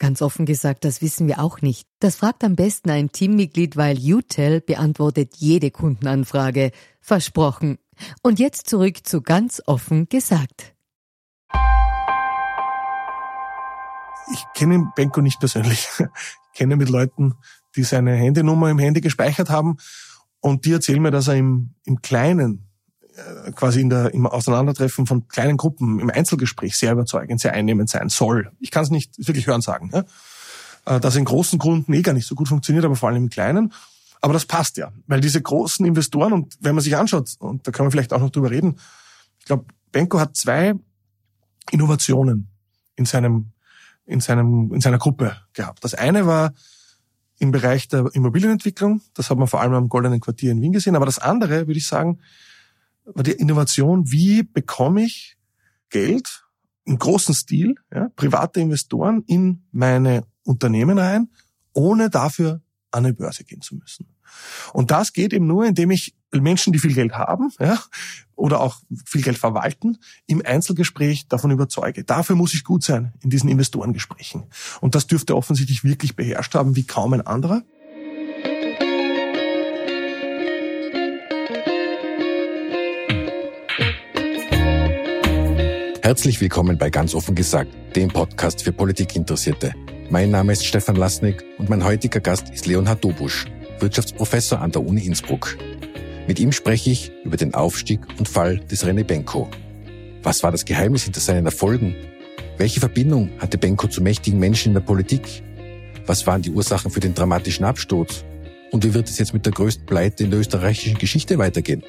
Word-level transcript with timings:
Ganz 0.00 0.22
offen 0.22 0.46
gesagt, 0.46 0.86
das 0.86 1.02
wissen 1.02 1.28
wir 1.28 1.40
auch 1.40 1.60
nicht. 1.60 1.86
Das 1.98 2.16
fragt 2.16 2.42
am 2.42 2.56
besten 2.56 2.88
ein 2.88 3.12
Teammitglied, 3.12 3.76
weil 3.76 3.98
UTEL 3.98 4.62
beantwortet 4.62 5.34
jede 5.36 5.70
Kundenanfrage. 5.70 6.72
Versprochen. 7.02 7.78
Und 8.22 8.38
jetzt 8.38 8.70
zurück 8.70 9.06
zu 9.06 9.20
ganz 9.20 9.62
offen 9.66 10.08
gesagt. 10.08 10.74
Ich 14.32 14.42
kenne 14.54 14.90
Benko 14.96 15.20
nicht 15.20 15.38
persönlich. 15.38 15.86
Ich 16.52 16.58
kenne 16.58 16.74
mit 16.74 16.88
Leuten, 16.88 17.34
die 17.76 17.84
seine 17.84 18.12
Handynummer 18.12 18.70
im 18.70 18.80
Handy 18.80 19.00
gespeichert 19.00 19.50
haben 19.50 19.76
und 20.40 20.64
die 20.64 20.72
erzählen 20.72 21.00
mir, 21.00 21.12
dass 21.12 21.28
er 21.28 21.36
im, 21.36 21.74
im 21.84 22.02
Kleinen 22.02 22.69
quasi 23.54 23.80
in 23.80 23.90
der, 23.90 24.14
im 24.14 24.26
Auseinandertreffen 24.26 25.06
von 25.06 25.28
kleinen 25.28 25.56
Gruppen 25.56 25.98
im 25.98 26.10
Einzelgespräch 26.10 26.76
sehr 26.76 26.92
überzeugend, 26.92 27.40
sehr 27.40 27.52
einnehmend 27.52 27.90
sein 27.90 28.08
soll. 28.08 28.52
Ich 28.60 28.70
kann 28.70 28.84
es 28.84 28.90
nicht 28.90 29.16
wirklich 29.18 29.46
hören 29.46 29.60
sagen. 29.60 29.90
Ja? 29.92 30.04
Äh, 30.86 31.00
dass 31.00 31.16
in 31.16 31.24
großen 31.24 31.58
Gründen 31.58 31.92
eh 31.92 32.02
gar 32.02 32.12
nicht 32.12 32.26
so 32.26 32.34
gut 32.34 32.48
funktioniert, 32.48 32.84
aber 32.84 32.96
vor 32.96 33.08
allem 33.08 33.24
im 33.24 33.30
Kleinen. 33.30 33.72
Aber 34.20 34.32
das 34.32 34.44
passt 34.44 34.76
ja, 34.76 34.92
weil 35.06 35.20
diese 35.20 35.40
großen 35.40 35.84
Investoren 35.86 36.32
und 36.32 36.56
wenn 36.60 36.74
man 36.74 36.84
sich 36.84 36.96
anschaut, 36.96 37.34
und 37.38 37.66
da 37.66 37.72
kann 37.72 37.84
man 37.84 37.90
vielleicht 37.90 38.12
auch 38.12 38.20
noch 38.20 38.30
drüber 38.30 38.50
reden, 38.50 38.78
ich 39.38 39.46
glaube, 39.46 39.64
Benko 39.92 40.20
hat 40.20 40.36
zwei 40.36 40.74
Innovationen 41.70 42.48
in 42.96 43.06
seinem, 43.06 43.52
in 44.04 44.20
seinem, 44.20 44.72
in 44.74 44.80
seiner 44.80 44.98
Gruppe 44.98 45.36
gehabt. 45.54 45.82
Das 45.84 45.94
eine 45.94 46.26
war 46.26 46.52
im 47.38 47.50
Bereich 47.50 47.88
der 47.88 48.10
Immobilienentwicklung. 48.12 49.00
Das 49.14 49.30
hat 49.30 49.38
man 49.38 49.48
vor 49.48 49.62
allem 49.62 49.72
am 49.72 49.88
Goldenen 49.88 50.20
Quartier 50.20 50.52
in 50.52 50.60
Wien 50.60 50.72
gesehen. 50.72 50.96
Aber 50.96 51.06
das 51.06 51.18
andere, 51.18 51.66
würde 51.66 51.78
ich 51.78 51.86
sagen, 51.86 52.18
die 53.16 53.32
Innovation, 53.32 54.10
wie 54.10 54.42
bekomme 54.42 55.02
ich 55.02 55.36
Geld 55.90 56.44
im 56.84 56.98
großen 56.98 57.34
Stil, 57.34 57.74
ja, 57.92 58.08
private 58.16 58.60
Investoren 58.60 59.22
in 59.26 59.64
meine 59.72 60.24
Unternehmen 60.44 60.98
rein, 60.98 61.28
ohne 61.72 62.10
dafür 62.10 62.62
an 62.90 63.04
eine 63.04 63.14
Börse 63.14 63.44
gehen 63.44 63.60
zu 63.60 63.76
müssen. 63.76 64.06
Und 64.72 64.90
das 64.90 65.12
geht 65.12 65.32
eben 65.32 65.46
nur, 65.46 65.64
indem 65.64 65.90
ich 65.90 66.14
Menschen, 66.32 66.72
die 66.72 66.78
viel 66.78 66.94
Geld 66.94 67.12
haben 67.12 67.50
ja, 67.58 67.78
oder 68.36 68.60
auch 68.60 68.80
viel 69.04 69.22
Geld 69.22 69.38
verwalten, 69.38 69.98
im 70.26 70.42
Einzelgespräch 70.44 71.26
davon 71.28 71.50
überzeuge. 71.50 72.04
Dafür 72.04 72.36
muss 72.36 72.54
ich 72.54 72.64
gut 72.64 72.84
sein 72.84 73.12
in 73.20 73.30
diesen 73.30 73.48
Investorengesprächen. 73.48 74.44
Und 74.80 74.94
das 74.94 75.06
dürfte 75.06 75.36
offensichtlich 75.36 75.84
wirklich 75.84 76.16
beherrscht 76.16 76.54
haben 76.54 76.76
wie 76.76 76.84
kaum 76.84 77.12
ein 77.12 77.26
anderer. 77.26 77.62
Herzlich 86.10 86.40
willkommen 86.40 86.76
bei 86.76 86.90
Ganz 86.90 87.14
offen 87.14 87.36
gesagt, 87.36 87.70
dem 87.94 88.08
Podcast 88.08 88.64
für 88.64 88.72
Politikinteressierte. 88.72 89.72
Mein 90.10 90.32
Name 90.32 90.54
ist 90.54 90.66
Stefan 90.66 90.96
Lasnik 90.96 91.44
und 91.56 91.68
mein 91.68 91.84
heutiger 91.84 92.18
Gast 92.18 92.50
ist 92.50 92.66
Leonhard 92.66 93.04
Dobusch, 93.04 93.46
Wirtschaftsprofessor 93.78 94.60
an 94.60 94.72
der 94.72 94.84
Uni 94.84 95.06
Innsbruck. 95.06 95.56
Mit 96.26 96.40
ihm 96.40 96.50
spreche 96.50 96.90
ich 96.90 97.12
über 97.22 97.36
den 97.36 97.54
Aufstieg 97.54 98.00
und 98.18 98.28
Fall 98.28 98.58
des 98.58 98.84
René 98.84 99.04
Benko. 99.04 99.48
Was 100.24 100.42
war 100.42 100.50
das 100.50 100.64
Geheimnis 100.64 101.04
hinter 101.04 101.20
seinen 101.20 101.46
Erfolgen? 101.46 101.94
Welche 102.58 102.80
Verbindung 102.80 103.30
hatte 103.38 103.56
Benko 103.56 103.86
zu 103.86 104.02
mächtigen 104.02 104.40
Menschen 104.40 104.70
in 104.70 104.74
der 104.74 104.80
Politik? 104.80 105.44
Was 106.06 106.26
waren 106.26 106.42
die 106.42 106.50
Ursachen 106.50 106.90
für 106.90 106.98
den 106.98 107.14
dramatischen 107.14 107.64
Absturz? 107.64 108.24
Und 108.72 108.82
wie 108.82 108.94
wird 108.94 109.08
es 109.08 109.20
jetzt 109.20 109.32
mit 109.32 109.46
der 109.46 109.52
größten 109.52 109.86
Pleite 109.86 110.24
in 110.24 110.32
der 110.32 110.40
österreichischen 110.40 110.98
Geschichte 110.98 111.38
weitergehen? 111.38 111.84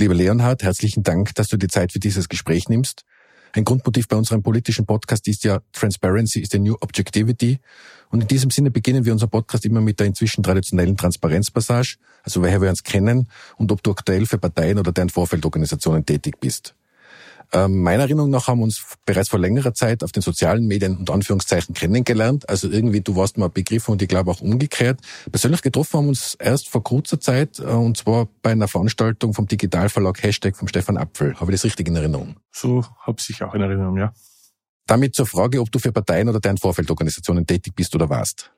Lieber 0.00 0.14
Leonhard, 0.14 0.62
herzlichen 0.62 1.02
Dank, 1.02 1.34
dass 1.34 1.48
du 1.48 1.58
die 1.58 1.68
Zeit 1.68 1.92
für 1.92 1.98
dieses 1.98 2.30
Gespräch 2.30 2.70
nimmst. 2.70 3.04
Ein 3.52 3.64
Grundmotiv 3.64 4.08
bei 4.08 4.16
unserem 4.16 4.42
politischen 4.42 4.86
Podcast 4.86 5.28
ist 5.28 5.44
ja 5.44 5.60
Transparency 5.72 6.40
is 6.40 6.48
the 6.50 6.58
new 6.58 6.74
objectivity. 6.80 7.58
Und 8.08 8.22
in 8.22 8.26
diesem 8.26 8.50
Sinne 8.50 8.70
beginnen 8.70 9.04
wir 9.04 9.12
unseren 9.12 9.28
Podcast 9.28 9.66
immer 9.66 9.82
mit 9.82 10.00
der 10.00 10.06
inzwischen 10.06 10.42
traditionellen 10.42 10.96
Transparenzpassage, 10.96 11.98
also 12.22 12.40
woher 12.40 12.62
wir 12.62 12.70
uns 12.70 12.82
kennen 12.82 13.28
und 13.58 13.72
ob 13.72 13.82
du 13.82 13.90
aktuell 13.90 14.24
für 14.24 14.38
Parteien 14.38 14.78
oder 14.78 14.90
deren 14.90 15.10
Vorfeldorganisationen 15.10 16.06
tätig 16.06 16.40
bist. 16.40 16.74
Ähm, 17.52 17.82
meiner 17.82 18.04
Erinnerung 18.04 18.30
nach 18.30 18.46
haben 18.46 18.58
wir 18.60 18.64
uns 18.64 18.84
bereits 19.04 19.28
vor 19.28 19.40
längerer 19.40 19.74
Zeit 19.74 20.04
auf 20.04 20.12
den 20.12 20.22
sozialen 20.22 20.66
Medien 20.66 20.96
und 20.96 21.10
Anführungszeichen 21.10 21.74
kennengelernt. 21.74 22.48
Also 22.48 22.70
irgendwie, 22.70 23.00
du 23.00 23.16
warst 23.16 23.38
mal 23.38 23.48
Begriff 23.48 23.88
und 23.88 24.00
ich 24.02 24.08
glaube 24.08 24.30
auch 24.30 24.40
umgekehrt. 24.40 25.00
Persönlich 25.32 25.62
getroffen 25.62 25.98
haben 25.98 26.04
wir 26.04 26.10
uns 26.10 26.34
erst 26.34 26.68
vor 26.68 26.84
kurzer 26.84 27.18
Zeit 27.18 27.58
äh, 27.58 27.64
und 27.64 27.96
zwar 27.96 28.28
bei 28.42 28.52
einer 28.52 28.68
Veranstaltung 28.68 29.34
vom 29.34 29.46
Digitalverlag 29.46 30.22
Hashtag 30.22 30.56
vom 30.56 30.68
Stefan 30.68 30.96
Apfel. 30.96 31.34
Habe 31.40 31.50
ich 31.50 31.56
das 31.60 31.64
richtig 31.64 31.88
in 31.88 31.96
Erinnerung? 31.96 32.36
So 32.52 32.84
habe 33.00 33.18
ich 33.28 33.42
auch 33.42 33.54
in 33.54 33.62
Erinnerung, 33.62 33.96
ja. 33.96 34.12
Damit 34.86 35.14
zur 35.14 35.26
Frage, 35.26 35.60
ob 35.60 35.72
du 35.72 35.78
für 35.78 35.92
Parteien 35.92 36.28
oder 36.28 36.40
deren 36.40 36.58
Vorfeldorganisationen 36.58 37.46
tätig 37.46 37.74
bist 37.74 37.94
oder 37.94 38.08
warst. 38.08 38.52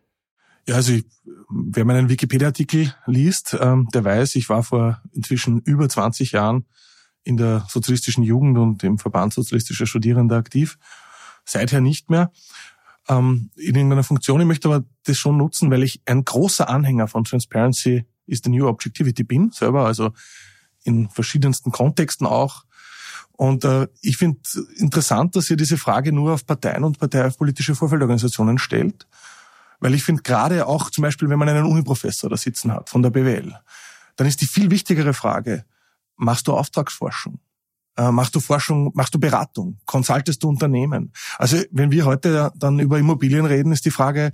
Ja, 0.66 0.76
also 0.76 0.92
ich, 0.92 1.04
wer 1.50 1.84
meinen 1.84 2.08
Wikipedia-Artikel 2.08 2.94
liest, 3.06 3.56
ähm, 3.58 3.88
der 3.92 4.04
weiß, 4.04 4.36
ich 4.36 4.48
war 4.48 4.62
vor 4.62 5.02
inzwischen 5.12 5.60
über 5.60 5.88
20 5.88 6.32
Jahren 6.32 6.66
in 7.24 7.36
der 7.36 7.66
sozialistischen 7.68 8.24
Jugend 8.24 8.58
und 8.58 8.82
im 8.84 8.98
Verband 8.98 9.32
sozialistischer 9.32 9.86
Studierender 9.86 10.36
aktiv. 10.36 10.78
Seither 11.44 11.80
nicht 11.80 12.10
mehr 12.10 12.30
ähm, 13.08 13.50
in 13.56 13.74
irgendeiner 13.74 14.04
Funktion. 14.04 14.40
Ich 14.40 14.46
möchte 14.46 14.68
aber 14.68 14.84
das 15.04 15.16
schon 15.16 15.36
nutzen, 15.36 15.70
weil 15.70 15.82
ich 15.82 16.02
ein 16.06 16.24
großer 16.24 16.68
Anhänger 16.68 17.08
von 17.08 17.24
Transparency 17.24 18.04
is 18.26 18.40
the 18.44 18.50
New 18.50 18.66
Objectivity 18.66 19.24
bin, 19.24 19.50
selber, 19.50 19.86
also 19.86 20.12
in 20.84 21.08
verschiedensten 21.10 21.70
Kontexten 21.72 22.26
auch. 22.26 22.64
Und 23.32 23.64
äh, 23.64 23.88
ich 24.00 24.16
finde 24.16 24.40
interessant, 24.76 25.34
dass 25.36 25.50
ihr 25.50 25.56
diese 25.56 25.76
Frage 25.76 26.12
nur 26.12 26.34
auf 26.34 26.46
Parteien 26.46 26.84
und 26.84 26.98
parteipolitische 26.98 27.74
Vorfeldorganisationen 27.74 28.58
stellt, 28.58 29.06
weil 29.80 29.94
ich 29.94 30.04
finde 30.04 30.22
gerade 30.22 30.66
auch 30.66 30.90
zum 30.90 31.02
Beispiel, 31.02 31.28
wenn 31.28 31.38
man 31.38 31.48
einen 31.48 31.64
Uniprofessor 31.64 32.30
da 32.30 32.36
sitzen 32.36 32.72
hat 32.72 32.88
von 32.88 33.02
der 33.02 33.10
BWL, 33.10 33.54
dann 34.16 34.26
ist 34.26 34.40
die 34.40 34.46
viel 34.46 34.70
wichtigere 34.70 35.14
Frage, 35.14 35.64
machst 36.16 36.48
du 36.48 36.52
Auftragsforschung? 36.52 37.38
Äh, 37.96 38.10
machst 38.10 38.34
du 38.34 38.40
Forschung, 38.40 38.90
machst 38.94 39.14
du 39.14 39.20
Beratung? 39.20 39.78
Konsultest 39.84 40.42
du 40.42 40.48
Unternehmen? 40.48 41.12
Also 41.38 41.58
wenn 41.70 41.90
wir 41.90 42.04
heute 42.04 42.50
dann 42.56 42.78
über 42.78 42.98
Immobilien 42.98 43.44
reden, 43.44 43.72
ist 43.72 43.84
die 43.84 43.90
Frage, 43.90 44.32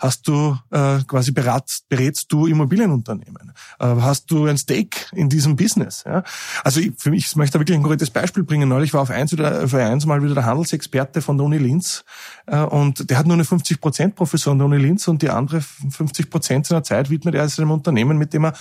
hast 0.00 0.26
du 0.26 0.56
äh, 0.70 0.98
quasi 1.06 1.30
berat, 1.30 1.70
berätst 1.88 2.32
du 2.32 2.46
Immobilienunternehmen? 2.46 3.52
Äh, 3.78 3.86
hast 3.86 4.30
du 4.30 4.46
ein 4.46 4.56
Stake 4.56 5.06
in 5.12 5.28
diesem 5.28 5.56
Business? 5.56 6.04
Ja? 6.06 6.24
Also 6.64 6.80
ich, 6.80 6.92
für 6.96 7.10
mich, 7.10 7.26
ich 7.26 7.36
möchte 7.36 7.54
da 7.54 7.60
wirklich 7.60 7.76
ein 7.76 7.82
konkretes 7.82 8.10
Beispiel 8.10 8.42
bringen. 8.42 8.68
Neulich 8.68 8.94
war 8.94 9.02
auf 9.02 9.10
eins, 9.10 9.32
wieder, 9.32 9.64
auf 9.64 9.74
eins 9.74 10.06
mal 10.06 10.22
wieder 10.22 10.34
der 10.34 10.46
Handelsexperte 10.46 11.20
von 11.22 11.36
der 11.36 11.46
Uni 11.46 11.58
Linz 11.58 12.04
äh, 12.46 12.60
und 12.60 13.08
der 13.10 13.18
hat 13.18 13.26
nur 13.26 13.34
eine 13.34 13.44
50% 13.44 14.12
Professor 14.12 14.52
an 14.52 14.58
der 14.58 14.66
Uni 14.66 14.78
Linz 14.78 15.06
und 15.06 15.22
die 15.22 15.30
andere 15.30 15.58
50% 15.58 16.66
seiner 16.66 16.82
Zeit 16.82 17.10
widmet 17.10 17.34
er 17.34 17.48
seinem 17.48 17.70
Unternehmen, 17.70 18.16
mit 18.16 18.32
dem 18.32 18.46
er 18.46 18.54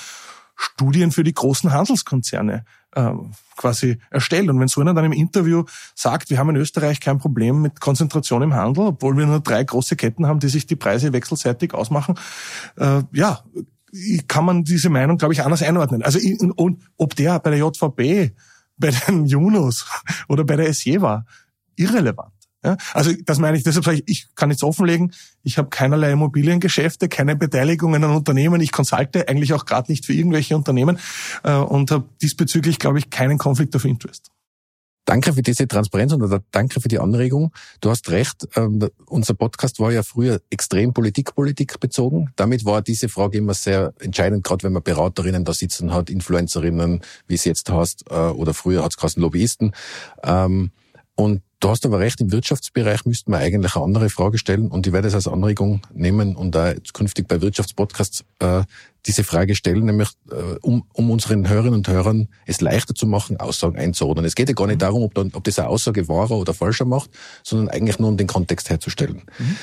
Studien 0.60 1.12
für 1.12 1.24
die 1.24 1.34
großen 1.34 1.72
Handelskonzerne 1.72 2.66
äh, 2.92 3.12
quasi 3.56 3.98
erstellt. 4.10 4.50
Und 4.50 4.60
wenn 4.60 4.68
so 4.68 4.82
einer 4.82 4.94
dann 4.94 5.06
im 5.06 5.14
Interview 5.14 5.64
sagt, 5.96 6.30
wir 6.30 6.38
haben 6.38 6.50
in 6.50 6.58
Österreich 6.58 7.00
kein 7.00 7.18
Problem 7.18 7.62
mit 7.62 7.80
Konzentration 7.80 8.42
im 8.42 8.54
Handel, 8.54 8.88
obwohl 8.88 9.18
wir 9.18 9.26
nur 9.26 9.40
drei 9.40 9.64
große 9.64 9.96
Ketten 9.96 10.28
haben, 10.28 10.40
die 10.40 10.50
sich 10.50 10.68
die 10.68 10.76
Preise 10.76 11.14
wechselseitig 11.14 11.74
ausmachen, 11.74 12.16
äh, 12.78 13.04
ja, 13.14 13.44
kann 14.28 14.46
man 14.46 14.64
diese 14.64 14.90
Meinung, 14.90 15.18
glaube 15.18 15.34
ich, 15.34 15.44
anders 15.44 15.64
einordnen. 15.64 16.04
Also 16.04 16.20
und 16.56 16.84
ob 16.98 17.16
der 17.16 17.40
bei 17.40 17.52
der 17.52 17.60
JVB, 17.60 18.36
bei 18.78 18.92
den 18.92 19.26
Junos 19.26 19.86
oder 20.28 20.44
bei 20.44 20.58
der 20.58 20.74
SJ 20.74 21.02
war, 21.02 21.26
irrelevant. 21.76 22.39
Ja, 22.64 22.76
also 22.94 23.12
das 23.26 23.40
meine 23.40 23.58
ich, 23.58 23.64
deshalb 23.64 23.86
sage 23.86 23.98
ich, 23.98 24.04
ich 24.08 24.36
kann 24.36 24.50
nichts 24.50 24.64
offenlegen. 24.64 25.14
Ich 25.44 25.58
habe 25.58 25.70
keinerlei 25.70 26.12
Immobiliengeschäfte, 26.12 27.08
keine 27.08 27.38
Beteiligungen 27.38 28.04
an 28.04 28.12
Unternehmen. 28.12 28.60
Ich 28.60 28.74
konsulte 28.74 29.30
eigentlich 29.30 29.54
auch 29.54 29.66
gerade 29.66 29.90
nicht 29.90 30.06
für 30.06 30.14
irgendwelche 30.14 30.58
Unternehmen 30.58 31.00
äh, 31.44 31.54
und 31.54 31.90
habe 31.92 32.10
diesbezüglich, 32.22 32.78
glaube 32.78 33.00
ich, 33.00 33.10
keinen 33.10 33.38
Konflikt 33.38 33.76
of 33.76 33.86
Interest. 33.86 34.30
Danke 35.06 35.34
für 35.34 35.42
diese 35.42 35.68
Transparenz 35.68 36.14
und 36.14 36.44
danke 36.52 36.82
für 36.82 36.88
die 36.88 37.00
Anregung. 37.00 37.52
Du 37.82 37.90
hast 37.90 38.12
recht, 38.12 38.48
ähm, 38.56 38.88
unser 39.08 39.34
Podcast 39.34 39.80
war 39.80 39.92
ja 39.92 40.04
früher 40.04 40.40
extrem 40.52 40.94
Politik-Politik 40.94 41.80
bezogen. 41.80 42.32
Damit 42.36 42.64
war 42.64 42.84
diese 42.84 43.10
Frage 43.10 43.40
immer 43.40 43.56
sehr 43.56 43.94
entscheidend, 44.02 44.44
gerade 44.44 44.64
wenn 44.64 44.74
man 44.74 44.84
Beraterinnen 44.84 45.46
da 45.46 45.54
sitzen 45.54 45.94
hat, 45.94 46.12
Influencerinnen, 46.12 47.02
wie 47.26 47.34
es 47.34 47.46
jetzt 47.46 47.72
heißt, 47.72 48.06
äh, 48.12 48.14
oder 48.14 48.54
früher 48.54 48.84
hat 48.84 48.94
es 49.02 49.16
Lobbyisten. 49.16 49.72
Ähm, 50.24 50.72
und 51.16 51.42
Du 51.60 51.70
hast 51.70 51.86
aber 51.86 52.00
recht, 52.00 52.22
im 52.22 52.32
Wirtschaftsbereich 52.32 53.06
müssten 53.06 53.32
wir 53.32 53.40
eigentlich 53.40 53.76
eine 53.76 53.84
andere 53.84 54.10
Frage 54.10 54.38
stellen 54.38 54.70
und 54.70 54.88
ich 54.88 54.94
werde 54.94 55.10
es 55.10 55.14
als 55.14 55.28
Anregung 55.28 55.82
nehmen 55.94 56.38
und 56.38 56.56
da 56.56 56.74
künftig 56.94 57.28
bei 57.28 57.42
Wirtschaftspodcasts 57.42 58.24
äh, 58.40 58.64
diese 59.06 59.26
Frage 59.26 59.56
stellen, 59.56 59.84
nämlich 59.84 60.10
äh, 60.32 60.56
um, 60.62 60.86
um 60.94 61.12
unseren 61.12 61.50
Hörerinnen 61.50 61.74
und 61.74 61.88
Hörern 61.90 62.30
es 62.46 62.62
leichter 62.62 62.96
zu 62.96 63.08
machen, 63.08 63.42
Aussagen 63.42 63.78
einzuordnen. 63.78 64.26
Es 64.26 64.36
geht 64.36 64.48
ja 64.48 64.56
gar 64.56 64.68
nicht 64.68 64.78
mhm. 64.78 64.80
darum, 64.80 65.04
ob, 65.04 65.14
dann, 65.16 65.32
ob 65.34 65.44
das 65.44 65.60
eine 65.60 65.68
Aussage 65.68 66.08
wahrer 66.08 66.38
oder 66.38 66.54
falscher 66.54 66.86
macht, 66.86 67.10
sondern 67.44 67.68
eigentlich 67.68 68.00
nur 68.00 68.08
um 68.08 68.16
den 68.16 68.28
Kontext 68.28 68.70
herzustellen. 68.70 69.24
Mhm. 69.38 69.58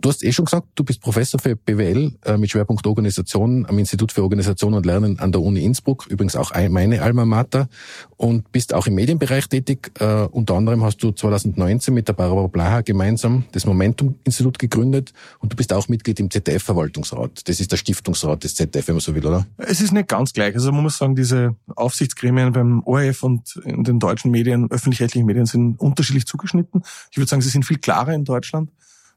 Du 0.00 0.08
hast 0.08 0.22
eh 0.22 0.30
schon 0.30 0.44
gesagt, 0.44 0.68
du 0.76 0.84
bist 0.84 1.00
Professor 1.00 1.40
für 1.40 1.56
BWL 1.56 2.12
äh, 2.24 2.36
mit 2.36 2.50
Schwerpunkt 2.50 2.86
Organisation 2.86 3.66
am 3.66 3.78
Institut 3.80 4.12
für 4.12 4.22
Organisation 4.22 4.74
und 4.74 4.86
Lernen 4.86 5.18
an 5.18 5.32
der 5.32 5.40
Uni 5.40 5.64
Innsbruck, 5.64 6.06
übrigens 6.08 6.36
auch 6.36 6.52
meine 6.68 7.02
Alma 7.02 7.24
Mater, 7.24 7.68
und 8.16 8.52
bist 8.52 8.74
auch 8.74 8.86
im 8.86 8.94
Medienbereich 8.94 9.48
tätig. 9.48 9.90
Äh, 9.98 10.26
unter 10.30 10.54
anderem 10.54 10.84
hast 10.84 10.98
du 10.98 11.10
2019 11.10 11.92
mit 11.92 12.06
der 12.06 12.12
Barbara 12.12 12.46
Blaha 12.46 12.82
gemeinsam 12.82 13.44
das 13.50 13.66
Momentum-Institut 13.66 14.60
gegründet 14.60 15.12
und 15.40 15.52
du 15.52 15.56
bist 15.56 15.72
auch 15.72 15.88
Mitglied 15.88 16.20
im 16.20 16.30
ZDF-Verwaltungsrat. 16.30 17.48
Das 17.48 17.58
ist 17.58 17.72
der 17.72 17.76
Stiftungsrat 17.76 18.44
des 18.44 18.54
ZDF, 18.54 18.86
wenn 18.86 18.94
man 18.94 19.00
so 19.00 19.16
will, 19.16 19.26
oder? 19.26 19.46
Es 19.56 19.80
ist 19.80 19.92
nicht 19.92 20.06
ganz 20.06 20.32
gleich. 20.32 20.54
Also 20.54 20.70
man 20.70 20.84
muss 20.84 20.96
sagen, 20.96 21.16
diese 21.16 21.56
Aufsichtsgremien 21.74 22.52
beim 22.52 22.84
ORF 22.84 23.24
und 23.24 23.56
in 23.64 23.82
den 23.82 23.98
deutschen 23.98 24.30
Medien, 24.30 24.70
öffentlich-rechtlichen 24.70 25.26
Medien 25.26 25.46
sind 25.46 25.80
unterschiedlich 25.80 26.26
zugeschnitten. 26.26 26.82
Ich 27.10 27.18
würde 27.18 27.28
sagen, 27.28 27.42
sie 27.42 27.50
sind 27.50 27.64
viel 27.64 27.78
klarer 27.78 28.14
in 28.14 28.24
Deutschland. 28.24 28.70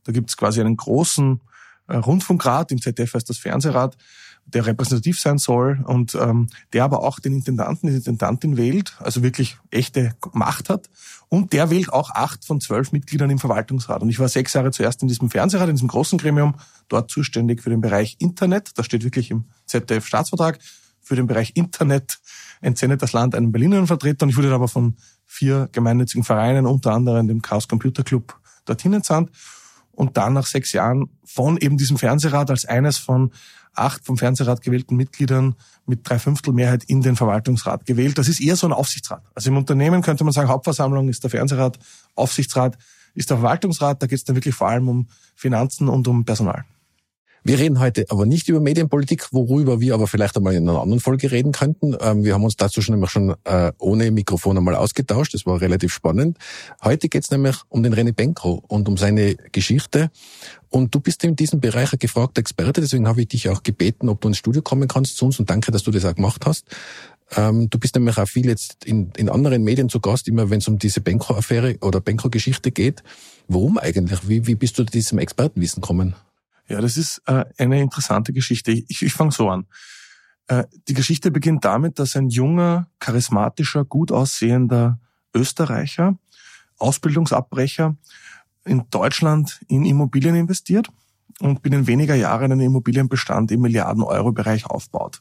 Da 0.04 0.12
gibt 0.12 0.30
es 0.30 0.38
quasi 0.38 0.62
einen 0.62 0.78
großen 0.78 1.42
äh, 1.88 1.98
Rundfunkrat, 1.98 2.72
im 2.72 2.82
ZDF 2.82 3.14
heißt 3.14 3.30
das 3.30 3.38
Fernsehrat, 3.38 3.98
der 4.46 4.66
repräsentativ 4.66 5.20
sein 5.20 5.38
soll 5.38 5.84
und 5.86 6.16
ähm, 6.16 6.48
der 6.74 6.84
aber 6.84 7.04
auch 7.04 7.20
den 7.20 7.34
Intendanten, 7.34 7.90
die 7.90 7.96
Intendantin 7.96 8.58
wählt, 8.58 8.96
also 9.00 9.24
wirklich 9.24 9.58
echte 9.70 10.16
Macht 10.34 10.70
hat. 10.70 10.90
Und 11.30 11.54
der 11.54 11.70
wählt 11.70 11.94
auch 11.94 12.10
acht 12.10 12.44
von 12.44 12.60
zwölf 12.60 12.92
Mitgliedern 12.92 13.30
im 13.30 13.40
Verwaltungsrat. 13.40 14.02
Und 14.02 14.10
ich 14.10 14.20
war 14.20 14.28
sechs 14.28 14.54
Jahre 14.54 14.72
zuerst 14.72 15.02
in 15.02 15.08
diesem 15.08 15.30
Fernsehrat, 15.30 15.70
in 15.70 15.76
diesem 15.76 15.88
großen 15.88 16.18
Gremium, 16.18 16.56
dort 16.90 17.10
zuständig 17.10 17.62
für 17.62 17.70
den 17.70 17.82
Bereich 17.82 18.18
Internet. 18.20 18.78
Das 18.78 18.86
steht 18.86 19.04
wirklich 19.04 19.32
im 19.32 19.46
ZDF-Staatsvertrag. 19.68 20.60
Für 21.00 21.16
den 21.16 21.28
Bereich 21.28 21.54
Internet 21.56 22.20
entsendet 22.62 23.02
das 23.02 23.14
Land 23.14 23.36
einen 23.36 23.52
Berliner 23.52 23.86
Vertreter. 23.88 24.24
Und 24.24 24.30
ich 24.32 24.38
wurde 24.38 24.54
aber 24.54 24.68
von 24.68 24.98
vier 25.26 25.70
gemeinnützigen 25.72 26.24
Vereinen, 26.24 26.66
unter 26.66 26.92
anderem 26.92 27.28
dem 27.28 27.42
Chaos 27.42 27.68
Computer 27.68 28.04
Club, 28.04 28.38
dorthin 28.66 28.94
entsandt 28.94 29.32
und 29.92 30.18
dann 30.18 30.34
nach 30.34 30.46
sechs 30.46 30.74
Jahren 30.74 31.10
von 31.24 31.58
eben 31.58 31.78
diesem 31.78 31.98
Fernsehrat 31.98 32.50
als 32.50 32.66
eines 32.66 32.98
von 32.98 33.32
acht 33.74 34.06
vom 34.06 34.18
Fernsehrat 34.18 34.62
gewählten 34.62 34.96
Mitgliedern 34.96 35.56
mit 35.86 36.08
drei 36.08 36.20
Mehrheit 36.52 36.84
in 36.86 37.02
den 37.02 37.16
Verwaltungsrat 37.16 37.86
gewählt. 37.86 38.18
Das 38.18 38.28
ist 38.28 38.42
eher 38.42 38.56
so 38.56 38.68
ein 38.68 38.74
Aufsichtsrat. 38.74 39.24
Also 39.34 39.50
im 39.50 39.58
Unternehmen 39.58 40.02
könnte 40.02 40.24
man 40.24 40.34
sagen, 40.34 40.50
Hauptversammlung 40.50 41.10
ist 41.10 41.24
der 41.24 41.30
Fernsehrat, 41.30 41.80
Aufsichtsrat 42.16 42.78
ist 43.14 43.30
der 43.30 43.38
Verwaltungsrat. 43.38 44.02
Da 44.02 44.08
geht 44.08 44.18
es 44.18 44.24
dann 44.24 44.36
wirklich 44.36 44.56
vor 44.56 44.68
allem 44.68 44.90
um 44.90 45.08
Finanzen 45.36 45.88
und 45.88 46.08
um 46.08 46.26
Personal. 46.26 46.66
Wir 47.44 47.58
reden 47.58 47.80
heute 47.80 48.06
aber 48.10 48.28
nicht 48.28 48.50
über 48.50 48.60
Medienpolitik, 48.60 49.34
worüber 49.34 49.82
wir 49.82 49.96
aber 49.96 50.06
vielleicht 50.06 50.38
einmal 50.38 50.54
in 50.54 50.70
einer 50.70 50.80
anderen 50.80 51.00
Folge 51.00 51.32
reden 51.32 51.52
könnten. 51.52 51.96
Ähm, 52.00 52.24
wir 52.24 52.36
haben 52.36 52.44
uns 52.44 52.56
dazu 52.56 52.84
schon 52.84 52.94
nämlich 52.94 53.10
schon 53.10 53.34
äh, 53.46 53.72
ohne 53.80 54.12
Mikrofon 54.12 54.60
einmal 54.60 54.76
ausgetauscht. 54.76 55.34
Das 55.34 55.48
war 55.48 55.60
relativ 55.60 55.92
spannend. 55.92 56.38
Heute 56.84 57.10
geht 57.10 57.24
es 57.24 57.32
nämlich 57.32 57.56
um 57.70 57.82
den 57.82 57.96
René 57.96 58.14
Benko 58.14 58.64
und 58.68 58.88
um 58.88 58.96
seine 58.96 59.36
Geschichte. 59.52 60.12
Und 60.70 60.94
du 60.94 61.00
bist 61.00 61.24
in 61.24 61.36
diesem 61.36 61.60
Bereich 61.60 61.92
ein 61.92 61.98
gefragter 61.98 62.42
Experte, 62.42 62.80
deswegen 62.80 63.08
habe 63.08 63.22
ich 63.22 63.30
dich 63.30 63.50
auch 63.50 63.64
gebeten, 63.64 64.08
ob 64.10 64.22
du 64.22 64.28
ins 64.28 64.38
Studio 64.38 64.62
kommen 64.62 64.88
kannst 64.88 65.18
zu 65.18 65.26
uns 65.26 65.40
und 65.40 65.50
danke, 65.50 65.72
dass 65.72 65.82
du 65.82 65.90
das 65.90 66.06
auch 66.06 66.14
gemacht 66.14 66.46
hast. 66.46 66.68
Ähm, 67.36 67.72
du 67.72 67.80
bist 67.80 67.96
nämlich 67.96 68.20
auch 68.20 68.28
viel 68.28 68.46
jetzt 68.46 68.86
in, 68.86 69.12
in 69.18 69.30
anderen 69.30 69.64
Medien 69.64 69.90
zu 69.90 70.00
Gast, 70.00 70.28
immer 70.28 70.52
wenn 70.52 70.60
es 70.60 70.68
um 70.68 70.78
diese 70.78 71.02
Benko-Affäre 71.02 71.78
oder 71.82 72.02
Benko-Geschichte 72.02 72.72
geht. 72.72 73.02
Warum 73.48 73.80
eigentlich? 73.80 74.30
Wie, 74.30 74.46
wie 74.46 74.56
bist 74.56 74.78
du 74.78 74.84
zu 74.84 74.92
diesem 74.92 75.18
Expertenwissen 75.18 75.82
gekommen? 75.82 76.14
Ja, 76.72 76.80
das 76.80 76.96
ist 76.96 77.22
äh, 77.26 77.44
eine 77.58 77.82
interessante 77.82 78.32
Geschichte. 78.32 78.72
Ich, 78.72 79.02
ich 79.02 79.12
fange 79.12 79.32
so 79.32 79.50
an. 79.50 79.66
Äh, 80.48 80.64
die 80.88 80.94
Geschichte 80.94 81.30
beginnt 81.30 81.66
damit, 81.66 82.00
dass 82.00 82.16
ein 82.16 82.30
junger, 82.30 82.88
charismatischer, 83.00 83.84
gut 83.84 84.10
aussehender 84.10 84.98
Österreicher, 85.36 86.18
Ausbildungsabbrecher, 86.78 87.98
in 88.64 88.86
Deutschland 88.90 89.60
in 89.68 89.84
Immobilien 89.84 90.36
investiert 90.36 90.88
und 91.42 91.62
binnen 91.62 91.88
weniger 91.88 92.16
Jahre 92.16 92.46
einen 92.46 92.62
Immobilienbestand 92.62 93.52
im 93.52 93.62
Milliarden-Euro-Bereich 93.62 94.66
aufbaut. 94.66 95.20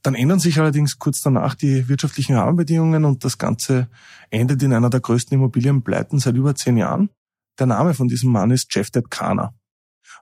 Dann 0.00 0.14
ändern 0.14 0.38
sich 0.38 0.58
allerdings 0.58 0.98
kurz 0.98 1.20
danach 1.20 1.54
die 1.54 1.90
wirtschaftlichen 1.90 2.36
Rahmenbedingungen 2.36 3.04
und 3.04 3.22
das 3.22 3.36
Ganze 3.36 3.88
endet 4.30 4.62
in 4.62 4.72
einer 4.72 4.88
der 4.88 5.00
größten 5.00 5.34
Immobilienpleiten 5.34 6.20
seit 6.20 6.36
über 6.36 6.54
zehn 6.54 6.78
Jahren. 6.78 7.10
Der 7.58 7.66
Name 7.66 7.92
von 7.92 8.08
diesem 8.08 8.32
Mann 8.32 8.50
ist 8.50 8.74
Jeff 8.74 8.88
Kana. 9.10 9.52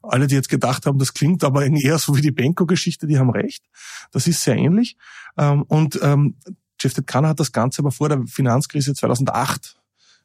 Alle, 0.02 0.26
die 0.26 0.34
jetzt 0.34 0.48
gedacht 0.48 0.86
haben, 0.86 0.98
das 0.98 1.14
klingt 1.14 1.44
aber 1.44 1.64
eher 1.64 1.98
so 1.98 2.16
wie 2.16 2.20
die 2.20 2.30
Benko-Geschichte, 2.30 3.06
die 3.06 3.18
haben 3.18 3.30
recht. 3.30 3.64
Das 4.10 4.26
ist 4.26 4.42
sehr 4.42 4.56
ähnlich. 4.56 4.96
Ähm, 5.36 5.62
und 5.62 5.98
ähm, 6.02 6.36
Jeff 6.80 6.94
Kahn 7.06 7.26
hat 7.26 7.40
das 7.40 7.52
Ganze 7.52 7.80
aber 7.80 7.92
vor 7.92 8.08
der 8.08 8.26
Finanzkrise 8.26 8.94
2008 8.94 9.76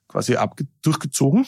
quasi 0.08 0.38
durchgezogen. 0.82 1.46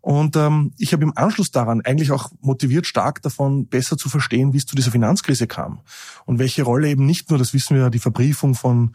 Und 0.00 0.36
ähm, 0.36 0.72
ich 0.78 0.92
habe 0.92 1.02
im 1.02 1.16
Anschluss 1.16 1.50
daran 1.50 1.80
eigentlich 1.80 2.12
auch 2.12 2.30
motiviert, 2.40 2.86
stark 2.86 3.22
davon 3.22 3.66
besser 3.66 3.96
zu 3.96 4.08
verstehen, 4.08 4.52
wie 4.52 4.58
es 4.58 4.66
zu 4.66 4.76
dieser 4.76 4.90
Finanzkrise 4.90 5.46
kam. 5.46 5.80
Und 6.26 6.38
welche 6.38 6.62
Rolle 6.62 6.90
eben 6.90 7.06
nicht 7.06 7.30
nur, 7.30 7.38
das 7.38 7.54
wissen 7.54 7.74
wir 7.74 7.84
ja, 7.84 7.90
die 7.90 7.98
Verbriefung 7.98 8.54
von 8.54 8.92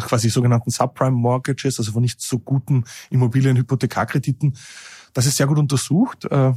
quasi 0.00 0.30
sogenannten 0.30 0.70
Subprime 0.70 1.12
Mortgages, 1.16 1.78
also 1.78 1.92
von 1.92 2.02
nicht 2.02 2.20
so 2.20 2.38
guten 2.38 2.84
Immobilien-Hypothekarkrediten, 3.10 4.56
das 5.12 5.26
ist 5.26 5.36
sehr 5.36 5.46
gut 5.46 5.58
untersucht. 5.58 6.24
Äh, 6.24 6.52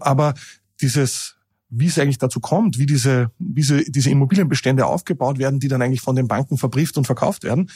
aber 0.00 0.34
dieses 0.80 1.36
wie 1.70 1.86
es 1.86 1.98
eigentlich 1.98 2.18
dazu 2.18 2.40
kommt, 2.40 2.78
wie 2.78 2.86
diese, 2.86 3.30
wie 3.38 3.60
diese, 3.60 3.84
diese 3.84 4.10
Immobilienbestände 4.10 4.84
aufgebaut 4.84 5.38
werden, 5.38 5.60
die 5.60 5.68
dann 5.68 5.80
eigentlich 5.80 6.00
von 6.00 6.16
den 6.16 6.26
Banken 6.26 6.58
verbrieft 6.58 6.98
und 6.98 7.06
verkauft 7.06 7.44
werden. 7.44 7.70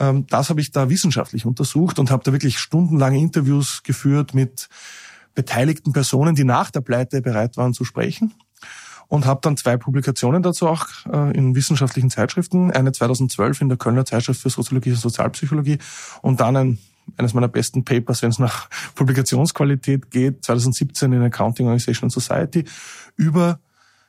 Ähm, 0.00 0.26
das 0.28 0.48
habe 0.48 0.60
ich 0.60 0.72
da 0.72 0.88
wissenschaftlich 0.88 1.44
untersucht 1.44 1.98
und 1.98 2.10
habe 2.10 2.24
da 2.24 2.32
wirklich 2.32 2.58
stundenlange 2.58 3.18
Interviews 3.18 3.82
geführt 3.82 4.34
mit 4.34 4.68
beteiligten 5.34 5.92
Personen, 5.92 6.34
die 6.34 6.44
nach 6.44 6.70
der 6.70 6.80
Pleite 6.80 7.20
bereit 7.20 7.58
waren 7.58 7.74
zu 7.74 7.84
sprechen. 7.84 8.34
Und 9.08 9.24
habe 9.24 9.38
dann 9.40 9.56
zwei 9.56 9.76
Publikationen 9.76 10.42
dazu 10.42 10.66
auch 10.66 10.86
äh, 11.12 11.36
in 11.36 11.54
wissenschaftlichen 11.54 12.10
Zeitschriften. 12.10 12.72
Eine 12.72 12.90
2012 12.90 13.60
in 13.60 13.68
der 13.68 13.78
Kölner 13.78 14.04
Zeitschrift 14.04 14.40
für 14.40 14.50
Soziologie 14.50 14.90
und 14.90 14.98
Sozialpsychologie 14.98 15.78
und 16.22 16.40
dann 16.40 16.56
ein 16.56 16.78
eines 17.16 17.34
meiner 17.34 17.48
besten 17.48 17.84
Papers, 17.84 18.22
wenn 18.22 18.30
es 18.30 18.38
nach 18.38 18.68
Publikationsqualität 18.94 20.10
geht, 20.10 20.44
2017 20.44 21.12
in 21.12 21.22
Accounting 21.22 21.66
Organization 21.66 22.10
Society, 22.10 22.64
über 23.16 23.60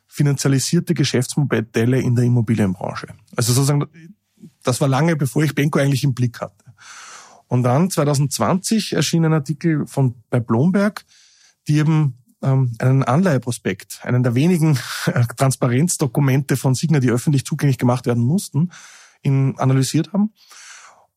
finanzialisierte 0.08 0.94
Geschäftsmodelle 0.94 2.00
in 2.00 2.16
der 2.16 2.25
Immobilienbranche. 2.25 3.08
Also 3.36 3.54
sozusagen, 3.54 3.86
das 4.63 4.82
war 4.82 4.88
lange 4.88 5.16
bevor 5.16 5.44
ich 5.44 5.54
Benko 5.54 5.80
eigentlich 5.80 6.04
im 6.04 6.13
Blick 6.13 6.42
hatte. 6.42 6.66
Und 7.48 7.63
dann 7.63 7.89
2020 7.89 8.94
erschien 8.94 9.25
ein 9.25 9.34
Artikel 9.34 9.88
von 9.88 10.16
bei 10.30 10.39
Blomberg, 10.39 11.06
die 11.68 11.77
eben 11.77 12.18
ähm, 12.42 12.74
einen 12.80 13.04
Anleiheprospekt, 13.04 14.01
einen 14.04 14.24
der 14.24 14.36
wenigen 14.36 14.77
äh, 15.06 15.24
Transparenzdokumente 15.36 16.58
von 16.58 16.75
Signa, 16.75 17.00
die 17.00 17.10
öffentlich 17.10 17.46
zugänglich 17.46 17.77
gemacht 17.77 18.06
werden 18.06 18.24
mussten, 18.24 18.72
in, 19.22 19.58
analysiert 19.58 20.13
haben. 20.13 20.34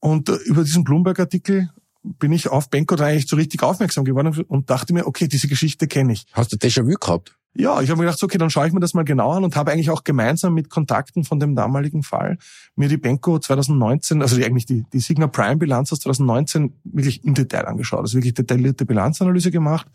Und 0.01 0.29
äh, 0.29 0.35
über 0.47 0.65
diesen 0.65 0.85
Bloomberg-Artikel 0.85 1.71
bin 2.03 2.33
ich 2.33 2.49
auf 2.49 2.71
Benko 2.71 2.97
da 2.97 3.07
eigentlich 3.07 3.29
so 3.29 3.37
richtig 3.37 3.63
aufmerksam 3.63 4.05
geworden 4.05 4.45
und 4.49 4.71
dachte 4.71 4.95
mir, 4.95 5.07
okay, 5.07 5.29
diese 5.29 5.49
Geschichte 5.49 5.87
kenne 5.87 6.15
ich. 6.15 6.25
Hast 6.33 6.53
du 6.53 6.57
Déjà-vu 6.57 6.95
gehabt? 6.99 7.37
Ja, 7.53 7.81
ich 7.81 7.91
habe 7.91 8.01
mir 8.01 8.07
gedacht, 8.07 8.23
okay, 8.23 8.39
dann 8.39 8.49
schaue 8.49 8.69
ich 8.69 8.73
mir 8.73 8.81
das 8.81 8.95
mal 8.95 9.05
genau 9.05 9.33
an 9.33 9.43
und 9.43 9.57
habe 9.57 9.73
eigentlich 9.73 9.91
auch 9.91 10.05
gemeinsam 10.05 10.55
mit 10.55 10.71
Kontakten 10.71 11.25
von 11.25 11.41
dem 11.41 11.57
damaligen 11.57 12.05
Fall 12.05 12.39
mir 12.77 12.89
die 12.89 12.97
Benko 12.97 13.41
2019, 13.41 14.23
also 14.23 14.37
die, 14.37 14.45
eigentlich 14.45 14.67
die, 14.67 14.85
die 14.93 15.01
Signa 15.01 15.27
Prime 15.27 15.57
Bilanz 15.57 15.93
aus 15.93 15.99
2019 16.01 16.81
wirklich 16.85 17.25
im 17.25 17.35
Detail 17.35 17.67
angeschaut, 17.67 18.01
also 18.01 18.17
wirklich 18.17 18.35
detaillierte 18.35 18.87
Bilanzanalyse 18.87 19.51
gemacht 19.51 19.89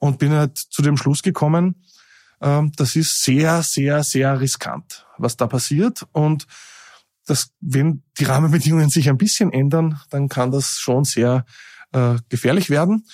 und 0.00 0.18
bin 0.18 0.32
halt 0.32 0.58
zu 0.58 0.82
dem 0.82 0.96
Schluss 0.96 1.22
gekommen, 1.22 1.76
ähm, 2.40 2.72
das 2.76 2.96
ist 2.96 3.22
sehr, 3.22 3.62
sehr, 3.62 4.02
sehr 4.02 4.40
riskant, 4.40 5.06
was 5.16 5.36
da 5.36 5.46
passiert 5.46 6.04
und 6.10 6.48
dass 7.26 7.50
wenn 7.60 8.02
die 8.18 8.24
Rahmenbedingungen 8.24 8.90
sich 8.90 9.08
ein 9.08 9.18
bisschen 9.18 9.52
ändern, 9.52 10.00
dann 10.10 10.28
kann 10.28 10.50
das 10.50 10.78
schon 10.78 11.04
sehr 11.04 11.44
äh, 11.92 12.16
gefährlich 12.28 12.70
werden. 12.70 13.06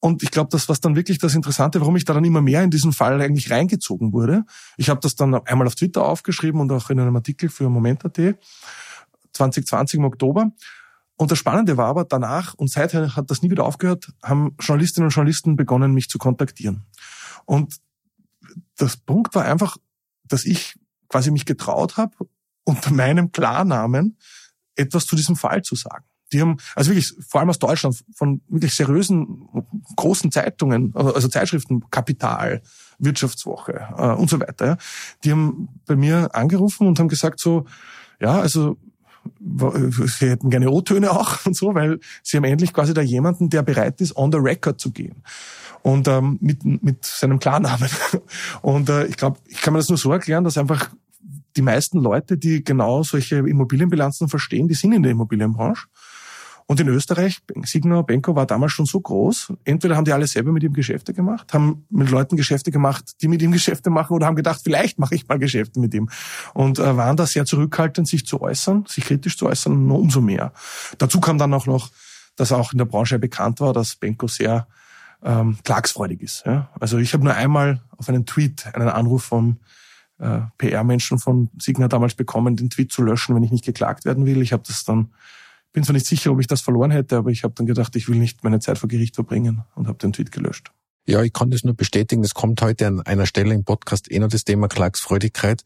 Und 0.00 0.22
ich 0.22 0.30
glaube, 0.30 0.48
das 0.50 0.68
was 0.68 0.80
dann 0.80 0.96
wirklich 0.96 1.18
das 1.18 1.34
Interessante, 1.34 1.80
warum 1.80 1.94
ich 1.96 2.06
da 2.06 2.14
dann 2.14 2.24
immer 2.24 2.40
mehr 2.40 2.62
in 2.62 2.70
diesen 2.70 2.92
Fall 2.92 3.20
eigentlich 3.20 3.50
reingezogen 3.50 4.12
wurde. 4.12 4.44
Ich 4.78 4.88
habe 4.88 5.00
das 5.00 5.14
dann 5.14 5.34
einmal 5.34 5.66
auf 5.66 5.74
Twitter 5.74 6.04
aufgeschrieben 6.06 6.60
und 6.60 6.72
auch 6.72 6.88
in 6.88 6.98
einem 6.98 7.16
Artikel 7.16 7.50
für 7.50 7.68
Moment.at 7.68 8.36
2020 9.34 9.98
im 9.98 10.04
Oktober. 10.04 10.52
Und 11.16 11.30
das 11.30 11.38
Spannende 11.38 11.76
war 11.76 11.88
aber 11.88 12.04
danach, 12.04 12.54
und 12.54 12.70
seither 12.70 13.14
hat 13.14 13.30
das 13.30 13.42
nie 13.42 13.50
wieder 13.50 13.66
aufgehört, 13.66 14.10
haben 14.22 14.56
Journalistinnen 14.58 15.08
und 15.08 15.14
Journalisten 15.14 15.54
begonnen, 15.54 15.92
mich 15.92 16.08
zu 16.08 16.16
kontaktieren. 16.16 16.86
Und 17.44 17.76
das 18.76 18.96
Punkt 18.96 19.34
war 19.34 19.44
einfach, 19.44 19.76
dass 20.24 20.46
ich 20.46 20.76
quasi 21.08 21.30
mich 21.30 21.44
getraut 21.44 21.98
habe, 21.98 22.16
unter 22.70 22.92
meinem 22.92 23.32
Klarnamen 23.32 24.16
etwas 24.76 25.06
zu 25.06 25.16
diesem 25.16 25.36
Fall 25.36 25.62
zu 25.62 25.74
sagen. 25.74 26.04
Die 26.32 26.40
haben, 26.40 26.58
also 26.76 26.90
wirklich, 26.90 27.12
vor 27.28 27.40
allem 27.40 27.50
aus 27.50 27.58
Deutschland, 27.58 28.04
von 28.14 28.40
wirklich 28.48 28.74
seriösen, 28.74 29.48
großen 29.96 30.30
Zeitungen, 30.30 30.94
also 30.94 31.26
Zeitschriften, 31.26 31.90
Kapital, 31.90 32.62
Wirtschaftswoche 32.98 33.88
äh, 33.96 34.12
und 34.12 34.30
so 34.30 34.38
weiter, 34.38 34.66
ja, 34.66 34.76
die 35.24 35.32
haben 35.32 35.68
bei 35.86 35.96
mir 35.96 36.34
angerufen 36.34 36.86
und 36.86 36.98
haben 37.00 37.08
gesagt 37.08 37.40
so, 37.40 37.66
ja, 38.20 38.38
also 38.40 38.76
sie 40.06 40.30
hätten 40.30 40.50
gerne 40.50 40.70
O-Töne 40.70 41.10
auch 41.10 41.38
und 41.46 41.56
so, 41.56 41.74
weil 41.74 41.98
sie 42.22 42.36
haben 42.36 42.44
endlich 42.44 42.72
quasi 42.72 42.94
da 42.94 43.00
jemanden, 43.00 43.50
der 43.50 43.62
bereit 43.62 44.00
ist, 44.00 44.16
on 44.16 44.30
the 44.30 44.38
record 44.38 44.80
zu 44.80 44.92
gehen. 44.92 45.22
Und 45.82 46.08
ähm, 46.08 46.38
mit, 46.40 46.64
mit 46.64 47.04
seinem 47.04 47.38
Klarnamen. 47.38 47.88
Und 48.60 48.90
äh, 48.90 49.06
ich 49.06 49.16
glaube, 49.16 49.38
ich 49.46 49.62
kann 49.62 49.72
mir 49.72 49.78
das 49.78 49.88
nur 49.88 49.96
so 49.96 50.12
erklären, 50.12 50.44
dass 50.44 50.58
einfach 50.58 50.90
die 51.56 51.62
meisten 51.62 51.98
Leute, 51.98 52.36
die 52.36 52.64
genau 52.64 53.02
solche 53.02 53.36
Immobilienbilanzen 53.36 54.28
verstehen, 54.28 54.68
die 54.68 54.74
sind 54.74 54.92
in 54.92 55.02
der 55.02 55.12
Immobilienbranche. 55.12 55.86
Und 56.70 56.78
in 56.78 56.86
Österreich, 56.86 57.40
Signa 57.64 58.00
Benko 58.02 58.36
war 58.36 58.46
damals 58.46 58.70
schon 58.70 58.86
so 58.86 59.00
groß, 59.00 59.54
entweder 59.64 59.96
haben 59.96 60.04
die 60.04 60.12
alle 60.12 60.28
selber 60.28 60.52
mit 60.52 60.62
ihm 60.62 60.72
Geschäfte 60.72 61.12
gemacht, 61.12 61.52
haben 61.52 61.84
mit 61.90 62.10
Leuten 62.10 62.36
Geschäfte 62.36 62.70
gemacht, 62.70 63.20
die 63.20 63.26
mit 63.26 63.42
ihm 63.42 63.50
Geschäfte 63.50 63.90
machen, 63.90 64.14
oder 64.14 64.26
haben 64.26 64.36
gedacht, 64.36 64.60
vielleicht 64.62 64.96
mache 64.96 65.16
ich 65.16 65.26
mal 65.26 65.40
Geschäfte 65.40 65.80
mit 65.80 65.92
ihm. 65.94 66.08
Und 66.54 66.78
äh, 66.78 66.96
waren 66.96 67.16
da 67.16 67.26
sehr 67.26 67.44
zurückhaltend, 67.44 68.06
sich 68.06 68.24
zu 68.24 68.40
äußern, 68.40 68.84
sich 68.86 69.04
kritisch 69.04 69.36
zu 69.36 69.46
äußern, 69.46 69.84
nur 69.84 69.98
umso 69.98 70.20
mehr. 70.20 70.52
Dazu 70.98 71.18
kam 71.18 71.38
dann 71.38 71.52
auch 71.54 71.66
noch, 71.66 71.90
dass 72.36 72.52
auch 72.52 72.70
in 72.70 72.78
der 72.78 72.84
Branche 72.84 73.18
bekannt 73.18 73.58
war, 73.58 73.72
dass 73.72 73.96
Benko 73.96 74.28
sehr 74.28 74.68
ähm, 75.24 75.58
klagsfreudig 75.64 76.22
ist. 76.22 76.44
Ja? 76.46 76.70
Also 76.78 76.98
ich 76.98 77.12
habe 77.14 77.24
nur 77.24 77.34
einmal 77.34 77.80
auf 77.96 78.08
einen 78.08 78.26
Tweet 78.26 78.66
einen 78.74 78.88
Anruf 78.88 79.24
vom 79.24 79.58
äh, 80.20 80.40
PR-Menschen 80.58 81.18
von 81.18 81.50
Signa 81.58 81.88
damals 81.88 82.14
bekommen, 82.14 82.56
den 82.56 82.70
Tweet 82.70 82.92
zu 82.92 83.02
löschen, 83.02 83.34
wenn 83.34 83.42
ich 83.42 83.50
nicht 83.50 83.64
geklagt 83.64 84.04
werden 84.04 84.26
will. 84.26 84.42
Ich 84.42 84.52
habe 84.52 84.62
das 84.66 84.84
dann 84.84 85.10
bin 85.72 85.84
zwar 85.84 85.92
nicht 85.92 86.06
sicher, 86.06 86.32
ob 86.32 86.40
ich 86.40 86.46
das 86.46 86.60
verloren 86.60 86.90
hätte, 86.90 87.16
aber 87.16 87.30
ich 87.30 87.44
habe 87.44 87.54
dann 87.56 87.66
gedacht, 87.66 87.94
ich 87.96 88.08
will 88.08 88.18
nicht 88.18 88.42
meine 88.42 88.60
Zeit 88.60 88.78
vor 88.78 88.88
Gericht 88.88 89.14
verbringen 89.14 89.62
und 89.74 89.86
habe 89.86 89.98
den 89.98 90.12
Tweet 90.12 90.32
gelöscht. 90.32 90.72
Ja, 91.06 91.22
ich 91.22 91.32
kann 91.32 91.50
das 91.50 91.64
nur 91.64 91.74
bestätigen. 91.74 92.22
Es 92.24 92.34
kommt 92.34 92.60
heute 92.62 92.86
an 92.86 93.00
einer 93.00 93.26
Stelle 93.26 93.54
im 93.54 93.64
Podcast 93.64 94.10
eh 94.10 94.18
noch 94.18 94.28
das 94.28 94.44
Thema 94.44 94.68
Klagsfreudigkeit. 94.68 95.64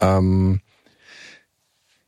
Ähm, 0.00 0.60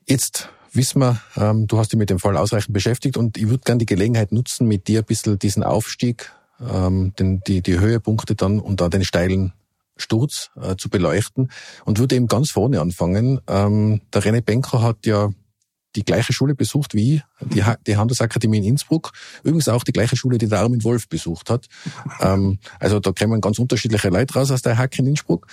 jetzt 0.06 0.48
wissen 0.72 1.00
wir, 1.00 1.20
ähm, 1.36 1.66
du 1.66 1.78
hast 1.78 1.92
dich 1.92 1.98
mit 1.98 2.10
dem 2.10 2.18
Fall 2.18 2.36
ausreichend 2.36 2.72
beschäftigt 2.72 3.16
und 3.16 3.36
ich 3.36 3.48
würde 3.48 3.64
gerne 3.64 3.78
die 3.78 3.86
Gelegenheit 3.86 4.32
nutzen, 4.32 4.66
mit 4.66 4.88
dir 4.88 5.00
ein 5.00 5.04
bisschen 5.04 5.38
diesen 5.38 5.62
Aufstieg, 5.62 6.32
ähm, 6.60 7.12
den, 7.18 7.40
die, 7.46 7.62
die 7.62 7.78
Höhepunkte 7.78 8.34
dann 8.34 8.60
und 8.60 8.82
auch 8.82 8.88
den 8.88 9.04
steilen 9.04 9.52
Sturz 10.00 10.50
äh, 10.60 10.76
zu 10.76 10.88
beleuchten 10.88 11.50
und 11.84 11.98
würde 11.98 12.16
eben 12.16 12.26
ganz 12.26 12.50
vorne 12.50 12.80
anfangen. 12.80 13.40
Ähm, 13.46 14.00
der 14.12 14.22
René 14.22 14.40
Benker 14.42 14.82
hat 14.82 15.06
ja 15.06 15.30
die 15.96 16.04
gleiche 16.04 16.32
Schule 16.32 16.54
besucht 16.54 16.94
wie 16.94 17.22
die, 17.40 17.64
die 17.86 17.96
Handelsakademie 17.96 18.58
in 18.58 18.64
Innsbruck. 18.64 19.12
Übrigens 19.42 19.68
auch 19.68 19.84
die 19.84 19.92
gleiche 19.92 20.16
Schule, 20.16 20.38
die 20.38 20.48
der 20.48 20.60
Armin 20.60 20.84
Wolf 20.84 21.08
besucht 21.08 21.50
hat. 21.50 21.66
ähm, 22.20 22.58
also 22.78 23.00
da 23.00 23.12
kommen 23.12 23.40
ganz 23.40 23.58
unterschiedliche 23.58 24.08
Leute 24.08 24.34
raus 24.34 24.50
aus 24.50 24.62
der 24.62 24.78
Hack 24.78 24.98
in 24.98 25.06
Innsbruck. 25.06 25.46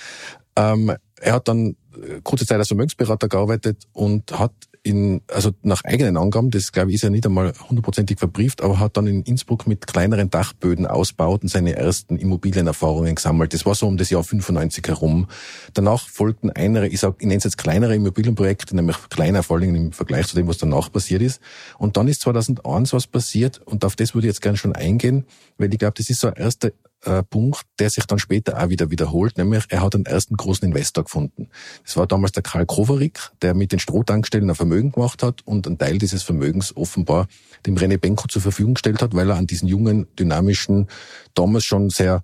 Ähm, 0.56 0.96
er 1.20 1.34
hat 1.34 1.48
dann 1.48 1.76
äh, 1.96 2.22
kurze 2.24 2.46
Zeit 2.46 2.60
als 2.60 2.68
Vermögensberater 2.68 3.28
gearbeitet 3.28 3.84
und 3.94 4.38
hat 4.38 4.54
in, 4.88 5.22
also 5.28 5.52
nach 5.64 5.84
eigenen 5.84 6.18
Angaben, 6.18 6.50
das 6.50 6.72
glaube 6.72 6.90
ich 6.90 6.96
ist 6.96 7.02
ja 7.02 7.10
nicht 7.10 7.26
einmal 7.26 7.54
hundertprozentig 7.70 8.18
verbrieft, 8.20 8.62
aber 8.62 8.80
hat 8.80 8.96
dann 8.96 9.06
in 9.06 9.22
Innsbruck 9.24 9.68
mit 9.68 9.86
kleineren 9.86 10.30
Dachböden 10.30 10.88
ausbaut 10.88 11.44
und 11.44 11.50
seine 11.50 11.76
ersten 11.76 12.18
Immobilienerfahrungen 12.18 13.16
gesammelt. 13.16 13.54
Das 13.54 13.66
war 13.66 13.76
so 13.76 13.88
um 13.88 13.98
das 13.98 14.10
Jahr 14.10 14.24
95 14.24 14.88
herum. 14.88 15.28
Danach 15.74 16.08
folgten 16.08 16.50
einere, 16.52 16.88
ich 16.88 17.02
sag, 17.02 17.16
ich 17.20 17.28
nenne 17.28 17.38
es 17.38 17.44
jetzt 17.44 17.58
kleinere 17.58 17.96
Immobilienprojekte, 17.96 18.76
nämlich 18.76 18.98
kleiner 19.10 19.44
vor 19.44 19.58
allem 19.58 19.76
im 19.76 19.92
Vergleich 19.92 20.28
zu 20.28 20.36
dem, 20.36 20.48
was 20.48 20.58
danach 20.58 20.92
passiert 20.92 21.22
ist. 21.22 21.42
Und 21.78 21.98
dann 21.98 22.08
ist 22.08 22.22
2001 22.22 22.94
was 22.94 23.08
passiert 23.08 23.62
und 23.66 23.84
auf 23.84 23.96
das 23.96 24.16
würde 24.16 24.28
ich 24.28 24.32
jetzt 24.32 24.42
gerne 24.42 24.58
schon 24.58 24.74
eingehen, 24.74 25.26
weil 25.58 25.72
ich 25.72 25.80
glaube, 25.80 25.96
das 25.98 26.10
ist 26.10 26.22
so 26.22 26.28
ein 26.28 26.34
erster 26.34 26.72
äh, 27.04 27.24
Punkt, 27.24 27.62
der 27.80 27.90
sich 27.90 28.06
dann 28.06 28.20
später 28.20 28.62
auch 28.62 28.70
wieder 28.70 28.90
wiederholt, 28.90 29.38
nämlich 29.38 29.66
er 29.70 29.82
hat 29.82 29.96
einen 29.96 30.06
ersten 30.06 30.36
großen 30.36 30.68
Investor 30.68 31.04
gefunden. 31.04 31.50
Das 31.84 31.98
war 31.98 32.08
damals 32.08 32.32
der 32.32 32.44
Karl 32.44 32.66
Kroverik, 32.66 33.20
der 33.42 33.54
mit 33.54 33.72
den 33.72 33.80
Strohtankstellen 33.80 34.50
ein 34.50 34.56
Vermögen 34.56 34.92
gemacht 34.92 35.24
hat 35.24 35.42
und 35.46 35.68
einen 35.68 35.78
Teil 35.78 35.98
dieses 35.98 36.24
Vermögens 36.24 36.76
offenbar 36.76 37.28
dem 37.66 37.76
René 37.76 37.98
Benko 37.98 38.28
zur 38.28 38.42
Verfügung 38.42 38.76
gestellt 38.76 39.02
hat, 39.02 39.14
weil 39.14 39.30
er 39.30 39.38
an 39.38 39.48
diesen 39.48 39.68
jungen, 39.68 40.08
dynamischen, 40.18 40.88
damals 41.34 41.66
schon 41.66 41.90
sehr 41.90 42.24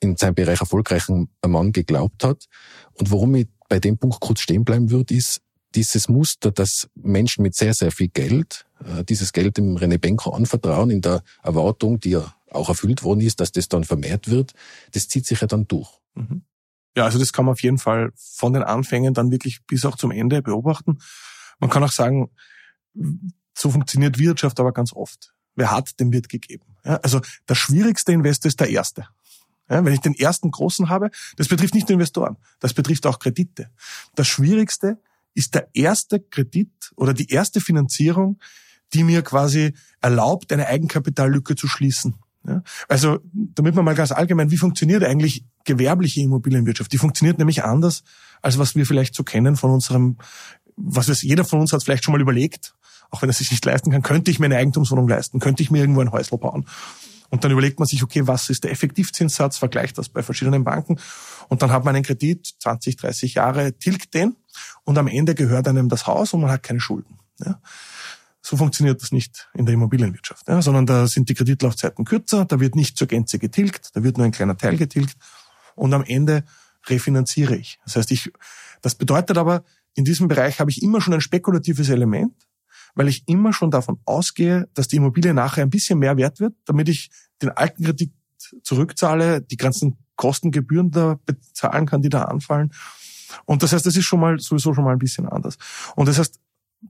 in 0.00 0.16
seinem 0.16 0.34
Bereich 0.34 0.60
erfolgreichen 0.60 1.28
Mann 1.44 1.72
geglaubt 1.72 2.24
hat. 2.24 2.46
Und 2.94 3.10
warum 3.10 3.34
ich 3.34 3.48
bei 3.68 3.80
dem 3.80 3.98
Punkt 3.98 4.20
kurz 4.20 4.40
stehen 4.40 4.64
bleiben 4.64 4.90
würde, 4.90 5.14
ist 5.14 5.40
dieses 5.74 6.08
Muster, 6.08 6.50
dass 6.50 6.88
Menschen 6.94 7.42
mit 7.42 7.54
sehr, 7.54 7.74
sehr 7.74 7.90
viel 7.90 8.08
Geld 8.08 8.64
äh, 8.84 9.04
dieses 9.04 9.32
Geld 9.32 9.56
dem 9.56 9.76
René 9.76 9.98
Benko 9.98 10.30
anvertrauen, 10.30 10.90
in 10.90 11.00
der 11.00 11.22
Erwartung, 11.42 12.00
die 12.00 12.10
ja 12.10 12.34
auch 12.50 12.68
erfüllt 12.68 13.02
worden 13.02 13.20
ist, 13.20 13.40
dass 13.40 13.52
das 13.52 13.68
dann 13.68 13.84
vermehrt 13.84 14.30
wird, 14.30 14.52
das 14.92 15.08
zieht 15.08 15.26
sich 15.26 15.40
ja 15.40 15.46
dann 15.46 15.66
durch. 15.66 15.90
Mhm. 16.14 16.42
Ja, 16.96 17.04
also 17.04 17.18
das 17.18 17.32
kann 17.32 17.44
man 17.44 17.52
auf 17.52 17.62
jeden 17.62 17.78
Fall 17.78 18.10
von 18.16 18.52
den 18.52 18.62
Anfängen 18.62 19.14
dann 19.14 19.30
wirklich 19.30 19.64
bis 19.66 19.84
auch 19.84 19.96
zum 19.96 20.10
Ende 20.10 20.42
beobachten. 20.42 20.98
Man 21.60 21.70
kann 21.70 21.84
auch 21.84 21.92
sagen, 21.92 22.30
so 23.54 23.70
funktioniert 23.70 24.18
Wirtschaft 24.18 24.58
aber 24.60 24.72
ganz 24.72 24.92
oft. 24.92 25.32
Wer 25.54 25.70
hat, 25.70 25.98
dem 26.00 26.12
wird 26.12 26.28
gegeben. 26.28 26.76
Ja, 26.84 26.96
also 26.96 27.20
der 27.48 27.54
schwierigste 27.54 28.12
Investor 28.12 28.48
ist 28.48 28.60
der 28.60 28.70
erste. 28.70 29.08
Ja, 29.68 29.84
wenn 29.84 29.92
ich 29.92 30.00
den 30.00 30.14
ersten 30.14 30.50
großen 30.50 30.88
habe, 30.88 31.10
das 31.36 31.48
betrifft 31.48 31.74
nicht 31.74 31.88
nur 31.88 31.94
Investoren, 31.94 32.36
das 32.58 32.72
betrifft 32.72 33.06
auch 33.06 33.18
Kredite. 33.18 33.70
Das 34.14 34.26
Schwierigste 34.26 34.98
ist 35.34 35.54
der 35.54 35.68
erste 35.74 36.20
Kredit 36.20 36.92
oder 36.96 37.12
die 37.12 37.28
erste 37.28 37.60
Finanzierung, 37.60 38.40
die 38.94 39.04
mir 39.04 39.22
quasi 39.22 39.74
erlaubt, 40.00 40.52
eine 40.52 40.66
Eigenkapitallücke 40.66 41.54
zu 41.54 41.68
schließen. 41.68 42.16
Ja? 42.48 42.62
Also, 42.88 43.18
damit 43.32 43.74
man 43.74 43.84
mal 43.84 43.94
ganz 43.94 44.12
allgemein, 44.12 44.50
wie 44.50 44.56
funktioniert 44.56 45.04
eigentlich 45.04 45.44
gewerbliche 45.64 46.20
Immobilienwirtschaft? 46.20 46.92
Die 46.92 46.98
funktioniert 46.98 47.38
nämlich 47.38 47.64
anders, 47.64 48.02
als 48.42 48.58
was 48.58 48.74
wir 48.74 48.86
vielleicht 48.86 49.14
so 49.14 49.24
kennen 49.24 49.56
von 49.56 49.70
unserem, 49.70 50.16
was 50.76 51.08
weiß, 51.08 51.22
jeder 51.22 51.44
von 51.44 51.60
uns 51.60 51.72
hat 51.72 51.82
vielleicht 51.82 52.04
schon 52.04 52.12
mal 52.12 52.20
überlegt, 52.20 52.74
auch 53.10 53.22
wenn 53.22 53.30
er 53.30 53.34
sich 53.34 53.50
nicht 53.50 53.64
leisten 53.64 53.90
kann, 53.90 54.02
könnte 54.02 54.30
ich 54.30 54.38
mir 54.38 54.46
eine 54.46 54.56
Eigentumswohnung 54.56 55.08
leisten, 55.08 55.40
könnte 55.40 55.62
ich 55.62 55.70
mir 55.70 55.78
irgendwo 55.78 56.00
ein 56.00 56.12
Häusl 56.12 56.36
bauen. 56.38 56.66
Und 57.30 57.44
dann 57.44 57.50
überlegt 57.50 57.78
man 57.78 57.86
sich, 57.86 58.02
okay, 58.02 58.26
was 58.26 58.48
ist 58.48 58.64
der 58.64 58.70
Effektivzinssatz, 58.70 59.58
vergleicht 59.58 59.98
das 59.98 60.08
bei 60.08 60.22
verschiedenen 60.22 60.64
Banken 60.64 60.98
und 61.48 61.62
dann 61.62 61.70
hat 61.70 61.84
man 61.84 61.94
einen 61.94 62.04
Kredit, 62.04 62.54
20, 62.60 62.96
30 62.96 63.34
Jahre, 63.34 63.74
tilgt 63.74 64.14
den 64.14 64.36
und 64.84 64.96
am 64.96 65.08
Ende 65.08 65.34
gehört 65.34 65.68
einem 65.68 65.88
das 65.88 66.06
Haus 66.06 66.32
und 66.32 66.40
man 66.40 66.50
hat 66.50 66.62
keine 66.62 66.80
Schulden. 66.80 67.18
Ja. 67.44 67.60
So 68.40 68.56
funktioniert 68.56 69.02
das 69.02 69.12
nicht 69.12 69.48
in 69.54 69.66
der 69.66 69.74
Immobilienwirtschaft, 69.74 70.48
ja, 70.48 70.62
sondern 70.62 70.86
da 70.86 71.06
sind 71.06 71.28
die 71.28 71.34
Kreditlaufzeiten 71.34 72.04
kürzer, 72.04 72.44
da 72.44 72.60
wird 72.60 72.76
nicht 72.76 72.96
zur 72.96 73.08
Gänze 73.08 73.38
getilgt, 73.38 73.90
da 73.94 74.02
wird 74.02 74.16
nur 74.16 74.26
ein 74.26 74.32
kleiner 74.32 74.56
Teil 74.56 74.76
getilgt 74.76 75.16
und 75.74 75.92
am 75.92 76.04
Ende 76.04 76.44
refinanziere 76.86 77.56
ich. 77.56 77.78
Das 77.84 77.96
heißt, 77.96 78.10
ich, 78.10 78.32
das 78.80 78.94
bedeutet 78.94 79.38
aber, 79.38 79.64
in 79.94 80.04
diesem 80.04 80.28
Bereich 80.28 80.60
habe 80.60 80.70
ich 80.70 80.82
immer 80.82 81.00
schon 81.00 81.14
ein 81.14 81.20
spekulatives 81.20 81.88
Element, 81.88 82.32
weil 82.94 83.08
ich 83.08 83.24
immer 83.26 83.52
schon 83.52 83.70
davon 83.70 83.98
ausgehe, 84.04 84.68
dass 84.74 84.88
die 84.88 84.96
Immobilie 84.96 85.34
nachher 85.34 85.62
ein 85.62 85.70
bisschen 85.70 85.98
mehr 85.98 86.16
wert 86.16 86.40
wird, 86.40 86.54
damit 86.64 86.88
ich 86.88 87.10
den 87.42 87.50
alten 87.50 87.84
Kredit 87.84 88.12
zurückzahle, 88.62 89.42
die 89.42 89.56
ganzen 89.56 89.96
Kostengebühren 90.16 90.90
da 90.90 91.18
bezahlen 91.26 91.86
kann, 91.86 92.02
die 92.02 92.08
da 92.08 92.22
anfallen. 92.22 92.72
Und 93.44 93.62
das 93.62 93.72
heißt, 93.72 93.84
das 93.86 93.96
ist 93.96 94.04
schon 94.04 94.20
mal 94.20 94.38
sowieso 94.38 94.74
schon 94.74 94.84
mal 94.84 94.92
ein 94.92 94.98
bisschen 94.98 95.28
anders. 95.28 95.58
Und 95.96 96.08
das 96.08 96.18
heißt, 96.18 96.40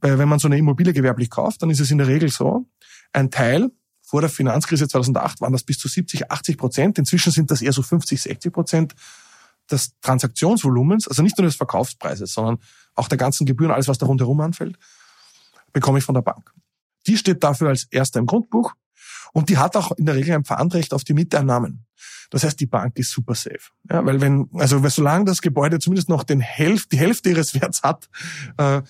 wenn 0.01 0.29
man 0.29 0.39
so 0.39 0.49
eine 0.49 0.59
Immobilie 0.59 0.93
gewerblich 0.93 1.31
kauft, 1.31 1.63
dann 1.63 1.71
ist 1.71 1.81
es 1.81 1.91
in 1.91 1.99
der 1.99 2.07
Regel 2.07 2.29
so, 2.31 2.67
ein 3.13 3.31
Teil, 3.31 3.71
vor 4.03 4.21
der 4.23 4.31
Finanzkrise 4.31 4.89
2008 4.89 5.41
waren 5.43 5.53
das 5.53 5.65
bis 5.65 5.79
zu 5.79 5.87
70, 5.87 6.31
80 6.31 6.57
Prozent, 6.57 6.99
inzwischen 6.99 7.31
sind 7.31 7.51
das 7.51 7.61
eher 7.61 7.73
so 7.73 7.83
50, 7.83 8.23
60 8.23 8.53
Prozent 8.53 8.95
des 9.71 9.93
Transaktionsvolumens, 10.01 11.09
also 11.09 11.23
nicht 11.23 11.37
nur 11.37 11.47
des 11.47 11.57
Verkaufspreises, 11.57 12.33
sondern 12.33 12.59
auch 12.95 13.09
der 13.09 13.19
ganzen 13.19 13.45
Gebühren, 13.45 13.71
alles 13.71 13.89
was 13.89 13.99
da 13.99 14.07
rundherum 14.07 14.41
anfällt, 14.41 14.79
bekomme 15.73 15.99
ich 15.99 16.05
von 16.05 16.15
der 16.15 16.23
Bank. 16.23 16.53
Die 17.07 17.19
steht 17.19 17.45
dafür 17.45 17.69
als 17.69 17.85
erster 17.85 18.19
im 18.19 18.27
Grundbuch 18.27 18.75
und 19.33 19.51
die 19.51 19.59
hat 19.59 19.77
auch 19.77 19.93
in 19.93 20.07
der 20.07 20.15
Regel 20.15 20.35
ein 20.35 20.45
Pfandrecht 20.45 20.95
auf 20.95 21.05
die 21.05 21.15
Mieteinnahmen. 21.15 21.85
Das 22.31 22.45
heißt, 22.45 22.59
die 22.61 22.67
Bank 22.67 22.99
ist 22.99 23.11
super 23.11 23.35
safe. 23.35 23.71
Ja, 23.91 24.05
weil 24.05 24.21
wenn, 24.21 24.49
also 24.55 24.87
solange 24.89 25.27
das 25.27 25.41
Gebäude 25.41 25.79
zumindest 25.79 26.09
noch 26.09 26.25
den 26.25 26.41
Hälfte, 26.41 26.89
die 26.91 26.99
Hälfte 26.99 27.31
ihres 27.31 27.55
Werts 27.55 27.83
hat, 27.83 28.09
äh, 28.59 28.83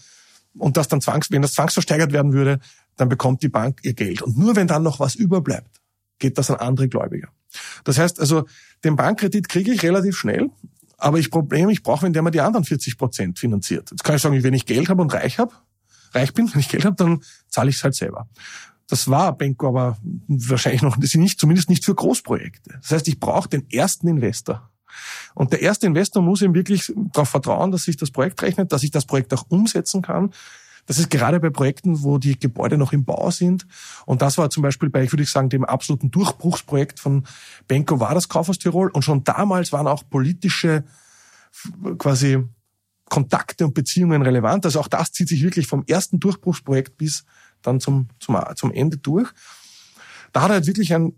und 0.59 0.77
das 0.77 0.89
dann 0.89 1.01
zwangs, 1.01 1.31
wenn 1.31 1.43
das 1.43 1.53
zwangsversteigert 1.55 2.13
werden 2.13 2.33
würde, 2.33 2.61
dann 2.97 3.09
bekommt 3.09 3.43
die 3.43 3.49
Bank 3.49 3.81
ihr 3.83 3.95
Geld. 3.95 4.23
Und 4.23 4.37
nur 4.37 4.57
wenn 4.57 4.67
dann 4.67 4.83
noch 4.83 5.01
was 5.01 5.15
überbleibt, 5.15 5.81
geht 6.19 6.39
das 6.39 6.51
an 6.51 6.57
andere 6.57 6.89
Gläubiger. 6.89 7.29
Das 7.85 7.99
heißt 7.99 8.21
also, 8.21 8.47
den 8.85 8.97
Bankkredit 8.97 9.49
kriege 9.49 9.73
ich 9.73 9.83
relativ 9.83 10.17
schnell, 10.17 10.51
aber 10.99 11.19
ich 11.19 11.31
Problem, 11.31 11.69
ich 11.69 11.83
brauche, 11.83 12.03
wenn 12.03 12.13
der 12.13 12.23
mal 12.23 12.31
die 12.31 12.41
anderen 12.41 12.65
40 12.65 12.99
Prozent 12.99 13.39
finanziert. 13.39 13.91
Jetzt 13.91 14.05
kann 14.05 14.17
ich 14.17 14.23
sagen, 14.23 14.43
wenn 14.43 14.55
ich 14.55 14.67
Geld 14.67 14.89
habe 14.89 15.01
und 15.01 15.13
reich 15.15 15.39
habe, 15.39 15.53
reich 16.13 16.35
bin, 16.35 16.49
wenn 16.53 16.61
ich 16.61 16.69
Geld 16.69 16.85
habe, 16.85 16.97
dann 16.97 17.23
zahle 17.49 17.71
ich 17.71 17.77
es 17.77 17.85
halt 17.85 17.95
selber. 17.95 18.29
Das 18.89 19.09
war 19.09 19.37
Benko 19.37 19.69
aber 19.69 19.99
wahrscheinlich 20.29 20.83
noch 20.83 20.97
nicht, 20.97 21.39
zumindest 21.39 21.69
nicht 21.69 21.85
für 21.85 21.95
Großprojekte. 21.95 22.79
Das 22.81 22.91
heißt, 22.91 23.09
ich 23.09 23.21
brauche 23.21 23.49
den 23.49 23.69
ersten 23.71 24.09
Investor. 24.09 24.71
Und 25.35 25.53
der 25.53 25.63
erste 25.63 25.87
Investor 25.87 26.23
muss 26.23 26.43
ihm 26.43 26.55
wirklich 26.55 26.93
darauf 27.13 27.29
vertrauen, 27.29 27.71
dass 27.71 27.85
sich 27.85 27.97
das 27.97 28.11
Projekt 28.11 28.43
rechnet, 28.43 28.73
dass 28.73 28.83
ich 28.83 28.91
das 28.91 29.07
Projekt 29.07 29.33
auch 29.35 29.47
umsetzen 29.49 30.03
kann. 30.03 30.33
Das 30.87 30.99
ist 30.99 31.11
gerade 31.11 31.39
bei 31.39 31.51
Projekten, 31.51 32.03
wo 32.03 32.17
die 32.17 32.39
Gebäude 32.39 32.79
noch 32.79 32.95
im 32.95 33.05
Bau 33.05 33.31
sind. 33.31 33.67
Und 34.07 34.23
das 34.23 34.39
war 34.39 34.49
zum 34.49 34.63
Beispiel 34.63 34.89
bei, 34.89 35.03
ich 35.03 35.13
würde 35.13 35.25
sagen, 35.27 35.51
dem 35.51 35.65
absoluten 35.65 36.11
Durchbruchsprojekt 36.11 36.99
von 36.99 37.27
Benko 37.67 38.01
war 38.01 38.15
das 38.15 38.31
Kaufhaus 38.31 38.59
Tirol. 38.59 38.91
Und 38.91 39.03
schon 39.03 39.23
damals 39.23 39.71
waren 39.71 39.87
auch 39.87 40.03
politische 40.09 40.85
quasi 41.99 42.43
Kontakte 43.11 43.67
und 43.67 43.75
Beziehungen 43.75 44.23
relevant. 44.23 44.65
Also 44.65 44.81
auch 44.81 44.89
das 44.89 45.13
zieht 45.13 45.29
sich 45.29 45.43
wirklich 45.43 45.67
vom 45.67 45.85
ersten 45.87 46.21
Durchbruchsprojekt 46.21 46.97
bis 46.97 47.25
dann 47.61 47.81
zum, 47.81 48.09
zum, 48.19 48.39
zum 48.55 48.73
Ende 48.73 48.97
durch. 48.97 49.29
Da 50.33 50.43
hat 50.43 50.51
er 50.51 50.55
halt 50.55 50.67
wirklich 50.67 50.95
ein, 50.95 51.13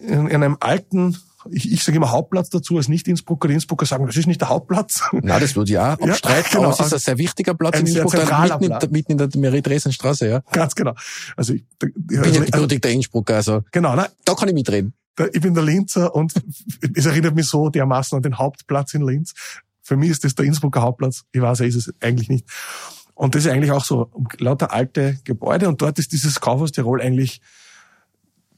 in, 0.00 0.28
in 0.28 0.42
einem 0.44 0.56
alten 0.60 1.16
ich, 1.50 1.72
ich 1.72 1.82
sage 1.82 1.96
immer 1.96 2.10
Hauptplatz 2.10 2.50
dazu 2.50 2.76
als 2.76 2.88
Nicht-Innsbrucker. 2.88 3.48
Die 3.48 3.54
Innsbrucker 3.54 3.86
sagen, 3.86 4.06
das 4.06 4.16
ist 4.16 4.26
nicht 4.26 4.40
der 4.40 4.48
Hauptplatz. 4.48 5.02
Na, 5.12 5.38
das 5.38 5.56
würde 5.56 5.70
ich 5.70 5.78
auch 5.78 5.98
abstreiten, 5.98 6.44
ja, 6.44 6.58
genau. 6.58 6.64
aber 6.64 6.72
es 6.72 6.86
ist 6.86 6.92
ein 6.92 6.98
sehr 6.98 7.18
wichtiger 7.18 7.54
Platz 7.54 7.76
ein 7.76 7.86
in 7.86 7.96
Innsbruck, 7.96 8.60
mitten, 8.60 8.84
in, 8.84 8.90
mitten 8.90 9.12
in 9.12 9.18
der 9.18 9.28
Marie-Dresen-Straße, 9.36 10.28
ja. 10.28 10.40
Ganz 10.52 10.74
genau. 10.74 10.94
Also 11.36 11.54
ich, 11.54 11.64
ich 11.82 11.94
bin 11.94 12.18
also, 12.18 12.38
ja 12.38 12.44
gebürtigter 12.44 12.90
Innsbrucker, 12.90 13.36
also 13.36 13.62
genau, 13.72 13.94
nein, 13.94 14.08
da 14.24 14.34
kann 14.34 14.48
ich 14.48 14.54
mitreden. 14.54 14.94
Ich 15.32 15.40
bin 15.40 15.54
der 15.54 15.64
Linzer 15.64 16.14
und 16.14 16.32
es 16.94 17.06
erinnert 17.06 17.34
mich 17.34 17.46
so 17.46 17.70
dermaßen 17.70 18.16
an 18.16 18.22
den 18.22 18.38
Hauptplatz 18.38 18.94
in 18.94 19.02
Linz. 19.02 19.34
Für 19.82 19.96
mich 19.96 20.10
ist 20.10 20.24
das 20.24 20.34
der 20.34 20.44
Innsbrucker 20.44 20.82
Hauptplatz. 20.82 21.24
Ich 21.32 21.40
weiß, 21.40 21.60
er 21.60 21.66
ist 21.66 21.76
es 21.76 21.94
eigentlich 22.00 22.28
nicht. 22.28 22.46
Und 23.14 23.34
das 23.34 23.44
ist 23.44 23.50
eigentlich 23.50 23.72
auch 23.72 23.84
so 23.84 24.10
lauter 24.38 24.72
alte 24.72 25.18
Gebäude 25.24 25.68
und 25.68 25.82
dort 25.82 25.98
ist 25.98 26.12
dieses 26.12 26.40
Kaufhaus 26.40 26.70
Tirol 26.70 27.02
eigentlich 27.02 27.40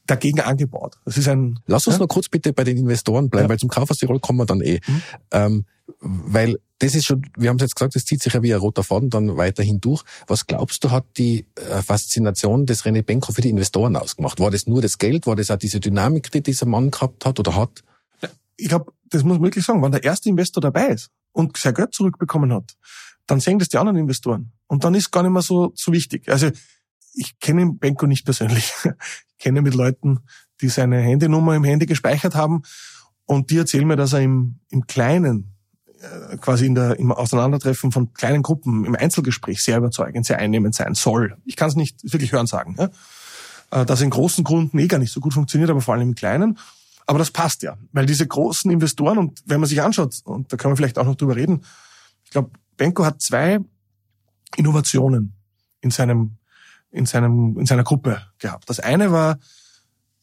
dagegen 0.07 0.39
angebaut. 0.41 0.97
Das 1.05 1.17
ist 1.17 1.27
ein. 1.27 1.59
Lass 1.67 1.87
uns 1.87 1.97
ja? 1.97 2.01
noch 2.01 2.07
kurz 2.07 2.29
bitte 2.29 2.53
bei 2.53 2.63
den 2.63 2.77
Investoren 2.77 3.29
bleiben, 3.29 3.45
ja. 3.45 3.49
weil 3.49 3.59
zum 3.59 3.69
Kaufhaus 3.69 3.97
Tirol 3.97 4.19
kommen 4.19 4.39
wir 4.39 4.45
dann 4.45 4.61
eh. 4.61 4.79
Mhm. 4.85 5.01
Ähm, 5.31 5.65
weil 5.99 6.59
das 6.79 6.95
ist 6.95 7.05
schon, 7.05 7.21
wir 7.37 7.49
haben 7.49 7.57
es 7.57 7.63
jetzt 7.63 7.75
gesagt, 7.75 7.95
das 7.95 8.05
zieht 8.05 8.23
sich 8.23 8.33
ja 8.33 8.41
wie 8.41 8.53
ein 8.53 8.59
roter 8.59 8.83
Faden 8.83 9.09
dann 9.09 9.37
weiterhin 9.37 9.79
durch. 9.79 10.03
Was 10.27 10.47
glaubst 10.47 10.83
du, 10.83 10.89
hat 10.89 11.05
die 11.17 11.45
äh, 11.55 11.81
Faszination 11.81 12.65
des 12.65 12.83
René 12.83 13.03
Benko 13.03 13.31
für 13.33 13.41
die 13.41 13.49
Investoren 13.49 13.95
ausgemacht? 13.95 14.39
War 14.39 14.49
das 14.49 14.65
nur 14.65 14.81
das 14.81 14.97
Geld? 14.97 15.27
War 15.27 15.35
das 15.35 15.51
auch 15.51 15.57
diese 15.57 15.79
Dynamik, 15.79 16.31
die 16.31 16.41
dieser 16.41 16.65
Mann 16.65 16.89
gehabt 16.89 17.25
hat 17.25 17.39
oder 17.39 17.55
hat? 17.55 17.83
Ich 18.57 18.69
glaube, 18.69 18.91
das 19.09 19.23
muss 19.23 19.37
man 19.37 19.43
wirklich 19.43 19.65
sagen, 19.65 19.83
wenn 19.83 19.91
der 19.91 20.03
erste 20.03 20.29
Investor 20.29 20.61
dabei 20.61 20.87
ist 20.87 21.11
und 21.33 21.55
sein 21.57 21.73
Geld 21.73 21.93
zurückbekommen 21.93 22.51
hat, 22.51 22.75
dann 23.27 23.39
sehen 23.39 23.59
das 23.59 23.69
die 23.69 23.77
anderen 23.77 23.97
Investoren. 23.97 24.51
Und 24.67 24.83
dann 24.83 24.95
ist 24.95 25.11
gar 25.11 25.21
nicht 25.23 25.31
mehr 25.31 25.41
so, 25.41 25.71
so 25.75 25.91
wichtig. 25.91 26.29
Also 26.29 26.49
ich 27.13 27.39
kenne 27.39 27.73
Benko 27.73 28.07
nicht 28.07 28.25
persönlich. 28.25 28.73
Ich 29.37 29.45
kenne 29.45 29.63
mit 29.63 29.73
Leuten, 29.73 30.19
die 30.61 30.69
seine 30.69 30.99
Handynummer 30.99 31.55
im 31.55 31.63
Handy 31.63 31.87
gespeichert 31.87 32.35
haben 32.35 32.61
und 33.25 33.49
die 33.49 33.57
erzählen 33.57 33.87
mir, 33.87 33.95
dass 33.95 34.13
er 34.13 34.19
im, 34.19 34.59
im 34.69 34.85
Kleinen, 34.85 35.55
äh, 35.99 36.37
quasi 36.37 36.67
in 36.67 36.75
der, 36.75 36.99
im 36.99 37.11
Auseinandertreffen 37.11 37.91
von 37.91 38.13
kleinen 38.13 38.43
Gruppen, 38.43 38.85
im 38.85 38.95
Einzelgespräch 38.95 39.63
sehr 39.63 39.77
überzeugend, 39.77 40.25
sehr 40.25 40.37
einnehmend 40.37 40.75
sein 40.75 40.93
soll. 40.93 41.37
Ich 41.45 41.55
kann 41.55 41.69
es 41.69 41.75
nicht 41.75 42.13
wirklich 42.13 42.31
hören 42.31 42.45
sagen. 42.45 42.75
Ja? 42.77 42.89
Äh, 43.71 43.85
dass 43.85 44.01
in 44.01 44.09
großen 44.09 44.43
Gründen 44.43 44.77
eh 44.77 44.87
gar 44.87 44.99
nicht 44.99 45.11
so 45.11 45.21
gut 45.21 45.33
funktioniert, 45.33 45.69
aber 45.69 45.81
vor 45.81 45.95
allem 45.95 46.09
im 46.09 46.15
Kleinen. 46.15 46.59
Aber 47.07 47.19
das 47.19 47.31
passt 47.31 47.63
ja, 47.63 47.77
weil 47.93 48.05
diese 48.05 48.27
großen 48.27 48.69
Investoren 48.69 49.17
und 49.17 49.41
wenn 49.45 49.59
man 49.59 49.67
sich 49.67 49.81
anschaut, 49.81 50.21
und 50.23 50.53
da 50.53 50.57
können 50.57 50.73
wir 50.73 50.77
vielleicht 50.77 50.99
auch 50.99 51.05
noch 51.05 51.15
drüber 51.15 51.35
reden, 51.35 51.63
ich 52.23 52.31
glaube, 52.31 52.51
Benko 52.77 53.05
hat 53.05 53.21
zwei 53.21 53.59
Innovationen 54.55 55.33
in 55.81 55.91
seinem 55.91 56.37
in, 56.91 57.05
seinem, 57.05 57.57
in 57.57 57.65
seiner 57.65 57.83
Gruppe 57.83 58.21
gehabt. 58.37 58.69
Das 58.69 58.79
eine 58.79 59.11
war 59.11 59.39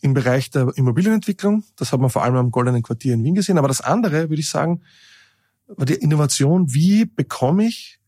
im 0.01 0.15
Bereich 0.15 0.51
der 0.51 0.71
Immobilienentwicklung. 0.77 1.65
Das 1.77 1.93
hat 1.93 2.01
man 2.01 2.11
vor 2.11 2.23
allem 2.23 2.37
am 2.37 2.51
Goldenen 2.51 2.83
Quartier 2.83 3.15
in 3.15 3.25
Wien 3.25 3.35
gesehen. 3.35 3.59
Aber 3.59 3.69
das 3.69 3.81
andere, 3.81 4.29
würde 4.29 4.41
ich 4.41 4.49
sagen, 4.49 4.83
war 5.67 5.87
die 5.87 5.95
Innovation. 5.95 6.73
Wie 6.73 7.05
bekomme 7.05 7.65
ich 7.67 8.01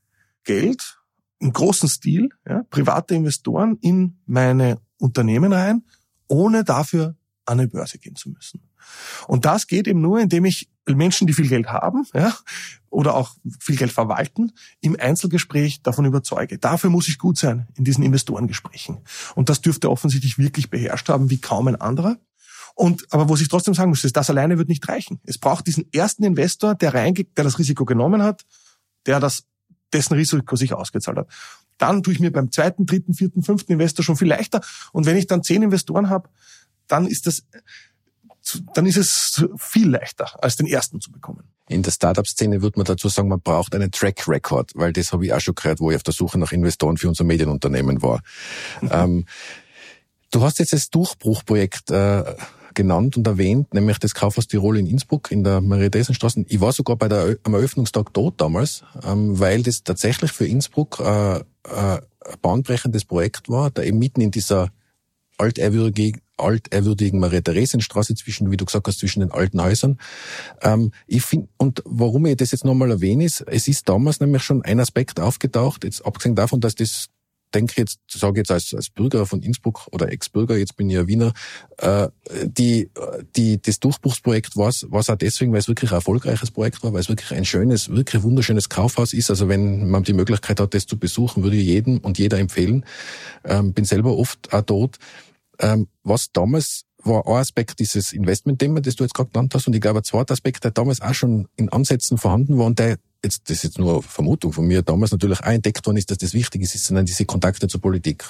Geld 0.45 0.99
im 1.39 1.53
großen 1.53 1.89
Stil, 1.89 2.29
ja, 2.47 2.63
private 2.71 3.15
Investoren 3.15 3.79
in 3.81 4.19
meine 4.27 4.79
Unternehmen 4.99 5.53
rein, 5.53 5.83
ohne 6.29 6.65
dafür 6.65 7.17
an 7.47 7.59
eine 7.59 7.69
Börse 7.69 7.99
gehen 7.99 8.15
zu 8.15 8.31
müssen. 8.31 8.63
Und 9.27 9.45
das 9.45 9.67
geht 9.67 9.89
eben 9.89 10.01
nur, 10.01 10.21
indem 10.21 10.45
ich 10.45 10.70
Menschen, 10.87 11.27
die 11.27 11.33
viel 11.33 11.49
Geld 11.49 11.69
haben, 11.69 12.07
ja, 12.15 12.35
oder 12.89 13.15
auch 13.15 13.35
viel 13.61 13.77
Geld 13.77 13.93
verwalten, 13.93 14.53
im 14.81 14.97
Einzelgespräch 14.99 15.83
davon 15.83 16.05
überzeuge. 16.05 16.59
Dafür 16.59 16.91
muss 16.91 17.09
ich 17.09 17.19
gut 17.19 17.39
sein 17.39 17.69
in 17.77 17.85
diesen 17.85 18.03
Investorengesprächen. 18.03 18.99
Und 19.35 19.49
das 19.49 19.61
dürfte 19.61 19.91
offensichtlich 19.91 20.39
wirklich 20.39 20.71
beherrscht 20.71 21.09
haben 21.09 21.31
wie 21.31 21.41
kaum 21.41 21.69
ein 21.69 21.77
anderer. 21.77 22.17
Und, 22.75 23.07
aber 23.11 23.29
was 23.29 23.41
ich 23.41 23.49
trotzdem 23.49 23.75
sagen 23.75 23.91
muss, 23.91 24.05
ist, 24.05 24.17
das 24.17 24.31
alleine 24.31 24.59
wird 24.59 24.69
nicht 24.69 24.89
reichen. 24.89 25.21
Es 25.25 25.39
braucht 25.39 25.67
diesen 25.67 25.93
ersten 25.93 26.25
Investor, 26.25 26.75
der 26.75 26.95
reingeht, 26.95 27.37
der 27.37 27.45
das 27.45 27.59
Risiko 27.59 27.85
genommen 27.85 28.23
hat, 28.23 28.45
der 29.07 29.21
das, 29.21 29.45
dessen 29.93 30.15
Risiko 30.15 30.57
sich 30.57 30.73
ausgezahlt 30.73 31.19
hat. 31.19 31.29
Dann 31.79 32.03
tue 32.03 32.13
ich 32.13 32.21
mir 32.21 32.31
beim 32.31 32.51
zweiten, 32.51 32.87
dritten, 32.87 33.15
vierten, 33.15 33.43
fünften 33.43 33.73
Investor 33.73 34.05
schon 34.05 34.17
viel 34.17 34.29
leichter. 34.29 34.61
Und 34.93 35.07
wenn 35.07 35.17
ich 35.17 35.27
dann 35.27 35.43
zehn 35.43 35.63
Investoren 35.63 36.11
habe, 36.11 36.29
dann 36.87 37.07
ist 37.07 37.27
das 37.27 37.45
dann 38.75 38.87
ist 38.87 38.97
es 38.97 39.45
viel 39.59 39.91
leichter, 39.91 40.43
als 40.43 40.57
den 40.57 40.67
ersten 40.67 41.01
zu 41.01 41.11
bekommen. 41.11 41.45
In 41.69 41.83
der 41.83 41.93
Startup-Szene 41.93 42.63
würde 42.63 42.79
man 42.79 42.87
dazu 42.87 43.09
sagen, 43.09 43.29
man 43.29 43.41
braucht 43.41 43.75
einen 43.75 43.91
Track 43.93 44.27
Record, 44.27 44.73
weil 44.75 44.93
das 44.93 45.13
habe 45.13 45.25
ich 45.25 45.33
auch 45.33 45.41
schon 45.41 45.55
gehört, 45.55 45.81
wo 45.81 45.91
ich 45.91 45.97
auf 45.97 46.03
der 46.03 46.15
Suche 46.15 46.39
nach 46.39 46.53
Investoren 46.53 46.97
für 46.97 47.09
unser 47.09 47.25
Medienunternehmen 47.25 48.03
war. 48.03 48.23
Mhm. 48.81 48.89
Ähm, 48.93 49.25
du 50.31 50.43
hast 50.43 50.59
jetzt 50.59 50.73
das 50.73 50.91
Durchbruchprojekt 50.91 51.91
äh, 51.91 52.25
genannt 52.75 53.17
und 53.17 53.27
erwähnt, 53.27 53.73
nämlich 53.75 53.99
das 53.99 54.15
Kaufhaus 54.15 54.47
Tirol 54.47 54.79
in 54.79 54.87
Innsbruck 54.87 55.31
in 55.31 55.45
der 55.45 55.61
Maria-Thesen-Straße. 55.61 56.45
Ich 56.49 56.61
war 56.61 56.73
sogar 56.73 56.97
bei 56.97 57.09
der, 57.09 57.37
am 57.43 57.55
Eröffnungstag 57.55 58.13
dort 58.13 58.41
damals, 58.41 58.83
ähm, 59.05 59.39
weil 59.39 59.63
das 59.63 59.83
tatsächlich 59.83 60.33
für 60.33 60.47
Innsbruck 60.47 61.01
äh, 61.01 61.39
äh, 61.39 61.43
ein 61.69 62.01
bahnbrechendes 62.43 63.05
Projekt 63.05 63.49
war, 63.49 63.71
da 63.71 63.83
eben 63.83 63.99
mitten 63.99 64.21
in 64.21 64.31
dieser 64.31 64.71
altehrwürdigen, 65.41 66.21
altehrwürdigen 66.37 67.21
Maria-Theresien-Straße 67.21 68.15
zwischen, 68.15 68.51
wie 68.51 68.57
du 68.57 68.65
gesagt 68.65 68.87
hast, 68.87 68.99
zwischen 68.99 69.21
den 69.21 69.31
alten 69.31 69.63
Häusern. 69.63 69.99
Ähm, 70.63 70.93
ich 71.07 71.23
finde, 71.23 71.49
und 71.57 71.83
warum 71.85 72.27
ich 72.27 72.37
das 72.37 72.53
jetzt 72.53 72.65
nochmal 72.65 72.91
erwähne, 72.91 73.25
ist, 73.25 73.43
es 73.47 73.69
ist 73.69 73.89
damals 73.89 74.21
nämlich 74.21 74.43
schon 74.43 74.63
ein 74.63 74.81
Aspekt 74.81 75.19
aufgetaucht, 75.19 75.85
jetzt 75.85 76.05
abgesehen 76.05 76.37
davon, 76.37 76.61
dass 76.61 76.75
das 76.75 77.09
denke 77.55 77.75
jetzt, 77.77 77.99
sage 78.09 78.41
jetzt 78.41 78.51
als, 78.51 78.73
als 78.75 78.91
Bürger 78.91 79.27
von 79.27 79.43
Innsbruck 79.43 79.89
oder 79.91 80.11
Ex-Bürger, 80.11 80.57
jetzt 80.57 80.77
bin 80.77 80.89
ich 80.89 80.97
ja 80.97 81.07
Wiener, 81.07 81.33
äh, 81.79 82.09
die, 82.45 82.91
die, 83.37 83.61
das 83.61 83.81
Durchbruchsprojekt 83.81 84.57
war 84.57 84.69
es 84.69 84.85
auch 84.85 85.17
deswegen, 85.17 85.53
weil 85.53 85.59
es 85.59 85.69
wirklich 85.69 85.91
ein 85.91 85.97
erfolgreiches 85.97 86.51
Projekt 86.51 86.83
war, 86.83 86.93
weil 86.93 87.01
es 87.01 87.09
wirklich 87.09 87.33
ein 87.33 87.45
schönes, 87.45 87.89
wirklich 87.89 88.23
wunderschönes 88.23 88.69
Kaufhaus 88.69 89.13
ist. 89.13 89.31
Also 89.31 89.49
wenn 89.49 89.91
man 89.91 90.05
die 90.05 90.13
Möglichkeit 90.13 90.61
hat, 90.61 90.75
das 90.75 90.87
zu 90.87 90.99
besuchen, 90.99 91.43
würde 91.43 91.57
ich 91.57 91.67
jedem 91.67 91.99
und 91.99 92.19
jeder 92.19 92.39
empfehlen. 92.39 92.85
Ähm, 93.45 93.73
bin 93.73 93.85
selber 93.85 94.17
oft 94.17 94.53
auch 94.53 94.63
dort. 94.63 94.99
Ähm, 95.61 95.89
was 96.03 96.33
damals 96.33 96.83
war 97.03 97.27
ein 97.27 97.35
Aspekt 97.35 97.79
dieses 97.79 98.13
Investment-Thema, 98.13 98.81
das 98.81 98.97
du 98.97 99.05
jetzt 99.05 99.15
gerade 99.15 99.31
genannt 99.31 99.55
hast, 99.55 99.67
und 99.67 99.75
ich 99.75 99.81
glaube, 99.81 100.01
ein 100.01 100.05
zweiter 100.05 100.33
Aspekt, 100.33 100.65
der 100.65 100.71
damals 100.71 101.01
auch 101.01 101.15
schon 101.15 101.49
in 101.57 101.69
Ansätzen 101.71 102.19
vorhanden 102.19 102.59
war 102.59 102.67
und 102.67 102.79
der 102.79 102.99
jetzt, 103.25 103.49
das 103.49 103.59
ist 103.59 103.63
jetzt 103.65 103.79
nur 103.79 103.95
eine 103.95 104.03
Vermutung 104.03 104.53
von 104.53 104.67
mir, 104.67 104.83
damals 104.83 105.13
natürlich 105.13 105.41
auch 105.41 105.47
entdeckt 105.47 105.87
worden 105.87 105.99
ist, 105.99 106.11
dass 106.11 106.19
das 106.19 106.35
wichtig 106.35 106.63
ist, 106.63 106.73
sind 106.73 106.97
dann 106.97 107.07
diese 107.07 107.25
Kontakte 107.25 107.69
zur 107.69 107.81
Politik. 107.81 108.25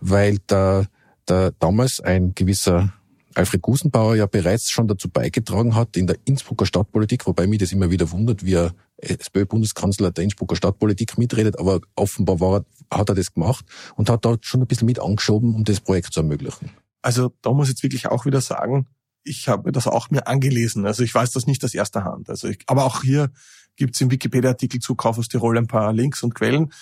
Weil 0.00 0.38
da, 0.46 0.86
da 1.26 1.50
damals 1.58 2.00
ein 2.00 2.34
gewisser 2.34 2.92
Alfred 3.34 3.62
Gusenbauer 3.62 4.16
ja 4.16 4.26
bereits 4.26 4.70
schon 4.70 4.88
dazu 4.88 5.08
beigetragen 5.08 5.74
hat 5.74 5.96
in 5.96 6.06
der 6.06 6.18
Innsbrucker 6.24 6.66
Stadtpolitik, 6.66 7.26
wobei 7.26 7.46
mich 7.46 7.58
das 7.58 7.72
immer 7.72 7.90
wieder 7.90 8.10
wundert, 8.10 8.44
wie 8.44 8.56
ein 8.56 8.72
SPÖ-Bundeskanzler 8.98 10.10
der 10.10 10.24
Innsbrucker 10.24 10.56
Stadtpolitik 10.56 11.18
mitredet, 11.18 11.58
aber 11.58 11.80
offenbar 11.96 12.40
war, 12.40 12.64
hat 12.90 13.08
er 13.08 13.14
das 13.14 13.34
gemacht 13.34 13.64
und 13.96 14.10
hat 14.10 14.24
dort 14.24 14.46
schon 14.46 14.62
ein 14.62 14.66
bisschen 14.66 14.86
mit 14.86 15.00
angeschoben, 15.00 15.54
um 15.54 15.64
das 15.64 15.80
Projekt 15.80 16.12
zu 16.12 16.20
ermöglichen. 16.20 16.70
Also 17.02 17.32
da 17.42 17.52
muss 17.52 17.66
ich 17.66 17.74
jetzt 17.74 17.82
wirklich 17.82 18.06
auch 18.06 18.26
wieder 18.26 18.40
sagen, 18.40 18.86
ich 19.24 19.48
habe 19.48 19.72
das 19.72 19.86
auch 19.86 20.10
mir 20.10 20.26
angelesen. 20.26 20.86
Also 20.86 21.02
ich 21.02 21.14
weiß 21.14 21.32
das 21.32 21.46
nicht 21.46 21.64
aus 21.64 21.74
erster 21.74 22.04
Hand. 22.04 22.28
Also 22.28 22.48
ich, 22.48 22.58
aber 22.66 22.84
auch 22.84 23.02
hier 23.02 23.30
gibt 23.76 23.94
es 23.94 24.00
im 24.00 24.10
Wikipedia-Artikel 24.10 24.80
zu 24.80 24.94
Kauf 24.94 25.18
aus 25.18 25.28
Tirol 25.28 25.58
ein 25.58 25.66
paar 25.66 25.92
Links 25.92 26.22
und 26.22 26.34
Quellen. 26.34 26.72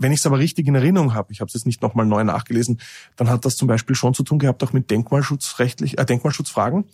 Wenn 0.00 0.12
ich 0.12 0.20
es 0.20 0.26
aber 0.26 0.38
richtig 0.38 0.66
in 0.66 0.74
Erinnerung 0.74 1.12
habe, 1.12 1.30
ich 1.30 1.40
habe 1.40 1.48
es 1.48 1.54
jetzt 1.54 1.66
nicht 1.66 1.82
nochmal 1.82 2.06
neu 2.06 2.24
nachgelesen, 2.24 2.80
dann 3.16 3.28
hat 3.28 3.44
das 3.44 3.56
zum 3.56 3.68
Beispiel 3.68 3.94
schon 3.94 4.14
zu 4.14 4.22
tun 4.22 4.38
gehabt 4.38 4.64
auch 4.64 4.72
mit 4.72 4.90
Denkmalschutzrechtlich, 4.90 5.98
äh, 5.98 6.06
Denkmalschutzfragen. 6.06 6.86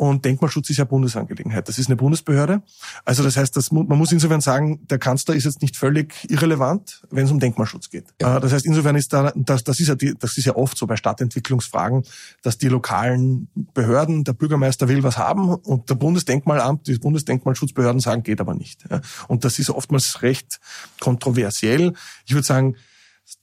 Und 0.00 0.24
Denkmalschutz 0.24 0.70
ist 0.70 0.78
ja 0.78 0.84
Bundesangelegenheit. 0.84 1.68
Das 1.68 1.78
ist 1.78 1.88
eine 1.88 1.96
Bundesbehörde. 1.96 2.62
Also 3.04 3.22
das 3.22 3.36
heißt, 3.36 3.54
das, 3.54 3.70
man 3.70 3.86
muss 3.86 4.10
insofern 4.12 4.40
sagen, 4.40 4.86
der 4.86 4.98
Kanzler 4.98 5.34
ist 5.34 5.44
jetzt 5.44 5.60
nicht 5.60 5.76
völlig 5.76 6.14
irrelevant, 6.30 7.02
wenn 7.10 7.26
es 7.26 7.30
um 7.30 7.38
Denkmalschutz 7.38 7.90
geht. 7.90 8.06
Ja. 8.18 8.38
Äh, 8.38 8.40
das 8.40 8.50
heißt, 8.50 8.64
insofern 8.64 8.96
ist 8.96 9.12
da, 9.12 9.30
das, 9.36 9.62
das 9.62 9.78
ist 9.78 9.88
ja 9.88 9.94
die, 9.96 10.14
das 10.18 10.38
ist 10.38 10.46
ja 10.46 10.56
oft 10.56 10.78
so 10.78 10.86
bei 10.86 10.96
Stadtentwicklungsfragen, 10.96 12.04
dass 12.40 12.56
die 12.56 12.68
lokalen 12.68 13.50
Behörden, 13.74 14.24
der 14.24 14.32
Bürgermeister 14.32 14.88
will 14.88 15.02
was 15.02 15.18
haben 15.18 15.50
und 15.50 15.90
der 15.90 15.96
Bundesdenkmalamt, 15.96 16.86
die 16.86 16.96
Bundesdenkmalschutzbehörden 16.96 18.00
sagen, 18.00 18.22
geht 18.22 18.40
aber 18.40 18.54
nicht. 18.54 18.86
Und 19.28 19.44
das 19.44 19.58
ist 19.58 19.68
oftmals 19.68 20.22
recht 20.22 20.60
kontroversiell. 20.98 21.92
Ich 22.24 22.32
würde 22.32 22.46
sagen, 22.46 22.76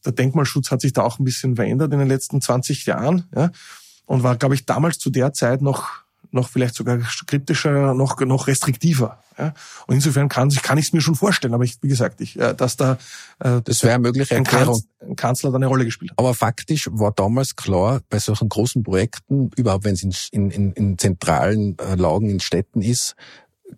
der 0.03 0.13
Denkmalschutz 0.13 0.71
hat 0.71 0.81
sich 0.81 0.93
da 0.93 1.03
auch 1.03 1.19
ein 1.19 1.23
bisschen 1.23 1.55
verändert 1.55 1.93
in 1.93 1.99
den 1.99 2.07
letzten 2.07 2.41
20 2.41 2.87
Jahren 2.87 3.25
ja, 3.35 3.51
und 4.07 4.23
war, 4.23 4.37
glaube 4.37 4.55
ich, 4.55 4.65
damals 4.65 4.97
zu 4.97 5.11
der 5.11 5.33
Zeit 5.33 5.61
noch 5.61 6.06
noch 6.31 6.49
vielleicht 6.49 6.75
sogar 6.75 6.97
kritischer, 7.25 7.93
noch, 7.93 8.19
noch 8.21 8.47
restriktiver. 8.47 9.21
Ja? 9.37 9.53
Und 9.85 9.95
insofern 9.95 10.29
kann, 10.29 10.49
kann 10.49 10.77
ich 10.77 10.87
es 10.87 10.93
mir 10.93 11.01
schon 11.01 11.15
vorstellen, 11.15 11.53
aber 11.53 11.63
ich, 11.63 11.77
wie 11.81 11.87
gesagt, 11.87 12.21
ich, 12.21 12.39
äh, 12.39 12.53
dass 12.53 12.77
da 12.77 12.97
äh, 13.39 13.61
das 13.63 13.83
wäre 13.83 13.95
eine 13.95 14.03
mögliche 14.03 14.35
Erklärung. 14.35 14.81
Ein 14.99 15.15
Kanzler 15.15 15.51
da 15.51 15.57
eine 15.57 15.67
Rolle 15.67 15.85
gespielt 15.85 16.11
hat. 16.11 16.19
Aber 16.19 16.33
faktisch 16.33 16.89
war 16.91 17.11
damals 17.11 17.55
klar, 17.55 18.01
bei 18.09 18.19
solchen 18.19 18.49
großen 18.49 18.83
Projekten, 18.83 19.51
überhaupt 19.55 19.85
wenn 19.85 19.93
es 19.93 20.29
in, 20.31 20.49
in, 20.49 20.73
in 20.73 20.97
zentralen 20.97 21.77
äh, 21.77 21.95
Lagen 21.95 22.29
in 22.29 22.39
Städten 22.39 22.81
ist, 22.81 23.15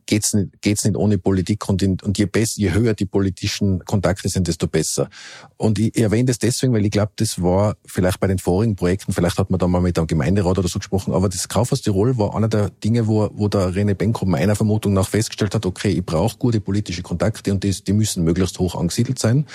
geht's 0.05 0.33
nicht, 0.33 0.61
geht's 0.61 0.83
nicht 0.83 0.95
ohne 0.95 1.17
Politik 1.17 1.67
und, 1.69 1.81
in, 1.81 1.97
und 2.01 2.17
je 2.17 2.25
besser, 2.25 2.59
je 2.59 2.71
höher 2.71 2.93
die 2.93 3.05
politischen 3.05 3.83
Kontakte 3.85 4.29
sind, 4.29 4.47
desto 4.47 4.67
besser. 4.67 5.09
Und 5.57 5.79
ich, 5.79 5.97
erwähne 5.97 6.25
das 6.25 6.39
deswegen, 6.39 6.73
weil 6.73 6.85
ich 6.85 6.91
glaube, 6.91 7.11
das 7.17 7.41
war 7.41 7.75
vielleicht 7.85 8.19
bei 8.19 8.27
den 8.27 8.39
vorigen 8.39 8.75
Projekten, 8.75 9.13
vielleicht 9.13 9.37
hat 9.37 9.49
man 9.49 9.59
da 9.59 9.67
mal 9.67 9.81
mit 9.81 9.97
einem 9.97 10.07
Gemeinderat 10.07 10.57
oder 10.57 10.67
so 10.67 10.79
gesprochen, 10.79 11.13
aber 11.13 11.29
das 11.29 11.47
Kaufhaus 11.47 11.81
Tirol 11.81 12.17
war 12.17 12.35
einer 12.35 12.47
der 12.47 12.69
Dinge, 12.69 13.07
wo, 13.07 13.29
wo 13.33 13.47
der 13.47 13.71
René 13.71 13.93
Benko 13.93 14.25
meiner 14.25 14.55
Vermutung 14.55 14.93
nach 14.93 15.07
festgestellt 15.07 15.55
hat, 15.55 15.65
okay, 15.65 15.89
ich 15.89 16.05
brauche 16.05 16.37
gute 16.37 16.61
politische 16.61 17.01
Kontakte 17.01 17.51
und 17.51 17.63
die, 17.63 17.71
die 17.71 17.93
müssen 17.93 18.23
möglichst 18.23 18.59
hoch 18.59 18.75
angesiedelt 18.75 19.19
sein, 19.19 19.45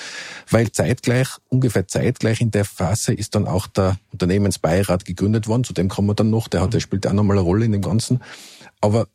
weil 0.50 0.70
zeitgleich, 0.70 1.28
ungefähr 1.48 1.86
zeitgleich 1.88 2.40
in 2.40 2.50
der 2.50 2.64
Phase 2.64 3.12
ist 3.12 3.34
dann 3.34 3.46
auch 3.46 3.66
der 3.66 3.98
Unternehmensbeirat 4.12 5.04
gegründet 5.04 5.48
worden, 5.48 5.64
zu 5.64 5.72
dem 5.72 5.88
kommen 5.88 6.08
wir 6.08 6.14
dann 6.14 6.30
noch, 6.30 6.48
der 6.48 6.60
hat, 6.60 6.74
der 6.74 6.80
spielt 6.80 7.06
auch 7.06 7.12
nochmal 7.12 7.38
eine 7.38 7.46
Rolle 7.46 7.64
in 7.64 7.72
dem 7.72 7.82
Ganzen. 7.82 8.20
Aber 8.80 9.08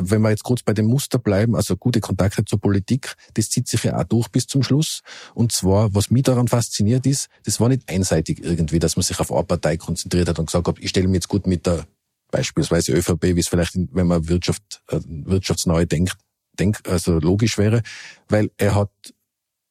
wenn 0.00 0.22
wir 0.22 0.30
jetzt 0.30 0.44
kurz 0.44 0.62
bei 0.62 0.72
dem 0.72 0.86
Muster 0.86 1.18
bleiben, 1.18 1.56
also 1.56 1.76
gute 1.76 2.00
Kontakte 2.00 2.44
zur 2.44 2.60
Politik, 2.60 3.14
das 3.34 3.50
zieht 3.50 3.68
sich 3.68 3.84
ja 3.84 3.98
auch 3.98 4.04
durch 4.04 4.28
bis 4.28 4.46
zum 4.46 4.62
Schluss. 4.62 5.02
Und 5.34 5.52
zwar, 5.52 5.94
was 5.94 6.10
mich 6.10 6.22
daran 6.22 6.48
fasziniert 6.48 7.06
ist, 7.06 7.28
das 7.44 7.60
war 7.60 7.68
nicht 7.68 7.88
einseitig 7.88 8.42
irgendwie, 8.42 8.78
dass 8.78 8.96
man 8.96 9.02
sich 9.02 9.18
auf 9.20 9.32
eine 9.32 9.44
Partei 9.44 9.76
konzentriert 9.76 10.28
hat 10.28 10.38
und 10.38 10.46
gesagt 10.46 10.68
hat, 10.68 10.78
ich 10.78 10.90
stelle 10.90 11.08
mich 11.08 11.16
jetzt 11.16 11.28
gut 11.28 11.46
mit 11.46 11.66
der 11.66 11.86
beispielsweise 12.30 12.92
ÖVP, 12.92 13.34
wie 13.34 13.40
es 13.40 13.48
vielleicht, 13.48 13.74
wenn 13.74 14.06
man 14.06 14.28
Wirtschaft, 14.28 14.82
äh, 14.88 15.00
wirtschaftsneu 15.06 15.86
denkt, 15.86 16.16
denk, 16.58 16.80
also 16.88 17.18
logisch 17.18 17.58
wäre, 17.58 17.82
weil 18.28 18.50
er 18.58 18.74
hat 18.74 18.90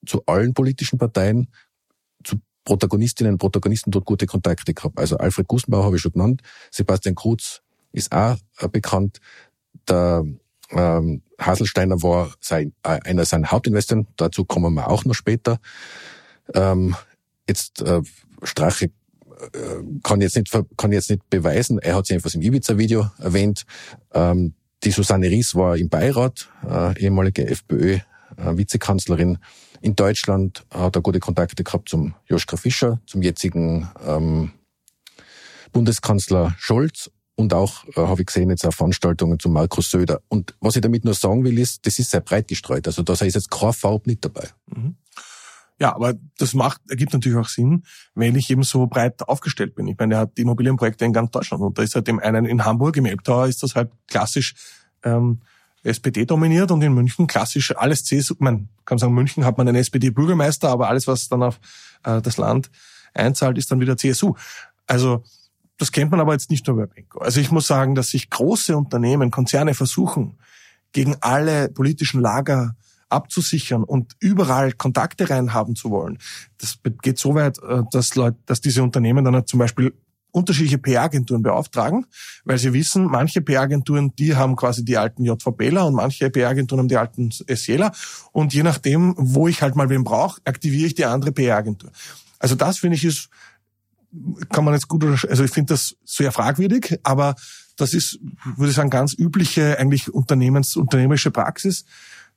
zu 0.05 0.25
allen 0.25 0.53
politischen 0.53 0.97
Parteien, 0.97 1.47
zu 2.23 2.37
Protagonistinnen 2.65 3.33
und 3.33 3.39
Protagonisten 3.39 3.91
dort 3.91 4.05
gute 4.05 4.25
Kontakte 4.25 4.73
gehabt. 4.73 4.97
Also 4.97 5.17
Alfred 5.17 5.47
Gusenbauer 5.47 5.85
habe 5.85 5.97
ich 5.97 6.01
schon 6.01 6.13
genannt, 6.13 6.41
Sebastian 6.71 7.15
Kruz 7.15 7.61
ist 7.91 8.11
auch 8.11 8.37
äh, 8.59 8.67
bekannt 8.67 9.19
der 9.87 10.25
ähm, 10.71 11.21
Haselsteiner 11.39 12.01
war 12.01 12.33
sein, 12.41 12.73
äh, 12.83 12.99
einer 13.03 13.25
seiner 13.25 13.51
Hauptinvestoren, 13.51 14.07
dazu 14.17 14.45
kommen 14.45 14.73
wir 14.73 14.89
auch 14.89 15.05
noch 15.05 15.13
später. 15.13 15.59
Ähm, 16.53 16.95
jetzt 17.47 17.81
äh, 17.81 18.01
Strache 18.43 18.85
äh, 18.85 18.89
kann 20.03 20.21
jetzt 20.21 20.35
nicht 20.35 20.51
kann 20.77 20.91
jetzt 20.91 21.09
nicht 21.09 21.29
beweisen, 21.29 21.79
er 21.79 21.95
hat 21.95 22.07
sich 22.07 22.15
einfach 22.15 22.33
im 22.33 22.41
Ibiza-Video 22.41 23.09
erwähnt. 23.19 23.65
Ähm, 24.13 24.53
die 24.83 24.91
Susanne 24.91 25.29
Ries 25.29 25.55
war 25.55 25.77
im 25.77 25.89
Beirat, 25.89 26.49
äh, 26.67 26.99
ehemalige 26.99 27.47
FPÖ-Vizekanzlerin. 27.47 29.35
Äh, 29.35 29.37
In 29.81 29.95
Deutschland 29.95 30.65
hat 30.71 30.95
er 30.95 31.01
gute 31.01 31.19
Kontakte 31.19 31.63
gehabt 31.63 31.89
zum 31.89 32.13
Joschka 32.25 32.57
Fischer, 32.57 32.99
zum 33.05 33.21
jetzigen 33.21 33.89
ähm, 34.05 34.51
Bundeskanzler 35.71 36.55
Scholz 36.57 37.09
und 37.37 37.53
auch, 37.53 37.85
äh, 37.95 38.01
habe 38.01 38.21
ich 38.21 38.27
gesehen, 38.27 38.49
jetzt 38.49 38.65
auch 38.65 38.73
Veranstaltungen 38.73 39.39
zu 39.39 39.47
Markus 39.47 39.91
Söder. 39.91 40.21
Und 40.27 40.55
was 40.59 40.75
ich 40.75 40.81
damit 40.81 41.05
nur 41.05 41.13
sagen 41.13 41.43
will, 41.43 41.59
ist, 41.59 41.85
das 41.85 41.99
ist 41.99 42.09
sehr 42.09 42.21
breit 42.21 42.47
gestreut. 42.47 42.87
Also 42.87 43.03
da 43.03 43.13
ist 43.13 43.21
jetzt 43.21 43.51
keine 43.51 43.73
Farbe 43.73 44.09
nicht 44.09 44.25
dabei. 44.25 44.49
Mhm. 44.65 44.95
Ja, 45.79 45.95
aber 45.95 46.15
das 46.39 46.55
macht, 46.55 46.81
ergibt 46.89 47.13
natürlich 47.13 47.37
auch 47.37 47.47
Sinn, 47.47 47.83
wenn 48.15 48.35
ich 48.35 48.49
eben 48.49 48.63
so 48.63 48.87
breit 48.87 49.21
aufgestellt 49.29 49.75
bin. 49.75 49.87
Ich 49.87 49.95
meine, 49.99 50.15
er 50.15 50.19
hat 50.21 50.39
Immobilienprojekte 50.39 51.05
in 51.05 51.13
ganz 51.13 51.29
Deutschland 51.29 51.61
und 51.61 51.77
da 51.77 51.83
ist 51.83 51.93
halt 51.93 52.07
dem 52.07 52.19
einen 52.19 52.45
in 52.45 52.65
Hamburg, 52.65 52.97
im 52.97 53.05
Elbtower 53.05 53.47
ist 53.47 53.61
das 53.61 53.75
halt 53.75 53.91
klassisch 54.07 54.55
ähm, 55.03 55.41
SPD 55.83 56.25
dominiert 56.25 56.71
und 56.71 56.81
in 56.81 56.93
München 56.93 57.27
klassisch 57.27 57.75
alles 57.77 58.03
CSU. 58.03 58.33
Man 58.39 58.69
kann 58.85 58.97
sagen, 58.97 59.13
München 59.13 59.45
hat 59.45 59.59
man 59.59 59.67
einen 59.67 59.77
SPD-Bürgermeister, 59.77 60.69
aber 60.69 60.89
alles, 60.89 61.05
was 61.05 61.29
dann 61.29 61.43
auf 61.43 61.59
äh, 62.03 62.19
das 62.23 62.37
Land 62.37 62.71
einzahlt, 63.13 63.59
ist 63.59 63.69
dann 63.69 63.79
wieder 63.79 63.95
CSU. 63.95 64.33
Also 64.87 65.23
das 65.77 65.91
kennt 65.91 66.11
man 66.11 66.19
aber 66.19 66.33
jetzt 66.33 66.49
nicht 66.49 66.67
nur 66.67 66.77
bei 66.77 66.85
Benko. 66.85 67.19
Also 67.19 67.39
ich 67.39 67.51
muss 67.51 67.67
sagen, 67.67 67.95
dass 67.95 68.09
sich 68.09 68.29
große 68.29 68.75
Unternehmen, 68.75 69.31
Konzerne 69.31 69.73
versuchen, 69.73 70.37
gegen 70.91 71.15
alle 71.21 71.69
politischen 71.69 72.21
Lager 72.21 72.75
abzusichern 73.09 73.83
und 73.83 74.15
überall 74.19 74.73
Kontakte 74.73 75.29
reinhaben 75.29 75.75
zu 75.75 75.91
wollen. 75.91 76.17
Das 76.57 76.79
geht 77.01 77.19
so 77.19 77.35
weit, 77.35 77.59
äh, 77.59 77.83
dass 77.91 78.15
Leute, 78.15 78.37
dass 78.45 78.61
diese 78.61 78.83
Unternehmen 78.83 79.23
dann 79.23 79.45
zum 79.45 79.59
Beispiel 79.59 79.93
unterschiedliche 80.31 80.77
PR-Agenturen 80.77 81.41
beauftragen, 81.41 82.05
weil 82.43 82.57
sie 82.57 82.73
wissen, 82.73 83.05
manche 83.05 83.41
PR-Agenturen, 83.41 84.13
die 84.15 84.35
haben 84.35 84.55
quasi 84.55 84.83
die 84.83 84.97
alten 84.97 85.23
JVBler 85.23 85.85
und 85.85 85.95
manche 85.95 86.29
PR-Agenturen 86.29 86.79
haben 86.79 86.87
die 86.89 86.97
alten 86.97 87.31
SJler 87.31 87.91
und 88.33 88.53
je 88.53 88.63
nachdem, 88.63 89.15
wo 89.17 89.47
ich 89.47 89.61
halt 89.61 89.75
mal 89.75 89.89
wen 89.89 90.03
brauche, 90.03 90.41
aktiviere 90.45 90.87
ich 90.87 90.95
die 90.95 91.05
andere 91.05 91.31
PR-Agentur. 91.31 91.91
Also 92.39 92.55
das 92.55 92.79
finde 92.79 92.97
ich 92.97 93.05
ist 93.05 93.29
kann 94.49 94.63
man 94.63 94.73
jetzt 94.73 94.87
gut, 94.87 95.03
also 95.03 95.43
ich 95.43 95.51
finde 95.51 95.73
das 95.73 95.95
sehr 96.05 96.31
fragwürdig, 96.31 96.99
aber 97.03 97.35
das 97.75 97.93
ist, 97.93 98.19
würde 98.55 98.69
ich 98.69 98.75
sagen, 98.75 98.89
ganz 98.89 99.13
übliche 99.13 99.77
eigentlich 99.77 100.11
Unternehmens, 100.13 100.75
unternehmerische 100.75 101.31
Praxis, 101.31 101.85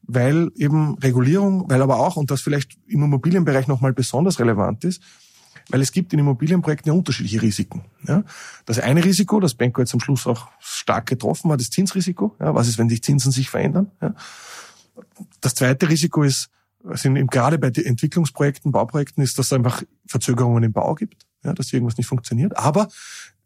weil 0.02 0.50
eben 0.56 0.98
Regulierung, 0.98 1.70
weil 1.70 1.82
aber 1.82 1.98
auch, 1.98 2.16
und 2.16 2.30
das 2.30 2.40
vielleicht 2.40 2.76
im 2.86 3.04
Immobilienbereich 3.04 3.66
nochmal 3.66 3.92
besonders 3.92 4.38
relevant 4.38 4.84
ist, 4.84 5.02
weil 5.68 5.80
es 5.80 5.92
gibt 5.92 6.12
in 6.12 6.18
Immobilienprojekten 6.18 6.92
ja 6.92 6.98
unterschiedliche 6.98 7.42
Risiken. 7.42 7.84
Ja. 8.06 8.24
Das 8.66 8.78
eine 8.78 9.04
Risiko, 9.04 9.40
das 9.40 9.54
Benko 9.54 9.80
jetzt 9.80 9.94
am 9.94 10.00
Schluss 10.00 10.26
auch 10.26 10.48
stark 10.58 11.06
getroffen 11.06 11.50
hat, 11.52 11.60
das 11.60 11.70
Zinsrisiko. 11.70 12.34
Ja. 12.40 12.54
Was 12.54 12.68
ist, 12.68 12.78
wenn 12.78 12.88
die 12.88 13.00
Zinsen 13.00 13.30
sich 13.30 13.50
verändern? 13.50 13.90
Ja. 14.02 14.14
Das 15.40 15.54
zweite 15.54 15.88
Risiko 15.88 16.24
ist, 16.24 16.50
sind 16.94 17.16
eben 17.16 17.28
gerade 17.28 17.58
bei 17.58 17.70
den 17.70 17.84
Entwicklungsprojekten, 17.84 18.72
Bauprojekten, 18.72 19.22
ist, 19.22 19.38
dass 19.38 19.46
es 19.46 19.52
einfach 19.52 19.82
Verzögerungen 20.06 20.62
im 20.62 20.72
Bau 20.72 20.94
gibt 20.94 21.26
ja, 21.44 21.52
dass 21.52 21.72
irgendwas 21.72 21.96
nicht 21.96 22.06
funktioniert. 22.06 22.56
Aber 22.56 22.88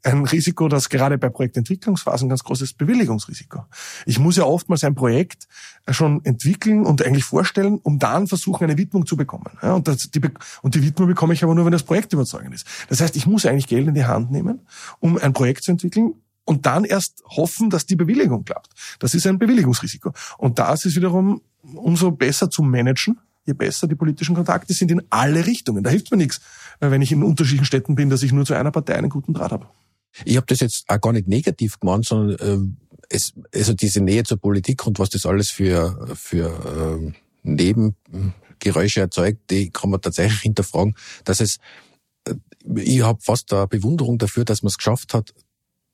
ein 0.03 0.27
Risiko, 0.27 0.69
das 0.69 0.91
gerade 0.91 1.17
bei 1.17 1.31
Projektentwicklungsphasen 1.31 2.29
ganz 2.29 2.45
großes 2.45 2.75
Bewilligungsrisiko. 2.75 3.65
Ich 4.05 4.19
muss 4.19 4.37
ja 4.37 4.45
oftmals 4.45 4.85
ein 4.85 4.95
Projekt 4.95 5.49
schon 5.89 6.23
entwickeln 6.25 6.85
und 6.85 7.03
eigentlich 7.03 7.25
vorstellen, 7.25 7.79
um 7.83 7.99
dann 7.99 8.27
versuchen, 8.27 8.65
eine 8.65 8.77
Widmung 8.77 9.07
zu 9.07 9.17
bekommen. 9.17 9.47
Ja, 9.63 9.73
und, 9.73 9.89
das, 9.89 10.11
die, 10.11 10.21
und 10.61 10.75
die 10.75 10.83
Widmung 10.83 11.09
bekomme 11.09 11.33
ich 11.33 11.43
aber 11.43 11.55
nur, 11.55 11.65
wenn 11.65 11.73
das 11.73 11.85
Projekt 11.85 12.13
überzeugend 12.13 12.55
ist. 12.55 12.67
Das 12.91 13.01
heißt, 13.01 13.17
ich 13.17 13.27
muss 13.27 13.47
eigentlich 13.47 13.67
Geld 13.67 13.89
in 13.89 13.95
die 13.95 14.05
Hand 14.05 14.31
nehmen, 14.31 14.61
um 15.01 15.17
ein 15.17 15.33
Projekt 15.33 15.65
zu 15.65 15.71
entwickeln 15.71 16.13
und 16.45 16.67
dann 16.67 16.85
erst 16.85 17.23
hoffen, 17.27 17.71
dass 17.71 17.87
die 17.87 17.97
Bewilligung 17.97 18.45
klappt. 18.45 18.71
Das 18.99 19.15
ist 19.15 19.27
ein 19.27 19.39
Bewilligungsrisiko. 19.39 20.13
Und 20.39 20.59
das 20.59 20.85
ist 20.85 20.97
wiederum 20.97 21.41
umso 21.63 22.11
besser 22.11 22.51
zu 22.51 22.63
managen, 22.63 23.19
je 23.47 23.55
besser 23.55 23.87
die 23.87 23.95
politischen 23.95 24.35
Kontakte 24.35 24.73
sind 24.75 24.91
in 24.91 25.03
alle 25.11 25.47
Richtungen. 25.47 25.83
Da 25.83 25.91
hilft 25.91 26.11
mir 26.11 26.17
nichts, 26.17 26.41
äh, 26.81 26.91
wenn 26.91 27.03
ich 27.03 27.13
in 27.13 27.23
unterschiedlichen 27.23 27.65
Städten 27.65 27.95
bin, 27.95 28.11
dass 28.11 28.23
ich 28.23 28.33
nur 28.33 28.45
zu 28.45 28.55
einer 28.55 28.71
Partei 28.71 28.97
einen 28.97 29.11
guten 29.11 29.35
Draht 29.35 29.53
habe. 29.53 29.69
Ich 30.25 30.37
habe 30.37 30.47
das 30.47 30.61
jetzt 30.61 30.85
auch 30.89 31.01
gar 31.01 31.13
nicht 31.13 31.29
negativ 31.29 31.81
gemeint, 31.81 32.07
sondern 32.07 32.39
äh, 32.39 32.85
es, 33.09 33.35
also 33.55 33.75
diese 33.75 34.01
Nähe 34.01 34.23
zur 34.25 34.39
Politik 34.39 34.87
und 34.87 34.99
was 34.99 35.11
das 35.11 35.27
alles 35.27 35.51
für, 35.51 36.15
für 36.15 37.03
äh, 37.03 37.13
Nebengeräusche 37.43 39.01
erzeugt, 39.01 39.51
die 39.51 39.71
kann 39.71 39.91
man 39.91 40.01
tatsächlich 40.01 40.41
hinterfragen, 40.43 40.95
dass 41.25 41.41
es 41.41 41.59
äh, 42.27 42.35
ich 42.77 43.03
habe 43.03 43.21
fast 43.21 43.53
eine 43.53 43.67
Bewunderung 43.67 44.19
dafür, 44.19 44.45
dass 44.45 44.63
man 44.63 44.69
es 44.69 44.79
geschafft 44.79 45.13
hat, 45.13 45.35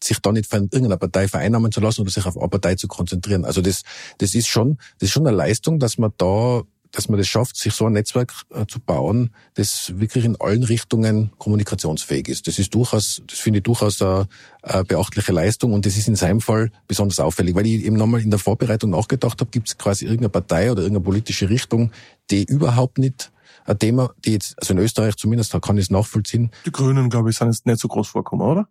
sich 0.03 0.21
da 0.21 0.33
nicht 0.33 0.49
von 0.49 0.65
irgendeiner 0.65 0.97
Partei 0.97 1.29
vereinnahmen 1.29 1.73
zu 1.73 1.81
lassen 1.81 2.03
oder 2.03 2.11
sich 2.11 2.27
auf 2.27 2.37
eine 2.37 2.49
Partei 2.49 2.75
zu 2.75 2.89
konzentrieren. 2.89 3.45
Also 3.45 3.61
das, 3.61 3.83
das 4.19 4.35
ist 4.35 4.49
schon, 4.49 4.79
das 4.99 5.09
ist 5.09 5.13
schon 5.13 5.27
eine 5.27 5.37
Leistung, 5.37 5.79
dass 5.79 5.99
man 5.99 6.13
da 6.17 6.63
dass 6.93 7.09
man 7.09 7.19
das 7.19 7.29
schafft, 7.29 7.57
sich 7.57 7.73
so 7.73 7.87
ein 7.87 7.93
Netzwerk 7.93 8.33
äh, 8.51 8.67
zu 8.67 8.81
bauen, 8.81 9.31
das 9.55 9.93
wirklich 9.97 10.25
in 10.25 10.41
allen 10.41 10.65
Richtungen 10.65 11.31
kommunikationsfähig 11.39 12.29
ist. 12.29 12.47
Das 12.47 12.59
ist 12.59 12.75
durchaus, 12.75 13.23
das 13.27 13.39
finde 13.39 13.59
ich 13.59 13.63
durchaus 13.63 14.03
eine, 14.03 14.27
eine 14.63 14.85
beachtliche 14.85 15.33
Leistung 15.33 15.73
und 15.73 15.87
das 15.87 15.97
ist 15.97 16.09
in 16.09 16.17
seinem 16.17 16.41
Fall 16.41 16.71
besonders 16.89 17.21
auffällig, 17.21 17.55
weil 17.55 17.67
ich 17.67 17.85
eben 17.85 17.97
nochmal 17.97 18.21
in 18.21 18.31
der 18.31 18.39
Vorbereitung 18.39 18.91
nachgedacht 18.91 19.41
habe, 19.41 19.51
gibt 19.51 19.69
es 19.69 19.79
quasi 19.79 20.05
irgendeine 20.05 20.31
Partei 20.31 20.71
oder 20.71 20.83
irgendeine 20.83 21.05
politische 21.05 21.49
Richtung, 21.49 21.93
die 22.31 22.45
überhaupt 22.45 22.99
nicht 22.99 23.31
ein 23.67 23.79
Thema, 23.79 24.13
die 24.25 24.33
jetzt, 24.33 24.59
also 24.59 24.73
in 24.73 24.79
Österreich 24.79 25.17
zumindest, 25.17 25.55
da 25.55 25.61
kann 25.61 25.77
ich 25.77 25.85
es 25.85 25.91
nachvollziehen. 25.91 26.51
Die 26.67 26.73
Grünen, 26.73 27.11
glaube 27.11 27.31
ich, 27.31 27.37
sind 27.37 27.49
jetzt 27.49 27.67
nicht 27.67 27.81
so 27.81 27.89
groß 27.89 28.09
vorkommen, 28.09 28.43
oder? 28.43 28.69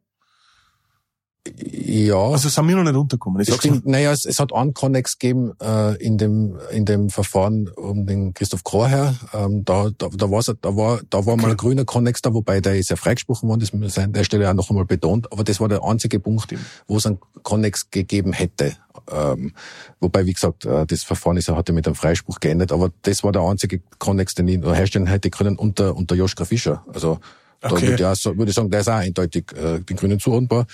Ja. 1.48 2.18
Also 2.18 2.50
sind 2.50 2.68
wir 2.68 2.76
noch 2.76 2.84
nicht 2.84 2.96
runtergekommen. 2.96 3.42
Ich 3.42 3.54
stimmt, 3.54 3.86
naja, 3.86 4.12
es, 4.12 4.26
es 4.26 4.40
hat 4.40 4.54
einen 4.54 4.74
Connex 4.74 5.18
gegeben 5.18 5.54
äh, 5.62 5.96
in 5.96 6.18
dem 6.18 6.60
in 6.72 6.86
dem 6.86 7.10
Verfahren 7.10 7.70
um 7.70 8.06
den 8.06 8.34
Christoph 8.34 8.64
Kroher. 8.64 9.16
Ähm, 9.34 9.64
da 9.64 9.90
da, 9.98 10.10
da, 10.10 10.30
war's, 10.30 10.54
da 10.62 10.76
war 10.76 11.00
da 11.10 11.26
war 11.26 11.34
okay. 11.34 11.42
mal 11.42 11.52
ein 11.52 11.58
grüner 11.58 11.86
Connex 11.86 12.22
da, 12.22 12.34
wobei 12.34 12.60
der 12.60 12.78
ist 12.78 12.90
ja 12.90 12.98
freigesprochen 12.98 13.48
worden, 13.48 13.62
das 13.62 13.74
muss 13.74 13.98
an 13.98 14.14
der 14.14 14.26
Stelle 14.26 14.50
auch 14.50 14.54
noch 14.54 14.70
einmal 14.70 14.86
betont. 14.86 15.32
Aber 15.32 15.44
das 15.44 15.60
war 15.60 15.70
der 15.70 15.84
einzige 15.84 16.20
Punkt, 16.20 16.54
wo 16.88 16.98
es 16.98 17.06
einen 17.06 17.20
Connex 17.42 17.90
gegeben 17.90 18.34
hätte. 18.34 18.76
Ähm, 19.10 19.54
wobei, 20.00 20.26
wie 20.26 20.34
gesagt, 20.34 20.66
äh, 20.66 20.86
das 20.86 21.04
Verfahren 21.04 21.38
ist, 21.38 21.50
hat 21.50 21.70
ja 21.70 21.74
mit 21.74 21.88
einem 21.88 21.96
Freispruch 21.96 22.40
geendet, 22.40 22.72
aber 22.72 22.92
das 23.04 23.24
war 23.24 23.32
der 23.32 23.44
einzige 23.44 23.82
Connex, 23.98 24.36
den 24.36 24.48
ich 24.48 24.62
herstellen 24.62 25.08
hätte 25.08 25.30
können 25.30 25.58
unter, 25.58 25.96
unter 25.96 26.16
Joschka 26.16 26.46
Fischer. 26.46 26.84
Also 26.94 27.20
da 27.60 27.72
okay. 27.72 27.90
würde, 27.90 28.12
ich 28.14 28.26
würde 28.26 28.50
ich 28.50 28.56
sagen, 28.56 28.70
der 28.70 28.80
ist 28.80 28.88
auch 28.88 28.94
eindeutig 28.94 29.52
äh, 29.54 29.80
den 29.80 29.98
Grünen 29.98 30.20
zuordnbar. 30.20 30.66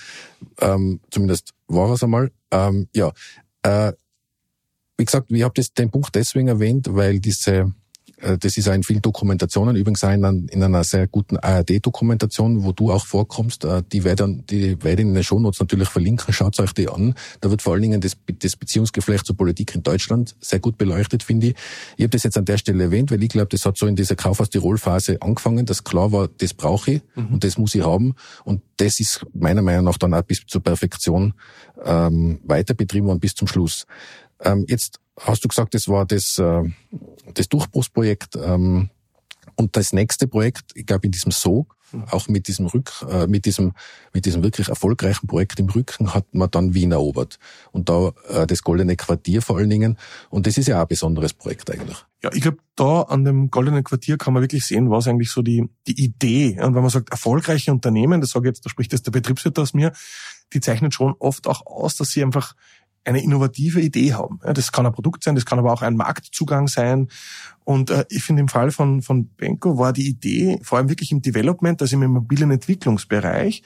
Ähm, 0.60 1.00
zumindest 1.10 1.52
war 1.66 1.90
es 1.90 2.02
einmal. 2.02 2.30
Ähm, 2.50 2.88
ja, 2.94 3.12
äh, 3.62 3.92
wie 4.96 5.04
gesagt, 5.04 5.30
ich 5.30 5.42
habe 5.42 5.60
den 5.78 5.90
Punkt 5.90 6.14
deswegen 6.14 6.48
erwähnt, 6.48 6.88
weil 6.90 7.18
diese 7.20 7.72
das 8.18 8.56
ist 8.56 8.66
auch 8.68 8.72
in 8.72 8.82
vielen 8.82 9.02
Dokumentationen, 9.02 9.76
übrigens 9.76 10.02
auch 10.02 10.10
in, 10.10 10.24
einer 10.24 10.84
sehr 10.84 11.06
guten 11.06 11.36
ARD-Dokumentation, 11.36 12.64
wo 12.64 12.72
du 12.72 12.90
auch 12.90 13.04
vorkommst. 13.04 13.64
Äh, 13.64 13.82
die 13.92 14.04
werde, 14.04 14.42
die 14.48 14.82
werde 14.82 15.02
ich 15.02 15.08
in 15.08 15.14
den 15.14 15.22
Shownotes 15.22 15.60
natürlich 15.60 15.90
verlinken. 15.90 16.32
Schaut 16.32 16.58
euch 16.58 16.72
die 16.72 16.88
an. 16.88 17.14
Da 17.42 17.50
wird 17.50 17.60
vor 17.60 17.74
allen 17.74 17.82
Dingen 17.82 18.00
das, 18.00 18.16
das 18.38 18.56
Beziehungsgeflecht 18.56 19.26
zur 19.26 19.36
Politik 19.36 19.74
in 19.74 19.82
Deutschland 19.82 20.34
sehr 20.40 20.60
gut 20.60 20.78
beleuchtet, 20.78 21.22
finde 21.22 21.48
ich. 21.48 21.56
Ich 21.98 22.04
habe 22.04 22.10
das 22.10 22.22
jetzt 22.22 22.38
an 22.38 22.46
der 22.46 22.56
Stelle 22.56 22.84
erwähnt, 22.84 23.10
weil 23.10 23.22
ich 23.22 23.28
glaube, 23.28 23.48
das 23.50 23.66
hat 23.66 23.76
so 23.76 23.86
in 23.86 23.96
dieser 23.96 24.16
Kauf 24.16 24.40
aus 24.40 24.48
Tirol-Phase 24.48 25.20
angefangen, 25.20 25.66
dass 25.66 25.84
klar 25.84 26.10
war, 26.10 26.28
das 26.28 26.54
brauche 26.54 26.92
ich 26.92 27.02
mhm. 27.16 27.34
und 27.34 27.44
das 27.44 27.58
muss 27.58 27.74
ich 27.74 27.84
haben. 27.84 28.14
Und 28.44 28.62
das 28.78 28.98
ist 28.98 29.26
meiner 29.34 29.62
Meinung 29.62 29.84
nach 29.84 29.98
dann 29.98 30.14
auch 30.14 30.22
bis 30.22 30.40
zur 30.46 30.62
Perfektion 30.62 31.34
ähm, 31.84 32.40
weiter 32.44 32.72
betrieben 32.72 33.08
worden 33.08 33.20
bis 33.20 33.34
zum 33.34 33.46
Schluss. 33.46 33.86
Ähm, 34.40 34.64
jetzt 34.68 35.00
hast 35.20 35.44
du 35.44 35.48
gesagt, 35.48 35.74
das 35.74 35.88
war 35.88 36.06
das, 36.06 36.38
äh, 36.38 36.62
das 37.34 37.48
Durchbruchsprojekt. 37.48 38.36
Ähm, 38.36 38.90
und 39.56 39.76
das 39.76 39.92
nächste 39.92 40.28
Projekt, 40.28 40.72
ich 40.74 40.86
glaube 40.86 41.06
in 41.06 41.12
diesem 41.12 41.32
Sog, 41.32 41.76
auch 42.10 42.28
mit 42.28 42.48
diesem 42.48 42.66
Rück, 42.66 42.92
äh, 43.08 43.26
mit 43.26 43.44
diesem, 43.44 43.72
mit 44.12 44.26
diesem 44.26 44.42
wirklich 44.42 44.68
erfolgreichen 44.68 45.26
Projekt 45.26 45.60
im 45.60 45.68
Rücken 45.68 46.14
hat 46.14 46.26
man 46.34 46.50
dann 46.50 46.74
Wien 46.74 46.92
erobert. 46.92 47.38
Und 47.72 47.88
da 47.88 48.12
äh, 48.28 48.46
das 48.46 48.62
Goldene 48.62 48.96
Quartier 48.96 49.40
vor 49.40 49.58
allen 49.58 49.70
Dingen. 49.70 49.96
Und 50.28 50.46
das 50.46 50.58
ist 50.58 50.68
ja 50.68 50.78
auch 50.78 50.82
ein 50.82 50.88
besonderes 50.88 51.32
Projekt 51.32 51.70
eigentlich. 51.70 52.04
Ja, 52.22 52.30
ich 52.32 52.42
glaube, 52.42 52.58
da 52.74 53.02
an 53.02 53.24
dem 53.24 53.50
Goldenen 53.50 53.84
Quartier 53.84 54.18
kann 54.18 54.34
man 54.34 54.42
wirklich 54.42 54.64
sehen, 54.64 54.90
was 54.90 55.06
eigentlich 55.06 55.30
so 55.30 55.42
die, 55.42 55.68
die 55.86 56.02
Idee. 56.02 56.60
Und 56.60 56.74
wenn 56.74 56.82
man 56.82 56.90
sagt, 56.90 57.10
erfolgreiche 57.10 57.70
Unternehmen, 57.70 58.20
das 58.20 58.30
sage 58.30 58.48
ich 58.48 58.54
jetzt, 58.54 58.66
da 58.66 58.70
spricht 58.70 58.92
jetzt 58.92 59.06
der 59.06 59.12
Betriebswirt 59.12 59.58
aus 59.58 59.74
mir, 59.74 59.92
die 60.52 60.60
zeichnet 60.60 60.94
schon 60.94 61.14
oft 61.18 61.46
auch 61.46 61.66
aus, 61.66 61.96
dass 61.96 62.10
sie 62.10 62.22
einfach 62.22 62.54
eine 63.06 63.22
innovative 63.22 63.80
Idee 63.80 64.14
haben. 64.14 64.40
Das 64.42 64.72
kann 64.72 64.84
ein 64.84 64.92
Produkt 64.92 65.22
sein, 65.22 65.36
das 65.36 65.46
kann 65.46 65.58
aber 65.58 65.72
auch 65.72 65.82
ein 65.82 65.96
Marktzugang 65.96 66.66
sein. 66.66 67.08
Und 67.64 67.90
äh, 67.90 68.04
ich 68.10 68.24
finde 68.24 68.40
im 68.40 68.48
Fall 68.48 68.70
von, 68.72 69.00
von 69.00 69.28
Benko 69.28 69.78
war 69.78 69.92
die 69.92 70.08
Idee, 70.08 70.58
vor 70.62 70.78
allem 70.78 70.88
wirklich 70.88 71.12
im 71.12 71.22
Development, 71.22 71.80
also 71.80 71.94
im 71.96 72.02
Immobilienentwicklungsbereich, 72.02 73.62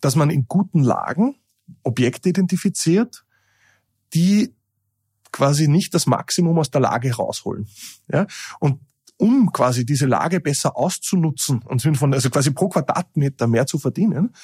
dass 0.00 0.14
man 0.14 0.30
in 0.30 0.46
guten 0.46 0.82
Lagen 0.82 1.34
Objekte 1.82 2.28
identifiziert, 2.28 3.24
die 4.14 4.54
quasi 5.32 5.68
nicht 5.68 5.92
das 5.92 6.06
Maximum 6.06 6.58
aus 6.58 6.70
der 6.70 6.80
Lage 6.80 7.14
rausholen. 7.14 7.66
Ja? 8.10 8.26
Und 8.60 8.80
um 9.16 9.52
quasi 9.52 9.84
diese 9.84 10.06
Lage 10.06 10.40
besser 10.40 10.76
auszunutzen 10.76 11.62
und 11.62 11.82
von, 11.96 12.14
also 12.14 12.30
quasi 12.30 12.52
pro 12.52 12.68
Quadratmeter 12.68 13.48
mehr 13.48 13.66
zu 13.66 13.78
verdienen, 13.78 14.34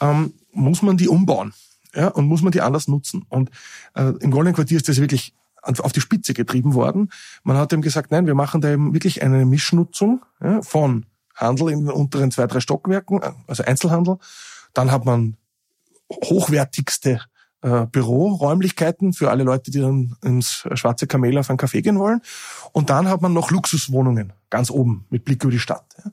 ähm, 0.00 0.34
muss 0.52 0.82
man 0.82 0.96
die 0.96 1.08
umbauen 1.08 1.54
ja, 1.98 2.08
und 2.08 2.26
muss 2.26 2.42
man 2.42 2.52
die 2.52 2.60
anders 2.60 2.86
nutzen. 2.86 3.24
Und 3.28 3.50
äh, 3.94 4.12
im 4.20 4.30
Goldenen 4.30 4.54
Quartier 4.54 4.76
ist 4.76 4.88
das 4.88 5.00
wirklich 5.00 5.34
auf 5.62 5.92
die 5.92 6.00
Spitze 6.00 6.32
getrieben 6.32 6.74
worden. 6.74 7.10
Man 7.42 7.56
hat 7.56 7.72
eben 7.72 7.82
gesagt, 7.82 8.12
nein, 8.12 8.26
wir 8.26 8.36
machen 8.36 8.60
da 8.60 8.70
eben 8.70 8.94
wirklich 8.94 9.22
eine 9.22 9.44
Mischnutzung 9.44 10.24
ja, 10.40 10.62
von 10.62 11.06
Handel 11.34 11.70
in 11.70 11.80
den 11.80 11.90
unteren 11.90 12.30
zwei, 12.30 12.46
drei 12.46 12.60
Stockwerken, 12.60 13.20
äh, 13.20 13.32
also 13.48 13.64
Einzelhandel. 13.64 14.18
Dann 14.74 14.92
hat 14.92 15.04
man 15.04 15.36
hochwertigste 16.12 17.20
äh, 17.62 17.86
Büroräumlichkeiten 17.86 19.12
für 19.12 19.30
alle 19.30 19.42
Leute, 19.42 19.72
die 19.72 19.80
dann 19.80 20.16
ins 20.22 20.64
Schwarze 20.74 21.08
Kamel 21.08 21.36
auf 21.38 21.50
einen 21.50 21.58
Café 21.58 21.82
gehen 21.82 21.98
wollen. 21.98 22.22
Und 22.72 22.90
dann 22.90 23.08
hat 23.08 23.20
man 23.20 23.32
noch 23.32 23.50
Luxuswohnungen 23.50 24.32
ganz 24.50 24.70
oben 24.70 25.04
mit 25.10 25.24
Blick 25.24 25.42
über 25.42 25.50
die 25.50 25.58
Stadt. 25.58 25.84
Ja. 25.98 26.12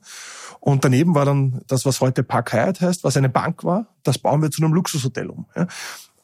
Und 0.66 0.84
daneben 0.84 1.14
war 1.14 1.24
dann 1.24 1.60
das, 1.68 1.86
was 1.86 2.00
heute 2.00 2.24
Park 2.24 2.52
Hyatt 2.52 2.80
heißt, 2.80 3.04
was 3.04 3.16
eine 3.16 3.28
Bank 3.28 3.62
war, 3.62 3.94
das 4.02 4.18
bauen 4.18 4.42
wir 4.42 4.50
zu 4.50 4.64
einem 4.64 4.74
Luxushotel 4.74 5.30
um. 5.30 5.46
Ja. 5.54 5.68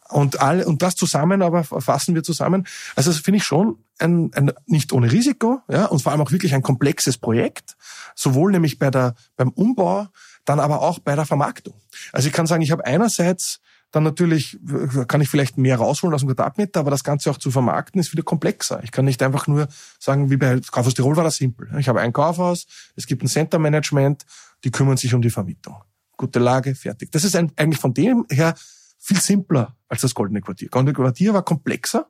Und, 0.08 0.40
alle, 0.40 0.66
und 0.66 0.82
das 0.82 0.96
zusammen 0.96 1.42
aber 1.42 1.62
fassen 1.62 2.16
wir 2.16 2.24
zusammen. 2.24 2.66
Also 2.96 3.12
das 3.12 3.20
finde 3.20 3.36
ich 3.36 3.44
schon 3.44 3.78
ein, 4.00 4.32
ein, 4.34 4.50
nicht 4.66 4.92
ohne 4.92 5.12
Risiko, 5.12 5.60
ja, 5.68 5.84
und 5.84 6.02
vor 6.02 6.10
allem 6.10 6.22
auch 6.22 6.32
wirklich 6.32 6.56
ein 6.56 6.62
komplexes 6.62 7.18
Projekt, 7.18 7.76
sowohl 8.16 8.50
nämlich 8.50 8.80
bei 8.80 8.90
der, 8.90 9.14
beim 9.36 9.50
Umbau, 9.50 10.08
dann 10.44 10.58
aber 10.58 10.82
auch 10.82 10.98
bei 10.98 11.14
der 11.14 11.24
Vermarktung. 11.24 11.74
Also 12.10 12.26
ich 12.26 12.34
kann 12.34 12.48
sagen, 12.48 12.62
ich 12.62 12.72
habe 12.72 12.84
einerseits 12.84 13.60
dann 13.92 14.02
natürlich 14.02 14.58
kann 15.06 15.20
ich 15.20 15.28
vielleicht 15.28 15.58
mehr 15.58 15.76
rausholen 15.76 16.14
aus 16.14 16.22
dem 16.22 16.28
Quadratmeter, 16.28 16.80
aber 16.80 16.90
das 16.90 17.04
Ganze 17.04 17.30
auch 17.30 17.36
zu 17.36 17.50
vermarkten 17.50 18.00
ist 18.00 18.10
wieder 18.12 18.22
komplexer. 18.22 18.82
Ich 18.82 18.90
kann 18.90 19.04
nicht 19.04 19.22
einfach 19.22 19.46
nur 19.46 19.68
sagen, 20.00 20.30
wie 20.30 20.38
bei 20.38 20.60
Kaufhaus 20.70 20.94
Tirol 20.94 21.16
war 21.16 21.24
das 21.24 21.36
simpel. 21.36 21.70
Ich 21.78 21.88
habe 21.88 22.00
ein 22.00 22.12
Kaufhaus, 22.12 22.66
es 22.96 23.06
gibt 23.06 23.22
ein 23.22 23.28
Center 23.28 23.58
Management, 23.58 24.24
die 24.64 24.70
kümmern 24.70 24.96
sich 24.96 25.14
um 25.14 25.20
die 25.20 25.30
Vermietung. 25.30 25.76
Gute 26.16 26.38
Lage, 26.38 26.74
fertig. 26.74 27.12
Das 27.12 27.22
ist 27.22 27.36
eigentlich 27.36 27.78
von 27.78 27.92
dem 27.92 28.26
her 28.30 28.54
viel 28.98 29.20
simpler 29.20 29.76
als 29.88 30.00
das 30.00 30.14
Goldene 30.14 30.40
Quartier. 30.40 30.68
Goldene 30.68 30.94
Quartier 30.94 31.34
war 31.34 31.42
komplexer, 31.42 32.06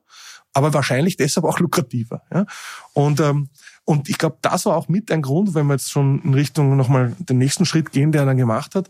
aber 0.53 0.73
wahrscheinlich 0.73 1.17
deshalb 1.17 1.45
auch 1.45 1.59
lukrativer. 1.59 2.21
Ja? 2.31 2.45
Und, 2.93 3.19
ähm, 3.19 3.49
und 3.83 4.07
ich 4.07 4.17
glaube, 4.17 4.37
das 4.41 4.65
war 4.65 4.77
auch 4.77 4.87
mit 4.87 5.11
ein 5.11 5.21
Grund, 5.21 5.53
wenn 5.53 5.67
wir 5.67 5.73
jetzt 5.73 5.91
schon 5.91 6.21
in 6.21 6.33
Richtung 6.33 6.77
nochmal 6.77 7.13
den 7.19 7.39
nächsten 7.39 7.65
Schritt 7.65 7.91
gehen, 7.91 8.13
der 8.13 8.21
er 8.21 8.25
dann 8.27 8.37
gemacht 8.37 8.75
hat, 8.75 8.89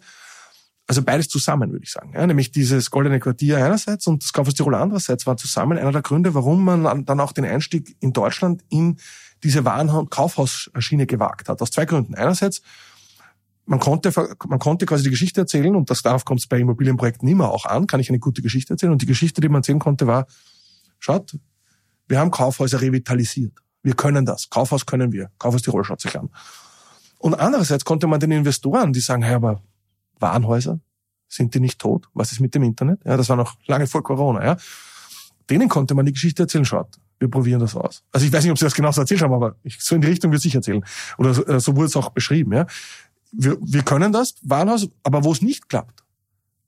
also 0.87 1.01
beides 1.01 1.29
zusammen, 1.29 1.71
würde 1.71 1.83
ich 1.85 1.91
sagen. 1.91 2.11
Ja, 2.13 2.27
nämlich 2.27 2.51
dieses 2.51 2.91
Goldene 2.91 3.19
Quartier 3.19 3.57
einerseits 3.57 4.05
und 4.07 4.23
das 4.23 4.33
Kaufhaus 4.33 4.53
Tirol 4.53 4.75
andererseits 4.75 5.25
war 5.25 5.37
zusammen 5.37 5.77
einer 5.77 5.91
der 5.91 6.01
Gründe, 6.01 6.33
warum 6.33 6.63
man 6.63 7.05
dann 7.05 7.19
auch 7.19 7.31
den 7.31 7.45
Einstieg 7.45 7.95
in 8.01 8.11
Deutschland 8.11 8.63
in 8.69 8.97
diese 9.43 9.65
Waren- 9.65 9.89
und 9.89 10.11
Kaufhausschiene 10.11 11.05
gewagt 11.05 11.49
hat. 11.49 11.61
Aus 11.61 11.71
zwei 11.71 11.85
Gründen. 11.85 12.15
Einerseits, 12.15 12.61
man 13.65 13.79
konnte, 13.79 14.11
man 14.47 14.59
konnte 14.59 14.85
quasi 14.85 15.03
die 15.03 15.09
Geschichte 15.09 15.41
erzählen 15.41 15.75
und 15.75 15.89
das 15.89 16.01
darauf 16.01 16.25
kommt 16.25 16.41
es 16.41 16.47
bei 16.47 16.59
Immobilienprojekten 16.59 17.27
immer 17.29 17.49
auch 17.51 17.65
an, 17.65 17.87
kann 17.87 18.01
ich 18.01 18.09
eine 18.09 18.19
gute 18.19 18.41
Geschichte 18.41 18.73
erzählen. 18.73 18.91
Und 18.91 19.01
die 19.01 19.05
Geschichte, 19.05 19.39
die 19.39 19.47
man 19.47 19.59
erzählen 19.59 19.79
konnte, 19.79 20.05
war, 20.05 20.27
schaut, 20.99 21.37
wir 22.07 22.19
haben 22.19 22.31
Kaufhäuser 22.31 22.81
revitalisiert. 22.81 23.53
Wir 23.83 23.95
können 23.95 24.25
das. 24.25 24.49
Kaufhaus 24.49 24.85
können 24.85 25.13
wir. 25.13 25.29
Kaufhaus 25.39 25.61
Tirol 25.61 25.83
schaut 25.85 26.01
sich 26.01 26.17
an. 26.19 26.29
Und 27.19 27.35
andererseits 27.35 27.85
konnte 27.85 28.07
man 28.07 28.19
den 28.19 28.31
Investoren, 28.31 28.91
die 28.91 28.99
sagen, 28.99 29.23
hey, 29.23 29.35
aber 29.35 29.61
Warenhäuser, 30.23 30.79
sind 31.27 31.53
die 31.53 31.59
nicht 31.59 31.79
tot? 31.79 32.07
Was 32.13 32.31
ist 32.31 32.39
mit 32.39 32.55
dem 32.55 32.63
Internet? 32.63 33.01
Ja, 33.05 33.17
das 33.17 33.29
war 33.29 33.35
noch 33.35 33.57
lange 33.67 33.87
vor 33.87 34.03
Corona, 34.03 34.43
ja. 34.43 34.57
Denen 35.49 35.67
konnte 35.67 35.93
man 35.93 36.05
die 36.05 36.13
Geschichte 36.13 36.43
erzählen, 36.43 36.63
schaut, 36.63 36.99
wir 37.19 37.29
probieren 37.29 37.59
das 37.59 37.75
aus. 37.75 38.03
Also 38.11 38.25
ich 38.25 38.31
weiß 38.31 38.43
nicht, 38.43 38.51
ob 38.51 38.57
sie 38.57 38.65
das 38.65 38.73
genauso 38.73 39.01
erzählt 39.01 39.21
haben, 39.21 39.33
aber 39.33 39.55
ich, 39.63 39.81
so 39.81 39.95
in 39.95 40.01
die 40.01 40.07
Richtung 40.07 40.31
würde 40.31 40.47
ich 40.47 40.55
erzählen. 40.55 40.83
Oder 41.17 41.33
so, 41.33 41.45
äh, 41.45 41.59
so 41.59 41.75
wurde 41.75 41.87
es 41.87 41.95
auch 41.97 42.09
beschrieben, 42.09 42.53
ja. 42.53 42.65
Wir, 43.31 43.57
wir 43.61 43.83
können 43.83 44.13
das, 44.13 44.35
Warenhaus, 44.43 44.89
aber 45.03 45.23
wo 45.23 45.31
es 45.31 45.41
nicht 45.41 45.67
klappt, 45.67 46.03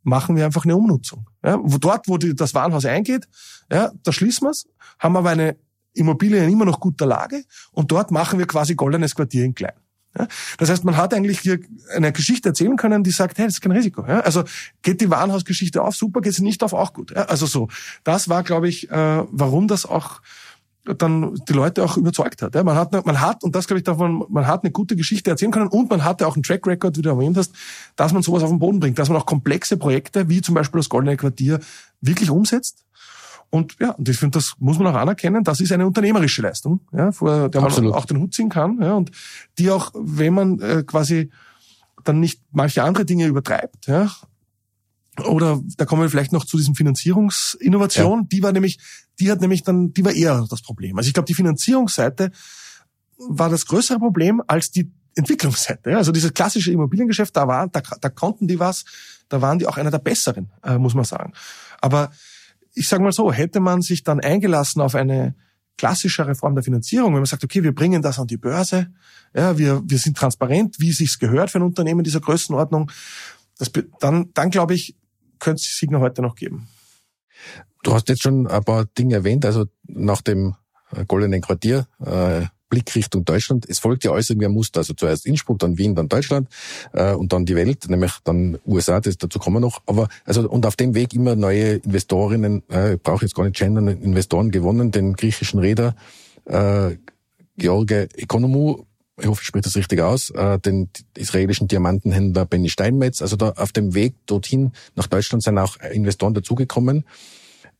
machen 0.04 0.36
wir 0.36 0.46
einfach 0.46 0.65
eine 0.65 0.76
Umnutzung. 0.76 1.30
Ja, 1.44 1.58
dort, 1.80 2.08
wo 2.08 2.18
die, 2.18 2.36
das 2.36 2.54
Warenhaus 2.54 2.86
eingeht, 2.86 3.28
ja, 3.72 3.91
da 4.04 4.12
schließen 4.12 4.46
wir 4.46 4.52
es, 4.52 4.68
haben 5.00 5.15
aber 5.15 5.30
eine 5.30 5.58
Immobilie 5.94 6.44
in 6.44 6.52
immer 6.52 6.65
noch 6.65 6.80
guter 6.80 7.06
Lage 7.06 7.44
und 7.72 7.91
dort 7.91 8.12
machen 8.12 8.39
wir 8.39 8.48
quasi 8.48 8.76
goldenes 8.76 9.15
Quartier 9.15 9.46
in 9.46 9.56
klein. 9.56 9.74
Ja? 10.17 10.28
Das 10.58 10.69
heißt, 10.69 10.84
man 10.84 10.97
hat 10.97 11.13
eigentlich 11.13 11.39
hier 11.39 11.60
eine 11.95 12.12
Geschichte 12.12 12.49
erzählen 12.49 12.78
können, 12.78 13.04
die 13.04 13.12
sagt, 13.12 13.38
hey, 13.38 13.45
das 13.45 13.56
ist 13.56 13.62
kein 13.62 13.71
Risiko. 13.71 14.06
Ja? 14.08 14.21
Also 14.21 14.43
geht 14.82 15.01
die 15.01 15.10
Warenhausgeschichte 15.10 15.82
auf, 15.82 15.95
super, 15.95 16.21
geht 16.21 16.34
sie 16.34 16.43
nicht 16.43 16.63
auf, 16.63 16.73
auch 16.73 16.93
gut. 16.93 17.12
Ja? 17.12 17.23
Also 17.23 17.45
so, 17.45 17.67
das 18.04 18.30
war, 18.30 18.43
glaube 18.43 18.67
ich, 18.67 18.89
äh, 18.89 19.23
warum 19.30 19.67
das 19.67 19.86
auch 19.86 20.21
dann 20.97 21.34
die 21.49 21.54
Leute 21.54 21.84
auch 21.84 21.97
überzeugt 21.97 22.41
hat. 22.41 22.54
Ja? 22.54 22.63
Man 22.63 22.75
hat, 22.75 22.91
man 23.06 23.19
hat, 23.19 23.43
und 23.43 23.56
das 23.56 23.67
glaube 23.67 23.80
ich 23.80 23.84
davon, 23.84 24.23
man 24.30 24.45
hat 24.47 24.63
eine 24.63 24.71
gute 24.71 24.95
Geschichte 24.95 25.32
erzählen 25.32 25.51
können 25.51 25.67
und 25.67 25.89
man 25.89 26.04
hatte 26.04 26.28
auch 26.28 26.36
einen 26.36 26.43
Track 26.43 26.67
Record, 26.67 26.97
wie 26.97 27.01
du 27.01 27.10
erwähnt 27.10 27.38
hast, 27.38 27.54
dass 27.95 28.13
man 28.13 28.21
sowas 28.21 28.43
auf 28.43 28.49
den 28.49 28.60
Boden 28.60 28.80
bringt, 28.80 28.99
dass 28.99 29.10
man 29.10 29.17
auch 29.17 29.25
komplexe 29.25 29.78
Projekte, 29.78 30.30
wie 30.30 30.41
zum 30.41 30.56
Beispiel 30.56 30.80
das 30.80 30.89
Goldene 30.89 31.17
Quartier, 31.17 31.60
wirklich 32.01 32.30
umsetzt 32.30 32.85
und 33.49 33.77
ja, 33.79 33.91
und 33.91 34.08
ich 34.10 34.17
finde, 34.17 34.38
das 34.38 34.53
muss 34.60 34.77
man 34.77 34.88
auch 34.88 34.99
anerkennen, 34.99 35.43
das 35.43 35.60
ist 35.60 35.71
eine 35.71 35.88
unternehmerische 35.88 36.41
Leistung, 36.41 36.81
ja, 36.91 37.12
vor 37.12 37.49
der 37.49 37.62
man 37.62 37.69
Absolut. 37.69 37.93
auch 37.93 38.05
den 38.05 38.19
Hut 38.19 38.34
ziehen 38.34 38.49
kann. 38.49 38.81
Ja, 38.81 38.93
und 38.93 39.12
die 39.58 39.71
auch, 39.71 39.91
wenn 39.95 40.34
man 40.34 40.60
äh, 40.60 40.84
quasi 40.86 41.31
dann 42.03 42.19
nicht 42.19 42.41
manche 42.51 42.84
andere 42.84 43.05
Dinge 43.05 43.27
übertreibt, 43.27 43.88
ja, 43.88 44.12
oder 45.23 45.62
da 45.77 45.86
kommen 45.86 46.01
wir 46.01 46.10
vielleicht 46.10 46.34
noch 46.34 46.45
zu 46.45 46.58
diesem 46.58 46.75
Finanzierungsinnovation, 46.75 48.19
ja. 48.19 48.25
die 48.29 48.43
war 48.43 48.51
nämlich, 48.51 48.79
die 49.19 49.31
hat 49.31 49.39
nämlich 49.39 49.63
dann, 49.63 49.93
die 49.93 50.03
war 50.03 50.12
eher 50.12 50.45
das 50.49 50.62
Problem. 50.62 50.97
Also 50.97 51.08
ich 51.08 51.13
glaube, 51.13 51.27
die 51.27 51.34
Finanzierungsseite 51.34 52.31
war 53.17 53.49
das 53.49 53.65
größere 53.65 53.99
Problem 53.99 54.41
als 54.45 54.71
die 54.71 54.91
Entwicklungsseite. 55.15 55.95
Also 55.95 56.12
dieses 56.12 56.34
klassische 56.34 56.71
Immobiliengeschäft, 56.73 57.36
da 57.36 57.47
war, 57.47 57.69
da, 57.69 57.81
da 58.01 58.10
konnten 58.10 58.47
die 58.47 58.60
was, 58.60 58.84
da 59.29 59.41
waren 59.41 59.58
die 59.58 59.67
auch 59.67 59.77
einer 59.77 59.91
der 59.91 59.99
besseren, 59.99 60.51
äh, 60.63 60.77
muss 60.77 60.93
man 60.93 61.05
sagen. 61.05 61.31
Aber 61.79 62.12
ich 62.76 62.88
sage 62.88 63.04
mal 63.04 63.12
so, 63.12 63.32
hätte 63.32 63.60
man 63.60 63.82
sich 63.82 64.04
dann 64.04 64.20
eingelassen 64.20 64.82
auf 64.82 64.96
eine 64.96 65.36
klassischere 65.78 66.36
Form 66.36 66.56
der 66.56 66.64
Finanzierung, 66.64 67.14
wenn 67.14 67.20
man 67.20 67.26
sagt, 67.26 67.44
okay, 67.44 67.64
wir 67.64 67.74
bringen 67.74 68.02
das 68.02 68.20
an 68.20 68.28
die 68.28 68.38
Börse, 68.38 68.94
ja, 69.34 69.58
wir, 69.58 69.82
wir 69.86 69.98
sind 69.98 70.16
transparent, 70.16 70.78
wie 70.80 70.90
es 70.90 70.98
sich 70.98 71.20
gehört 71.20 71.52
für 71.52 71.60
ein 71.60 71.64
Unternehmen 71.64 72.04
dieser 72.04 72.22
Größenordnung, 72.22 72.92
das, 73.58 73.72
dann, 74.00 74.32
dann 74.34 74.50
glaube 74.50 74.74
ich, 74.74 74.96
könnte 75.40 75.62
es 75.62 75.78
Signa 75.78 76.00
heute 76.00 76.22
noch 76.22 76.36
geben. 76.36 76.68
Du 77.84 77.94
hast 77.94 78.10
jetzt 78.10 78.24
schon 78.24 78.48
ein 78.48 78.64
paar 78.64 78.86
Dinge 78.86 79.16
erwähnt, 79.16 79.46
also 79.46 79.66
nach 79.84 80.22
dem 80.22 80.56
äh, 80.92 81.06
Goldenen 81.06 81.42
Quartier, 81.42 81.88
äh, 82.00 82.46
Blick 82.76 82.94
Richtung 82.94 83.24
Deutschland. 83.24 83.66
Es 83.70 83.80
folgt 83.80 84.04
ja 84.04 84.12
alles 84.12 84.30
irgendwie 84.30 84.48
ein 84.48 84.52
Muster. 84.52 84.82
Also 84.82 84.94
zuerst 84.94 85.26
Innsbruck, 85.26 85.60
dann 85.60 85.78
Wien, 85.78 85.96
dann 85.96 86.10
Deutschland 86.10 86.50
äh, 86.92 87.14
und 87.14 87.32
dann 87.32 87.46
die 87.46 87.56
Welt, 87.56 87.90
nämlich 87.90 88.12
dann 88.26 88.58
USA, 88.68 89.00
das, 89.00 89.18
dazu 89.18 89.40
kommen 89.40 89.56
wir 89.56 89.62
noch. 89.62 89.82
Aber 89.86 90.10
also 90.26 90.50
und 90.50 90.66
auf 90.66 90.76
dem 90.76 90.94
Weg 90.94 91.14
immer 91.14 91.36
neue 91.36 91.76
Investorinnen, 91.76 92.64
äh, 92.70 92.96
ich 92.96 93.02
brauche 93.02 93.24
jetzt 93.24 93.34
gar 93.34 93.46
nicht 93.46 93.56
gendern, 93.56 93.88
Investoren 93.88 94.52
gewonnen, 94.52 94.92
den 94.92 95.14
griechischen 95.14 95.60
Räder 95.60 95.96
äh, 96.46 96.98
George 97.58 98.10
Economou, 98.16 98.86
ich 99.18 99.28
hoffe, 99.28 99.42
ich 99.42 99.48
spreche 99.48 99.64
das 99.64 99.78
richtig 99.78 100.02
aus, 100.02 100.30
äh, 100.32 100.60
den 100.60 100.90
israelischen 101.16 101.70
Diamantenhändler 101.70 102.46
Benny 102.46 102.70
Steinmetz. 102.70 103.22
Also 103.22 103.38
da 103.38 103.52
auf 103.52 103.72
dem 103.72 103.94
Weg 103.94 104.16
dorthin 104.26 104.74
nach 104.96 105.08
Deutschland 105.08 105.42
sind 105.44 105.58
auch 105.58 105.78
Investoren 105.80 106.34
dazugekommen. 106.34 107.06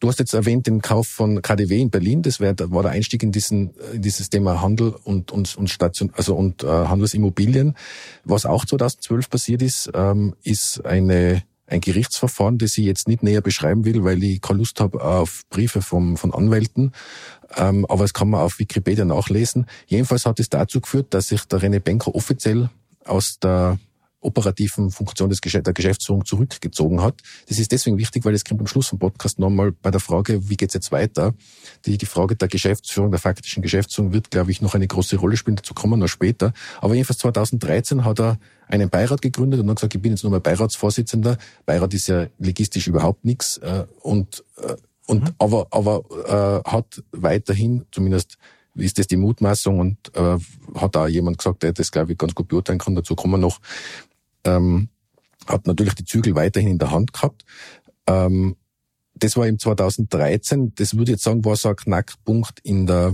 Du 0.06 0.10
hast 0.10 0.20
jetzt 0.20 0.36
erwähnt 0.36 0.68
den 0.68 0.84
Kauf 0.84 1.08
von 1.08 1.42
KDW 1.42 1.82
in 1.82 1.90
Berlin. 1.90 2.22
Das 2.22 2.40
war 2.40 2.54
der 2.54 2.92
Einstieg 2.92 3.24
in, 3.24 3.32
diesen, 3.32 3.72
in 3.92 4.04
dieses 4.04 4.30
Thema 4.30 4.62
Handel 4.62 4.94
und, 5.04 5.32
und, 5.32 5.58
und, 5.58 5.68
Station, 5.68 6.12
also 6.16 6.36
und 6.36 6.64
äh, 6.64 6.68
Handelsimmobilien. 6.68 7.76
Was 8.24 8.46
auch 8.46 8.66
2012 8.66 9.32
passiert 9.32 9.64
ist, 9.64 9.90
ähm, 9.96 10.36
ist 10.44 10.86
eine 10.86 11.42
ein 11.66 11.82
Gerichtsverfahren, 11.82 12.60
das 12.60 12.78
ich 12.78 12.86
jetzt 12.86 13.08
nicht 13.08 13.24
näher 13.24 13.42
beschreiben 13.42 13.84
will, 13.84 14.04
weil 14.04 14.24
ich 14.24 14.42
keine 14.42 14.60
Lust 14.60 14.80
habe 14.80 15.04
auf 15.04 15.42
Briefe 15.50 15.82
vom, 15.82 16.18
von 16.18 16.32
Anwälten. 16.32 16.92
Ähm, 17.58 17.88
aber 17.90 18.04
es 18.04 18.14
kann 18.14 18.30
man 18.30 18.42
auf 18.42 18.60
Wikipedia 18.60 19.06
nachlesen. 19.06 19.66
Jedenfalls 19.88 20.28
hat 20.28 20.40
es 20.40 20.50
dazu 20.50 20.82
geführt, 20.82 21.16
dass 21.16 21.30
sich 21.30 21.46
der 21.46 21.62
René 21.62 21.80
Benker 21.80 22.14
offiziell 22.14 22.70
aus 23.06 23.40
der 23.40 23.80
operativen 24.26 24.92
Funktion 24.92 25.30
des 25.30 25.42
Gesch 25.42 25.54
der 25.54 25.74
Geschäftsführung 25.74 26.26
zurückgezogen 26.26 27.02
hat. 27.02 27.22
Das 27.48 27.60
ist 27.60 27.72
deswegen 27.72 27.98
wichtig, 27.98 28.26
weil 28.26 28.34
es 28.34 28.44
kommt 28.44 28.60
am 28.60 28.68
Schluss 28.68 28.88
vom 28.88 29.00
Podcast 29.00 29.40
nochmal 29.40 29.72
bei 29.72 29.92
der 29.92 30.02
Frage, 30.02 30.50
wie 30.50 30.58
geht's 30.58 30.74
jetzt 30.74 30.92
weiter? 30.92 31.34
Die, 31.86 31.98
die 31.98 32.06
Frage 32.06 32.36
der 32.36 32.48
Geschäftsführung, 32.48 33.12
der 33.12 33.20
faktischen 33.20 33.62
Geschäftsführung 33.62 34.12
wird, 34.12 34.32
glaube 34.32 34.52
ich, 34.52 34.62
noch 34.62 34.76
eine 34.76 34.88
große 34.88 35.18
Rolle 35.18 35.38
spielen. 35.38 35.56
Dazu 35.56 35.74
kommen 35.74 35.94
wir 35.94 35.98
noch 35.98 36.08
später. 36.08 36.54
Aber 36.82 36.96
jedenfalls 36.96 37.20
2013 37.20 38.04
hat 38.04 38.20
er 38.20 38.40
einen 38.68 38.90
Beirat 38.90 39.22
gegründet 39.22 39.60
und 39.60 39.70
hat 39.70 39.78
gesagt, 39.78 39.96
ich 39.96 40.02
bin 40.02 40.12
jetzt 40.12 40.24
nur 40.24 40.32
mal 40.32 40.42
Beiratsvorsitzender. 40.42 41.38
Beirat 41.66 41.94
ist 41.94 42.08
ja 42.08 42.28
legistisch 42.40 42.88
überhaupt 42.88 43.24
nichts 43.24 43.58
äh, 43.60 43.86
und 44.02 44.44
äh, 44.58 44.76
und 45.08 45.24
mhm. 45.24 45.36
aber 45.38 45.68
aber 45.70 46.64
äh, 46.66 46.70
hat 46.70 47.04
weiterhin 47.12 47.86
zumindest 47.92 48.38
ist 48.76 49.00
das 49.00 49.08
die 49.08 49.18
Mutmaßung 49.18 49.80
und 49.80 49.98
äh, 50.16 50.38
hat 50.76 50.96
da 50.96 51.08
jemand 51.08 51.38
gesagt, 51.38 51.64
der 51.64 51.74
das 51.74 51.92
glaube 51.92 52.12
ich 52.12 52.18
ganz 52.18 52.36
gut 52.36 52.48
beurteilen 52.48 52.80
kann. 52.80 52.96
Dazu 52.96 53.16
kommen 53.16 53.36
wir 53.36 53.38
noch 53.38 53.60
ähm, 54.46 54.90
hat 55.48 55.68
natürlich 55.68 55.96
die 55.96 56.06
Zügel 56.06 56.36
weiterhin 56.36 56.70
in 56.70 56.78
der 56.78 56.92
Hand 56.92 57.14
gehabt. 57.14 57.44
Ähm, 58.08 58.56
das 59.16 59.38
war 59.38 59.48
im 59.48 59.60
2013, 59.60 60.74
das 60.76 60.94
würde 60.94 61.12
ich 61.12 61.16
jetzt 61.16 61.24
sagen, 61.24 61.46
war 61.46 61.56
so 61.56 61.70
ein 61.70 61.76
Knackpunkt 61.76 62.60
in 62.64 62.86
der, 62.86 63.14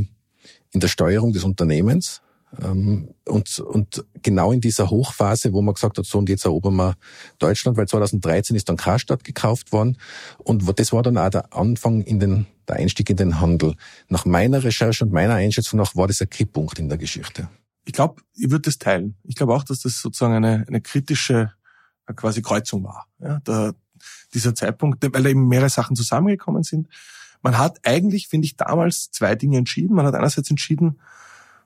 in 0.72 0.80
der 0.80 0.88
Steuerung 0.88 1.32
des 1.32 1.44
Unternehmens. 1.44 2.22
Ähm, 2.62 3.14
und, 3.26 3.60
und 3.60 4.04
genau 4.22 4.52
in 4.52 4.60
dieser 4.60 4.90
Hochphase, 4.90 5.54
wo 5.54 5.62
man 5.62 5.74
gesagt 5.74 5.98
hat, 5.98 6.06
so 6.06 6.18
und 6.18 6.28
jetzt 6.28 6.44
erobern 6.44 6.76
wir 6.76 6.96
Deutschland, 7.40 7.78
weil 7.78 7.88
2013 7.88 8.56
ist 8.56 8.68
dann 8.68 8.76
Karstadt 8.76 9.24
gekauft 9.24 9.72
worden 9.72 9.98
und 10.38 10.78
das 10.78 10.92
war 10.92 11.02
dann 11.02 11.18
auch 11.18 11.30
der 11.30 11.54
Anfang 11.54 12.02
in 12.02 12.20
den, 12.20 12.48
der 12.68 12.76
Einstieg 12.76 13.10
in 13.10 13.16
den 13.16 13.40
Handel. 13.40 13.76
Nach 14.10 14.26
meiner 14.26 14.66
Recherche 14.66 15.06
und 15.06 15.14
meiner 15.14 15.36
Einschätzung 15.36 15.80
nach 15.80 15.96
war 15.96 16.08
das 16.08 16.22
ein 16.22 16.30
Kipppunkt 16.30 16.78
in 16.78 16.90
der 16.90 16.98
Geschichte 16.98 17.48
ich 17.86 17.94
glaube, 17.94 18.22
ich 18.34 18.50
würde 18.52 18.62
das 18.62 18.78
teilen. 18.78 19.16
Ich 19.24 19.36
glaube 19.36 19.54
auch, 19.54 19.64
dass 19.64 19.82
das 19.82 20.02
sozusagen 20.02 20.34
eine, 20.34 20.66
eine 20.68 20.82
kritische 20.82 21.52
äh, 22.08 22.14
quasi 22.14 22.42
Kreuzung 22.42 22.84
war. 22.84 23.08
Ja, 23.20 23.40
der, 23.40 23.76
dieser 24.34 24.56
Zeitpunkt, 24.56 25.04
weil 25.14 25.24
da 25.24 25.30
eben 25.30 25.48
mehrere 25.48 25.70
Sachen 25.70 25.96
zusammengekommen 25.96 26.64
sind. 26.64 26.88
Man 27.42 27.58
hat 27.58 27.80
eigentlich, 27.86 28.28
finde 28.28 28.46
ich, 28.46 28.56
damals 28.56 29.12
zwei 29.12 29.36
Dinge 29.36 29.58
entschieden. 29.58 29.96
Man 29.96 30.06
hat 30.06 30.16
einerseits 30.16 30.50
entschieden, 30.50 31.00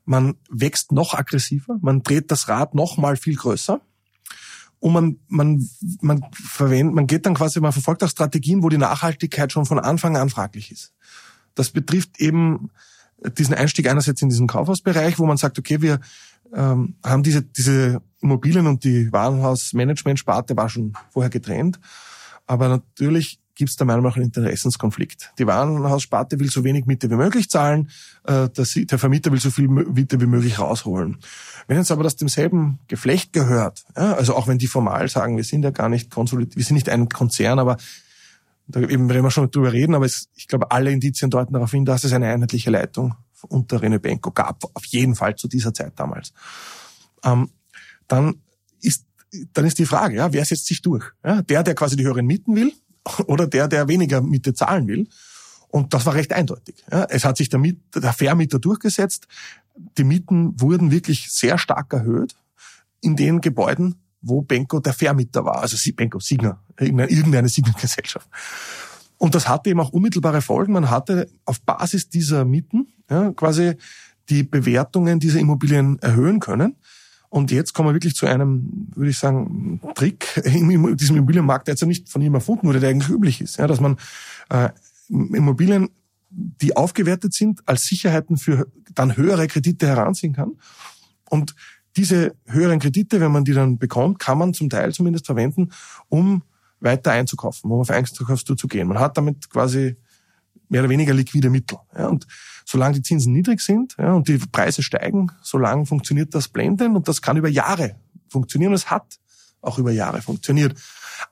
man 0.05 0.35
wächst 0.49 0.91
noch 0.91 1.13
aggressiver, 1.13 1.77
man 1.81 2.03
dreht 2.03 2.31
das 2.31 2.47
Rad 2.47 2.75
noch 2.75 2.97
mal 2.97 3.17
viel 3.17 3.35
größer 3.35 3.81
und 4.79 4.93
man 4.93 5.19
man 5.27 5.67
man 6.01 6.25
verwendet, 6.31 6.93
man 6.93 7.07
geht 7.07 7.25
dann 7.25 7.33
quasi, 7.33 7.59
man 7.59 7.71
verfolgt 7.71 8.03
auch 8.03 8.09
Strategien, 8.09 8.61
wo 8.61 8.69
die 8.69 8.77
Nachhaltigkeit 8.77 9.51
schon 9.51 9.65
von 9.65 9.79
Anfang 9.79 10.15
an 10.15 10.29
fraglich 10.29 10.71
ist. 10.71 10.93
Das 11.55 11.71
betrifft 11.71 12.19
eben 12.19 12.69
diesen 13.37 13.53
Einstieg 13.53 13.89
einerseits 13.89 14.21
in 14.21 14.29
diesen 14.29 14.47
Kaufhausbereich, 14.47 15.19
wo 15.19 15.25
man 15.25 15.37
sagt, 15.37 15.59
okay, 15.59 15.81
wir 15.81 15.99
ähm, 16.53 16.95
haben 17.03 17.23
diese, 17.23 17.41
diese 17.43 18.01
Immobilien 18.21 18.67
und 18.67 18.83
die 18.83 19.11
Warenhausmanagement-Sparte 19.11 20.55
war 20.57 20.69
schon 20.69 20.93
vorher 21.09 21.29
getrennt. 21.29 21.79
Aber 22.47 22.67
natürlich 22.67 23.39
gibt 23.55 23.69
es 23.69 23.77
da 23.77 23.85
manchmal 23.85 24.11
auch 24.11 24.15
einen 24.15 24.25
Interessenskonflikt. 24.25 25.31
Die 25.39 25.47
Warenhaussparte 25.47 26.39
will 26.39 26.49
so 26.49 26.63
wenig 26.63 26.85
Miete 26.85 27.09
wie 27.09 27.15
möglich 27.15 27.49
zahlen, 27.49 27.89
äh, 28.25 28.49
der 28.49 28.99
Vermieter 28.99 29.31
will 29.31 29.39
so 29.39 29.49
viel 29.49 29.67
Miete 29.67 30.19
wie 30.19 30.25
möglich 30.25 30.59
rausholen. 30.59 31.17
Wenn 31.67 31.77
jetzt 31.77 31.91
aber 31.91 32.03
das 32.03 32.17
demselben 32.17 32.79
Geflecht 32.87 33.33
gehört, 33.33 33.85
ja, 33.95 34.13
also 34.13 34.35
auch 34.35 34.47
wenn 34.47 34.57
die 34.57 34.67
formal 34.67 35.07
sagen, 35.07 35.37
wir 35.37 35.43
sind 35.43 35.63
ja 35.63 35.71
gar 35.71 35.89
nicht 35.89 36.11
konsolidiert, 36.11 36.57
wir 36.57 36.63
sind 36.63 36.75
nicht 36.75 36.89
ein 36.89 37.09
Konzern, 37.09 37.59
aber 37.59 37.77
da 38.67 38.81
eben 38.81 39.09
werden 39.09 39.23
wir 39.23 39.31
schon 39.31 39.51
drüber 39.51 39.73
reden, 39.73 39.95
aber 39.95 40.05
es, 40.05 40.29
ich 40.35 40.47
glaube, 40.47 40.71
alle 40.71 40.91
Indizien 40.91 41.29
deuten 41.29 41.53
darauf 41.53 41.71
hin, 41.71 41.85
dass 41.85 42.03
es 42.03 42.13
eine 42.13 42.27
einheitliche 42.27 42.71
Leitung 42.71 43.15
unter 43.47 43.81
Rene 43.81 43.99
Benko 43.99 44.31
gab, 44.31 44.63
auf 44.73 44.85
jeden 44.85 45.15
Fall 45.15 45.35
zu 45.35 45.47
dieser 45.47 45.73
Zeit 45.73 45.93
damals. 45.97 46.33
Ähm, 47.23 47.49
dann 48.07 48.35
ist 48.81 49.05
dann 49.53 49.65
ist 49.65 49.77
die 49.79 49.85
Frage, 49.85 50.15
ja, 50.15 50.31
wer 50.31 50.45
setzt 50.45 50.65
sich 50.65 50.81
durch? 50.81 51.03
Ja, 51.23 51.41
der, 51.41 51.63
der 51.63 51.75
quasi 51.75 51.95
die 51.95 52.05
höheren 52.05 52.25
Mieten 52.25 52.55
will, 52.55 52.73
oder 53.27 53.47
der, 53.47 53.67
der 53.67 53.87
weniger 53.87 54.21
Miete 54.21 54.53
zahlen 54.53 54.87
will. 54.87 55.07
Und 55.69 55.93
das 55.93 56.05
war 56.05 56.13
recht 56.13 56.31
eindeutig. 56.31 56.83
Ja, 56.91 57.05
es 57.09 57.25
hat 57.25 57.37
sich 57.37 57.49
der, 57.49 57.59
Miet, 57.59 57.81
der 57.93 58.13
Vermieter 58.13 58.59
durchgesetzt. 58.59 59.27
Die 59.97 60.05
Mieten 60.05 60.59
wurden 60.59 60.91
wirklich 60.91 61.29
sehr 61.31 61.57
stark 61.57 61.91
erhöht 61.91 62.35
in 63.01 63.15
den 63.15 63.41
Gebäuden, 63.41 63.95
wo 64.25 64.41
Benko 64.41 64.79
der 64.79 64.93
Vermieter 64.93 65.45
war, 65.45 65.61
also 65.61 65.77
Benko 65.95 66.19
Signer, 66.19 66.59
irgendeine 66.79 67.47
Signer-Gesellschaft. 67.47 68.27
Und 69.17 69.35
das 69.35 69.47
hatte 69.47 69.69
eben 69.69 69.79
auch 69.79 69.91
unmittelbare 69.91 70.41
Folgen. 70.41 70.73
Man 70.73 70.89
hatte 70.89 71.29
auf 71.45 71.61
Basis 71.61 72.09
dieser 72.09 72.43
Mieten 72.43 72.87
ja, 73.09 73.31
quasi 73.31 73.75
die 74.29 74.43
Bewertungen 74.43 75.19
dieser 75.19 75.39
Immobilien 75.39 75.99
erhöhen 75.99 76.39
können. 76.39 76.75
Und 77.29 77.51
jetzt 77.51 77.73
kommen 77.73 77.89
wir 77.89 77.93
wirklich 77.93 78.15
zu 78.15 78.25
einem, 78.25 78.87
würde 78.95 79.11
ich 79.11 79.17
sagen, 79.17 79.79
Trick 79.95 80.41
in 80.43 80.97
diesem 80.97 81.17
Immobilienmarkt, 81.17 81.67
der 81.67 81.73
jetzt 81.73 81.81
ja 81.81 81.87
nicht 81.87 82.09
von 82.09 82.21
ihm 82.21 82.33
erfunden 82.33 82.67
wurde, 82.67 82.79
der 82.79 82.89
eigentlich 82.89 83.09
üblich 83.09 83.41
ist, 83.41 83.57
ja, 83.57 83.67
dass 83.67 83.79
man 83.79 83.97
äh, 84.49 84.69
Immobilien, 85.09 85.89
die 86.29 86.75
aufgewertet 86.75 87.33
sind, 87.33 87.61
als 87.65 87.85
Sicherheiten 87.85 88.37
für 88.37 88.67
dann 88.93 89.15
höhere 89.15 89.47
Kredite 89.47 89.87
heranziehen 89.87 90.33
kann. 90.33 90.53
Und 91.29 91.55
diese 91.97 92.35
höheren 92.45 92.79
Kredite, 92.79 93.19
wenn 93.21 93.31
man 93.31 93.45
die 93.45 93.53
dann 93.53 93.77
bekommt, 93.77 94.19
kann 94.19 94.37
man 94.37 94.53
zum 94.53 94.69
Teil 94.69 94.93
zumindest 94.93 95.25
verwenden, 95.25 95.71
um 96.09 96.43
weiter 96.79 97.11
einzukaufen, 97.11 97.71
um 97.71 97.79
auf 97.79 97.89
Einkaufstour 97.89 98.57
zu 98.57 98.67
gehen. 98.67 98.87
Man 98.87 98.99
hat 98.99 99.17
damit 99.17 99.49
quasi 99.49 99.95
mehr 100.69 100.81
oder 100.81 100.89
weniger 100.89 101.13
liquide 101.13 101.49
Mittel. 101.49 101.77
Ja, 101.97 102.07
und 102.07 102.27
solange 102.65 102.95
die 102.95 103.01
Zinsen 103.01 103.33
niedrig 103.33 103.61
sind 103.61 103.95
ja, 103.97 104.13
und 104.13 104.27
die 104.27 104.37
Preise 104.37 104.83
steigen, 104.83 105.31
solange 105.41 105.85
funktioniert 105.85 106.33
das 106.33 106.47
Blenden 106.47 106.95
und 106.95 107.07
das 107.07 107.21
kann 107.21 107.37
über 107.37 107.49
Jahre 107.49 107.95
funktionieren. 108.27 108.73
Es 108.73 108.89
hat 108.89 109.19
auch 109.61 109.77
über 109.77 109.91
Jahre 109.91 110.21
funktioniert. 110.21 110.77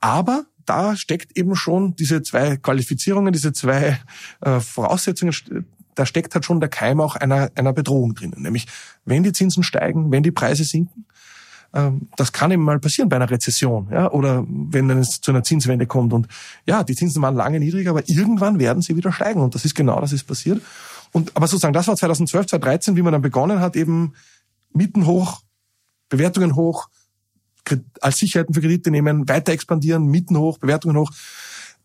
Aber 0.00 0.44
da 0.64 0.96
steckt 0.96 1.36
eben 1.36 1.54
schon 1.56 1.94
diese 1.96 2.22
zwei 2.22 2.56
Qualifizierungen, 2.56 3.32
diese 3.32 3.52
zwei 3.52 4.00
äh, 4.40 4.60
Voraussetzungen 4.60 5.34
da 5.94 6.06
steckt 6.06 6.34
halt 6.34 6.44
schon 6.44 6.60
der 6.60 6.68
Keim 6.68 7.00
auch 7.00 7.16
einer, 7.16 7.50
einer 7.54 7.72
Bedrohung 7.72 8.14
drinnen. 8.14 8.42
Nämlich, 8.42 8.66
wenn 9.04 9.22
die 9.22 9.32
Zinsen 9.32 9.62
steigen, 9.62 10.10
wenn 10.10 10.22
die 10.22 10.30
Preise 10.30 10.64
sinken, 10.64 11.06
ähm, 11.74 12.08
das 12.16 12.32
kann 12.32 12.50
eben 12.50 12.62
mal 12.62 12.78
passieren 12.78 13.08
bei 13.08 13.16
einer 13.16 13.30
Rezession, 13.30 13.88
ja, 13.90 14.10
oder 14.10 14.44
wenn 14.48 14.88
es 14.90 15.20
zu 15.20 15.32
einer 15.32 15.42
Zinswende 15.42 15.86
kommt. 15.86 16.12
Und 16.12 16.28
ja, 16.66 16.84
die 16.84 16.94
Zinsen 16.94 17.20
waren 17.20 17.34
lange 17.34 17.58
niedrig, 17.58 17.88
aber 17.88 18.08
irgendwann 18.08 18.58
werden 18.58 18.82
sie 18.82 18.96
wieder 18.96 19.12
steigen. 19.12 19.40
Und 19.40 19.54
das 19.54 19.64
ist 19.64 19.74
genau 19.74 20.00
das 20.00 20.12
ist 20.12 20.24
passiert. 20.24 20.62
Und 21.12 21.36
aber 21.36 21.46
sozusagen, 21.46 21.74
das 21.74 21.88
war 21.88 21.96
2012, 21.96 22.46
2013, 22.46 22.96
wie 22.96 23.02
man 23.02 23.12
dann 23.12 23.22
begonnen 23.22 23.60
hat, 23.60 23.76
eben 23.76 24.14
Mieten 24.72 25.06
hoch, 25.06 25.42
Bewertungen 26.08 26.54
hoch, 26.54 26.88
als 28.00 28.18
Sicherheiten 28.18 28.54
für 28.54 28.60
Kredite 28.60 28.90
nehmen, 28.90 29.28
weiter 29.28 29.52
expandieren, 29.52 30.06
Mieten 30.06 30.36
hoch, 30.36 30.58
Bewertungen 30.58 30.96
hoch 30.96 31.10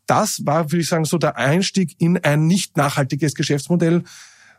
das 0.10 0.45
war, 0.45 0.72
würde 0.72 0.82
ich 0.82 0.89
sagen, 0.89 1.05
so 1.05 1.18
der 1.18 1.38
Einstieg 1.38 1.95
in 1.99 2.18
ein 2.18 2.47
nicht 2.47 2.78
nachhaltiges 2.78 3.36
Geschäftsmodell, 3.36 4.03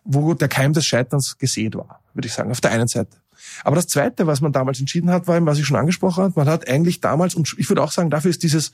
wo 0.05 0.35
der 0.35 0.49
Keim 0.49 0.73
des 0.73 0.87
Scheiterns 0.87 1.39
gesät 1.39 1.75
war, 1.75 2.01
würde 2.15 2.29
ich 2.29 2.33
sagen, 2.33 2.51
auf 2.51 2.61
der 2.61 2.71
einen 2.71 2.89
Seite. 2.89 3.17
Aber 3.65 3.77
das 3.77 3.87
Zweite, 3.87 4.27
was 4.27 4.41
man 4.41 4.53
damals 4.53 4.81
entschieden 4.81 5.11
hat, 5.11 5.27
war 5.27 5.37
eben, 5.37 5.47
was 5.47 5.59
ich 5.59 5.67
schon 5.67 5.77
angesprochen 5.77 6.25
habe, 6.25 6.35
man 6.37 6.49
hat 6.49 6.69
eigentlich 6.69 7.01
damals, 7.01 7.35
und 7.35 7.55
ich 7.59 7.69
würde 7.69 7.83
auch 7.83 7.91
sagen, 7.91 8.11
dafür 8.11 8.31
ist 8.31 8.43
dieses 8.43 8.73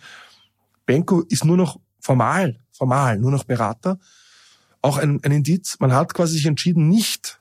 Benko 0.85 1.22
ist 1.22 1.45
nur 1.45 1.57
noch 1.57 1.81
formal, 2.01 2.61
formal, 2.72 3.18
nur 3.18 3.31
noch 3.31 3.45
Berater, 3.45 3.99
auch 4.83 4.99
ein, 4.99 5.20
ein 5.24 5.33
Indiz. 5.33 5.77
Man 5.81 5.93
hat 5.93 6.14
quasi 6.14 6.35
sich 6.35 6.47
entschieden, 6.47 6.89
nicht 6.89 7.41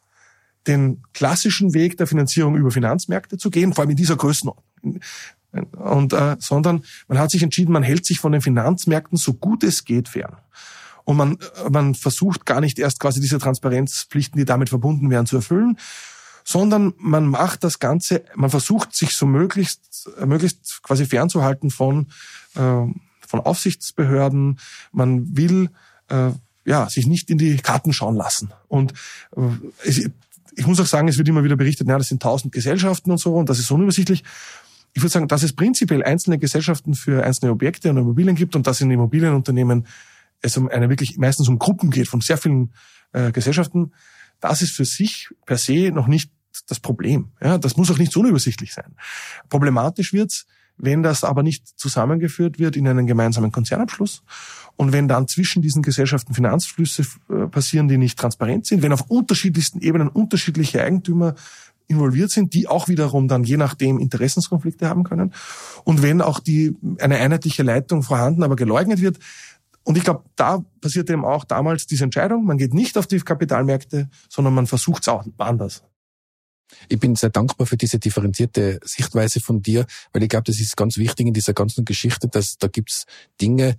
den 0.66 1.04
klassischen 1.14 1.74
Weg 1.74 1.98
der 1.98 2.08
Finanzierung 2.08 2.56
über 2.56 2.72
Finanzmärkte 2.72 3.38
zu 3.38 3.52
gehen, 3.52 3.74
vor 3.74 3.84
allem 3.84 3.92
in 3.92 3.98
dieser 3.98 4.16
Größenordnung. 4.16 5.00
Und, 5.78 6.14
äh, 6.14 6.36
sondern 6.40 6.84
man 7.08 7.20
hat 7.20 7.32
sich 7.32 7.44
entschieden, 7.44 7.72
man 7.72 7.84
hält 7.84 8.06
sich 8.06 8.20
von 8.20 8.32
den 8.32 8.42
Finanzmärkten 8.42 9.18
so 9.18 9.34
gut 9.34 9.64
es 9.64 9.86
geht 9.86 10.10
fern. 10.10 10.38
Und 11.04 11.18
man, 11.18 11.38
äh, 11.66 11.70
man 11.70 11.96
versucht 11.96 12.46
gar 12.46 12.62
nicht 12.62 12.80
erst 12.80 13.00
quasi 13.00 13.22
diese 13.22 13.40
Transparenzpflichten, 13.40 14.38
die 14.38 14.46
damit 14.46 14.70
verbunden 14.70 15.10
wären, 15.10 15.26
zu 15.26 15.38
erfüllen, 15.38 15.78
sondern 16.44 16.94
man 16.98 17.26
macht 17.26 17.64
das 17.64 17.80
Ganze, 17.80 18.24
man 18.36 18.50
versucht 18.50 18.96
sich 18.96 19.16
so 19.16 19.26
möglichst, 19.26 20.10
äh, 20.20 20.26
möglichst 20.26 20.82
quasi 20.84 21.06
fernzuhalten 21.06 21.72
von, 21.72 22.08
äh, 22.56 22.60
von 22.60 23.40
Aufsichtsbehörden. 23.40 24.60
Man 24.92 25.38
will 25.38 25.70
äh, 26.10 26.32
ja 26.66 26.90
sich 26.90 27.08
nicht 27.08 27.30
in 27.30 27.38
die 27.38 27.58
Karten 27.58 27.94
schauen 27.94 28.16
lassen. 28.16 28.52
Und 28.68 28.94
äh, 29.36 30.10
ich 30.58 30.68
muss 30.68 30.80
auch 30.80 30.86
sagen, 30.86 31.08
es 31.08 31.18
wird 31.18 31.28
immer 31.28 31.44
wieder 31.44 31.56
berichtet, 31.56 31.88
naja, 31.88 31.98
das 31.98 32.08
sind 32.08 32.22
tausend 32.22 32.54
Gesellschaften 32.54 33.12
und 33.12 33.18
so 33.18 33.36
und 33.36 33.50
das 33.50 33.60
ist 33.60 33.72
unübersichtlich. 33.72 34.24
Ich 34.96 35.02
würde 35.04 35.12
sagen, 35.12 35.28
dass 35.28 35.44
es 35.44 35.54
prinzipiell 35.54 36.04
einzelne 36.04 36.40
Gesellschaften 36.40 36.94
für 36.94 37.24
einzelne 37.24 37.52
Objekte 37.52 37.90
und 37.90 37.98
Immobilien 37.98 38.36
gibt 38.36 38.56
und 38.56 38.66
dass 38.66 38.80
in 38.80 38.90
Immobilienunternehmen 38.90 39.86
es 40.42 40.56
um 40.56 40.70
eine 40.70 40.90
wirklich 40.90 41.18
meistens 41.18 41.50
um 41.50 41.60
Gruppen 41.60 41.92
geht 41.92 42.08
von 42.08 42.22
sehr 42.22 42.38
vielen 42.38 42.74
äh, 43.12 43.34
Gesellschaften, 43.34 43.92
das 44.40 44.62
ist 44.62 44.72
für 44.72 44.86
sich 44.86 45.30
per 45.46 45.58
se 45.58 45.92
noch 45.92 46.08
nicht 46.08 46.32
das 46.68 46.80
Problem. 46.80 47.32
Ja, 47.42 47.58
das 47.58 47.76
muss 47.76 47.92
auch 47.92 47.98
nicht 47.98 48.14
so 48.14 48.22
unübersichtlich 48.22 48.74
sein. 48.74 48.96
Problematisch 49.50 50.14
wird's, 50.14 50.46
wenn 50.78 51.04
das 51.04 51.26
aber 51.26 51.44
nicht 51.44 51.68
zusammengeführt 51.78 52.58
wird 52.58 52.78
in 52.78 52.88
einen 52.88 53.06
gemeinsamen 53.06 53.52
Konzernabschluss 53.52 54.24
und 54.78 54.94
wenn 54.94 55.08
dann 55.08 55.28
zwischen 55.28 55.62
diesen 55.62 55.82
Gesellschaften 55.82 56.34
Finanzflüsse 56.34 57.06
äh, 57.30 57.48
passieren, 57.48 57.90
die 57.90 57.98
nicht 57.98 58.18
transparent 58.18 58.66
sind, 58.66 58.82
wenn 58.82 58.94
auf 58.94 59.10
unterschiedlichsten 59.10 59.82
Ebenen 59.82 60.08
unterschiedliche 60.08 60.82
Eigentümer 60.82 61.36
involviert 61.88 62.32
sind, 62.32 62.54
die 62.54 62.68
auch 62.68 62.88
wiederum 62.88 63.28
dann 63.28 63.44
je 63.44 63.58
nachdem 63.58 64.00
Interessenskonflikte 64.00 64.90
haben 64.90 65.04
können. 65.04 65.34
Und 65.84 66.02
wenn 66.02 66.22
auch 66.22 66.40
die, 66.40 66.76
eine 67.00 67.18
einheitliche 67.18 67.64
Leitung 67.64 68.04
vorhanden, 68.04 68.44
aber 68.44 68.56
geleugnet 68.56 69.02
wird. 69.02 69.20
Und 69.84 69.98
ich 69.98 70.04
glaube, 70.04 70.24
da 70.36 70.64
passiert 70.82 71.10
eben 71.10 71.26
auch 71.26 71.44
damals 71.44 71.86
diese 71.86 72.04
Entscheidung. 72.04 72.46
Man 72.46 72.58
geht 72.58 72.74
nicht 72.74 72.98
auf 72.98 73.08
die 73.08 73.20
Kapitalmärkte, 73.20 74.10
sondern 74.30 74.54
man 74.54 74.68
versucht 74.68 75.04
es 75.04 75.08
auch 75.08 75.26
anders. 75.38 75.84
Ich 76.90 77.00
bin 77.00 77.16
sehr 77.16 77.30
dankbar 77.30 77.68
für 77.68 77.78
diese 77.78 78.00
differenzierte 78.00 78.80
Sichtweise 78.84 79.40
von 79.40 79.62
dir, 79.62 79.86
weil 80.12 80.24
ich 80.24 80.30
glaube, 80.30 80.46
das 80.46 80.60
ist 80.60 80.76
ganz 80.76 80.98
wichtig 80.98 81.28
in 81.28 81.34
dieser 81.34 81.54
ganzen 81.54 81.86
Geschichte, 81.86 82.28
dass 82.28 82.58
da 82.58 82.68
gibt's 82.68 83.06
Dinge, 83.40 83.78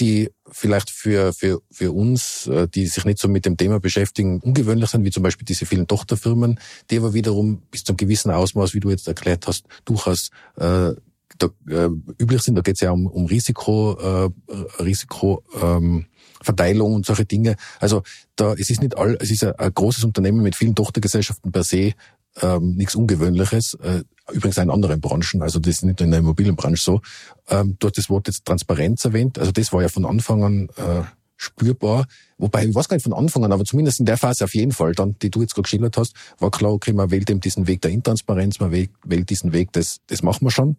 die 0.00 0.30
vielleicht 0.50 0.90
für, 0.90 1.32
für, 1.32 1.60
für 1.70 1.92
uns, 1.92 2.46
äh, 2.46 2.66
die 2.66 2.86
sich 2.86 3.04
nicht 3.04 3.18
so 3.18 3.28
mit 3.28 3.46
dem 3.46 3.56
Thema 3.56 3.78
beschäftigen, 3.78 4.40
ungewöhnlich 4.40 4.90
sind, 4.90 5.04
wie 5.04 5.10
zum 5.10 5.22
Beispiel 5.22 5.44
diese 5.44 5.66
vielen 5.66 5.86
Tochterfirmen, 5.86 6.58
die 6.90 6.98
aber 6.98 7.14
wiederum 7.14 7.62
bis 7.70 7.84
zum 7.84 7.96
gewissen 7.96 8.30
Ausmaß, 8.30 8.74
wie 8.74 8.80
du 8.80 8.90
jetzt 8.90 9.06
erklärt 9.06 9.46
hast, 9.46 9.66
durchaus 9.84 10.30
äh, 10.56 10.92
da, 11.38 11.48
äh, 11.68 11.88
üblich 12.18 12.42
sind. 12.42 12.56
Da 12.56 12.62
geht 12.62 12.76
es 12.76 12.80
ja 12.80 12.90
um, 12.90 13.06
um 13.06 13.26
Risiko, 13.26 13.96
äh, 14.00 14.82
Risiko 14.82 15.44
ähm, 15.60 16.06
Verteilung 16.42 16.94
und 16.94 17.06
solche 17.06 17.26
Dinge. 17.26 17.56
Also 17.78 18.02
da 18.36 18.54
es 18.54 18.70
ist 18.70 18.80
nicht 18.80 18.96
all, 18.96 19.16
es 19.20 19.30
ist 19.30 19.44
ein, 19.44 19.54
ein 19.56 19.74
großes 19.74 20.04
Unternehmen 20.04 20.42
mit 20.42 20.56
vielen 20.56 20.74
Tochtergesellschaften 20.74 21.52
per 21.52 21.64
se 21.64 21.92
ähm, 22.40 22.76
nichts 22.76 22.94
Ungewöhnliches. 22.94 23.74
Äh, 23.74 24.02
übrigens 24.32 24.58
in 24.58 24.70
anderen 24.70 25.00
Branchen, 25.00 25.42
also 25.42 25.58
das 25.58 25.76
ist 25.76 25.84
nicht 25.84 26.00
in 26.00 26.10
der 26.10 26.20
Immobilienbranche 26.20 26.82
so. 26.82 27.00
Ähm, 27.48 27.76
du 27.78 27.88
hast 27.88 27.98
das 27.98 28.10
Wort 28.10 28.28
jetzt 28.28 28.44
Transparenz 28.44 29.04
erwähnt, 29.04 29.38
also 29.38 29.52
das 29.52 29.72
war 29.72 29.82
ja 29.82 29.88
von 29.88 30.04
Anfang 30.04 30.44
an 30.44 30.68
äh, 30.76 31.02
spürbar. 31.40 32.06
Wobei, 32.36 32.66
ich 32.66 32.74
weiß 32.74 32.88
gar 32.88 32.96
nicht 32.96 33.04
von 33.04 33.14
Anfang 33.14 33.44
an, 33.44 33.52
aber 33.52 33.64
zumindest 33.64 33.98
in 33.98 34.06
der 34.06 34.18
Phase 34.18 34.44
auf 34.44 34.54
jeden 34.54 34.72
Fall, 34.72 34.92
dann, 34.92 35.16
die 35.20 35.30
du 35.30 35.40
jetzt 35.40 35.54
gerade 35.54 35.62
geschildert 35.62 35.96
hast, 35.96 36.14
war 36.38 36.50
klar, 36.50 36.72
okay, 36.72 36.92
man 36.92 37.10
wählt 37.10 37.30
eben 37.30 37.40
diesen 37.40 37.66
Weg 37.66 37.80
der 37.80 37.90
Intransparenz, 37.90 38.60
man 38.60 38.70
wählt, 38.72 38.90
wählt 39.04 39.30
diesen 39.30 39.52
Weg, 39.52 39.72
das, 39.72 40.00
das 40.06 40.22
machen 40.22 40.44
wir 40.44 40.50
schon. 40.50 40.76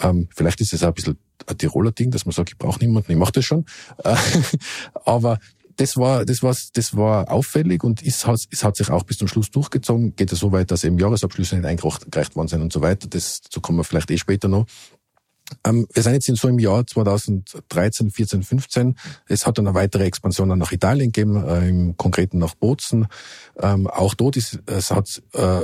Ähm, 0.00 0.28
vielleicht 0.34 0.60
ist 0.60 0.72
es 0.72 0.84
auch 0.84 0.88
ein 0.88 0.94
bisschen 0.94 1.18
ein 1.46 1.58
Tiroler 1.58 1.92
Ding, 1.92 2.10
dass 2.10 2.26
man 2.26 2.32
sagt, 2.32 2.50
ich 2.50 2.58
brauche 2.58 2.78
niemanden, 2.78 3.10
ich 3.10 3.18
mache 3.18 3.32
das 3.32 3.44
schon. 3.44 3.64
Äh, 4.04 4.14
aber 5.04 5.38
das 5.78 5.96
war, 5.96 6.24
das 6.24 6.42
war, 6.42 6.54
das 6.74 6.96
war 6.96 7.30
auffällig 7.30 7.84
und 7.84 8.02
es 8.02 8.26
hat, 8.26 8.40
es 8.50 8.64
hat 8.64 8.76
sich 8.76 8.90
auch 8.90 9.04
bis 9.04 9.18
zum 9.18 9.28
Schluss 9.28 9.50
durchgezogen. 9.50 10.14
Geht 10.16 10.32
es 10.32 10.40
so 10.40 10.50
weit, 10.52 10.70
dass 10.70 10.84
eben 10.84 10.98
Jahresabschlüsse 10.98 11.56
nicht 11.56 11.66
eingereicht 11.66 12.36
worden 12.36 12.48
sind 12.48 12.62
und 12.62 12.72
so 12.72 12.82
weiter. 12.82 13.06
Das, 13.08 13.40
dazu 13.42 13.60
kommen 13.60 13.78
wir 13.78 13.84
vielleicht 13.84 14.10
eh 14.10 14.18
später 14.18 14.48
noch. 14.48 14.66
Ähm, 15.64 15.86
wir 15.92 16.02
sind 16.02 16.14
jetzt 16.14 16.28
in 16.28 16.34
so 16.34 16.48
im 16.48 16.58
Jahr 16.58 16.86
2013, 16.86 18.10
14, 18.10 18.42
15. 18.42 18.98
Es 19.28 19.46
hat 19.46 19.58
dann 19.58 19.68
eine 19.68 19.74
weitere 19.74 20.04
Expansion 20.04 20.48
nach 20.58 20.72
Italien 20.72 21.12
gegeben, 21.12 21.42
äh, 21.46 21.68
im 21.68 21.96
Konkreten 21.96 22.38
nach 22.38 22.54
Bozen. 22.54 23.06
Ähm, 23.58 23.86
auch 23.86 24.14
dort 24.14 24.36
ist, 24.36 24.58
es 24.66 24.90
hat, 24.90 25.22
äh, 25.32 25.60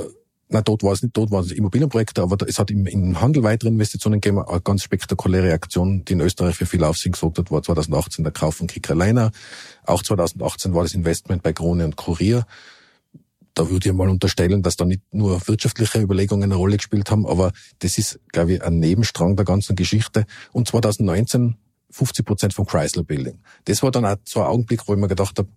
na, 0.47 0.61
dort 0.61 0.83
war 0.83 0.93
es 0.93 1.01
nicht, 1.01 1.17
dort 1.17 1.31
waren 1.31 1.43
es 1.43 1.51
Immobilienprojekte, 1.51 2.21
aber 2.21 2.37
es 2.47 2.59
hat 2.59 2.69
im, 2.69 2.85
im 2.85 3.19
Handel 3.19 3.43
weitere 3.43 3.69
Investitionen 3.69 4.21
gegeben. 4.21 4.43
Eine 4.43 4.61
ganz 4.61 4.83
spektakuläre 4.83 5.51
Aktion, 5.53 6.05
die 6.05 6.13
in 6.13 6.21
Österreich 6.21 6.55
für 6.55 6.67
viel 6.67 6.83
Aufsehen 6.83 7.13
gesorgt 7.13 7.39
hat, 7.39 7.49
war 7.49 7.63
2018 7.63 8.23
der 8.23 8.31
Kauf 8.31 8.55
von 8.57 8.67
Kickerliner. 8.67 9.31
Auch 9.85 10.03
2018 10.03 10.73
war 10.73 10.83
das 10.83 10.93
Investment 10.93 11.41
bei 11.41 11.51
Krone 11.51 11.85
und 11.85 11.95
Kurier. 11.95 12.45
Da 13.55 13.69
würde 13.69 13.89
ich 13.89 13.95
mal 13.95 14.09
unterstellen, 14.09 14.61
dass 14.61 14.75
da 14.75 14.85
nicht 14.85 15.01
nur 15.11 15.47
wirtschaftliche 15.47 16.01
Überlegungen 16.01 16.43
eine 16.43 16.55
Rolle 16.55 16.77
gespielt 16.77 17.09
haben, 17.09 17.25
aber 17.25 17.51
das 17.79 17.97
ist, 17.97 18.19
glaube 18.31 18.53
ich, 18.53 18.63
ein 18.63 18.79
Nebenstrang 18.79 19.35
der 19.35 19.45
ganzen 19.45 19.75
Geschichte. 19.75 20.25
Und 20.51 20.67
2019 20.67 21.55
50 21.89 22.25
Prozent 22.25 22.53
vom 22.53 22.65
Chrysler 22.65 23.03
Building. 23.03 23.39
Das 23.65 23.81
war 23.81 23.91
dann 23.91 24.05
auch 24.05 24.17
so 24.25 24.41
ein 24.41 24.47
Augenblick, 24.47 24.87
wo 24.87 24.93
ich 24.93 24.99
mir 24.99 25.07
gedacht 25.07 25.39
habe, 25.39 25.47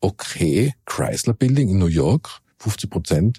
okay, 0.00 0.74
Chrysler 0.84 1.32
Building 1.32 1.70
in 1.70 1.78
New 1.78 1.86
York, 1.86 2.40
50 2.58 2.90
Prozent. 2.90 3.38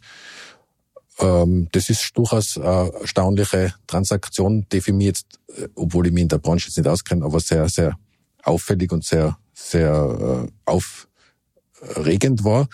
Ähm, 1.19 1.67
das 1.71 1.89
ist 1.89 2.17
durchaus 2.17 2.57
eine 2.57 2.93
erstaunliche 3.01 3.73
Transaktion, 3.87 4.65
die 4.71 4.81
für 4.81 4.93
mich 4.93 5.07
jetzt, 5.07 5.25
äh, 5.55 5.67
obwohl 5.75 6.07
ich 6.07 6.13
mich 6.13 6.23
in 6.23 6.29
der 6.29 6.37
Branche 6.37 6.67
jetzt 6.67 6.77
nicht 6.77 6.87
auskenne, 6.87 7.25
aber 7.25 7.39
sehr, 7.39 7.67
sehr 7.69 7.97
auffällig 8.43 8.91
und 8.91 9.03
sehr, 9.03 9.37
sehr 9.53 10.47
äh, 10.47 10.51
aufregend 10.65 12.43
war. 12.43 12.67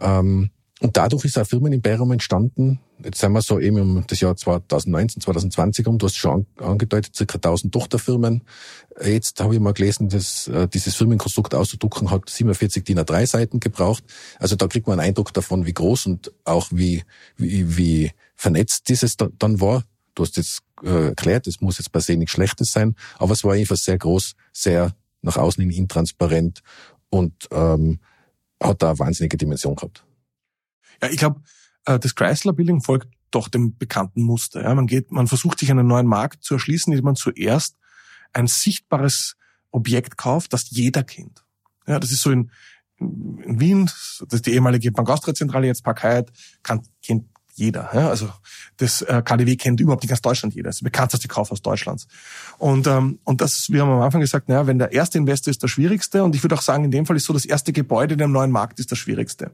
Ähm, 0.00 0.50
und 0.82 0.96
dadurch 0.96 1.24
ist 1.24 1.38
ein 1.38 1.44
Firmenimperium 1.44 2.10
entstanden. 2.10 2.80
Jetzt 3.04 3.20
sind 3.20 3.32
wir 3.32 3.40
so 3.40 3.60
eben 3.60 3.78
um 3.78 4.04
das 4.06 4.20
Jahr 4.20 4.36
2019, 4.36 5.22
2020 5.22 5.86
um. 5.86 5.96
Du 5.96 6.06
hast 6.06 6.16
schon 6.16 6.46
angedeutet, 6.56 7.14
circa 7.14 7.36
1000 7.36 7.72
Tochterfirmen. 7.72 8.42
Jetzt 9.04 9.40
habe 9.40 9.54
ich 9.54 9.60
mal 9.60 9.74
gelesen, 9.74 10.08
dass 10.08 10.48
äh, 10.48 10.66
dieses 10.66 10.96
Firmenkonstrukt 10.96 11.54
auszudrucken 11.54 12.10
hat 12.10 12.28
47 12.28 12.82
DIN 12.82 12.98
A3 12.98 13.26
Seiten 13.26 13.60
gebraucht. 13.60 14.02
Also 14.40 14.56
da 14.56 14.66
kriegt 14.66 14.88
man 14.88 14.98
einen 14.98 15.10
Eindruck 15.10 15.32
davon, 15.32 15.66
wie 15.66 15.72
groß 15.72 16.06
und 16.06 16.32
auch 16.44 16.68
wie, 16.72 17.04
wie, 17.36 17.76
wie 17.76 18.10
vernetzt 18.34 18.88
dieses 18.88 19.16
da, 19.16 19.28
dann 19.38 19.60
war. 19.60 19.84
Du 20.16 20.24
hast 20.24 20.36
jetzt 20.36 20.62
äh, 20.82 21.08
erklärt, 21.08 21.46
es 21.46 21.60
muss 21.60 21.78
jetzt 21.78 21.92
per 21.92 22.00
se 22.00 22.16
nichts 22.16 22.32
Schlechtes 22.32 22.72
sein, 22.72 22.96
aber 23.18 23.34
es 23.34 23.44
war 23.44 23.54
jedenfalls 23.54 23.84
sehr 23.84 23.98
groß, 23.98 24.34
sehr 24.52 24.96
nach 25.22 25.36
außen 25.36 25.62
hin 25.62 25.70
intransparent 25.70 26.60
und 27.08 27.48
ähm, 27.52 28.00
hat 28.60 28.82
da 28.82 28.90
eine 28.90 28.98
wahnsinnige 28.98 29.36
Dimension 29.36 29.76
gehabt. 29.76 30.04
Ja, 31.02 31.08
ich 31.10 31.18
glaube, 31.18 31.42
äh, 31.86 31.98
das 31.98 32.14
Chrysler 32.14 32.52
Building 32.52 32.80
folgt 32.80 33.08
doch 33.30 33.48
dem 33.48 33.76
bekannten 33.76 34.22
Muster. 34.22 34.62
Ja, 34.62 34.74
man 34.74 34.86
geht, 34.86 35.10
man 35.10 35.26
versucht 35.26 35.58
sich 35.58 35.70
einen 35.70 35.86
neuen 35.86 36.06
Markt 36.06 36.44
zu 36.44 36.54
erschließen, 36.54 36.92
indem 36.92 37.06
man 37.06 37.16
zuerst 37.16 37.76
ein 38.32 38.46
sichtbares 38.46 39.36
Objekt 39.70 40.16
kauft, 40.16 40.52
das 40.52 40.70
jeder 40.70 41.02
kennt. 41.02 41.44
Ja, 41.86 41.98
das 41.98 42.12
ist 42.12 42.22
so 42.22 42.30
in, 42.30 42.50
in 42.98 43.58
Wien, 43.58 43.86
das 43.86 44.22
ist 44.30 44.46
die 44.46 44.52
ehemalige 44.52 44.92
Bank 44.92 45.08
Austria 45.10 45.34
Zentrale, 45.34 45.66
jetzt 45.66 45.82
Park 45.82 46.02
Hyatt, 46.02 46.30
kann, 46.62 46.86
kennt 47.02 47.26
jeder. 47.54 47.90
Ja? 47.92 48.08
Also 48.08 48.30
das 48.78 49.02
äh, 49.02 49.22
KDW 49.24 49.56
kennt 49.56 49.80
überhaupt 49.80 50.02
nicht 50.02 50.10
ganz 50.10 50.22
Deutschland 50.22 50.54
jeder. 50.54 50.68
Das 50.68 50.76
ist 50.76 50.84
bekannteste 50.84 51.28
Kaufhaus 51.28 51.62
Deutschlands. 51.62 52.06
Und, 52.58 52.86
ähm, 52.86 53.18
und 53.24 53.40
das, 53.40 53.66
wir 53.70 53.82
haben 53.82 53.90
am 53.90 54.00
Anfang 54.00 54.20
gesagt, 54.20 54.48
naja, 54.48 54.66
wenn 54.66 54.78
der 54.78 54.92
erste 54.92 55.18
Investor 55.18 55.50
ist 55.50 55.62
der 55.62 55.68
schwierigste, 55.68 56.24
und 56.24 56.34
ich 56.34 56.42
würde 56.42 56.54
auch 56.54 56.62
sagen, 56.62 56.84
in 56.84 56.90
dem 56.90 57.06
Fall 57.06 57.16
ist 57.16 57.26
so, 57.26 57.32
das 57.32 57.44
erste 57.44 57.72
Gebäude 57.72 58.14
in 58.14 58.18
dem 58.18 58.32
neuen 58.32 58.50
Markt 58.50 58.80
ist 58.80 58.90
das 58.90 58.98
schwierigste. 58.98 59.50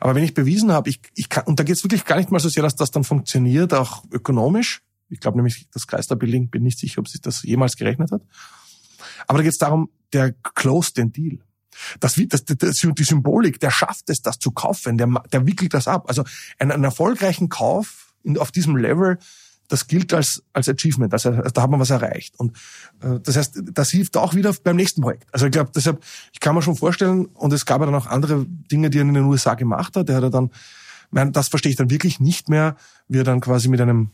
Aber 0.00 0.14
wenn 0.14 0.24
ich 0.24 0.34
bewiesen 0.34 0.72
habe, 0.72 0.88
ich, 0.88 1.00
ich 1.14 1.28
kann, 1.28 1.44
und 1.44 1.60
da 1.60 1.64
geht 1.64 1.76
es 1.76 1.84
wirklich 1.84 2.04
gar 2.04 2.16
nicht 2.16 2.30
mal 2.30 2.40
so 2.40 2.48
sehr, 2.48 2.62
dass 2.62 2.76
das 2.76 2.90
dann 2.90 3.04
funktioniert, 3.04 3.74
auch 3.74 4.04
ökonomisch. 4.10 4.82
Ich 5.08 5.20
glaube 5.20 5.36
nämlich, 5.36 5.68
das 5.72 5.86
Kreislaufbuilding, 5.86 6.48
bin 6.48 6.62
nicht 6.62 6.78
sicher, 6.78 7.00
ob 7.00 7.08
sich 7.08 7.20
das 7.20 7.42
jemals 7.42 7.76
gerechnet 7.76 8.12
hat. 8.12 8.22
Aber 9.26 9.38
da 9.38 9.42
geht 9.42 9.52
es 9.52 9.58
darum, 9.58 9.90
der 10.12 10.32
closed 10.32 10.96
den 10.96 11.12
Deal. 11.12 11.38
Das, 12.00 12.20
das, 12.28 12.44
das, 12.44 12.76
die 12.80 13.04
Symbolik, 13.04 13.60
der 13.60 13.70
schafft 13.70 14.10
es, 14.10 14.22
das 14.22 14.38
zu 14.38 14.50
kaufen, 14.50 14.98
der, 14.98 15.08
der 15.32 15.46
wickelt 15.46 15.74
das 15.74 15.88
ab. 15.88 16.04
Also 16.08 16.24
einen, 16.58 16.72
einen 16.72 16.84
erfolgreichen 16.84 17.48
Kauf 17.48 18.14
in, 18.22 18.38
auf 18.38 18.52
diesem 18.52 18.76
Level, 18.76 19.18
das 19.68 19.86
gilt 19.86 20.12
als, 20.12 20.42
als 20.52 20.68
Achievement, 20.68 21.12
also 21.14 21.30
da 21.30 21.62
hat 21.62 21.70
man 21.70 21.80
was 21.80 21.90
erreicht. 21.90 22.38
Und 22.38 22.56
äh, 23.00 23.20
das 23.22 23.36
heißt, 23.36 23.62
das 23.72 23.90
hilft 23.90 24.16
auch 24.16 24.34
wieder 24.34 24.54
beim 24.64 24.76
nächsten 24.76 25.00
Projekt. 25.00 25.32
Also 25.32 25.46
ich 25.46 25.52
glaube, 25.52 25.70
deshalb, 25.74 26.02
ich 26.32 26.40
kann 26.40 26.54
mir 26.54 26.62
schon 26.62 26.76
vorstellen, 26.76 27.26
und 27.26 27.52
es 27.52 27.64
gab 27.64 27.80
ja 27.80 27.86
dann 27.86 27.94
auch 27.94 28.06
andere 28.06 28.44
Dinge, 28.46 28.90
die 28.90 28.98
er 28.98 29.02
in 29.02 29.14
den 29.14 29.24
USA 29.24 29.54
gemacht 29.54 29.96
hat. 29.96 30.08
Der 30.08 30.16
hat 30.16 30.22
ja 30.24 30.30
dann 30.30 30.50
das 31.12 31.48
verstehe 31.48 31.70
ich 31.70 31.76
dann 31.76 31.90
wirklich 31.90 32.20
nicht 32.20 32.48
mehr, 32.48 32.76
wie 33.08 33.18
er 33.18 33.24
dann 33.24 33.40
quasi 33.40 33.68
mit 33.68 33.80
einem 33.80 34.10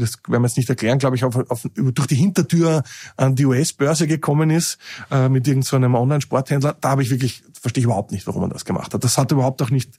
das 0.00 0.14
werden 0.28 0.42
wir 0.42 0.48
jetzt 0.48 0.56
nicht 0.56 0.68
erklären, 0.68 0.98
glaube 0.98 1.16
ich, 1.16 1.24
auf, 1.24 1.36
auf, 1.50 1.66
durch 1.74 2.06
die 2.06 2.14
Hintertür 2.14 2.82
an 3.16 3.34
die 3.34 3.46
US-Börse 3.46 4.06
gekommen 4.06 4.50
ist, 4.50 4.78
äh, 5.10 5.28
mit 5.28 5.46
irgendeinem 5.46 5.92
so 5.92 5.98
Online-Sporthändler. 5.98 6.76
Da 6.80 6.90
habe 6.90 7.02
ich 7.02 7.10
wirklich, 7.10 7.42
verstehe 7.60 7.80
ich 7.80 7.86
überhaupt 7.86 8.12
nicht, 8.12 8.26
warum 8.26 8.42
man 8.42 8.50
das 8.50 8.64
gemacht 8.64 8.94
hat. 8.94 9.02
Das 9.04 9.18
hat 9.18 9.32
überhaupt 9.32 9.62
auch 9.62 9.70
nicht, 9.70 9.98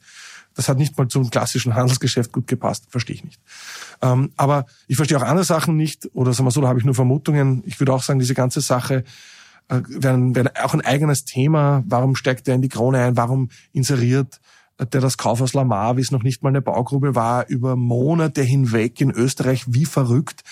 das 0.56 0.70
hat 0.70 0.78
nicht 0.78 0.98
mal 0.98 1.08
zum 1.08 1.30
klassischen 1.30 1.76
Handelsgeschäft 1.76 2.32
gut 2.32 2.48
gepasst, 2.48 2.86
verstehe 2.90 3.16
ich 3.16 3.24
nicht. 3.24 3.42
Ähm, 4.02 4.32
aber 4.38 4.66
ich 4.88 4.96
verstehe 4.98 5.18
auch 5.18 5.24
andere 5.24 5.46
Sachen 5.46 5.78
nicht, 5.78 6.10
oder 6.14 6.34
sagen 6.34 6.48
wir 6.48 6.52
so, 6.52 6.62
da 6.62 6.68
habe 6.68 6.80
ich 6.80 6.86
nur 6.86 6.96
Vermutungen. 6.96 7.64
Ich 7.66 7.80
würde 7.80 7.94
auch 7.94 8.04
sagen, 8.04 8.20
diese 8.20 8.34
ganze 8.34 8.62
Sache 8.62 9.04
äh, 9.70 9.82
wäre 9.88 10.36
wär 10.36 10.52
auch 10.64 10.74
ein 10.74 10.82
eigenes 10.82 11.26
Thema. 11.26 11.84
Warum 11.88 12.16
steigt 12.16 12.48
er 12.48 12.56
in 12.56 12.62
die 12.62 12.70
Krone 12.70 13.00
ein? 13.04 13.18
Warum 13.18 13.50
inseriert 13.74 14.40
der 14.80 15.02
das 15.02 15.18
Kaufhaus 15.18 15.54
Lamar, 15.54 15.98
wie 15.98 16.02
es 16.02 16.12
noch 16.12 16.24
nicht 16.24 16.44
mal 16.44 16.50
eine 16.50 16.62
Baugrube 16.62 17.16
war, 17.16 17.48
über 17.48 17.76
Monate 17.76 18.42
hinweg 18.44 19.02
in 19.02 19.12
Österreich 19.12 19.66
wie 19.68 19.86
verrückt. 19.86 20.44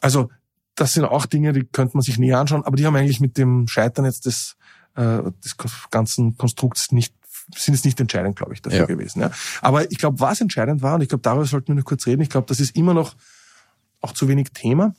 Also 0.00 0.30
das 0.74 0.92
sind 0.92 1.04
auch 1.04 1.26
Dinge, 1.26 1.52
die 1.52 1.64
könnte 1.64 1.96
man 1.96 2.02
sich 2.02 2.18
näher 2.18 2.38
anschauen, 2.38 2.64
aber 2.64 2.76
die 2.76 2.84
haben 2.84 2.96
eigentlich 2.96 3.20
mit 3.20 3.38
dem 3.38 3.66
Scheitern 3.66 4.04
jetzt 4.04 4.26
des, 4.26 4.56
äh, 4.94 5.22
des 5.44 5.56
ganzen 5.90 6.36
Konstrukts 6.36 6.92
nicht 6.92 7.14
sind 7.54 7.74
es 7.74 7.84
nicht 7.84 8.00
entscheidend, 8.00 8.34
glaube 8.34 8.54
ich, 8.54 8.62
dafür 8.62 8.80
ja. 8.80 8.86
gewesen. 8.86 9.20
Ja. 9.20 9.30
Aber 9.62 9.88
ich 9.90 9.98
glaube, 9.98 10.18
was 10.18 10.40
entscheidend 10.40 10.82
war, 10.82 10.96
und 10.96 11.02
ich 11.02 11.08
glaube, 11.08 11.22
darüber 11.22 11.44
sollten 11.44 11.68
wir 11.68 11.74
noch 11.76 11.84
kurz 11.84 12.04
reden, 12.06 12.22
ich 12.22 12.28
glaube, 12.28 12.48
das 12.48 12.58
ist 12.58 12.74
immer 12.74 12.92
noch 12.92 13.14
auch 14.00 14.12
zu 14.12 14.26
wenig 14.26 14.48
Thema 14.52 14.94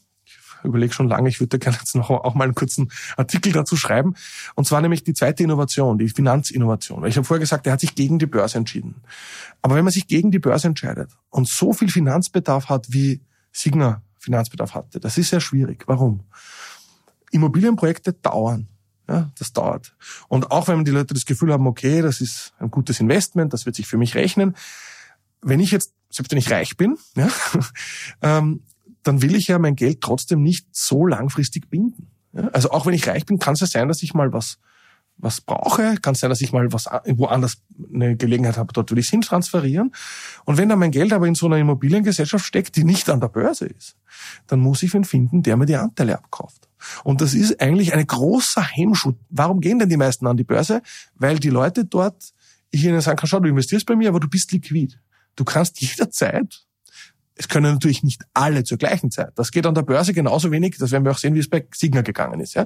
überlege 0.63 0.93
schon 0.93 1.07
lange, 1.07 1.29
ich 1.29 1.39
würde 1.39 1.59
gerne 1.59 1.77
jetzt 1.77 1.95
noch 1.95 2.09
auch 2.09 2.35
mal 2.35 2.45
einen 2.45 2.55
kurzen 2.55 2.91
Artikel 3.15 3.51
dazu 3.51 3.75
schreiben. 3.75 4.15
Und 4.55 4.65
zwar 4.65 4.81
nämlich 4.81 5.03
die 5.03 5.13
zweite 5.13 5.43
Innovation, 5.43 5.97
die 5.97 6.09
Finanzinnovation. 6.09 7.05
Ich 7.05 7.17
habe 7.17 7.25
vorher 7.25 7.41
gesagt, 7.41 7.67
er 7.67 7.73
hat 7.73 7.79
sich 7.79 7.95
gegen 7.95 8.19
die 8.19 8.25
Börse 8.25 8.57
entschieden. 8.57 8.95
Aber 9.61 9.75
wenn 9.75 9.83
man 9.83 9.93
sich 9.93 10.07
gegen 10.07 10.31
die 10.31 10.39
Börse 10.39 10.67
entscheidet 10.67 11.11
und 11.29 11.47
so 11.47 11.73
viel 11.73 11.89
Finanzbedarf 11.89 12.69
hat, 12.69 12.87
wie 12.91 13.21
Signa 13.51 14.01
Finanzbedarf 14.19 14.73
hatte, 14.73 14.99
das 14.99 15.17
ist 15.17 15.29
sehr 15.29 15.39
schwierig. 15.39 15.83
Warum? 15.87 16.23
Immobilienprojekte 17.31 18.13
dauern. 18.13 18.67
Ja, 19.09 19.31
das 19.39 19.53
dauert. 19.53 19.95
Und 20.27 20.51
auch 20.51 20.67
wenn 20.67 20.83
die 20.83 20.91
Leute 20.91 21.13
das 21.13 21.25
Gefühl 21.25 21.53
haben, 21.53 21.65
okay, 21.65 22.01
das 22.01 22.19
ist 22.19 22.53
ein 22.59 22.69
gutes 22.69 22.99
Investment, 22.99 23.53
das 23.53 23.65
wird 23.65 23.75
sich 23.75 23.87
für 23.87 23.97
mich 23.97 24.15
rechnen. 24.15 24.55
Wenn 25.41 25.61
ich 25.61 25.71
jetzt, 25.71 25.93
selbst 26.09 26.31
wenn 26.31 26.37
ich 26.37 26.51
reich 26.51 26.75
bin, 26.75 26.97
ja, 27.15 27.29
ähm, 28.21 28.63
dann 29.07 29.21
will 29.21 29.35
ich 29.35 29.47
ja 29.47 29.59
mein 29.59 29.75
Geld 29.75 30.01
trotzdem 30.01 30.41
nicht 30.41 30.67
so 30.71 31.05
langfristig 31.05 31.69
binden. 31.69 32.07
Also 32.51 32.71
auch 32.71 32.85
wenn 32.85 32.93
ich 32.93 33.07
reich 33.07 33.25
bin, 33.25 33.39
kann 33.39 33.53
es 33.53 33.61
ja 33.61 33.67
sein, 33.67 33.87
dass 33.87 34.03
ich 34.03 34.13
mal 34.13 34.33
was 34.33 34.59
was 35.17 35.41
brauche, 35.41 35.95
kann 35.97 36.13
es 36.13 36.19
sein, 36.19 36.29
dass 36.29 36.41
ich 36.41 36.53
mal 36.53 36.71
was 36.71 36.85
woanders 36.85 37.57
eine 37.93 38.15
Gelegenheit 38.15 38.57
habe, 38.57 38.71
dort 38.73 38.91
will 38.91 38.99
ich 38.99 39.05
es 39.05 39.11
hin 39.11 39.21
transferieren. 39.21 39.91
Und 40.45 40.57
wenn 40.57 40.69
dann 40.69 40.79
mein 40.79 40.91
Geld 40.91 41.11
aber 41.11 41.27
in 41.27 41.35
so 41.35 41.47
einer 41.47 41.57
Immobiliengesellschaft 41.57 42.45
steckt, 42.45 42.75
die 42.75 42.83
nicht 42.83 43.09
an 43.09 43.19
der 43.19 43.29
Börse 43.29 43.65
ist, 43.65 43.95
dann 44.45 44.59
muss 44.59 44.83
ich 44.83 44.93
wen 44.93 45.03
finden, 45.03 45.43
der 45.43 45.57
mir 45.57 45.65
die 45.65 45.75
Anteile 45.75 46.17
abkauft. 46.17 46.69
Und 47.03 47.21
das 47.21 47.33
ist 47.33 47.59
eigentlich 47.59 47.93
ein 47.93 48.05
großer 48.05 48.61
Hemmschuh. 48.61 49.13
Warum 49.29 49.59
gehen 49.59 49.79
denn 49.79 49.89
die 49.89 49.97
meisten 49.97 50.27
an 50.27 50.37
die 50.37 50.43
Börse? 50.43 50.81
Weil 51.15 51.39
die 51.39 51.49
Leute 51.49 51.85
dort, 51.85 52.33
ich 52.69 52.83
ihnen 52.83 53.01
sagen 53.01 53.17
kann, 53.17 53.27
schau, 53.27 53.39
du 53.39 53.49
investierst 53.49 53.85
bei 53.85 53.95
mir, 53.95 54.09
aber 54.09 54.19
du 54.19 54.29
bist 54.29 54.51
liquid. 54.51 54.95
Du 55.35 55.43
kannst 55.43 55.81
jederzeit 55.81 56.66
es 57.37 57.47
können 57.47 57.73
natürlich 57.73 58.03
nicht 58.03 58.23
alle 58.33 58.63
zur 58.63 58.77
gleichen 58.77 59.11
Zeit. 59.11 59.31
Das 59.35 59.51
geht 59.51 59.65
an 59.65 59.75
der 59.75 59.83
Börse 59.83 60.13
genauso 60.13 60.51
wenig. 60.51 60.77
Das 60.77 60.91
werden 60.91 61.03
wir 61.03 61.11
auch 61.11 61.17
sehen, 61.17 61.35
wie 61.35 61.39
es 61.39 61.49
bei 61.49 61.65
Signa 61.73 62.01
gegangen 62.01 62.39
ist. 62.39 62.55
Ja? 62.55 62.65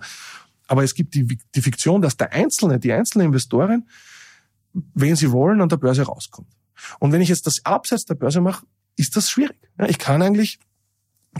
Aber 0.67 0.83
es 0.83 0.95
gibt 0.95 1.13
die, 1.13 1.37
die 1.53 1.61
Fiktion, 1.61 2.01
dass 2.01 2.17
der 2.17 2.31
Einzelne, 2.31 2.79
die 2.79 2.93
einzelne 2.93 3.25
Investorin, 3.25 3.87
wenn 4.93 5.15
sie 5.15 5.31
wollen, 5.31 5.61
an 5.61 5.69
der 5.69 5.77
Börse 5.77 6.03
rauskommt. 6.03 6.47
Und 6.99 7.11
wenn 7.11 7.21
ich 7.21 7.29
jetzt 7.29 7.45
das 7.45 7.65
abseits 7.65 8.05
der 8.05 8.15
Börse 8.15 8.41
mache, 8.41 8.65
ist 8.95 9.15
das 9.15 9.29
schwierig. 9.29 9.57
Ja, 9.77 9.87
ich 9.87 9.99
kann 9.99 10.21
eigentlich 10.21 10.59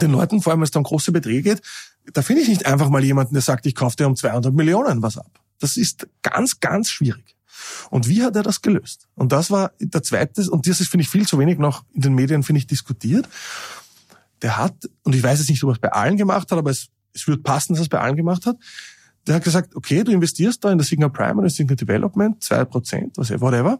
den 0.01 0.11
Leuten, 0.11 0.41
vor 0.41 0.51
allem 0.51 0.59
wenn 0.59 0.65
es 0.65 0.71
dann 0.71 0.81
um 0.81 0.85
große 0.85 1.11
Beträge 1.11 1.41
geht, 1.41 1.61
da 2.13 2.21
finde 2.21 2.41
ich 2.41 2.49
nicht 2.49 2.65
einfach 2.65 2.89
mal 2.89 3.03
jemanden, 3.03 3.33
der 3.33 3.41
sagt, 3.41 3.65
ich 3.65 3.75
kaufe 3.75 3.95
dir 3.95 4.07
um 4.07 4.15
200 4.15 4.53
Millionen 4.53 5.01
was 5.01 5.17
ab. 5.17 5.39
Das 5.59 5.77
ist 5.77 6.07
ganz, 6.23 6.59
ganz 6.59 6.89
schwierig. 6.89 7.35
Und 7.89 8.07
wie 8.07 8.23
hat 8.23 8.35
er 8.35 8.43
das 8.43 8.61
gelöst? 8.61 9.07
Und 9.15 9.31
das 9.31 9.51
war 9.51 9.71
der 9.79 10.03
zweite, 10.03 10.49
und 10.49 10.67
das 10.67 10.81
ist, 10.81 10.89
finde 10.89 11.03
ich, 11.03 11.09
viel 11.09 11.27
zu 11.27 11.39
wenig 11.39 11.57
noch 11.57 11.83
in 11.93 12.01
den 12.01 12.13
Medien, 12.13 12.43
finde 12.43 12.59
ich, 12.59 12.67
diskutiert. 12.67 13.27
Der 14.41 14.57
hat, 14.57 14.75
und 15.03 15.15
ich 15.15 15.23
weiß 15.23 15.39
jetzt 15.39 15.49
nicht, 15.49 15.63
ob 15.63 15.69
er 15.69 15.73
es 15.73 15.79
bei 15.79 15.91
allen 15.91 16.17
gemacht 16.17 16.51
hat, 16.51 16.57
aber 16.57 16.71
es, 16.71 16.87
es 17.13 17.27
wird 17.27 17.43
passen, 17.43 17.73
dass 17.73 17.81
er 17.81 17.83
es 17.83 17.89
bei 17.89 17.99
allen 17.99 18.15
gemacht 18.15 18.45
hat. 18.45 18.57
Der 19.27 19.35
hat 19.35 19.43
gesagt, 19.43 19.75
okay, 19.75 20.03
du 20.03 20.11
investierst 20.11 20.63
da 20.63 20.71
in 20.71 20.77
das 20.77 20.87
Signal 20.87 21.11
Prime 21.11 21.35
und 21.35 21.43
das 21.43 21.55
Signal 21.55 21.75
Development, 21.75 22.43
zwei 22.43 22.65
Prozent, 22.65 23.17
whatever. 23.17 23.79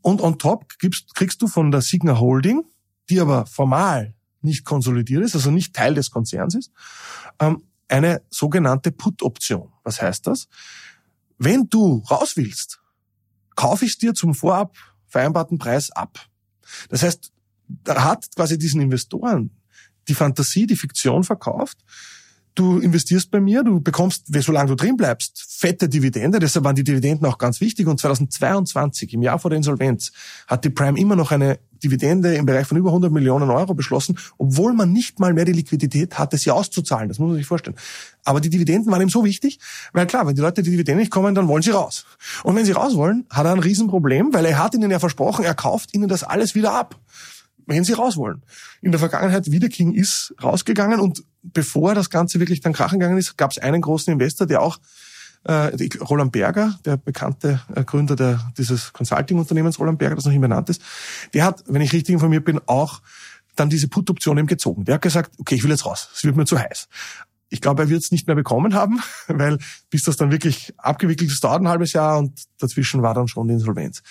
Und 0.00 0.20
on 0.20 0.38
top 0.38 0.78
gibst, 0.78 1.14
kriegst 1.14 1.42
du 1.42 1.48
von 1.48 1.70
der 1.70 1.82
Signal 1.82 2.18
Holding, 2.18 2.64
die 3.10 3.20
aber 3.20 3.44
formal 3.46 4.14
nicht 4.40 4.64
konsolidiert 4.64 5.24
ist, 5.24 5.34
also 5.34 5.50
nicht 5.50 5.74
Teil 5.74 5.94
des 5.94 6.10
Konzerns 6.10 6.54
ist, 6.54 6.70
ähm, 7.40 7.62
eine 7.88 8.22
sogenannte 8.30 8.92
Put-Option. 8.92 9.72
Was 9.82 10.00
heißt 10.00 10.26
das? 10.26 10.48
Wenn 11.38 11.68
du 11.68 12.02
raus 12.10 12.36
willst, 12.36 12.80
kaufe 13.56 13.84
ich 13.84 13.92
es 13.92 13.98
dir 13.98 14.14
zum 14.14 14.34
vorab 14.34 14.76
vereinbarten 15.06 15.58
Preis 15.58 15.90
ab. 15.90 16.26
Das 16.88 17.02
heißt, 17.02 17.32
da 17.68 18.04
hat 18.04 18.26
quasi 18.36 18.58
diesen 18.58 18.80
Investoren 18.80 19.50
die 20.08 20.14
Fantasie, 20.14 20.66
die 20.66 20.76
Fiktion 20.76 21.24
verkauft. 21.24 21.78
Du 22.56 22.78
investierst 22.78 23.30
bei 23.30 23.38
mir, 23.38 23.62
du 23.62 23.80
bekommst, 23.80 24.24
solange 24.28 24.70
du 24.70 24.76
drin 24.76 24.96
bleibst, 24.96 25.44
fette 25.46 25.90
Dividende. 25.90 26.38
Deshalb 26.38 26.64
waren 26.64 26.74
die 26.74 26.84
Dividenden 26.84 27.26
auch 27.26 27.36
ganz 27.36 27.60
wichtig. 27.60 27.86
Und 27.86 28.00
2022, 28.00 29.12
im 29.12 29.20
Jahr 29.20 29.38
vor 29.38 29.50
der 29.50 29.58
Insolvenz, 29.58 30.10
hat 30.46 30.64
die 30.64 30.70
Prime 30.70 30.98
immer 30.98 31.16
noch 31.16 31.32
eine 31.32 31.58
Dividende 31.84 32.34
im 32.34 32.46
Bereich 32.46 32.66
von 32.66 32.78
über 32.78 32.88
100 32.88 33.12
Millionen 33.12 33.50
Euro 33.50 33.74
beschlossen, 33.74 34.18
obwohl 34.38 34.72
man 34.72 34.90
nicht 34.90 35.20
mal 35.20 35.34
mehr 35.34 35.44
die 35.44 35.52
Liquidität 35.52 36.18
hatte, 36.18 36.38
sie 36.38 36.50
auszuzahlen. 36.50 37.10
Das 37.10 37.18
muss 37.18 37.28
man 37.28 37.36
sich 37.36 37.46
vorstellen. 37.46 37.76
Aber 38.24 38.40
die 38.40 38.48
Dividenden 38.48 38.90
waren 38.90 39.02
ihm 39.02 39.10
so 39.10 39.22
wichtig, 39.22 39.58
weil 39.92 40.06
klar, 40.06 40.26
wenn 40.26 40.34
die 40.34 40.40
Leute 40.40 40.62
die 40.62 40.70
Dividenden 40.70 41.00
nicht 41.00 41.12
kommen, 41.12 41.34
dann 41.34 41.48
wollen 41.48 41.62
sie 41.62 41.72
raus. 41.72 42.06
Und 42.42 42.56
wenn 42.56 42.64
sie 42.64 42.72
raus 42.72 42.96
wollen, 42.96 43.26
hat 43.28 43.44
er 43.44 43.52
ein 43.52 43.58
Riesenproblem, 43.58 44.32
weil 44.32 44.46
er 44.46 44.58
hat 44.58 44.74
ihnen 44.74 44.90
ja 44.90 44.98
versprochen, 44.98 45.44
er 45.44 45.54
kauft 45.54 45.94
ihnen 45.94 46.08
das 46.08 46.24
alles 46.24 46.54
wieder 46.54 46.72
ab, 46.72 46.98
wenn 47.66 47.84
sie 47.84 47.92
raus 47.92 48.16
wollen. 48.16 48.42
In 48.80 48.92
der 48.92 49.00
Vergangenheit, 49.00 49.50
Wieder 49.50 49.68
King 49.68 49.92
ist 49.92 50.34
rausgegangen 50.42 51.00
und 51.00 51.24
bevor 51.42 51.94
das 51.94 52.10
Ganze 52.10 52.40
wirklich 52.40 52.60
dann 52.60 52.72
krachen 52.72 52.98
gegangen 52.98 53.18
ist, 53.18 53.36
gab 53.36 53.50
es 53.50 53.58
einen 53.58 53.82
großen 53.82 54.12
Investor, 54.12 54.46
der 54.46 54.62
auch 54.62 54.78
äh, 55.44 55.88
Roland 56.00 56.32
Berger, 56.32 56.78
der 56.84 56.96
bekannte 56.96 57.60
äh, 57.74 57.84
Gründer 57.84 58.16
der, 58.16 58.52
dieses 58.58 58.92
Consulting-Unternehmens 58.92 59.78
Roland 59.78 59.98
Berger, 59.98 60.16
das 60.16 60.24
noch 60.24 60.32
immer 60.32 60.48
benannt 60.48 60.68
ist, 60.70 60.82
der 61.34 61.44
hat, 61.44 61.62
wenn 61.66 61.82
ich 61.82 61.92
richtig 61.92 62.14
informiert 62.14 62.44
bin, 62.44 62.60
auch 62.66 63.00
dann 63.54 63.70
diese 63.70 63.88
Put-Option 63.88 64.38
eben 64.38 64.46
gezogen. 64.46 64.84
Der 64.84 64.96
hat 64.96 65.02
gesagt, 65.02 65.32
okay, 65.38 65.54
ich 65.54 65.62
will 65.62 65.70
jetzt 65.70 65.86
raus, 65.86 66.10
es 66.14 66.24
wird 66.24 66.36
mir 66.36 66.44
zu 66.44 66.58
heiß. 66.58 66.88
Ich 67.48 67.60
glaube, 67.60 67.84
er 67.84 67.88
wird 67.88 68.02
es 68.02 68.10
nicht 68.10 68.26
mehr 68.26 68.34
bekommen 68.34 68.74
haben, 68.74 69.00
weil 69.28 69.58
bis 69.88 70.02
das 70.02 70.16
dann 70.16 70.32
wirklich 70.32 70.74
abgewickelt 70.78 71.30
ist, 71.30 71.42
dauert 71.44 71.62
ein 71.62 71.68
halbes 71.68 71.92
Jahr 71.92 72.18
und 72.18 72.42
dazwischen 72.58 73.02
war 73.02 73.14
dann 73.14 73.28
schon 73.28 73.46
die 73.46 73.54
Insolvenz. 73.54 74.02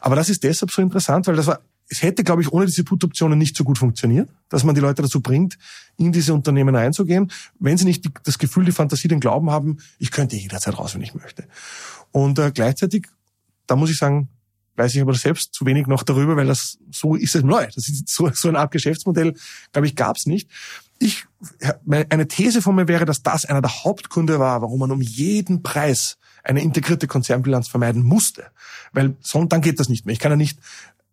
Aber 0.00 0.16
das 0.16 0.30
ist 0.30 0.42
deshalb 0.42 0.70
so 0.70 0.80
interessant, 0.80 1.26
weil 1.26 1.36
das 1.36 1.46
war 1.46 1.60
es 1.88 2.02
hätte, 2.02 2.22
glaube 2.22 2.42
ich, 2.42 2.52
ohne 2.52 2.66
diese 2.66 2.84
Put-Optionen 2.84 3.38
nicht 3.38 3.56
so 3.56 3.64
gut 3.64 3.78
funktioniert, 3.78 4.28
dass 4.48 4.64
man 4.64 4.74
die 4.74 4.80
Leute 4.80 5.02
dazu 5.02 5.20
bringt, 5.20 5.58
in 5.96 6.12
diese 6.12 6.34
Unternehmen 6.34 6.76
einzugehen, 6.76 7.32
wenn 7.58 7.78
sie 7.78 7.86
nicht 7.86 8.04
die, 8.04 8.10
das 8.24 8.38
Gefühl, 8.38 8.64
die 8.64 8.72
Fantasie, 8.72 9.08
den 9.08 9.20
Glauben 9.20 9.50
haben, 9.50 9.78
ich 9.98 10.10
könnte 10.10 10.36
jederzeit 10.36 10.78
raus, 10.78 10.94
wenn 10.94 11.02
ich 11.02 11.14
möchte. 11.14 11.44
Und 12.12 12.38
äh, 12.38 12.52
gleichzeitig, 12.52 13.06
da 13.66 13.76
muss 13.76 13.90
ich 13.90 13.96
sagen, 13.96 14.28
weiß 14.76 14.94
ich 14.94 15.02
aber 15.02 15.14
selbst 15.14 15.54
zu 15.54 15.66
wenig 15.66 15.86
noch 15.86 16.02
darüber, 16.02 16.36
weil 16.36 16.46
das 16.46 16.78
so 16.92 17.14
ist 17.14 17.34
es 17.34 17.42
neu. 17.42 17.66
Das 17.74 17.88
ist 17.88 18.08
so, 18.08 18.30
so 18.32 18.48
eine 18.48 18.60
Art 18.60 18.70
Geschäftsmodell, 18.70 19.34
glaube 19.72 19.86
ich, 19.86 19.96
gab 19.96 20.16
es 20.16 20.26
nicht. 20.26 20.48
Ich, 21.00 21.26
eine 21.88 22.28
These 22.28 22.62
von 22.62 22.74
mir 22.74 22.88
wäre, 22.88 23.04
dass 23.04 23.22
das 23.22 23.44
einer 23.44 23.60
der 23.62 23.84
Hauptgründe 23.84 24.38
war, 24.38 24.62
warum 24.62 24.80
man 24.80 24.90
um 24.90 25.00
jeden 25.00 25.62
Preis 25.62 26.18
eine 26.44 26.62
integrierte 26.62 27.06
Konzernbilanz 27.06 27.68
vermeiden 27.68 28.02
musste. 28.02 28.46
Weil 28.92 29.16
sonst, 29.20 29.52
dann 29.52 29.60
geht 29.60 29.80
das 29.80 29.88
nicht 29.88 30.06
mehr. 30.06 30.12
Ich 30.12 30.18
kann 30.18 30.32
ja 30.32 30.36
nicht 30.36 30.58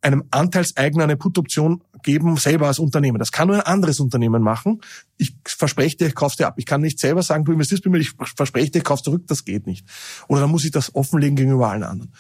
einem 0.06 0.24
Anteilseigner 0.32 1.04
eine 1.04 1.18
Put-Option 1.18 1.84
geben, 2.04 2.38
selber 2.38 2.68
als 2.68 2.80
Unternehmen. 2.80 3.18
Das 3.18 3.32
kann 3.32 3.48
nur 3.48 3.58
ein 3.58 3.64
anderes 3.64 4.00
Unternehmen 4.00 4.44
machen. 4.44 4.82
Ich 5.18 5.36
verspreche 5.46 5.98
dir, 5.98 6.08
ich 6.08 6.16
kauf's 6.16 6.36
dir 6.36 6.48
ab. 6.48 6.56
Ich 6.58 6.66
kann 6.66 6.82
nicht 6.82 7.00
selber 7.00 7.24
sagen, 7.24 7.44
du 7.44 7.52
investierst 7.52 7.84
bei 7.84 7.90
mir, 7.90 7.98
ich 7.98 8.12
verspreche 8.36 8.72
dir, 8.72 8.78
ich 8.80 8.84
kauf's 8.84 9.04
zurück. 9.04 9.24
Das 9.28 9.44
geht 9.44 9.66
nicht. 9.66 9.86
Oder 10.28 10.42
dann 10.42 10.52
muss 10.52 10.64
ich 10.64 10.72
das 10.72 10.94
offenlegen 10.94 11.36
gegenüber 11.36 11.70
allen 11.70 11.84
anderen. 11.84 12.14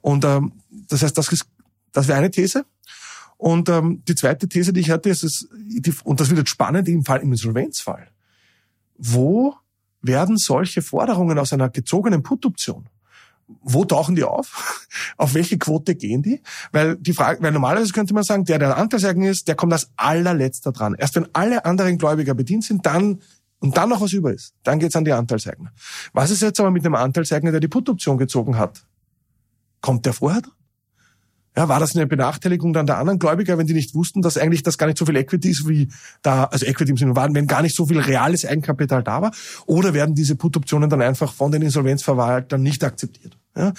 Und 0.00 0.24
ähm, 0.24 0.52
das 0.70 1.02
heißt, 1.02 1.16
das 1.16 1.30
ist 1.30 1.46
das 1.96 2.08
wäre 2.08 2.18
eine 2.18 2.30
These. 2.30 2.66
Und 3.38 3.68
ähm, 3.68 4.02
die 4.06 4.14
zweite 4.14 4.48
These, 4.48 4.72
die 4.72 4.80
ich 4.80 4.90
hatte, 4.90 5.08
ist, 5.08 5.22
ist 5.22 5.48
die, 5.52 5.94
und 6.04 6.20
das 6.20 6.28
wird 6.28 6.38
jetzt 6.38 6.50
spannend 6.50 6.88
im 6.88 7.04
Fall 7.04 7.20
im 7.20 7.32
Insolvenzfall. 7.32 8.08
Wo 8.98 9.54
werden 10.02 10.36
solche 10.36 10.82
Forderungen 10.82 11.38
aus 11.38 11.52
einer 11.52 11.70
gezogenen 11.70 12.22
Put-Option 12.22 12.88
wo 13.62 13.84
tauchen 13.84 14.16
die 14.16 14.24
auf? 14.24 14.86
auf 15.16 15.34
welche 15.34 15.58
Quote 15.58 15.94
gehen 15.94 16.22
die? 16.22 16.42
Weil 16.72 16.96
die 16.96 17.12
Frage, 17.12 17.42
weil 17.42 17.52
normalerweise 17.52 17.92
könnte 17.92 18.14
man 18.14 18.24
sagen, 18.24 18.44
der, 18.44 18.58
der 18.58 18.76
Anteilseigner 18.76 19.30
ist, 19.30 19.48
der 19.48 19.54
kommt 19.54 19.72
als 19.72 19.90
allerletzter 19.96 20.72
dran. 20.72 20.94
Erst 20.98 21.14
wenn 21.16 21.28
alle 21.32 21.64
anderen 21.64 21.98
Gläubiger 21.98 22.34
bedient 22.34 22.64
sind, 22.64 22.86
dann 22.86 23.20
und 23.58 23.76
dann 23.76 23.88
noch 23.88 24.00
was 24.00 24.12
über 24.12 24.32
ist, 24.32 24.54
dann 24.64 24.78
geht's 24.78 24.96
an 24.96 25.04
die 25.04 25.12
Anteilseigner. 25.12 25.72
Was 26.12 26.30
ist 26.30 26.42
jetzt 26.42 26.60
aber 26.60 26.70
mit 26.70 26.84
einem 26.84 26.94
Anteilseigner, 26.94 27.52
der 27.52 27.60
die 27.60 27.68
Put-Option 27.68 28.18
gezogen 28.18 28.58
hat? 28.58 28.84
Kommt 29.80 30.04
der 30.04 30.12
vorher 30.12 30.42
dran? 30.42 30.52
Ja, 31.56 31.68
war 31.68 31.80
das 31.80 31.96
eine 31.96 32.06
Benachteiligung 32.06 32.72
dann 32.72 32.86
der 32.86 32.98
anderen 32.98 33.18
Gläubiger, 33.18 33.56
wenn 33.56 33.66
die 33.66 33.72
nicht 33.72 33.94
wussten, 33.94 34.20
dass 34.20 34.36
eigentlich 34.36 34.62
das 34.62 34.76
gar 34.76 34.86
nicht 34.86 34.98
so 34.98 35.06
viel 35.06 35.16
Equity 35.16 35.50
ist, 35.50 35.66
wie 35.66 35.88
da, 36.20 36.44
also 36.44 36.66
Equity 36.66 36.90
im 36.90 36.96
Sinne 36.98 37.16
waren, 37.16 37.34
wenn 37.34 37.46
gar 37.46 37.62
nicht 37.62 37.74
so 37.74 37.86
viel 37.86 37.98
reales 37.98 38.44
Eigenkapital 38.44 39.02
da 39.02 39.22
war? 39.22 39.32
Oder 39.64 39.94
werden 39.94 40.14
diese 40.14 40.36
Put-Optionen 40.36 40.90
dann 40.90 41.00
einfach 41.00 41.32
von 41.32 41.50
den 41.50 41.62
Insolvenzverwaltern 41.62 42.62
nicht 42.62 42.84
akzeptiert? 42.84 43.38
Ja, 43.56 43.72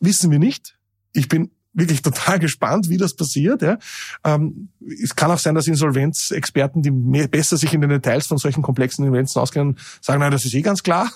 wissen 0.00 0.30
wir 0.30 0.38
nicht. 0.38 0.76
Ich 1.14 1.28
bin 1.28 1.50
wirklich 1.72 2.02
total 2.02 2.38
gespannt, 2.40 2.90
wie 2.90 2.98
das 2.98 3.14
passiert. 3.14 3.62
Ja. 3.62 3.78
Ähm, 4.24 4.68
es 5.02 5.16
kann 5.16 5.30
auch 5.30 5.38
sein, 5.38 5.54
dass 5.54 5.66
Insolvenzexperten, 5.66 6.82
die 6.82 6.90
mehr, 6.90 7.28
besser 7.28 7.56
sich 7.56 7.72
in 7.72 7.80
den 7.80 7.90
Details 7.90 8.26
von 8.26 8.36
solchen 8.38 8.62
komplexen 8.62 9.04
Insolvenzen 9.04 9.40
auskennen, 9.40 9.78
sagen, 10.00 10.20
nein, 10.20 10.32
das 10.32 10.44
ist 10.44 10.54
eh 10.54 10.62
ganz 10.62 10.82
klar. 10.82 11.10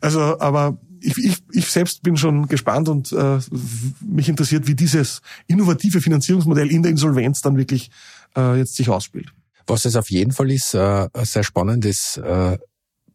Also, 0.00 0.40
aber 0.40 0.78
ich, 1.00 1.18
ich, 1.18 1.36
ich 1.52 1.70
selbst 1.70 2.02
bin 2.02 2.16
schon 2.16 2.46
gespannt 2.48 2.88
und 2.88 3.12
äh, 3.12 3.38
mich 4.00 4.28
interessiert, 4.28 4.66
wie 4.66 4.74
dieses 4.74 5.20
innovative 5.46 6.00
Finanzierungsmodell 6.00 6.70
in 6.70 6.82
der 6.82 6.90
Insolvenz 6.90 7.42
dann 7.42 7.56
wirklich 7.56 7.90
äh, 8.36 8.58
jetzt 8.58 8.76
sich 8.76 8.88
ausspielt. 8.88 9.32
Was 9.66 9.84
es 9.84 9.96
auf 9.96 10.10
jeden 10.10 10.32
Fall 10.32 10.50
ist, 10.50 10.74
äh, 10.74 11.08
sehr 11.22 11.44
spannendes 11.44 12.16
äh, 12.16 12.58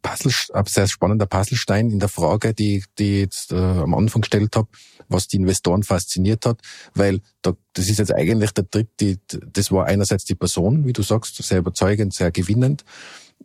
Puzzle, 0.06 0.32
sehr 0.68 0.86
spannender 0.86 1.26
Puzzlestein 1.26 1.90
in 1.90 1.98
der 1.98 2.08
Frage, 2.08 2.54
die, 2.54 2.84
die 2.98 3.20
jetzt 3.20 3.52
äh, 3.52 3.56
am 3.56 3.94
Anfang 3.94 4.22
gestellt 4.22 4.54
habe, 4.54 4.68
was 5.08 5.26
die 5.26 5.36
Investoren 5.36 5.82
fasziniert 5.82 6.46
hat, 6.46 6.60
weil 6.94 7.20
da, 7.42 7.54
das 7.72 7.88
ist 7.88 7.98
jetzt 7.98 8.14
eigentlich 8.14 8.52
der 8.52 8.70
Trick, 8.70 8.88
die, 9.00 9.18
das 9.52 9.72
war 9.72 9.86
einerseits 9.86 10.24
die 10.24 10.34
Person, 10.34 10.86
wie 10.86 10.92
du 10.92 11.02
sagst, 11.02 11.42
sehr 11.42 11.58
überzeugend, 11.58 12.14
sehr 12.14 12.30
gewinnend. 12.30 12.84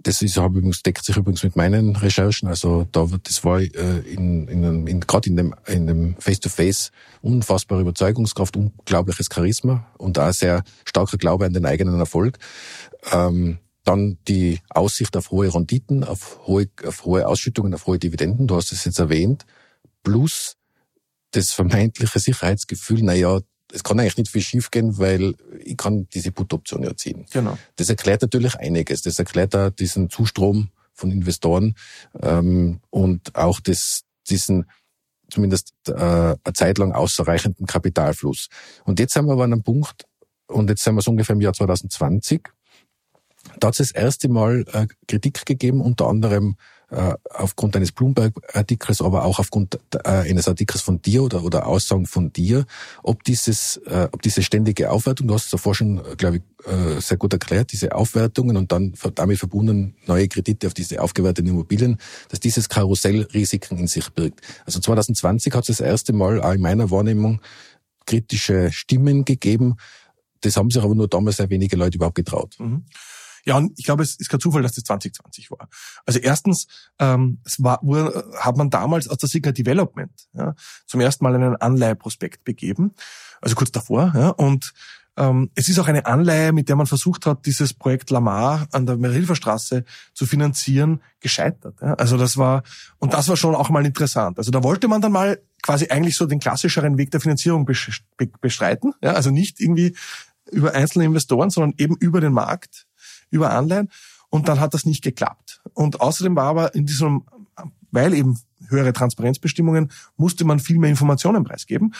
Das 0.03 0.21
ist 0.21 0.37
übrigens, 0.37 0.81
deckt 0.81 1.05
sich 1.05 1.15
übrigens 1.15 1.43
mit 1.43 1.55
meinen 1.55 1.95
Recherchen. 1.95 2.47
Also 2.47 2.87
da 2.91 3.07
das 3.23 3.43
war 3.43 3.59
äh, 3.59 3.67
in, 3.67 4.47
in, 4.47 4.87
in 4.87 4.99
gerade 5.01 5.29
in 5.29 5.37
dem 5.37 5.55
in 5.67 5.87
dem 5.87 6.15
Face-to-Face 6.19 6.91
unfassbare 7.21 7.81
Überzeugungskraft, 7.81 8.55
unglaubliches 8.55 9.27
Charisma 9.31 9.87
und 9.97 10.17
auch 10.17 10.33
sehr 10.33 10.63
starker 10.85 11.17
Glaube 11.17 11.45
an 11.45 11.53
den 11.53 11.65
eigenen 11.65 11.99
Erfolg. 11.99 12.39
Ähm, 13.11 13.59
dann 13.83 14.17
die 14.27 14.59
Aussicht 14.69 15.17
auf 15.17 15.31
hohe 15.31 15.53
Renditen, 15.53 16.03
auf 16.03 16.39
hohe, 16.45 16.67
auf 16.85 17.05
hohe 17.05 17.27
Ausschüttungen, 17.27 17.73
auf 17.73 17.87
hohe 17.87 17.99
Dividenden, 17.99 18.47
du 18.47 18.55
hast 18.55 18.71
es 18.71 18.85
jetzt 18.85 18.99
erwähnt, 18.99 19.45
plus 20.03 20.55
das 21.31 21.51
vermeintliche 21.51 22.19
Sicherheitsgefühl, 22.19 22.99
na 23.01 23.13
ja, 23.13 23.39
es 23.73 23.83
kann 23.83 23.99
eigentlich 23.99 24.17
nicht 24.17 24.31
viel 24.31 24.41
schiefgehen, 24.41 24.97
weil 24.97 25.35
ich 25.63 25.77
kann 25.77 26.07
diese 26.13 26.31
Put-Option 26.31 26.83
ja 26.83 26.95
ziehen. 26.95 27.25
Genau. 27.31 27.57
Das 27.75 27.89
erklärt 27.89 28.21
natürlich 28.21 28.55
einiges. 28.57 29.01
Das 29.01 29.19
erklärt 29.19 29.55
auch 29.55 29.69
diesen 29.69 30.09
Zustrom 30.09 30.69
von 30.93 31.11
Investoren 31.11 31.75
ähm, 32.21 32.79
und 32.89 33.35
auch 33.35 33.59
das, 33.59 34.03
diesen 34.29 34.65
zumindest 35.29 35.73
äh, 35.87 35.93
eine 35.93 36.53
Zeit 36.53 36.77
lang 36.77 36.91
ausreichenden 36.91 37.65
Kapitalfluss. 37.65 38.49
Und 38.83 38.99
jetzt 38.99 39.13
sind 39.13 39.25
wir 39.25 39.33
aber 39.33 39.45
an 39.45 39.53
einem 39.53 39.63
Punkt, 39.63 40.05
und 40.47 40.69
jetzt 40.69 40.83
sind 40.83 40.95
wir 40.95 41.01
so 41.01 41.11
ungefähr 41.11 41.35
im 41.35 41.41
Jahr 41.41 41.53
2020, 41.53 42.49
da 43.59 43.67
hat 43.67 43.79
es 43.79 43.89
das 43.89 43.91
erste 43.91 44.29
Mal 44.29 44.65
äh, 44.73 44.87
Kritik 45.07 45.45
gegeben, 45.45 45.81
unter 45.81 46.07
anderem 46.07 46.57
äh, 46.91 47.13
aufgrund 47.29 47.75
eines 47.75 47.93
Bloomberg-Artikels, 47.93 49.01
aber 49.01 49.23
auch 49.23 49.39
aufgrund 49.39 49.79
äh, 49.93 50.09
eines 50.09 50.47
Artikels 50.47 50.81
von 50.81 51.01
dir 51.01 51.23
oder, 51.23 51.43
oder 51.43 51.65
Aussagen 51.65 52.05
von 52.05 52.33
dir, 52.33 52.65
ob 53.01 53.23
dieses, 53.23 53.77
äh, 53.85 54.09
ob 54.11 54.21
diese 54.21 54.43
ständige 54.43 54.91
Aufwertung, 54.91 55.27
du 55.27 55.33
hast 55.33 55.45
es 55.45 55.51
davor 55.51 55.73
schon, 55.73 56.01
glaube 56.17 56.37
ich, 56.37 56.67
äh, 56.67 56.99
sehr 56.99 57.17
gut 57.17 57.31
erklärt, 57.31 57.71
diese 57.71 57.95
Aufwertungen 57.95 58.57
und 58.57 58.71
dann 58.71 58.93
damit 59.15 59.39
verbunden 59.39 59.95
neue 60.05 60.27
Kredite 60.27 60.67
auf 60.67 60.73
diese 60.73 61.01
aufgewerteten 61.01 61.49
Immobilien, 61.49 61.97
dass 62.27 62.41
dieses 62.41 62.67
Karussell 62.67 63.21
Risiken 63.33 63.77
in 63.77 63.87
sich 63.87 64.09
birgt. 64.09 64.41
Also 64.65 64.79
2020 64.81 65.53
hat 65.53 65.69
es 65.69 65.77
das 65.77 65.79
erste 65.79 66.11
Mal 66.11 66.41
auch 66.41 66.51
in 66.51 66.61
meiner 66.61 66.91
Wahrnehmung 66.91 67.41
kritische 68.05 68.69
Stimmen 68.71 69.23
gegeben. 69.23 69.77
Das 70.41 70.57
haben 70.57 70.69
sich 70.69 70.81
aber 70.83 70.95
nur 70.95 71.07
damals 71.07 71.37
sehr 71.37 71.49
wenige 71.49 71.77
Leute 71.77 71.95
überhaupt 71.95 72.15
getraut. 72.15 72.55
Mhm. 72.59 72.83
Ja, 73.45 73.57
und 73.57 73.77
ich 73.77 73.85
glaube, 73.85 74.03
es 74.03 74.15
ist 74.15 74.29
kein 74.29 74.39
Zufall, 74.39 74.61
dass 74.61 74.73
das 74.73 74.83
2020 74.85 75.51
war. 75.51 75.67
Also 76.05 76.19
erstens, 76.19 76.67
ähm, 76.99 77.39
es 77.45 77.61
war, 77.61 77.81
hat 78.39 78.57
man 78.57 78.69
damals 78.69 79.07
aus 79.07 79.17
der 79.17 79.29
Sigma 79.29 79.51
Development 79.51 80.11
ja, 80.33 80.55
zum 80.87 81.01
ersten 81.01 81.23
Mal 81.23 81.35
einen 81.35 81.55
Anleiheprospekt 81.55 82.43
begeben, 82.43 82.93
also 83.41 83.55
kurz 83.55 83.71
davor. 83.71 84.13
Ja, 84.15 84.29
und 84.29 84.73
ähm, 85.17 85.51
es 85.55 85.67
ist 85.67 85.77
auch 85.77 85.87
eine 85.87 86.05
Anleihe, 86.05 86.53
mit 86.53 86.69
der 86.69 86.75
man 86.75 86.87
versucht 86.87 87.25
hat, 87.25 87.45
dieses 87.45 87.73
Projekt 87.73 88.09
Lamar 88.11 88.67
an 88.71 88.85
der 88.85 88.97
Merilferstraße 88.97 89.83
zu 90.13 90.25
finanzieren, 90.25 91.01
gescheitert. 91.19 91.75
Ja. 91.81 91.95
Also 91.95 92.17
das 92.17 92.37
war, 92.37 92.63
und 92.97 93.13
das 93.13 93.27
war 93.27 93.35
schon 93.35 93.55
auch 93.55 93.69
mal 93.69 93.85
interessant. 93.85 94.37
Also 94.37 94.51
da 94.51 94.63
wollte 94.63 94.87
man 94.87 95.01
dann 95.01 95.11
mal 95.11 95.41
quasi 95.61 95.89
eigentlich 95.89 96.15
so 96.15 96.25
den 96.25 96.39
klassischeren 96.39 96.97
Weg 96.97 97.11
der 97.11 97.19
Finanzierung 97.19 97.65
bestreiten. 98.39 98.93
Ja, 99.03 99.11
also 99.13 99.31
nicht 99.31 99.59
irgendwie 99.59 99.95
über 100.49 100.73
einzelne 100.73 101.05
Investoren, 101.05 101.49
sondern 101.49 101.73
eben 101.77 101.97
über 101.97 102.21
den 102.21 102.33
Markt 102.33 102.87
über 103.31 103.51
Anleihen 103.51 103.89
und 104.29 104.47
dann 104.47 104.59
hat 104.59 104.73
das 104.73 104.85
nicht 104.85 105.03
geklappt. 105.03 105.61
Und 105.73 106.01
außerdem 106.01 106.35
war 106.35 106.45
aber 106.45 106.75
in 106.75 106.85
diesem, 106.85 107.23
weil 107.91 108.13
eben 108.13 108.37
höhere 108.71 108.93
Transparenzbestimmungen, 108.93 109.91
musste 110.17 110.45
man 110.45 110.59
viel 110.59 110.77
mehr 110.77 110.89
Informationen 110.89 111.43
preisgeben. 111.43 111.93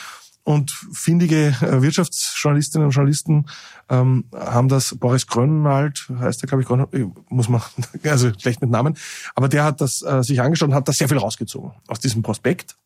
Und 0.44 0.72
findige 0.92 1.54
äh, 1.60 1.82
Wirtschaftsjournalistinnen 1.82 2.86
und 2.86 2.90
Journalisten 2.92 3.46
ähm, 3.88 4.24
haben 4.34 4.68
das, 4.68 4.96
Boris 4.98 5.28
Grönwald 5.28 6.10
heißt 6.18 6.42
der, 6.42 6.48
glaube 6.48 6.64
ich, 6.64 7.00
äh, 7.00 7.06
muss 7.28 7.48
man, 7.48 7.62
also 8.04 8.32
schlecht 8.36 8.60
mit 8.60 8.68
Namen, 8.68 8.96
aber 9.36 9.48
der 9.48 9.62
hat 9.62 9.80
das 9.80 10.02
äh, 10.02 10.24
sich 10.24 10.40
angeschaut 10.40 10.70
und 10.70 10.74
hat 10.74 10.88
da 10.88 10.92
sehr 10.92 11.08
viel 11.08 11.18
rausgezogen 11.18 11.70
aus 11.86 12.00
diesem 12.00 12.22
Prospekt. 12.22 12.76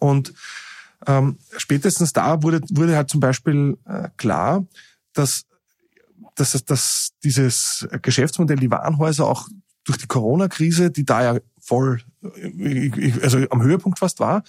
Und 0.00 0.34
ähm, 1.06 1.38
spätestens 1.56 2.12
da 2.12 2.42
wurde, 2.42 2.60
wurde 2.70 2.96
halt 2.96 3.08
zum 3.08 3.20
Beispiel 3.20 3.78
äh, 3.86 4.08
klar, 4.16 4.66
dass 5.12 5.44
dass, 6.36 6.52
dass 6.64 7.10
dieses 7.22 7.88
Geschäftsmodell, 8.02 8.56
die 8.56 8.70
Warenhäuser 8.70 9.26
auch 9.26 9.48
durch 9.84 9.98
die 9.98 10.06
Corona-Krise, 10.06 10.90
die 10.90 11.04
da 11.04 11.34
ja 11.34 11.40
voll, 11.60 12.00
also 13.22 13.38
am 13.50 13.62
Höhepunkt 13.62 13.98
fast 13.98 14.20
war, 14.20 14.42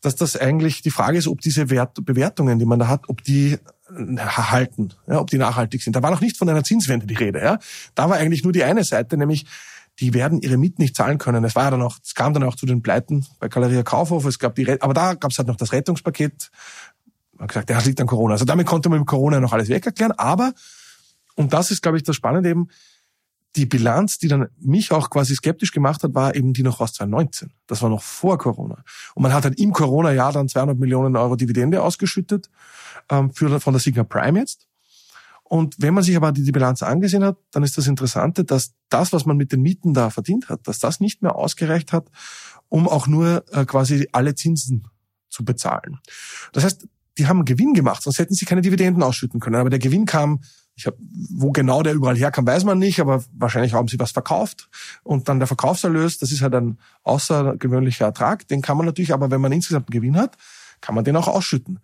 dass 0.00 0.16
das 0.16 0.36
eigentlich 0.36 0.82
die 0.82 0.90
Frage 0.90 1.18
ist, 1.18 1.28
ob 1.28 1.40
diese 1.40 1.70
Wert, 1.70 2.04
Bewertungen, 2.04 2.58
die 2.58 2.64
man 2.64 2.78
da 2.78 2.88
hat, 2.88 3.08
ob 3.08 3.22
die 3.22 3.58
halten, 3.90 4.94
ja, 5.06 5.20
ob 5.20 5.30
die 5.30 5.38
nachhaltig 5.38 5.82
sind. 5.82 5.96
Da 5.96 6.02
war 6.02 6.10
noch 6.10 6.20
nicht 6.20 6.36
von 6.36 6.48
einer 6.48 6.64
Zinswende 6.64 7.06
die 7.06 7.14
Rede. 7.14 7.40
Ja. 7.40 7.58
Da 7.94 8.08
war 8.08 8.16
eigentlich 8.16 8.44
nur 8.44 8.52
die 8.52 8.64
eine 8.64 8.84
Seite, 8.84 9.16
nämlich 9.16 9.46
die 9.98 10.14
werden 10.14 10.40
ihre 10.40 10.56
Mieten 10.56 10.80
nicht 10.80 10.96
zahlen 10.96 11.18
können. 11.18 11.44
Es 11.44 11.54
war 11.54 11.64
ja 11.64 11.70
dann 11.72 11.82
auch, 11.82 11.98
es 12.02 12.14
kam 12.14 12.32
dann 12.32 12.44
auch 12.44 12.56
zu 12.56 12.66
den 12.66 12.82
Pleiten 12.82 13.26
bei 13.38 13.48
Galeria 13.48 13.82
Kaufhof. 13.82 14.24
Es 14.24 14.38
gab 14.38 14.54
die, 14.54 14.80
aber 14.80 14.94
da 14.94 15.14
gab 15.14 15.32
es 15.32 15.38
halt 15.38 15.48
noch 15.48 15.56
das 15.56 15.72
Rettungspaket. 15.72 16.50
Man 17.32 17.42
hat 17.42 17.48
gesagt, 17.48 17.70
das 17.70 17.84
liegt 17.84 18.00
an 18.00 18.06
Corona. 18.06 18.34
Also 18.34 18.44
damit 18.44 18.66
konnte 18.66 18.88
man 18.88 19.00
mit 19.00 19.08
Corona 19.08 19.40
noch 19.40 19.52
alles 19.52 19.68
weg 19.68 19.84
erklären. 19.84 20.12
Aber 20.12 20.52
und 21.36 21.52
das 21.52 21.70
ist, 21.70 21.82
glaube 21.82 21.96
ich, 21.96 22.02
das 22.02 22.16
Spannende 22.16 22.50
eben, 22.50 22.68
die 23.56 23.66
Bilanz, 23.66 24.18
die 24.18 24.28
dann 24.28 24.48
mich 24.60 24.92
auch 24.92 25.10
quasi 25.10 25.34
skeptisch 25.34 25.72
gemacht 25.72 26.02
hat, 26.02 26.14
war 26.14 26.36
eben 26.36 26.52
die 26.52 26.62
noch 26.62 26.80
aus 26.80 26.92
2019. 26.94 27.52
Das 27.66 27.82
war 27.82 27.90
noch 27.90 28.02
vor 28.02 28.38
Corona. 28.38 28.84
Und 29.14 29.22
man 29.22 29.32
hat 29.32 29.44
halt 29.44 29.58
im 29.58 29.72
Corona-Jahr 29.72 30.32
dann 30.32 30.48
200 30.48 30.78
Millionen 30.78 31.16
Euro 31.16 31.34
Dividende 31.34 31.82
ausgeschüttet 31.82 32.48
ähm, 33.08 33.32
für, 33.32 33.60
von 33.60 33.72
der 33.72 33.80
Signa 33.80 34.04
Prime 34.04 34.38
jetzt. 34.38 34.68
Und 35.42 35.74
wenn 35.78 35.94
man 35.94 36.04
sich 36.04 36.16
aber 36.16 36.30
die, 36.30 36.44
die 36.44 36.52
Bilanz 36.52 36.80
angesehen 36.84 37.24
hat, 37.24 37.38
dann 37.50 37.64
ist 37.64 37.76
das 37.76 37.88
Interessante, 37.88 38.44
dass 38.44 38.72
das, 38.88 39.12
was 39.12 39.26
man 39.26 39.36
mit 39.36 39.50
den 39.50 39.62
Mieten 39.62 39.94
da 39.94 40.10
verdient 40.10 40.48
hat, 40.48 40.68
dass 40.68 40.78
das 40.78 41.00
nicht 41.00 41.22
mehr 41.22 41.34
ausgereicht 41.34 41.92
hat, 41.92 42.08
um 42.68 42.88
auch 42.88 43.08
nur 43.08 43.44
äh, 43.50 43.64
quasi 43.64 44.08
alle 44.12 44.36
Zinsen 44.36 44.86
zu 45.28 45.44
bezahlen. 45.44 45.98
Das 46.52 46.62
heißt, 46.62 46.86
die 47.18 47.26
haben 47.26 47.44
Gewinn 47.44 47.74
gemacht, 47.74 48.02
sonst 48.04 48.20
hätten 48.20 48.34
sie 48.34 48.44
keine 48.44 48.60
Dividenden 48.60 49.02
ausschütten 49.02 49.40
können. 49.40 49.56
Aber 49.56 49.70
der 49.70 49.80
Gewinn 49.80 50.06
kam 50.06 50.40
ich 50.80 50.86
hab, 50.86 50.94
wo 51.30 51.52
genau 51.52 51.82
der 51.82 51.92
überall 51.92 52.16
herkam, 52.16 52.46
weiß 52.46 52.64
man 52.64 52.78
nicht, 52.78 53.00
aber 53.00 53.22
wahrscheinlich 53.34 53.74
haben 53.74 53.86
sie 53.86 53.98
was 53.98 54.12
verkauft. 54.12 54.70
Und 55.02 55.28
dann 55.28 55.38
der 55.38 55.46
Verkaufserlös, 55.46 56.16
das 56.16 56.32
ist 56.32 56.40
halt 56.40 56.54
ein 56.54 56.78
außergewöhnlicher 57.02 58.06
Ertrag. 58.06 58.48
Den 58.48 58.62
kann 58.62 58.78
man 58.78 58.86
natürlich, 58.86 59.12
aber 59.12 59.30
wenn 59.30 59.42
man 59.42 59.52
insgesamt 59.52 59.88
einen 59.88 60.00
Gewinn 60.00 60.16
hat, 60.16 60.36
kann 60.80 60.94
man 60.94 61.04
den 61.04 61.16
auch 61.16 61.28
ausschütten. 61.28 61.80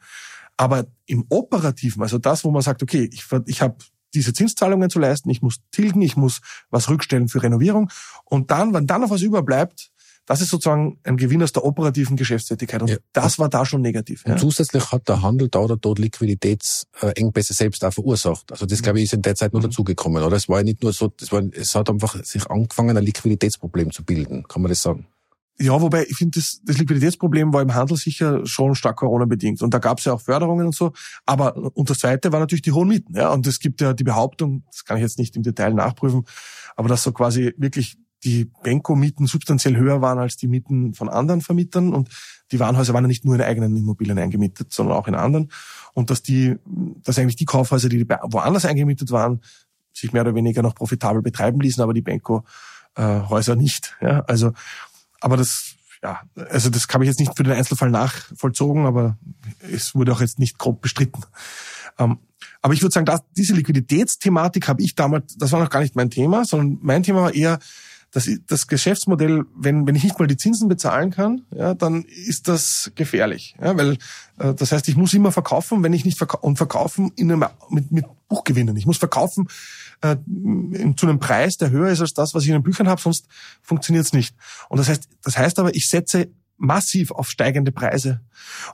Aber 0.57 0.87
im 1.05 1.27
Operativen, 1.29 2.03
also 2.03 2.17
das, 2.17 2.43
wo 2.45 2.51
man 2.51 2.63
sagt, 2.63 2.83
okay, 2.83 3.11
ich, 3.13 3.27
ich 3.45 3.61
habe 3.61 3.77
diese 4.15 4.33
Zinszahlungen 4.33 4.89
zu 4.89 4.99
leisten, 4.99 5.29
ich 5.29 5.43
muss 5.43 5.59
tilgen, 5.71 6.01
ich 6.01 6.17
muss 6.17 6.41
was 6.71 6.89
rückstellen 6.89 7.29
für 7.29 7.43
Renovierung. 7.43 7.91
Und 8.25 8.51
dann, 8.51 8.73
wenn 8.73 8.87
dann 8.87 9.03
noch 9.03 9.11
was 9.11 9.21
überbleibt, 9.21 9.91
das 10.27 10.41
ist 10.41 10.51
sozusagen 10.51 10.99
ein 11.05 11.17
Gewinn 11.17 11.43
aus 11.43 11.53
der 11.53 11.65
operativen 11.65 12.17
Geschäftstätigkeit. 12.17 12.83
Und 12.83 12.91
ja. 12.91 12.97
das 13.13 13.39
war 13.39 13.49
da 13.49 13.65
schon 13.65 13.81
negativ. 13.81 14.25
Und 14.27 14.33
ja. 14.33 14.37
zusätzlich 14.37 14.91
hat 14.91 15.09
der 15.09 15.23
Handel 15.23 15.49
da 15.49 15.61
oder 15.61 15.77
dort 15.77 16.01
Liquiditätsengpässe 16.01 17.55
selbst 17.55 17.85
auch 17.85 17.93
verursacht. 17.93 18.51
Also 18.51 18.67
das, 18.67 18.83
glaube 18.83 18.99
ich, 18.99 19.05
ist 19.05 19.15
in 19.15 19.23
der 19.23 19.37
Zeit 19.37 19.53
nur 19.53 19.63
mhm. 19.63 19.67
dazugekommen, 19.67 20.23
oder? 20.23 20.37
Es 20.37 20.49
war 20.49 20.59
ja 20.59 20.65
nicht 20.65 20.83
nur 20.83 20.93
so, 20.93 21.13
es, 21.21 21.31
war, 21.31 21.43
es 21.53 21.75
hat 21.77 21.89
einfach 21.89 22.23
sich 22.25 22.45
angefangen, 22.51 22.97
ein 22.97 23.05
Liquiditätsproblem 23.05 23.93
zu 23.93 24.05
bilden. 24.05 24.43
Kann 24.49 24.63
man 24.63 24.71
das 24.71 24.83
sagen? 24.83 25.07
Ja, 25.59 25.81
wobei 25.81 26.05
ich 26.07 26.17
finde, 26.17 26.39
das, 26.39 26.61
das 26.65 26.77
Liquiditätsproblem 26.77 27.53
war 27.53 27.63
im 27.63 27.73
Handel 27.73 27.97
sicher 27.97 28.45
schon 28.45 28.75
stark 28.75 28.97
Corona-bedingt. 28.97 29.63
Und 29.63 29.73
da 29.73 29.79
gab 29.79 30.01
es 30.01 30.05
ja 30.05 30.13
auch 30.13 30.21
Förderungen 30.21 30.67
und 30.67 30.75
so. 30.75 30.93
Aber 31.25 31.57
und 31.75 31.89
das 31.89 31.99
Zweite 31.99 32.33
war 32.33 32.41
natürlich 32.41 32.63
die 32.63 32.73
hohen 32.73 32.89
Mieten. 32.89 33.15
Ja? 33.15 33.33
Und 33.33 33.47
es 33.47 33.61
gibt 33.61 33.81
ja 33.81 33.95
die 33.95 34.05
Behauptung, 34.05 34.65
das 34.71 34.85
kann 34.85 34.99
ich 34.99 35.03
jetzt 35.03 35.19
nicht 35.19 35.37
im 35.37 35.43
Detail 35.43 35.73
nachprüfen, 35.73 36.25
aber 36.75 36.89
dass 36.89 37.05
so 37.05 37.13
quasi 37.13 37.55
wirklich 37.57 37.97
die 38.25 38.51
Benko-Mieten 38.63 39.27
substanziell 39.27 39.77
höher 39.77 40.01
waren 40.01 40.19
als 40.19 40.37
die 40.37 40.49
Mieten 40.49 40.95
von 40.95 41.09
anderen 41.09 41.41
Vermietern 41.41 41.93
und 41.93 42.09
die 42.51 42.61
Warenhäuser 42.61 42.95
waren 42.95 43.05
ja 43.05 43.09
nicht 43.09 43.25
nur 43.25 43.35
in 43.35 43.43
eigenen 43.43 43.77
Immobilien 43.77 44.19
eingemietet, 44.19 44.73
sondern 44.73 44.97
auch 44.97 45.09
in 45.09 45.15
anderen 45.15 45.51
und 45.95 46.11
dass 46.11 46.23
die, 46.23 46.57
dass 47.03 47.19
eigentlich 47.19 47.37
die 47.37 47.45
Kaufhäuser, 47.45 47.89
die 47.89 48.09
woanders 48.09 48.65
eingemietet 48.65 49.11
waren, 49.11 49.41
sich 49.93 50.13
mehr 50.13 50.23
oder 50.23 50.35
weniger 50.35 50.63
noch 50.63 50.75
profitabel 50.75 51.23
betreiben 51.23 51.61
ließen, 51.61 51.83
aber 51.83 51.95
die 51.95 52.03
Benko-Häuser 52.03 53.57
nicht. 53.57 53.97
Ja, 54.01 54.21
also, 54.27 54.53
aber 55.21 55.37
das 55.37 55.77
ja, 56.03 56.21
also 56.51 56.71
das 56.71 56.87
habe 56.93 57.05
ich 57.05 57.09
jetzt 57.09 57.21
nicht 57.21 57.37
für 57.37 57.43
den 57.43 57.55
Einzelfall 57.55 57.91
nachvollzogen, 57.91 58.87
aber 58.87 59.17
es 59.73 59.95
wurde 59.95 60.13
auch 60.13 60.21
jetzt 60.21 60.39
nicht 60.39 60.59
grob 60.59 60.83
bestritten. 60.83 61.23
Ähm, 61.99 62.19
aber 62.63 62.75
ich 62.75 62.83
würde 62.83 62.93
sagen, 62.93 63.07
dass 63.07 63.23
diese 63.37 63.55
Liquiditätsthematik 63.55 64.69
habe 64.69 64.83
ich 64.83 64.95
damals, 64.95 65.37
das 65.37 65.53
war 65.53 65.61
noch 65.61 65.71
gar 65.71 65.81
nicht 65.81 65.97
mein 65.97 66.11
Thema, 66.11 66.45
sondern 66.45 66.79
mein 66.83 67.03
Thema 67.03 67.23
war 67.23 67.35
eher, 67.35 67.59
das, 68.17 68.31
das 68.47 68.67
Geschäftsmodell, 68.67 69.45
wenn, 69.55 69.87
wenn 69.87 69.95
ich 69.95 70.03
nicht 70.03 70.19
mal 70.19 70.27
die 70.27 70.39
Zinsen 70.39 70.69
bezahlen 70.69 71.11
kann, 71.11 71.43
ja, 71.55 71.75
dann 71.75 72.03
ist 72.05 72.49
das 72.49 72.91
gefährlich. 72.95 73.55
Ja, 73.61 73.77
weil 73.77 73.99
äh, 74.39 74.55
das 74.55 74.73
heißt, 74.73 74.89
ich 74.89 74.97
muss 74.97 75.13
immer 75.13 75.33
verkaufen, 75.33 75.83
wenn 75.83 75.93
ich 75.93 76.07
nicht 76.07 76.17
verkaufe 76.17 76.47
und 76.47 76.57
verkaufen 76.57 77.13
in 77.17 77.31
einem, 77.31 77.45
mit, 77.69 77.93
mit 77.93 78.07
Buchgewinnen. 78.29 78.75
Ich 78.79 78.87
muss 78.87 78.97
verkaufen 78.97 79.49
äh, 80.01 80.17
zu 80.97 81.07
einem 81.07 81.19
Preis, 81.19 81.59
der 81.59 81.69
höher 81.69 81.91
ist 81.91 82.01
als 82.01 82.15
das, 82.15 82.33
was 82.33 82.45
ich 82.45 82.49
in 82.49 82.55
den 82.55 82.63
Büchern 82.63 82.89
habe, 82.89 83.03
sonst 83.03 83.27
funktioniert 83.61 84.07
es 84.07 84.15
nicht. 84.15 84.35
Und 84.71 84.79
das 84.79 84.89
heißt, 84.89 85.11
das 85.23 85.37
heißt 85.37 85.59
aber, 85.59 85.75
ich 85.75 85.87
setze 85.87 86.31
massiv 86.59 87.11
auf 87.11 87.31
steigende 87.31 87.73
Preise. 87.73 88.21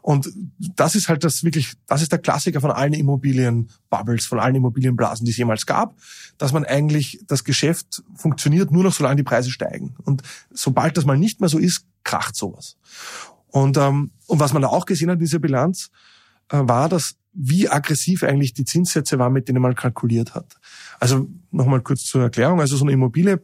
Und 0.03 0.29
das 0.59 0.95
ist 0.95 1.09
halt 1.09 1.25
das 1.25 1.45
wirklich, 1.45 1.75
das 1.87 2.03
ist 2.03 2.13
der 2.13 2.19
Klassiker 2.19 2.61
von 2.61 2.71
allen 2.71 2.93
Immobilienbubbles, 2.93 4.27
von 4.27 4.39
allen 4.39 4.55
Immobilienblasen, 4.55 5.25
die 5.25 5.33
es 5.33 5.37
jemals 5.37 5.67
gab, 5.67 5.97
dass 6.39 6.53
man 6.53 6.65
eigentlich, 6.65 7.21
das 7.27 7.45
Geschäft 7.45 8.03
funktioniert 8.15 8.71
nur 8.71 8.85
noch, 8.85 8.93
solange 8.93 9.17
die 9.17 9.23
Preise 9.23 9.51
steigen. 9.51 9.95
Und 10.05 10.23
sobald 10.53 10.97
das 10.97 11.05
mal 11.05 11.19
nicht 11.19 11.41
mehr 11.41 11.49
so 11.49 11.59
ist, 11.59 11.85
kracht 12.05 12.37
sowas. 12.37 12.77
Und, 13.49 13.77
ähm, 13.77 14.13
und 14.27 14.41
was 14.41 14.53
man 14.53 14.63
da 14.63 14.69
auch 14.69 14.87
gesehen 14.87 15.11
hat 15.11 15.17
in 15.19 15.25
dieser 15.25 15.39
Bilanz, 15.39 15.91
äh, 16.49 16.59
war, 16.63 16.89
dass 16.89 17.17
wie 17.35 17.69
aggressiv 17.69 18.23
eigentlich 18.23 18.53
die 18.53 18.65
Zinssätze 18.65 19.19
waren, 19.19 19.33
mit 19.33 19.49
denen 19.49 19.63
man 19.63 19.75
kalkuliert 19.75 20.35
hat. 20.35 20.57
Also 21.01 21.29
nochmal 21.51 21.81
kurz 21.81 22.05
zur 22.05 22.23
Erklärung. 22.23 22.61
Also 22.61 22.77
so 22.77 22.85
eine 22.85 22.93
Immobilie 22.93 23.41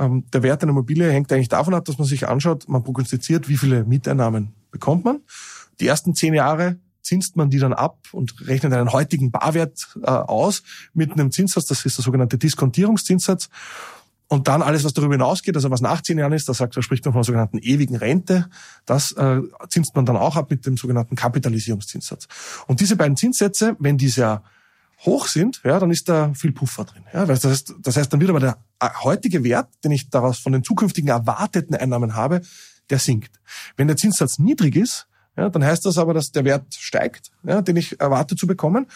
ähm, 0.00 0.24
der 0.32 0.42
Wert 0.42 0.62
einer 0.62 0.70
Immobilie 0.70 1.10
hängt 1.10 1.32
eigentlich 1.32 1.48
davon 1.48 1.74
ab, 1.74 1.84
dass 1.84 1.98
man 1.98 2.08
sich 2.08 2.26
anschaut, 2.26 2.68
man 2.68 2.82
prognostiziert, 2.82 3.48
wie 3.48 3.56
viele 3.56 3.84
Mieteinnahmen 3.84 4.54
bekommt 4.70 5.04
man. 5.04 5.20
Die 5.78 5.86
ersten 5.86 6.14
zehn 6.14 6.34
Jahre 6.34 6.78
zinst 7.02 7.36
man 7.36 7.50
die 7.50 7.58
dann 7.58 7.72
ab 7.72 7.98
und 8.12 8.46
rechnet 8.46 8.72
einen 8.72 8.92
heutigen 8.92 9.30
Barwert 9.30 9.94
äh, 10.02 10.10
aus 10.10 10.62
mit 10.94 11.12
einem 11.12 11.30
Zinssatz, 11.30 11.66
das 11.66 11.84
ist 11.84 11.98
der 11.98 12.04
sogenannte 12.04 12.38
Diskontierungszinssatz. 12.38 13.48
Und 14.28 14.46
dann 14.46 14.62
alles, 14.62 14.84
was 14.84 14.92
darüber 14.92 15.14
hinausgeht, 15.14 15.56
also 15.56 15.72
was 15.72 15.80
nach 15.80 16.02
zehn 16.02 16.16
Jahren 16.18 16.32
ist, 16.32 16.48
da 16.48 16.54
sagt, 16.54 16.76
da 16.76 16.82
spricht 16.82 17.04
man 17.04 17.12
von 17.12 17.18
einer 17.18 17.24
sogenannten 17.24 17.58
ewigen 17.58 17.96
Rente, 17.96 18.48
das 18.86 19.10
äh, 19.12 19.40
zinst 19.68 19.96
man 19.96 20.06
dann 20.06 20.16
auch 20.16 20.36
ab 20.36 20.50
mit 20.50 20.64
dem 20.66 20.76
sogenannten 20.76 21.16
Kapitalisierungszinssatz. 21.16 22.28
Und 22.68 22.80
diese 22.80 22.94
beiden 22.94 23.16
Zinssätze, 23.16 23.74
wenn 23.80 23.98
die 23.98 24.08
sehr 24.08 24.44
hoch 25.04 25.26
sind, 25.26 25.60
ja, 25.64 25.78
dann 25.78 25.90
ist 25.90 26.08
da 26.08 26.32
viel 26.34 26.52
Puffer 26.52 26.84
drin. 26.84 27.04
Ja, 27.12 27.24
das 27.24 27.44
heißt, 27.44 27.74
das 27.80 27.96
heißt, 27.96 28.12
dann 28.12 28.20
wird 28.20 28.30
aber 28.30 28.40
der 28.40 28.58
äh, 28.80 28.88
heutige 29.02 29.42
Wert, 29.44 29.68
den 29.82 29.92
ich 29.92 30.10
daraus 30.10 30.38
von 30.38 30.52
den 30.52 30.62
zukünftigen 30.62 31.08
erwarteten 31.08 31.74
Einnahmen 31.74 32.14
habe, 32.14 32.42
der 32.90 32.98
sinkt. 32.98 33.40
Wenn 33.76 33.86
der 33.86 33.96
Zinssatz 33.96 34.38
niedrig 34.38 34.76
ist, 34.76 35.06
ja, 35.36 35.48
dann 35.48 35.64
heißt 35.64 35.86
das 35.86 35.96
aber, 35.96 36.12
dass 36.12 36.32
der 36.32 36.44
Wert 36.44 36.74
steigt, 36.74 37.30
ja, 37.44 37.62
den 37.62 37.76
ich 37.76 38.00
erwarte 38.00 38.36
zu 38.36 38.46
bekommen. 38.46 38.86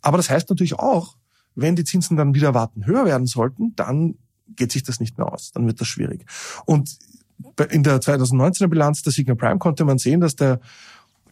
Aber 0.00 0.16
das 0.16 0.30
heißt 0.30 0.48
natürlich 0.48 0.74
auch, 0.74 1.16
wenn 1.54 1.76
die 1.76 1.84
Zinsen 1.84 2.16
dann 2.16 2.34
wieder 2.34 2.48
erwarten 2.48 2.86
höher 2.86 3.04
werden 3.04 3.26
sollten, 3.26 3.74
dann 3.74 4.14
geht 4.56 4.72
sich 4.72 4.84
das 4.84 5.00
nicht 5.00 5.18
mehr 5.18 5.30
aus. 5.30 5.50
Dann 5.52 5.66
wird 5.66 5.80
das 5.80 5.88
schwierig. 5.88 6.24
Und 6.64 6.96
in 7.70 7.82
der 7.82 8.00
2019er 8.00 8.68
Bilanz 8.68 9.02
der 9.02 9.12
Signa 9.12 9.34
Prime 9.34 9.58
konnte 9.58 9.84
man 9.84 9.98
sehen, 9.98 10.20
dass 10.20 10.36
der 10.36 10.60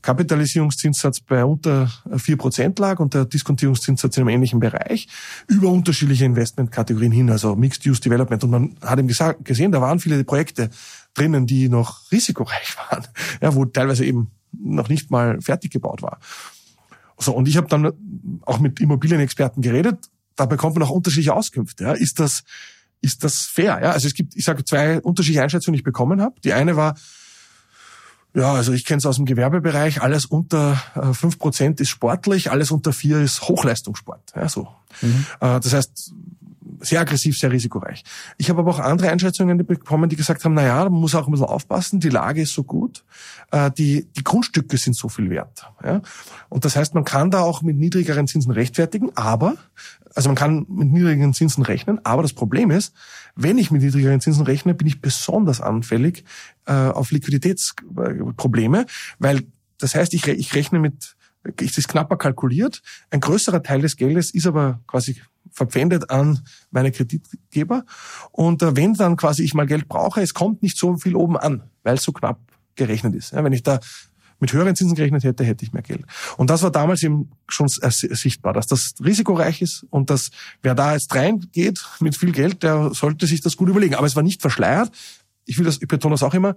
Kapitalisierungszinssatz 0.06 1.18
bei 1.18 1.44
unter 1.44 1.90
vier 2.16 2.36
Prozent 2.36 2.78
lag 2.78 3.00
und 3.00 3.12
der 3.12 3.24
Diskontierungszinssatz 3.24 4.16
in 4.16 4.20
einem 4.20 4.28
ähnlichen 4.28 4.60
Bereich 4.60 5.08
über 5.48 5.68
unterschiedliche 5.68 6.24
Investmentkategorien 6.24 7.10
hin, 7.10 7.28
also 7.28 7.56
Mixed 7.56 7.84
Use 7.84 8.00
Development. 8.00 8.44
Und 8.44 8.50
man 8.50 8.76
hat 8.82 9.00
eben 9.00 9.08
gesehen, 9.42 9.72
da 9.72 9.80
waren 9.80 9.98
viele 9.98 10.22
Projekte 10.22 10.70
drinnen, 11.14 11.48
die 11.48 11.68
noch 11.68 12.12
risikoreich 12.12 12.76
waren, 12.90 13.04
ja, 13.40 13.52
wo 13.56 13.64
teilweise 13.64 14.04
eben 14.04 14.30
noch 14.52 14.88
nicht 14.88 15.10
mal 15.10 15.40
fertig 15.40 15.72
gebaut 15.72 16.02
war. 16.02 16.20
So, 17.18 17.34
und 17.34 17.48
ich 17.48 17.56
habe 17.56 17.66
dann 17.66 17.90
auch 18.42 18.60
mit 18.60 18.78
Immobilienexperten 18.78 19.60
geredet. 19.60 19.98
Da 20.36 20.46
bekommt 20.46 20.76
man 20.76 20.84
auch 20.84 20.90
unterschiedliche 20.90 21.34
Auskünfte. 21.34 21.82
Ja. 21.82 21.92
Ist 21.92 22.20
das 22.20 22.44
ist 23.00 23.24
das 23.24 23.40
fair? 23.40 23.80
Ja, 23.82 23.90
also 23.90 24.06
es 24.06 24.14
gibt, 24.14 24.36
ich 24.36 24.44
sage 24.44 24.64
zwei 24.64 25.00
unterschiedliche 25.00 25.42
Einschätzungen, 25.42 25.74
die 25.74 25.80
ich 25.80 25.84
bekommen 25.84 26.20
habe. 26.20 26.40
Die 26.42 26.52
eine 26.52 26.76
war, 26.76 26.94
ja, 28.36 28.52
also 28.52 28.72
ich 28.72 28.84
kenne 28.84 28.98
es 28.98 29.06
aus 29.06 29.16
dem 29.16 29.24
Gewerbebereich, 29.24 30.02
alles 30.02 30.26
unter 30.26 30.80
äh, 30.94 31.14
fünf 31.14 31.38
Prozent 31.38 31.80
ist 31.80 31.88
sportlich, 31.88 32.50
alles 32.50 32.70
unter 32.70 32.92
vier 32.92 33.20
ist 33.20 33.42
Hochleistungssport. 33.42 34.34
Ja, 34.36 34.48
so. 34.48 34.68
Mhm. 35.00 35.26
Äh, 35.40 35.60
das 35.60 35.72
heißt, 35.72 36.12
sehr 36.80 37.00
aggressiv, 37.00 37.38
sehr 37.38 37.50
risikoreich. 37.50 38.02
Ich 38.38 38.50
habe 38.50 38.60
aber 38.60 38.70
auch 38.70 38.78
andere 38.78 39.10
Einschätzungen 39.10 39.58
bekommen, 39.58 40.08
die 40.08 40.16
gesagt 40.16 40.44
haben, 40.44 40.54
na 40.54 40.64
ja, 40.64 40.84
man 40.84 41.00
muss 41.00 41.14
auch 41.14 41.26
ein 41.26 41.32
bisschen 41.32 41.46
aufpassen, 41.46 42.00
die 42.00 42.08
Lage 42.08 42.42
ist 42.42 42.54
so 42.54 42.64
gut, 42.64 43.04
äh, 43.50 43.70
die, 43.70 44.06
die 44.16 44.24
Grundstücke 44.24 44.76
sind 44.76 44.94
so 44.94 45.08
viel 45.08 45.30
wert. 45.30 45.70
Ja? 45.84 46.02
Und 46.48 46.64
das 46.64 46.76
heißt, 46.76 46.94
man 46.94 47.04
kann 47.04 47.30
da 47.30 47.40
auch 47.40 47.62
mit 47.62 47.76
niedrigeren 47.76 48.26
Zinsen 48.26 48.52
rechtfertigen, 48.52 49.10
aber 49.14 49.56
also 50.14 50.30
man 50.30 50.36
kann 50.36 50.66
mit 50.68 50.88
niedrigen 50.88 51.34
Zinsen 51.34 51.62
rechnen, 51.62 52.00
aber 52.04 52.22
das 52.22 52.32
Problem 52.32 52.70
ist, 52.70 52.94
wenn 53.34 53.58
ich 53.58 53.70
mit 53.70 53.82
niedrigeren 53.82 54.20
Zinsen 54.20 54.44
rechne, 54.44 54.74
bin 54.74 54.86
ich 54.86 55.02
besonders 55.02 55.60
anfällig 55.60 56.24
äh, 56.64 56.72
auf 56.72 57.10
Liquiditätsprobleme, 57.10 58.86
weil 59.18 59.42
das 59.78 59.94
heißt, 59.94 60.14
ich, 60.14 60.26
ich 60.26 60.54
rechne 60.54 60.78
mit, 60.78 61.16
ich 61.60 61.76
ist 61.76 61.88
knapper 61.88 62.16
kalkuliert, 62.16 62.82
ein 63.10 63.20
größerer 63.20 63.62
Teil 63.62 63.82
des 63.82 63.96
Geldes 63.96 64.30
ist 64.30 64.46
aber 64.46 64.80
quasi 64.86 65.20
verpfändet 65.52 66.10
an 66.10 66.40
meine 66.70 66.92
Kreditgeber 66.92 67.84
und 68.32 68.62
äh, 68.62 68.76
wenn 68.76 68.94
dann 68.94 69.16
quasi 69.16 69.42
ich 69.42 69.54
mal 69.54 69.66
Geld 69.66 69.88
brauche, 69.88 70.20
es 70.20 70.34
kommt 70.34 70.62
nicht 70.62 70.76
so 70.76 70.96
viel 70.96 71.16
oben 71.16 71.36
an, 71.36 71.62
weil 71.82 71.96
es 71.96 72.02
so 72.02 72.12
knapp 72.12 72.40
gerechnet 72.74 73.14
ist. 73.14 73.32
Ja, 73.32 73.42
wenn 73.42 73.52
ich 73.52 73.62
da 73.62 73.80
mit 74.38 74.52
höheren 74.52 74.76
Zinsen 74.76 74.94
gerechnet 74.94 75.24
hätte, 75.24 75.44
hätte 75.44 75.64
ich 75.64 75.72
mehr 75.72 75.82
Geld. 75.82 76.04
Und 76.36 76.50
das 76.50 76.62
war 76.62 76.70
damals 76.70 77.02
eben 77.02 77.30
schon 77.48 77.68
sichtbar, 77.68 78.52
dass 78.52 78.66
das 78.66 78.94
risikoreich 79.02 79.62
ist 79.62 79.86
und 79.90 80.10
dass 80.10 80.30
wer 80.62 80.74
da 80.74 80.92
jetzt 80.92 81.14
reingeht 81.14 81.82
mit 82.00 82.16
viel 82.16 82.32
Geld, 82.32 82.62
der 82.62 82.92
sollte 82.92 83.26
sich 83.26 83.40
das 83.40 83.56
gut 83.56 83.68
überlegen. 83.68 83.94
Aber 83.94 84.06
es 84.06 84.14
war 84.14 84.22
nicht 84.22 84.42
verschleiert. 84.42 84.90
Ich 85.46 85.58
will 85.58 85.64
das, 85.64 85.80
ich 85.80 85.88
betone 85.88 86.14
das 86.14 86.22
auch 86.22 86.34
immer, 86.34 86.54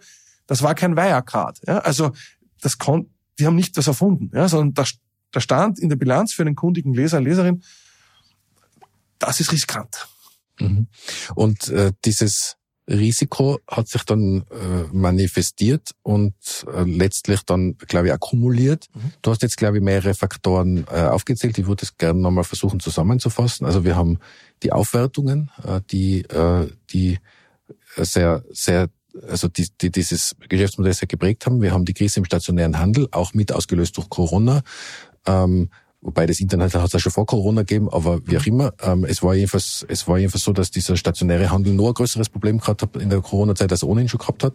das 0.48 0.62
war 0.62 0.76
kein 0.76 0.98
Wirecard. 0.98 1.62
Ja? 1.68 1.80
Also 1.80 2.12
das 2.60 2.78
kon 2.78 3.10
die 3.40 3.46
haben 3.46 3.56
nicht 3.56 3.78
das 3.78 3.88
erfunden, 3.88 4.32
ja? 4.34 4.50
sondern 4.50 4.74
da, 4.74 4.84
da 5.32 5.40
stand 5.40 5.80
in 5.80 5.88
der 5.88 5.96
Bilanz 5.96 6.34
für 6.34 6.42
einen 6.42 6.56
kundigen 6.56 6.94
Leser, 6.94 7.22
Leserin, 7.22 7.64
das 9.20 9.40
ist 9.40 9.52
riskant. 9.52 10.08
Mhm. 10.60 10.88
Und 11.36 11.70
äh, 11.70 11.92
dieses 12.06 12.56
Risiko 12.90 13.60
hat 13.68 13.88
sich 13.88 14.04
dann 14.04 14.46
äh, 14.50 14.84
manifestiert 14.92 15.92
und 16.02 16.34
äh, 16.74 16.84
letztlich 16.84 17.44
dann, 17.44 17.78
glaube 17.78 18.08
ich, 18.08 18.14
akkumuliert. 18.14 18.88
Mhm. 18.94 19.14
Du 19.22 19.32
hast 19.32 19.44
jetzt, 19.44 19.58
glaube 19.58 19.78
ich, 19.78 19.84
mehrere 19.84 20.16
Faktoren 20.16 20.86
äh, 20.92 21.04
aufgezählt. 21.04 21.58
Ich 21.58 21.68
würde 21.68 21.84
es 21.84 21.98
gerne 21.98 22.20
nochmal 22.20 22.44
versuchen 22.44 22.80
zusammenzufassen. 22.80 23.66
Also 23.66 23.84
wir 23.84 23.96
haben 23.96 24.18
die 24.64 24.72
Aufwertungen, 24.72 25.52
äh, 25.64 25.82
die, 25.92 26.22
äh, 26.24 26.68
die 26.90 27.20
sehr, 27.96 28.44
sehr 28.52 28.90
also 29.28 29.48
die, 29.48 29.68
die 29.82 29.92
dieses 29.92 30.36
Geschäftsmodell 30.48 30.94
sehr 30.94 31.08
geprägt 31.08 31.46
haben. 31.46 31.62
Wir 31.62 31.72
haben 31.72 31.86
die 31.86 31.94
Krise 31.94 32.20
im 32.20 32.26
stationären 32.26 32.80
Handel, 32.80 33.08
auch 33.12 33.34
mit 33.34 33.52
ausgelöst 33.52 33.98
durch 33.98 34.10
Corona. 34.10 34.62
Ähm, 35.26 35.70
Wobei 36.02 36.26
das 36.26 36.40
Internet 36.40 36.74
hat 36.76 36.86
es 36.86 36.94
ja 36.94 37.00
schon 37.00 37.12
vor 37.12 37.26
Corona 37.26 37.62
gegeben, 37.64 37.90
aber 37.90 38.26
wie 38.26 38.38
auch 38.38 38.46
immer, 38.46 38.74
ähm, 38.82 39.04
es 39.04 39.22
war 39.22 39.36
jedenfalls, 39.36 39.86
es 39.90 40.08
war 40.08 40.18
jedenfalls 40.18 40.46
so, 40.46 40.54
dass 40.54 40.72
dieser 40.72 40.96
stationäre 40.96 41.52
Handel 41.52 41.74
nur 41.74 41.90
ein 41.90 41.94
größeres 41.94 42.30
Problem 42.30 42.60
gehabt 42.60 42.82
hat 42.82 42.96
in 42.96 43.10
der 43.10 43.20
Corona-Zeit, 43.20 43.70
als 43.70 43.84
er 43.84 43.90
ohnehin 43.90 44.08
schon 44.08 44.20
gehabt 44.20 44.44
hat. 44.46 44.54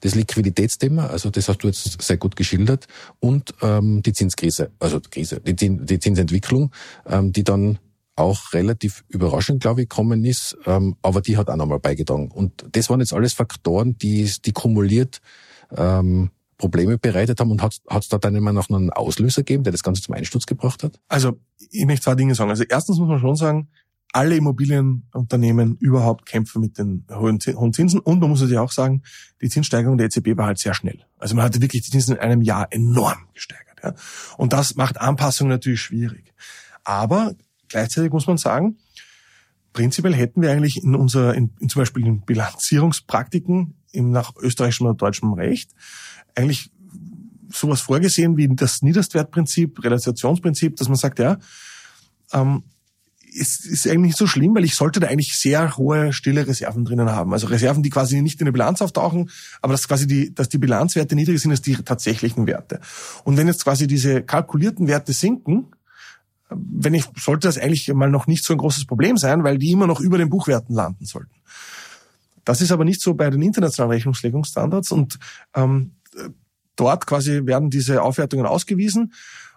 Das 0.00 0.14
Liquiditätsthema, 0.14 1.06
also 1.08 1.28
das 1.28 1.48
hast 1.50 1.58
du 1.58 1.66
jetzt 1.66 2.00
sehr 2.00 2.16
gut 2.16 2.34
geschildert, 2.34 2.86
und 3.20 3.54
ähm, 3.60 4.02
die 4.02 4.14
Zinskrise, 4.14 4.70
also 4.78 4.98
Krise, 5.00 5.40
die, 5.40 5.54
die 5.54 5.98
Zinsentwicklung, 5.98 6.72
ähm, 7.06 7.30
die 7.30 7.44
dann 7.44 7.78
auch 8.14 8.54
relativ 8.54 9.04
überraschend, 9.08 9.60
glaube 9.60 9.82
ich, 9.82 9.90
gekommen 9.90 10.24
ist, 10.24 10.56
ähm, 10.64 10.96
aber 11.02 11.20
die 11.20 11.36
hat 11.36 11.50
auch 11.50 11.56
nochmal 11.56 11.78
beigetragen. 11.78 12.30
Und 12.30 12.64
das 12.72 12.88
waren 12.88 13.00
jetzt 13.00 13.12
alles 13.12 13.34
Faktoren, 13.34 13.98
die, 13.98 14.30
die 14.44 14.52
kumuliert 14.52 15.20
ähm, 15.76 16.30
Probleme 16.58 16.98
bereitet 16.98 17.40
haben 17.40 17.50
und 17.50 17.62
hat 17.62 17.80
es 17.88 18.08
da 18.08 18.18
dann 18.18 18.34
immer 18.34 18.52
noch 18.52 18.70
einen 18.70 18.90
Auslöser 18.90 19.42
gegeben, 19.42 19.64
der 19.64 19.72
das 19.72 19.82
Ganze 19.82 20.02
zum 20.02 20.14
Einsturz 20.14 20.46
gebracht 20.46 20.82
hat? 20.82 20.98
Also 21.08 21.38
ich 21.70 21.84
möchte 21.84 22.04
zwei 22.04 22.14
Dinge 22.14 22.34
sagen. 22.34 22.50
Also 22.50 22.64
erstens 22.68 22.98
muss 22.98 23.08
man 23.08 23.20
schon 23.20 23.36
sagen, 23.36 23.68
alle 24.12 24.36
Immobilienunternehmen 24.36 25.76
überhaupt 25.76 26.24
kämpfen 26.24 26.62
mit 26.62 26.78
den 26.78 27.04
hohen 27.12 27.40
Zinsen 27.40 28.00
und 28.00 28.20
man 28.20 28.30
muss 28.30 28.40
natürlich 28.40 28.58
auch 28.58 28.72
sagen, 28.72 29.02
die 29.42 29.50
Zinssteigerung 29.50 29.98
der 29.98 30.06
EZB 30.06 30.36
war 30.36 30.46
halt 30.46 30.58
sehr 30.58 30.74
schnell. 30.74 31.04
Also 31.18 31.34
man 31.34 31.44
hatte 31.44 31.60
wirklich 31.60 31.82
die 31.82 31.90
Zinsen 31.90 32.16
in 32.16 32.22
einem 32.22 32.40
Jahr 32.40 32.68
enorm 32.70 33.26
gesteigert. 33.34 33.78
Ja? 33.82 33.94
Und 34.38 34.52
das 34.54 34.76
macht 34.76 34.98
Anpassungen 34.98 35.50
natürlich 35.50 35.82
schwierig. 35.82 36.32
Aber 36.84 37.34
gleichzeitig 37.68 38.12
muss 38.12 38.26
man 38.26 38.38
sagen, 38.38 38.78
prinzipiell 39.74 40.14
hätten 40.14 40.40
wir 40.40 40.50
eigentlich 40.50 40.82
in 40.82 40.94
unser, 40.94 41.34
in, 41.34 41.52
in 41.60 41.68
zum 41.68 41.82
Beispiel 41.82 42.06
in 42.06 42.22
Bilanzierungspraktiken 42.22 43.74
im 43.92 44.10
nach 44.10 44.34
österreichischem 44.36 44.86
oder 44.86 44.96
deutschem 44.96 45.32
Recht 45.34 45.72
eigentlich 46.36 46.70
sowas 47.50 47.80
vorgesehen 47.80 48.36
wie 48.36 48.48
das 48.48 48.82
Niederstwertprinzip, 48.82 49.82
Relativisationsprinzip, 49.82 50.76
dass 50.76 50.88
man 50.88 50.96
sagt, 50.96 51.18
ja, 51.18 51.38
ähm, 52.32 52.64
es 53.38 53.64
ist 53.64 53.86
eigentlich 53.86 54.08
nicht 54.08 54.18
so 54.18 54.26
schlimm, 54.26 54.54
weil 54.54 54.64
ich 54.64 54.74
sollte 54.74 55.00
da 55.00 55.08
eigentlich 55.08 55.36
sehr 55.36 55.76
hohe 55.76 56.12
stille 56.12 56.46
Reserven 56.46 56.84
drinnen 56.84 57.10
haben. 57.10 57.32
Also 57.32 57.48
Reserven, 57.48 57.82
die 57.82 57.90
quasi 57.90 58.22
nicht 58.22 58.40
in 58.40 58.46
der 58.46 58.52
Bilanz 58.52 58.80
auftauchen, 58.80 59.30
aber 59.60 59.74
dass 59.74 59.86
quasi 59.86 60.06
die, 60.06 60.34
dass 60.34 60.48
die 60.48 60.58
Bilanzwerte 60.58 61.14
niedriger 61.14 61.38
sind 61.38 61.50
als 61.50 61.60
die 61.60 61.76
tatsächlichen 61.76 62.46
Werte. 62.46 62.80
Und 63.24 63.36
wenn 63.36 63.46
jetzt 63.46 63.64
quasi 63.64 63.86
diese 63.86 64.22
kalkulierten 64.22 64.88
Werte 64.88 65.12
sinken, 65.12 65.66
wenn 66.48 66.94
ich, 66.94 67.04
sollte 67.18 67.48
das 67.48 67.58
eigentlich 67.58 67.92
mal 67.92 68.10
noch 68.10 68.26
nicht 68.26 68.44
so 68.44 68.54
ein 68.54 68.58
großes 68.58 68.86
Problem 68.86 69.16
sein, 69.16 69.44
weil 69.44 69.58
die 69.58 69.72
immer 69.72 69.86
noch 69.86 70.00
über 70.00 70.16
den 70.16 70.30
Buchwerten 70.30 70.74
landen 70.74 71.04
sollten. 71.04 71.34
Das 72.44 72.60
ist 72.60 72.70
aber 72.70 72.84
nicht 72.84 73.00
so 73.00 73.14
bei 73.14 73.28
den 73.28 73.42
internationalen 73.42 73.90
Rechnungslegungsstandards 73.90 74.92
und 74.92 75.18
ähm, 75.54 75.95
dort 76.76 77.06
quasi 77.06 77.46
werden 77.46 77.70
diese 77.70 78.02
Aufwertungen 78.02 78.46
ausgewiesen 78.46 79.12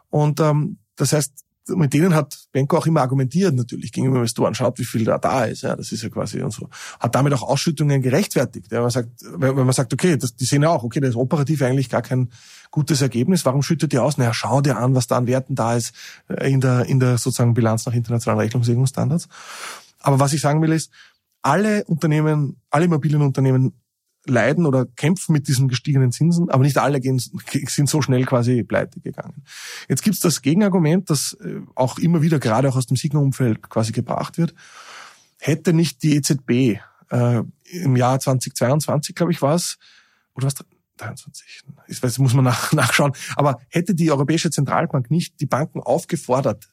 und 0.09 0.39
ähm, 0.39 0.77
das 0.95 1.13
heißt, 1.13 1.45
mit 1.75 1.93
denen 1.93 2.15
hat 2.15 2.47
Benko 2.51 2.77
auch 2.77 2.85
immer 2.85 3.01
argumentiert 3.01 3.53
natürlich 3.55 3.91
gegenüber 3.91 4.17
Investoren. 4.17 4.55
Schaut, 4.55 4.79
wie 4.79 4.85
viel 4.85 5.03
da 5.03 5.17
da 5.17 5.45
ist. 5.45 5.61
Ja, 5.61 5.75
das 5.75 5.91
ist 5.91 6.03
ja 6.03 6.09
quasi 6.09 6.41
und 6.41 6.51
so. 6.51 6.69
Hat 6.99 7.15
damit 7.15 7.33
auch 7.33 7.43
Ausschüttungen 7.43 8.01
gerechtfertigt. 8.01 8.71
Ja, 8.71 8.81
man 8.81 8.89
sagt, 8.89 9.09
wenn 9.21 9.55
man 9.55 9.71
sagt, 9.71 9.93
okay, 9.93 10.17
das, 10.17 10.35
die 10.35 10.45
sehen 10.45 10.63
ja 10.63 10.69
auch, 10.69 10.83
okay, 10.83 10.99
das 10.99 11.11
ist 11.11 11.15
operativ 11.15 11.61
eigentlich 11.61 11.89
gar 11.89 12.01
kein 12.01 12.31
gutes 12.71 13.01
Ergebnis. 13.01 13.45
Warum 13.45 13.61
schüttet 13.61 13.93
ihr 13.93 14.03
aus? 14.03 14.17
Naja, 14.17 14.33
schau 14.33 14.61
dir 14.61 14.77
an, 14.77 14.95
was 14.95 15.07
da 15.07 15.17
an 15.17 15.27
Werten 15.27 15.55
da 15.55 15.75
ist 15.75 15.93
äh, 16.27 16.51
in 16.51 16.61
der, 16.61 16.85
in 16.85 16.99
der 16.99 17.17
sozusagen 17.17 17.53
Bilanz 17.53 17.85
nach 17.85 17.93
internationalen 17.93 18.39
Rechnungslegungsstandards. 18.39 19.27
Aber 19.99 20.19
was 20.19 20.33
ich 20.33 20.41
sagen 20.41 20.61
will 20.61 20.71
ist, 20.71 20.91
alle 21.41 21.83
Unternehmen, 21.85 22.57
alle 22.69 22.85
Immobilienunternehmen 22.85 23.73
leiden 24.29 24.65
oder 24.65 24.85
kämpfen 24.85 25.33
mit 25.33 25.47
diesen 25.47 25.67
gestiegenen 25.67 26.11
Zinsen, 26.11 26.49
aber 26.49 26.63
nicht 26.63 26.77
alle 26.77 26.99
gehen, 26.99 27.19
sind 27.19 27.89
so 27.89 28.01
schnell 28.01 28.25
quasi 28.25 28.63
pleite 28.63 28.99
gegangen. 28.99 29.43
Jetzt 29.87 30.03
gibt's 30.03 30.19
das 30.19 30.41
Gegenargument, 30.41 31.09
das 31.09 31.37
äh, 31.41 31.61
auch 31.75 31.97
immer 31.97 32.21
wieder 32.21 32.39
gerade 32.39 32.69
auch 32.69 32.75
aus 32.75 32.87
dem 32.87 32.97
Signa-Umfeld 32.97 33.69
quasi 33.69 33.91
gebracht 33.91 34.37
wird. 34.37 34.53
Hätte 35.39 35.73
nicht 35.73 36.03
die 36.03 36.15
EZB 36.15 36.79
äh, 37.09 37.43
im 37.71 37.95
Jahr 37.95 38.19
2022, 38.19 39.15
glaube 39.15 39.31
ich, 39.31 39.41
war 39.41 39.55
es, 39.55 39.77
oder 40.35 40.47
was 40.47 40.55
23, 40.97 41.61
ich 41.87 42.03
weiß, 42.03 42.19
muss 42.19 42.33
man 42.33 42.45
nach, 42.45 42.71
nachschauen, 42.73 43.13
aber 43.35 43.59
hätte 43.69 43.95
die 43.95 44.11
Europäische 44.11 44.51
Zentralbank 44.51 45.09
nicht 45.11 45.39
die 45.39 45.45
Banken 45.45 45.79
aufgefordert, 45.79 46.69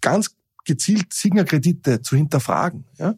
ganz 0.00 0.34
gezielt 0.64 1.12
Signa-Kredite 1.12 2.02
zu 2.02 2.16
hinterfragen, 2.16 2.84
ja, 2.98 3.14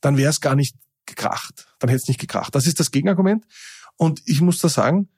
dann 0.00 0.16
wäre 0.16 0.30
es 0.30 0.40
gar 0.40 0.54
nicht 0.54 0.76
gekracht. 1.10 1.68
Dann 1.78 1.90
hätte 1.90 2.02
es 2.02 2.08
nicht 2.08 2.20
gekracht. 2.20 2.54
Das 2.54 2.66
ist 2.66 2.80
das 2.80 2.90
Gegenargument. 2.90 3.46
Und 3.96 4.22
ich 4.24 4.40
muss 4.40 4.60
da 4.60 4.68
sagen, 4.68 5.08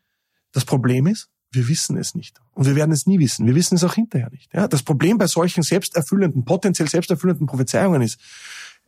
das 0.52 0.64
Problem 0.64 1.06
ist, 1.06 1.28
wir 1.52 1.68
wissen 1.68 1.96
es 1.96 2.14
nicht. 2.14 2.40
Und 2.52 2.66
wir 2.66 2.74
werden 2.74 2.92
es 2.92 3.06
nie 3.06 3.18
wissen. 3.18 3.46
Wir 3.46 3.54
wissen 3.54 3.76
es 3.76 3.84
auch 3.84 3.94
hinterher 3.94 4.30
nicht. 4.30 4.52
Ja, 4.54 4.68
das 4.68 4.82
Problem 4.82 5.18
bei 5.18 5.26
solchen 5.26 5.62
selbsterfüllenden, 5.62 6.44
potenziell 6.44 6.88
selbsterfüllenden 6.88 7.46
Prophezeiungen 7.46 8.02
ist, 8.02 8.18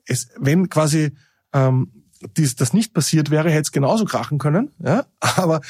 es, 0.07 0.29
wenn 0.39 0.69
quasi 0.69 1.13
ähm, 1.53 2.05
dies, 2.37 2.57
das 2.57 2.73
nicht 2.73 2.95
passiert 2.95 3.31
wäre, 3.31 3.51
hätte 3.51 3.63
es 3.63 3.73
genauso 3.73 4.05
krachen 4.05 4.39
können. 4.39 4.71
Ja, 4.83 5.07
aber 5.21 5.61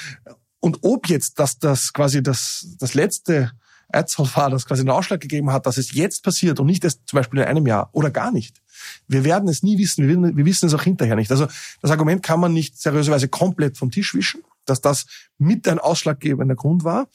und 0.60 0.78
ob 0.82 1.08
jetzt 1.08 1.38
dass 1.40 1.58
das 1.58 1.92
quasi 1.92 2.22
das, 2.22 2.76
das 2.78 2.94
letzte 2.94 3.52
Eizholz 3.92 4.36
war, 4.36 4.50
das 4.50 4.66
quasi 4.66 4.80
einen 4.80 4.90
Ausschlag 4.90 5.20
gegeben 5.20 5.52
hat, 5.52 5.66
dass 5.66 5.76
es 5.76 5.92
jetzt 5.92 6.24
passiert 6.24 6.58
und 6.58 6.66
nicht 6.66 6.84
erst 6.84 7.06
zum 7.06 7.18
Beispiel 7.18 7.40
in 7.40 7.46
einem 7.46 7.66
Jahr 7.66 7.90
oder 7.92 8.10
gar 8.10 8.32
nicht, 8.32 8.62
wir 9.08 9.24
werden 9.24 9.48
es 9.48 9.62
nie 9.62 9.78
wissen. 9.78 10.08
Wir, 10.08 10.36
wir 10.36 10.44
wissen 10.44 10.66
es 10.66 10.74
auch 10.74 10.82
hinterher 10.82 11.16
nicht. 11.16 11.30
Also 11.30 11.46
das 11.80 11.90
Argument 11.90 12.22
kann 12.22 12.40
man 12.40 12.52
nicht 12.52 12.80
seriöserweise 12.80 13.28
komplett 13.28 13.78
vom 13.78 13.90
Tisch 13.90 14.14
wischen, 14.14 14.42
dass 14.64 14.80
das 14.80 15.06
mit 15.38 15.68
ein 15.68 15.78
ausschlaggebender 15.78 16.54
Grund 16.54 16.84
war. 16.84 17.08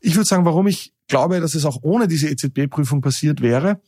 Ich 0.00 0.14
würde 0.14 0.28
sagen, 0.28 0.44
warum 0.44 0.66
ich 0.66 0.92
glaube, 1.08 1.40
dass 1.40 1.54
es 1.54 1.64
auch 1.64 1.78
ohne 1.82 2.06
diese 2.06 2.28
EZB-Prüfung 2.28 3.00
passiert 3.00 3.40
wäre, 3.40 3.80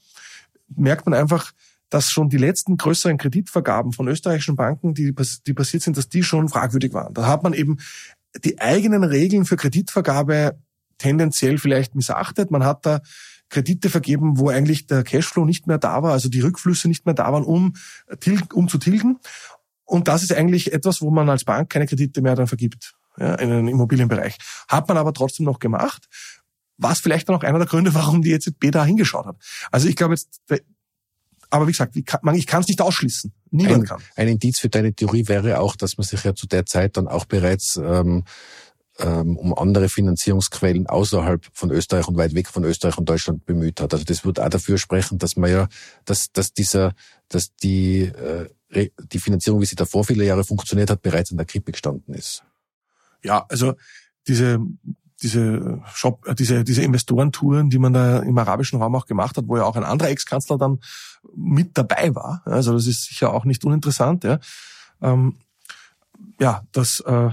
merkt 0.69 1.07
man 1.07 1.15
einfach, 1.15 1.53
dass 1.89 2.11
schon 2.11 2.29
die 2.29 2.39
letzten 2.39 2.77
größeren 2.77 3.19
Kreditvergaben 3.19 3.93
von 3.93 4.09
österreichischen 4.09 4.57
Banken, 4.57 4.95
die, 4.95 5.15
die 5.47 5.55
passiert 5.55 5.83
sind, 5.83 5.97
dass 5.97 6.09
die 6.09 6.23
schon 6.23 6.49
fragwürdig 6.49 6.93
waren. 6.93 7.15
Da 7.15 7.27
hat 7.27 7.43
man 7.43 7.53
eben 7.53 7.79
die 8.45 8.61
eigenen 8.61 9.03
Regeln 9.03 9.45
für 9.45 9.57
Kreditvergabe 9.57 10.57
tendenziell 10.99 11.59
vielleicht 11.59 11.95
missachtet. 11.95 12.51
Man 12.51 12.65
hat 12.65 12.87
da 12.87 13.01
Kredite 13.51 13.91
vergeben, 13.91 14.39
wo 14.39 14.49
eigentlich 14.49 14.87
der 14.87 15.03
Cashflow 15.03 15.45
nicht 15.45 15.67
mehr 15.67 15.79
da 15.79 16.03
war, 16.03 16.13
also 16.13 16.29
die 16.29 16.41
Rückflüsse 16.41 16.89
nicht 16.89 17.05
mehr 17.05 17.15
da 17.15 17.33
waren, 17.33 17.45
um, 17.45 17.75
um 18.55 18.69
zu 18.69 18.79
tilgen. 18.79 19.19
Und 19.85 20.09
das 20.09 20.23
ist 20.23 20.33
eigentlich 20.33 20.73
etwas, 20.73 21.03
wo 21.03 21.11
man 21.11 21.29
als 21.29 21.45
Bank 21.45 21.69
keine 21.69 21.87
Kredite 21.87 22.23
mehr 22.23 22.37
dann 22.37 22.47
vergibt, 22.47 22.95
ja, 23.19 23.35
in 23.35 23.51
den 23.51 23.69
Immobilienbereich. 23.69 24.39
Hat 24.69 24.89
man 24.89 24.97
aber 24.97 25.13
trotzdem 25.13 25.45
noch 25.45 25.59
gemacht, 25.59 26.07
was 26.79 27.01
vielleicht 27.01 27.29
dann 27.29 27.37
auch 27.37 27.43
einer 27.43 27.59
der 27.59 27.67
Gründe, 27.67 27.93
warum 27.95 28.23
die 28.23 28.33
EZB 28.33 28.71
da 28.71 28.85
hingeschaut 28.85 29.27
hat. 29.27 29.37
Also 29.71 29.89
ich 29.89 29.97
glaube 29.97 30.15
jetzt, 30.15 30.41
aber 31.51 31.67
wie 31.67 31.73
gesagt, 31.73 31.97
ich 31.97 32.07
kann 32.07 32.61
es 32.61 32.69
nicht 32.69 32.81
ausschließen. 32.81 33.33
Niemand 33.51 33.83
ein, 33.83 33.85
kann. 33.85 34.03
Ein 34.15 34.29
Indiz 34.29 34.61
für 34.61 34.69
deine 34.69 34.95
Theorie 34.95 35.27
wäre 35.27 35.59
auch, 35.59 35.75
dass 35.75 35.99
man 35.99 36.07
sich 36.07 36.23
ja 36.23 36.35
zu 36.35 36.47
der 36.47 36.65
Zeit 36.65 36.97
dann 36.97 37.09
auch 37.09 37.25
bereits 37.25 37.77
ähm, 37.77 38.25
ähm, 39.01 39.37
um 39.37 39.57
andere 39.57 39.89
Finanzierungsquellen 39.89 40.87
außerhalb 40.87 41.47
von 41.53 41.71
Österreich 41.71 42.09
und 42.09 42.17
weit 42.17 42.35
weg 42.35 42.49
von 42.49 42.65
Österreich 42.65 42.99
und 42.99 43.09
Deutschland 43.09 43.45
bemüht 43.47 43.81
hat. 43.81 43.93
Also 43.93 44.05
das 44.05 44.25
würde 44.25 44.45
auch 44.45 44.49
dafür 44.49 44.79
sprechen, 44.79 45.19
dass 45.19 45.37
man 45.37 45.51
ja, 45.51 45.69
dass, 46.05 46.33
dass 46.33 46.53
dieser, 46.53 46.95
dass 47.29 47.55
die, 47.57 48.03
äh, 48.03 48.91
die 49.13 49.19
Finanzierung, 49.19 49.61
wie 49.61 49.67
sie 49.67 49.77
davor 49.77 50.05
viele 50.05 50.25
Jahre 50.25 50.45
funktioniert 50.45 50.91
hat, 50.91 51.03
bereits 51.03 51.31
in 51.31 51.37
der 51.37 51.47
Krippe 51.47 51.73
gestanden 51.73 52.15
ist. 52.15 52.45
Ja, 53.23 53.45
also 53.49 53.75
diese 54.27 54.61
diese 55.23 55.83
Shop, 55.93 56.27
äh, 56.27 56.35
diese 56.35 56.65
diese 56.65 56.83
Investorentouren, 56.83 57.69
die 57.69 57.79
man 57.79 57.93
da 57.93 58.21
im 58.21 58.39
arabischen 58.39 58.81
Raum 58.81 58.95
auch 58.95 59.07
gemacht 59.07 59.37
hat, 59.37 59.45
wo 59.49 59.57
ja 59.57 59.65
auch 59.65 59.77
ein 59.77 59.85
anderer 59.85 60.09
Ex-Kanzler 60.09 60.57
dann 60.57 60.81
mit 61.35 61.77
dabei 61.77 62.15
war. 62.15 62.43
Also 62.45 62.73
das 62.73 62.87
ist 62.87 63.05
sicher 63.05 63.33
auch 63.33 63.45
nicht 63.45 63.65
uninteressant. 63.65 64.25
Ja, 64.25 64.39
ähm, 65.03 65.37
ja 66.39 66.63
das 66.73 67.01
äh, 67.01 67.31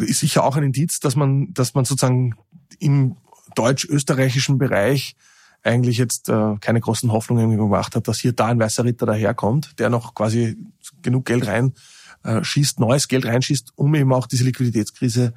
ist 0.00 0.20
sicher 0.20 0.44
auch 0.44 0.56
ein 0.56 0.64
Indiz, 0.64 1.00
dass 1.00 1.16
man, 1.16 1.52
dass 1.52 1.74
man 1.74 1.84
sozusagen 1.84 2.34
im 2.78 3.16
deutsch-österreichischen 3.54 4.58
Bereich 4.58 5.16
eigentlich 5.62 5.98
jetzt 5.98 6.28
äh, 6.28 6.56
keine 6.60 6.80
großen 6.80 7.12
Hoffnungen 7.12 7.56
gemacht 7.56 7.94
hat, 7.94 8.08
dass 8.08 8.18
hier 8.18 8.32
da 8.32 8.46
ein 8.46 8.58
weißer 8.58 8.84
Ritter 8.84 9.06
daherkommt, 9.06 9.78
der 9.78 9.90
noch 9.90 10.14
quasi 10.14 10.56
genug 11.02 11.26
Geld 11.26 11.46
rein 11.46 11.74
äh, 12.22 12.42
schießt, 12.42 12.80
neues 12.80 13.08
Geld 13.08 13.26
reinschießt, 13.26 13.72
um 13.76 13.94
eben 13.94 14.12
auch 14.12 14.26
diese 14.26 14.44
Liquiditätskrise 14.44 15.34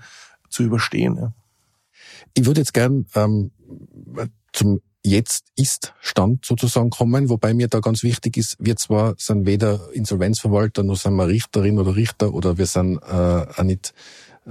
zu 0.49 0.64
überstehen. 0.64 1.18
Ja. 1.18 1.34
Ich 2.34 2.45
würde 2.45 2.61
jetzt 2.61 2.74
gern 2.74 3.05
ähm, 3.16 3.51
zum 4.53 4.82
jetzt 5.06 5.45
ist 5.56 5.93
Stand 5.99 6.45
sozusagen 6.45 6.89
kommen, 6.89 7.30
wobei 7.30 7.54
mir 7.54 7.68
da 7.68 7.80
ganz 7.80 8.04
wichtig 8.04 8.38
ist, 8.38 8.56
wir 8.60 8.76
zwar 8.78 9.16
sind 9.18 9.45
weder 9.45 9.89
Insolvenzverwalter, 9.93 10.84
noch 10.84 10.95
sind 10.95 11.16
wir 11.16 11.28
Richterin 11.28 11.78
oder 11.80 11.95
Richter 11.95 12.34
oder 12.34 12.58
wir 12.58 12.66
sind 12.66 12.97
äh, 12.97 13.45
auch 13.56 13.64
nicht 13.64 13.93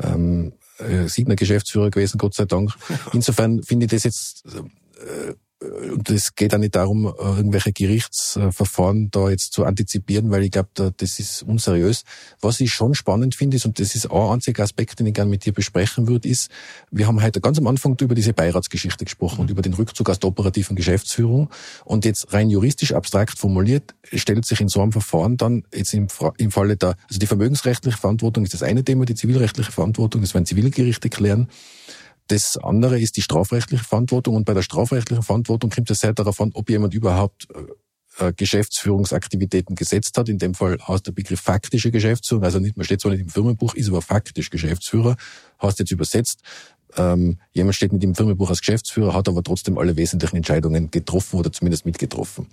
ähm, 0.00 0.52
äh, 0.78 1.08
Signer 1.08 1.36
Geschäftsführer 1.36 1.90
gewesen, 1.90 2.18
Gott 2.18 2.34
sei 2.34 2.44
Dank. 2.44 2.72
Insofern 3.12 3.62
finde 3.62 3.86
ich 3.86 3.92
das 3.92 4.04
jetzt 4.04 4.44
äh, 4.46 5.34
und 5.72 6.10
es 6.10 6.34
geht 6.34 6.54
auch 6.54 6.58
nicht 6.58 6.74
darum, 6.74 7.06
äh, 7.06 7.36
irgendwelche 7.36 7.72
Gerichtsverfahren 7.72 9.10
da 9.10 9.30
jetzt 9.30 9.52
zu 9.52 9.64
antizipieren, 9.64 10.30
weil 10.30 10.42
ich 10.42 10.50
glaube, 10.50 10.68
da, 10.74 10.90
das 10.96 11.18
ist 11.18 11.42
unseriös. 11.42 12.04
Was 12.40 12.60
ich 12.60 12.72
schon 12.72 12.94
spannend 12.94 13.34
finde, 13.34 13.56
ist, 13.56 13.64
und 13.64 13.78
das 13.78 13.94
ist 13.94 14.10
ein 14.10 14.16
einziger 14.16 14.62
Aspekt, 14.62 15.00
den 15.00 15.06
ich 15.06 15.14
gerne 15.14 15.30
mit 15.30 15.44
dir 15.44 15.52
besprechen 15.52 16.08
würde, 16.08 16.28
ist, 16.28 16.50
wir 16.90 17.06
haben 17.06 17.22
heute 17.22 17.40
ganz 17.40 17.58
am 17.58 17.66
Anfang 17.66 17.96
über 18.00 18.14
diese 18.14 18.32
Beiratsgeschichte 18.32 19.04
gesprochen 19.04 19.36
mhm. 19.36 19.40
und 19.40 19.50
über 19.50 19.62
den 19.62 19.74
Rückzug 19.74 20.10
aus 20.10 20.18
der 20.18 20.28
operativen 20.28 20.76
Geschäftsführung. 20.76 21.48
Und 21.84 22.04
jetzt 22.04 22.32
rein 22.32 22.50
juristisch 22.50 22.92
abstrakt 22.92 23.38
formuliert, 23.38 23.94
stellt 24.12 24.44
sich 24.44 24.60
in 24.60 24.68
so 24.68 24.82
einem 24.82 24.92
Verfahren 24.92 25.36
dann 25.36 25.64
jetzt 25.74 25.94
im, 25.94 26.08
im 26.38 26.50
Falle 26.50 26.76
der, 26.76 26.96
also 27.08 27.18
die 27.18 27.26
vermögensrechtliche 27.26 27.96
Verantwortung 27.96 28.44
ist 28.44 28.54
das 28.54 28.62
eine 28.62 28.84
Thema, 28.84 29.04
die 29.04 29.14
zivilrechtliche 29.14 29.72
Verantwortung, 29.72 30.20
das 30.20 30.34
werden 30.34 30.46
Zivilgerichte 30.46 31.08
klären. 31.08 31.48
Das 32.32 32.56
andere 32.56 32.98
ist 32.98 33.18
die 33.18 33.22
strafrechtliche 33.22 33.84
Verantwortung 33.84 34.36
und 34.36 34.46
bei 34.46 34.54
der 34.54 34.62
strafrechtlichen 34.62 35.22
Verantwortung 35.22 35.68
kommt 35.68 35.90
es 35.90 35.98
sehr 35.98 36.14
darauf 36.14 36.40
an, 36.40 36.50
ob 36.54 36.70
jemand 36.70 36.94
überhaupt 36.94 37.46
äh, 38.18 38.26
äh, 38.26 38.32
Geschäftsführungsaktivitäten 38.32 39.76
gesetzt 39.76 40.16
hat. 40.16 40.30
In 40.30 40.38
dem 40.38 40.54
Fall 40.54 40.78
heißt 40.88 41.06
der 41.06 41.12
Begriff 41.12 41.42
faktische 41.42 41.90
Geschäftsführung, 41.90 42.42
also 42.42 42.58
nicht, 42.58 42.78
man 42.78 42.84
steht 42.84 43.02
zwar 43.02 43.12
nicht 43.12 43.20
im 43.20 43.28
Firmenbuch, 43.28 43.74
ist 43.74 43.90
aber 43.90 44.00
faktisch 44.00 44.48
Geschäftsführer, 44.48 45.16
heißt 45.60 45.78
jetzt 45.80 45.90
übersetzt, 45.90 46.40
ähm, 46.96 47.36
jemand 47.52 47.74
steht 47.74 47.92
nicht 47.92 48.02
im 48.02 48.14
Firmenbuch 48.14 48.48
als 48.48 48.60
Geschäftsführer, 48.60 49.12
hat 49.12 49.28
aber 49.28 49.42
trotzdem 49.42 49.76
alle 49.76 49.98
wesentlichen 49.98 50.36
Entscheidungen 50.36 50.90
getroffen 50.90 51.38
oder 51.38 51.52
zumindest 51.52 51.84
mitgetroffen. 51.84 52.46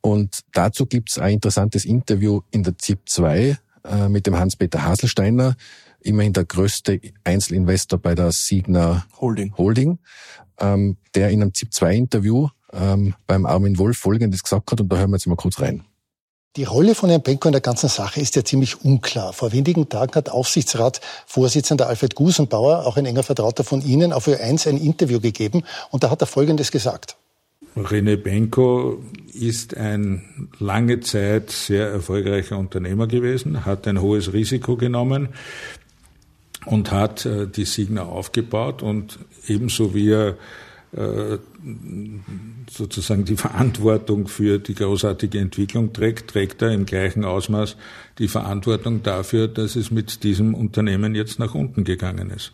Und 0.00 0.40
dazu 0.52 0.84
gibt's 0.84 1.16
ein 1.16 1.34
interessantes 1.34 1.84
Interview 1.84 2.40
in 2.50 2.64
der 2.64 2.76
ZIP 2.76 3.08
2 3.08 3.56
äh, 3.84 4.08
mit 4.08 4.26
dem 4.26 4.36
Hans-Peter 4.36 4.82
Haselsteiner, 4.82 5.54
immerhin 6.06 6.32
der 6.32 6.44
größte 6.44 7.00
Einzelinvestor 7.24 7.98
bei 7.98 8.14
der 8.14 8.32
Signa 8.32 9.06
Holding, 9.20 9.54
Holding 9.56 9.98
ähm, 10.58 10.96
der 11.14 11.30
in 11.30 11.42
einem 11.42 11.54
ZIP-2-Interview 11.54 12.48
ähm, 12.72 13.14
beim 13.26 13.46
Armin 13.46 13.78
Wolf 13.78 13.98
Folgendes 13.98 14.42
gesagt 14.42 14.72
hat 14.72 14.80
und 14.80 14.88
da 14.88 14.96
hören 14.96 15.10
wir 15.10 15.16
jetzt 15.16 15.26
mal 15.26 15.36
kurz 15.36 15.60
rein. 15.60 15.84
Die 16.56 16.64
Rolle 16.64 16.94
von 16.94 17.10
Herrn 17.10 17.22
Benko 17.22 17.48
in 17.48 17.52
der 17.52 17.60
ganzen 17.60 17.90
Sache 17.90 18.18
ist 18.18 18.34
ja 18.34 18.42
ziemlich 18.42 18.82
unklar. 18.82 19.34
Vor 19.34 19.52
wenigen 19.52 19.90
Tagen 19.90 20.14
hat 20.14 20.30
Aufsichtsratsvorsitzender 20.30 21.86
Alfred 21.86 22.14
Gusenbauer, 22.14 22.86
auch 22.86 22.96
ein 22.96 23.04
enger 23.04 23.22
Vertrauter 23.22 23.62
von 23.62 23.82
Ihnen, 23.82 24.14
auf 24.14 24.26
Ö1 24.26 24.66
ein 24.66 24.78
Interview 24.78 25.20
gegeben 25.20 25.64
und 25.90 26.02
da 26.02 26.10
hat 26.10 26.22
er 26.22 26.26
Folgendes 26.26 26.70
gesagt. 26.70 27.16
René 27.76 28.16
Benko 28.16 29.02
ist 29.34 29.76
ein 29.76 30.48
lange 30.58 31.00
Zeit 31.00 31.50
sehr 31.50 31.88
erfolgreicher 31.88 32.56
Unternehmer 32.56 33.06
gewesen, 33.06 33.66
hat 33.66 33.86
ein 33.86 34.00
hohes 34.00 34.32
Risiko 34.32 34.76
genommen 34.76 35.28
und 36.66 36.92
hat 36.92 37.24
äh, 37.24 37.46
die 37.46 37.64
Signa 37.64 38.02
aufgebaut 38.02 38.82
und 38.82 39.18
ebenso 39.46 39.94
wie 39.94 40.10
er 40.10 40.36
äh, 40.92 41.38
sozusagen 42.70 43.24
die 43.24 43.36
Verantwortung 43.36 44.28
für 44.28 44.58
die 44.58 44.74
großartige 44.74 45.38
Entwicklung 45.38 45.92
trägt, 45.92 46.30
trägt 46.30 46.62
er 46.62 46.72
im 46.72 46.86
gleichen 46.86 47.24
Ausmaß 47.24 47.76
die 48.18 48.28
Verantwortung 48.28 49.02
dafür, 49.02 49.48
dass 49.48 49.76
es 49.76 49.90
mit 49.90 50.22
diesem 50.22 50.54
Unternehmen 50.54 51.14
jetzt 51.14 51.38
nach 51.38 51.54
unten 51.54 51.84
gegangen 51.84 52.30
ist. 52.30 52.52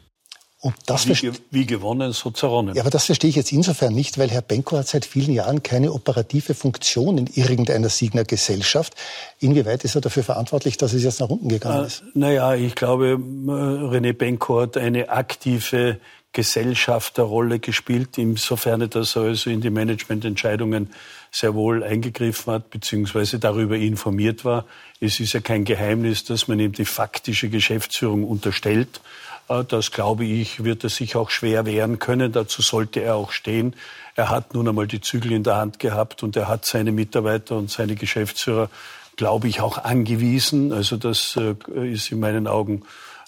Und 0.62 0.76
das 0.86 1.08
wie, 1.08 1.32
wie 1.50 1.66
gewonnen, 1.66 2.12
so 2.12 2.30
zerronnen. 2.30 2.76
Ja, 2.76 2.82
aber 2.82 2.90
das 2.90 3.06
verstehe 3.06 3.28
ich 3.28 3.34
jetzt 3.34 3.50
insofern 3.50 3.92
nicht, 3.92 4.16
weil 4.16 4.30
Herr 4.30 4.42
Benko 4.42 4.76
hat 4.76 4.86
seit 4.86 5.04
vielen 5.04 5.32
Jahren 5.32 5.64
keine 5.64 5.92
operative 5.92 6.54
Funktion 6.54 7.18
in 7.18 7.26
irgendeiner 7.26 7.88
Signer 7.88 8.22
Gesellschaft. 8.22 8.94
Inwieweit 9.40 9.82
ist 9.82 9.96
er 9.96 10.00
dafür 10.00 10.22
verantwortlich, 10.22 10.76
dass 10.76 10.92
es 10.92 11.02
jetzt 11.02 11.18
nach 11.18 11.30
unten 11.30 11.48
gegangen 11.48 11.86
ist? 11.86 12.02
Äh, 12.02 12.04
naja, 12.14 12.54
ich 12.54 12.76
glaube, 12.76 13.18
René 13.18 14.12
Benko 14.12 14.60
hat 14.60 14.76
eine 14.76 15.08
aktive 15.08 15.98
Gesellschafterrolle 16.32 17.58
gespielt, 17.58 18.16
insofern 18.16 18.88
dass 18.88 19.16
er 19.16 19.22
also 19.22 19.50
in 19.50 19.62
die 19.62 19.70
Managemententscheidungen 19.70 20.90
sehr 21.32 21.54
wohl 21.54 21.82
eingegriffen 21.82 22.52
hat, 22.52 22.70
beziehungsweise 22.70 23.40
darüber 23.40 23.76
informiert 23.76 24.44
war. 24.44 24.64
Es 25.00 25.18
ist 25.18 25.32
ja 25.32 25.40
kein 25.40 25.64
Geheimnis, 25.64 26.22
dass 26.22 26.46
man 26.46 26.60
ihm 26.60 26.72
die 26.72 26.84
faktische 26.84 27.48
Geschäftsführung 27.48 28.22
unterstellt. 28.22 29.00
Äh, 29.48 29.64
das, 29.64 29.90
glaube 29.90 30.24
ich, 30.24 30.64
wird 30.64 30.84
er 30.84 30.90
sich 30.90 31.16
auch 31.16 31.30
schwer 31.30 31.66
wehren 31.66 31.98
können. 31.98 32.32
Dazu 32.32 32.62
sollte 32.62 33.00
er 33.00 33.16
auch 33.16 33.32
stehen. 33.32 33.74
Er 34.14 34.30
hat 34.30 34.54
nun 34.54 34.68
einmal 34.68 34.86
die 34.86 35.00
Zügel 35.00 35.32
in 35.32 35.42
der 35.42 35.56
Hand 35.56 35.78
gehabt 35.78 36.22
und 36.22 36.36
er 36.36 36.48
hat 36.48 36.64
seine 36.64 36.92
Mitarbeiter 36.92 37.56
und 37.56 37.70
seine 37.70 37.94
Geschäftsführer, 37.94 38.68
glaube 39.16 39.48
ich, 39.48 39.60
auch 39.60 39.78
angewiesen. 39.78 40.72
Also 40.72 40.96
das 40.96 41.36
äh, 41.36 41.54
ist 41.90 42.12
in 42.12 42.20
meinen 42.20 42.46
Augen 42.46 42.82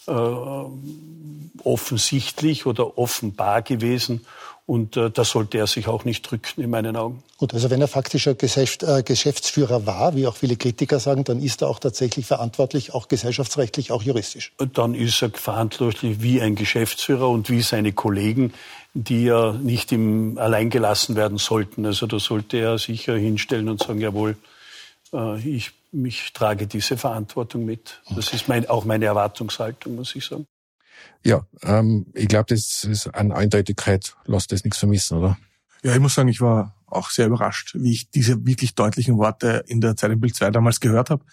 äh, 0.06 0.12
offensichtlich 1.62 2.66
oder 2.66 2.98
offenbar 2.98 3.62
gewesen. 3.62 4.24
Und 4.66 4.96
äh, 4.96 5.10
da 5.10 5.24
sollte 5.24 5.58
er 5.58 5.66
sich 5.66 5.88
auch 5.88 6.06
nicht 6.06 6.22
drücken, 6.22 6.62
in 6.62 6.70
meinen 6.70 6.96
Augen. 6.96 7.22
Gut, 7.36 7.52
also 7.52 7.68
wenn 7.68 7.82
er 7.82 7.88
faktischer 7.88 8.34
Geschäft, 8.34 8.82
äh, 8.82 9.02
Geschäftsführer 9.02 9.84
war, 9.84 10.16
wie 10.16 10.26
auch 10.26 10.36
viele 10.36 10.56
Kritiker 10.56 11.00
sagen, 11.00 11.24
dann 11.24 11.42
ist 11.42 11.60
er 11.60 11.68
auch 11.68 11.78
tatsächlich 11.78 12.24
verantwortlich, 12.24 12.94
auch 12.94 13.08
gesellschaftsrechtlich, 13.08 13.92
auch 13.92 14.02
juristisch. 14.02 14.52
Dann 14.72 14.94
ist 14.94 15.20
er 15.20 15.30
verantwortlich 15.30 16.22
wie 16.22 16.40
ein 16.40 16.54
Geschäftsführer 16.54 17.28
und 17.28 17.50
wie 17.50 17.60
seine 17.60 17.92
Kollegen, 17.92 18.54
die 18.94 19.24
ja 19.24 19.52
nicht 19.52 19.92
im 19.92 20.38
allein 20.38 20.70
gelassen 20.70 21.14
werden 21.14 21.36
sollten. 21.36 21.84
Also 21.84 22.06
da 22.06 22.18
sollte 22.18 22.56
er 22.56 22.78
sicher 22.78 23.16
hinstellen 23.16 23.68
und 23.68 23.82
sagen, 23.82 24.00
jawohl, 24.00 24.36
äh, 25.12 25.38
ich, 25.46 25.72
ich 26.04 26.32
trage 26.32 26.66
diese 26.66 26.96
Verantwortung 26.96 27.64
mit. 27.64 28.02
Das 28.14 28.32
ist 28.32 28.48
mein, 28.48 28.68
auch 28.68 28.84
meine 28.84 29.04
Erwartungshaltung, 29.04 29.94
muss 29.94 30.14
ich 30.16 30.24
sagen. 30.24 30.46
Ja, 31.22 31.46
ähm, 31.62 32.06
ich 32.14 32.28
glaube, 32.28 32.46
das 32.48 32.84
ist 32.84 33.08
an 33.08 33.32
Eindeutigkeit, 33.32 34.14
lässt 34.26 34.52
das 34.52 34.64
nichts 34.64 34.78
vermissen, 34.78 35.18
oder? 35.18 35.38
Ja, 35.82 35.94
ich 35.94 36.00
muss 36.00 36.14
sagen, 36.14 36.28
ich 36.28 36.40
war 36.40 36.74
auch 36.86 37.10
sehr 37.10 37.26
überrascht, 37.26 37.74
wie 37.74 37.92
ich 37.92 38.10
diese 38.10 38.46
wirklich 38.46 38.74
deutlichen 38.74 39.16
Worte 39.18 39.64
in 39.66 39.80
der 39.80 39.96
Zeit 39.96 40.12
im 40.12 40.20
Bild 40.20 40.34
2 40.34 40.50
damals 40.50 40.80
gehört 40.80 41.10
habe. 41.10 41.24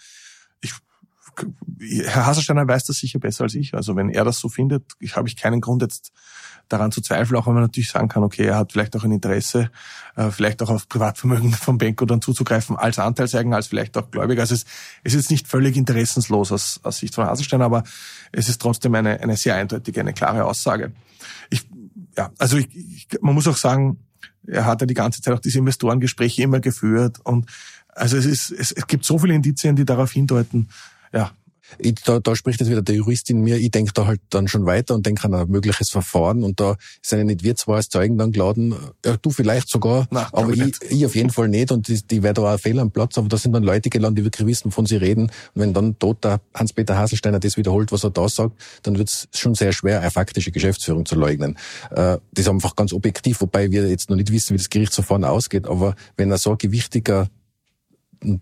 Herr 1.78 2.26
Haselsteiner 2.26 2.66
weiß 2.66 2.84
das 2.84 2.96
sicher 2.96 3.18
besser 3.18 3.44
als 3.44 3.54
ich. 3.54 3.74
Also 3.74 3.96
wenn 3.96 4.08
er 4.10 4.24
das 4.24 4.38
so 4.38 4.48
findet, 4.48 4.84
ich 5.00 5.16
habe 5.16 5.28
ich 5.28 5.36
keinen 5.36 5.60
Grund 5.60 5.82
jetzt 5.82 6.12
daran 6.68 6.92
zu 6.92 7.00
zweifeln, 7.00 7.36
auch 7.36 7.46
wenn 7.46 7.54
man 7.54 7.62
natürlich 7.62 7.90
sagen 7.90 8.08
kann, 8.08 8.22
okay, 8.22 8.46
er 8.46 8.56
hat 8.56 8.72
vielleicht 8.72 8.96
auch 8.96 9.04
ein 9.04 9.12
Interesse, 9.12 9.70
äh, 10.16 10.30
vielleicht 10.30 10.62
auch 10.62 10.70
auf 10.70 10.88
Privatvermögen 10.88 11.52
vom 11.52 11.78
Benko 11.78 12.04
dann 12.06 12.22
zuzugreifen 12.22 12.76
als 12.76 12.98
Anteilseigen, 12.98 13.52
als 13.54 13.66
vielleicht 13.66 13.96
auch 13.96 14.10
Gläubiger. 14.10 14.42
Also 14.42 14.54
es 14.54 14.64
ist 15.02 15.14
jetzt 15.14 15.30
nicht 15.30 15.48
völlig 15.48 15.76
interessenslos 15.76 16.52
aus, 16.52 16.80
aus 16.82 16.98
Sicht 16.98 17.14
von 17.14 17.26
Haselstein, 17.26 17.62
aber 17.62 17.82
es 18.30 18.48
ist 18.48 18.60
trotzdem 18.60 18.94
eine, 18.94 19.20
eine 19.20 19.36
sehr 19.36 19.54
eindeutige, 19.54 20.00
eine 20.00 20.12
klare 20.12 20.44
Aussage. 20.44 20.92
Ich, 21.50 21.66
ja, 22.16 22.30
also 22.38 22.56
ich, 22.56 22.74
ich, 22.74 23.08
man 23.20 23.34
muss 23.34 23.48
auch 23.48 23.56
sagen, 23.56 23.98
er 24.46 24.64
hat 24.64 24.80
ja 24.80 24.86
die 24.86 24.94
ganze 24.94 25.22
Zeit 25.22 25.34
auch 25.34 25.40
diese 25.40 25.58
Investorengespräche 25.58 26.42
immer 26.42 26.60
geführt 26.60 27.20
und 27.22 27.46
also 27.94 28.16
es 28.16 28.24
ist, 28.24 28.50
es, 28.50 28.72
es 28.72 28.86
gibt 28.86 29.04
so 29.04 29.18
viele 29.18 29.34
Indizien, 29.34 29.76
die 29.76 29.84
darauf 29.84 30.12
hindeuten, 30.12 30.68
ja, 31.12 31.32
ich, 31.78 31.94
da, 32.04 32.20
da 32.20 32.36
spricht 32.36 32.60
jetzt 32.60 32.70
wieder 32.70 32.82
der 32.82 32.94
Jurist 32.94 33.30
in 33.30 33.40
mir, 33.40 33.56
ich 33.56 33.70
denke 33.70 33.92
da 33.92 34.06
halt 34.06 34.20
dann 34.30 34.48
schon 34.48 34.66
weiter 34.66 34.94
und 34.94 35.06
denke 35.06 35.24
an 35.24 35.34
ein 35.34 35.48
mögliches 35.48 35.90
Verfahren 35.90 36.44
und 36.44 36.60
da 36.60 36.76
sind 37.02 37.18
ja 37.18 37.24
nicht 37.24 37.42
wir 37.42 37.54
zwei 37.56 37.76
als 37.76 37.88
Zeugen 37.88 38.18
dann 38.18 38.32
geladen, 38.32 38.74
ja, 39.04 39.16
du 39.16 39.30
vielleicht 39.30 39.68
sogar, 39.68 40.06
Nein, 40.10 40.26
aber 40.32 40.52
ich, 40.52 40.74
ich 40.88 41.06
auf 41.06 41.14
jeden 41.14 41.30
Fall 41.30 41.48
nicht 41.48 41.72
und 41.72 41.88
die, 41.88 42.02
die 42.02 42.22
wäre 42.22 42.34
da 42.34 42.54
auch 42.54 42.58
fehl 42.58 42.78
am 42.78 42.90
Platz, 42.90 43.18
aber 43.18 43.28
da 43.28 43.36
sind 43.36 43.52
dann 43.52 43.62
Leute 43.62 43.90
geladen, 43.90 44.14
die 44.14 44.24
wirklich 44.24 44.46
wissen, 44.46 44.66
wovon 44.66 44.86
sie 44.86 44.96
reden. 44.96 45.24
Und 45.24 45.62
wenn 45.62 45.72
dann 45.72 45.96
dort 45.98 46.24
der 46.24 46.40
Hans-Peter 46.54 46.96
Haselsteiner 46.96 47.40
das 47.40 47.56
wiederholt, 47.56 47.92
was 47.92 48.04
er 48.04 48.10
da 48.10 48.28
sagt, 48.28 48.60
dann 48.82 48.98
wird 48.98 49.08
es 49.08 49.28
schon 49.34 49.54
sehr 49.54 49.72
schwer, 49.72 50.00
eine 50.00 50.10
faktische 50.10 50.50
Geschäftsführung 50.50 51.06
zu 51.06 51.14
leugnen. 51.14 51.56
Äh, 51.90 52.18
das 52.32 52.44
ist 52.44 52.48
einfach 52.48 52.76
ganz 52.76 52.92
objektiv, 52.92 53.40
wobei 53.40 53.70
wir 53.70 53.88
jetzt 53.88 54.10
noch 54.10 54.16
nicht 54.16 54.32
wissen, 54.32 54.54
wie 54.54 54.58
das 54.58 54.70
Gerichtsverfahren 54.70 55.24
ausgeht, 55.24 55.66
aber 55.66 55.94
wenn 56.16 56.30
er 56.30 56.38
so 56.38 56.52
ein 56.52 56.58
gewichtiger 56.58 57.28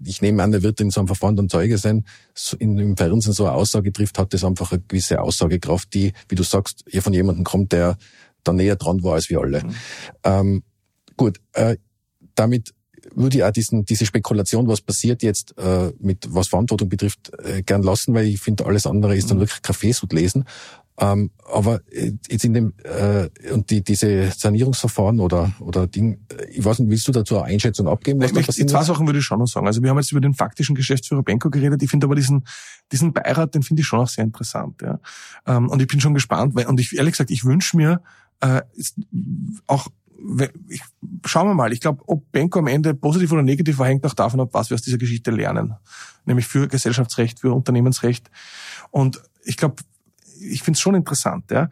ich 0.04 0.22
nehme 0.22 0.42
an, 0.42 0.52
er 0.52 0.62
wird 0.62 0.80
in 0.80 0.90
so 0.90 1.00
einem 1.00 1.08
Verfahren 1.08 1.36
dann 1.36 1.48
Zeuge 1.48 1.78
sein, 1.78 2.04
in, 2.58 2.78
im 2.78 2.96
Fernsehen 2.96 3.32
so 3.32 3.46
eine 3.46 3.54
Aussage 3.54 3.92
trifft, 3.92 4.18
hat 4.18 4.32
das 4.34 4.44
einfach 4.44 4.72
eine 4.72 4.82
gewisse 4.86 5.20
Aussagekraft, 5.20 5.92
die, 5.94 6.12
wie 6.28 6.34
du 6.34 6.42
sagst, 6.42 6.84
hier 6.88 7.02
von 7.02 7.12
jemandem 7.12 7.44
kommt, 7.44 7.72
der 7.72 7.96
da 8.44 8.52
näher 8.52 8.76
dran 8.76 9.02
war 9.02 9.14
als 9.14 9.30
wir 9.30 9.40
alle. 9.40 9.62
Mhm. 9.62 9.74
Ähm, 10.24 10.62
gut, 11.16 11.40
äh, 11.52 11.76
damit 12.34 12.74
würde 13.14 13.38
ich 13.38 13.44
auch 13.44 13.50
diesen, 13.50 13.84
diese 13.84 14.06
Spekulation, 14.06 14.68
was 14.68 14.80
passiert 14.80 15.22
jetzt 15.22 15.56
äh, 15.58 15.92
mit 15.98 16.26
was 16.30 16.48
Verantwortung 16.48 16.88
betrifft, 16.88 17.32
äh, 17.42 17.62
gern 17.62 17.82
lassen, 17.82 18.14
weil 18.14 18.26
ich 18.26 18.40
finde, 18.40 18.66
alles 18.66 18.86
andere 18.86 19.16
ist 19.16 19.30
dann 19.30 19.38
mhm. 19.38 19.42
wirklich 19.42 19.62
Kaffeesud 19.62 20.12
lesen. 20.12 20.44
Ähm, 21.00 21.30
aber 21.50 21.80
äh, 21.90 22.12
jetzt 22.28 22.44
in 22.44 22.52
dem 22.52 22.74
äh, 22.84 23.30
und 23.52 23.70
die, 23.70 23.82
diese 23.82 24.30
Sanierungsverfahren 24.30 25.18
oder 25.18 25.50
oder 25.58 25.86
Ding, 25.86 26.26
äh, 26.28 26.44
ich 26.50 26.62
weiß 26.62 26.78
nicht, 26.80 26.90
willst 26.90 27.08
du 27.08 27.12
dazu 27.12 27.38
eine 27.38 27.46
Einschätzung 27.46 27.88
abgeben? 27.88 28.20
Was 28.20 28.30
ich 28.30 28.34
möchte, 28.34 28.66
zwei 28.66 28.84
Sachen 28.84 29.06
würde 29.06 29.18
ich 29.18 29.24
schon 29.24 29.38
noch 29.38 29.46
sagen. 29.46 29.66
Also 29.66 29.82
wir 29.82 29.88
haben 29.88 29.96
jetzt 29.96 30.12
über 30.12 30.20
den 30.20 30.34
faktischen 30.34 30.74
Geschäftsführer 30.74 31.22
Benko 31.22 31.48
geredet. 31.48 31.82
Ich 31.82 31.88
finde 31.88 32.04
aber 32.04 32.16
diesen 32.16 32.46
diesen 32.92 33.14
Beirat, 33.14 33.54
den 33.54 33.62
finde 33.62 33.80
ich 33.80 33.86
schon 33.86 34.00
auch 34.00 34.08
sehr 34.08 34.24
interessant. 34.24 34.82
Ja. 34.82 35.00
Ähm, 35.46 35.70
und 35.70 35.80
ich 35.80 35.88
bin 35.88 36.00
schon 36.00 36.12
gespannt, 36.12 36.54
weil 36.54 36.66
und 36.66 36.78
ich 36.78 36.94
ehrlich 36.94 37.12
gesagt, 37.12 37.30
ich 37.30 37.44
wünsche 37.46 37.78
mir 37.78 38.02
äh, 38.40 38.60
auch 39.66 39.88
ich, 40.68 40.82
schauen 41.24 41.48
wir 41.48 41.54
mal. 41.54 41.72
Ich 41.72 41.80
glaube, 41.80 42.02
ob 42.06 42.30
Benko 42.30 42.58
am 42.58 42.66
Ende 42.66 42.92
positiv 42.92 43.32
oder 43.32 43.42
negativ 43.42 43.78
war, 43.78 43.86
hängt 43.86 44.04
auch 44.04 44.12
davon 44.12 44.40
ab, 44.40 44.50
was 44.52 44.68
wir 44.68 44.74
aus 44.74 44.82
dieser 44.82 44.98
Geschichte 44.98 45.30
lernen. 45.30 45.76
Nämlich 46.26 46.46
für 46.46 46.68
Gesellschaftsrecht, 46.68 47.40
für 47.40 47.54
Unternehmensrecht. 47.54 48.30
Und 48.90 49.22
ich 49.44 49.56
glaube, 49.56 49.76
ich 50.40 50.62
finde 50.62 50.76
es 50.76 50.80
schon 50.80 50.94
interessant. 50.94 51.50
Ja. 51.50 51.68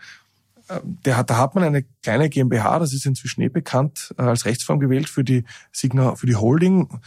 Der 1.04 1.16
hat, 1.16 1.30
da 1.30 1.38
hat 1.38 1.54
man 1.54 1.64
eine 1.64 1.82
kleine 2.02 2.28
GmbH, 2.28 2.78
das 2.78 2.92
ist 2.92 3.06
inzwischen 3.06 3.40
eh 3.40 3.48
bekannt, 3.48 4.14
äh, 4.18 4.22
als 4.22 4.44
Rechtsform 4.44 4.80
gewählt 4.80 5.08
für 5.08 5.24
die 5.24 5.44
Signa, 5.72 6.14
für 6.14 6.26
die 6.26 6.36
Holding. 6.36 7.00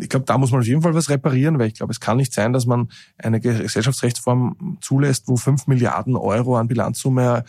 Ich 0.00 0.08
glaube, 0.08 0.24
da 0.24 0.38
muss 0.38 0.50
man 0.50 0.60
auf 0.60 0.66
jeden 0.66 0.82
Fall 0.82 0.94
was 0.94 1.08
reparieren, 1.08 1.58
weil 1.58 1.68
ich 1.68 1.74
glaube, 1.74 1.92
es 1.92 2.00
kann 2.00 2.16
nicht 2.16 2.32
sein, 2.32 2.52
dass 2.52 2.66
man 2.66 2.88
eine 3.18 3.40
Gesellschaftsrechtsform 3.40 4.78
zulässt, 4.80 5.28
wo 5.28 5.36
fünf 5.36 5.66
Milliarden 5.66 6.16
Euro 6.16 6.56
an 6.56 6.68
Bilanzsumme 6.68 7.44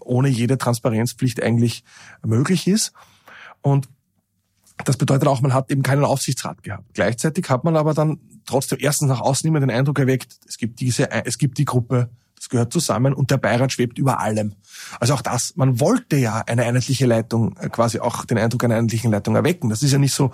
ohne 0.00 0.28
jede 0.28 0.58
Transparenzpflicht 0.58 1.42
eigentlich 1.42 1.84
möglich 2.24 2.66
ist. 2.66 2.92
Und 3.62 3.88
das 4.84 4.96
bedeutet 4.96 5.28
auch, 5.28 5.40
man 5.40 5.54
hat 5.54 5.70
eben 5.70 5.82
keinen 5.82 6.04
Aufsichtsrat 6.04 6.62
gehabt. 6.62 6.94
Gleichzeitig 6.94 7.48
hat 7.50 7.64
man 7.64 7.76
aber 7.76 7.94
dann 7.94 8.20
trotzdem 8.46 8.78
erstens 8.80 9.08
nach 9.08 9.20
außen 9.20 9.48
immer 9.48 9.60
den 9.60 9.70
Eindruck 9.70 9.98
erweckt, 9.98 10.38
es 10.46 10.56
gibt 10.56 10.80
diese, 10.80 11.10
es 11.10 11.38
gibt 11.38 11.58
die 11.58 11.64
Gruppe 11.64 12.10
das 12.38 12.48
gehört 12.48 12.72
zusammen 12.72 13.14
und 13.14 13.30
der 13.30 13.36
Beirat 13.36 13.72
schwebt 13.72 13.98
über 13.98 14.20
allem. 14.20 14.54
Also 15.00 15.14
auch 15.14 15.22
das, 15.22 15.54
man 15.56 15.80
wollte 15.80 16.16
ja 16.16 16.42
eine 16.46 16.64
einheitliche 16.64 17.06
Leitung, 17.06 17.56
äh, 17.58 17.68
quasi 17.68 17.98
auch 17.98 18.24
den 18.24 18.38
Eindruck 18.38 18.64
einer 18.64 18.76
einheitlichen 18.76 19.10
Leitung 19.10 19.36
erwecken. 19.36 19.70
Das 19.70 19.82
ist 19.82 19.92
ja 19.92 19.98
nicht 19.98 20.14
so, 20.14 20.32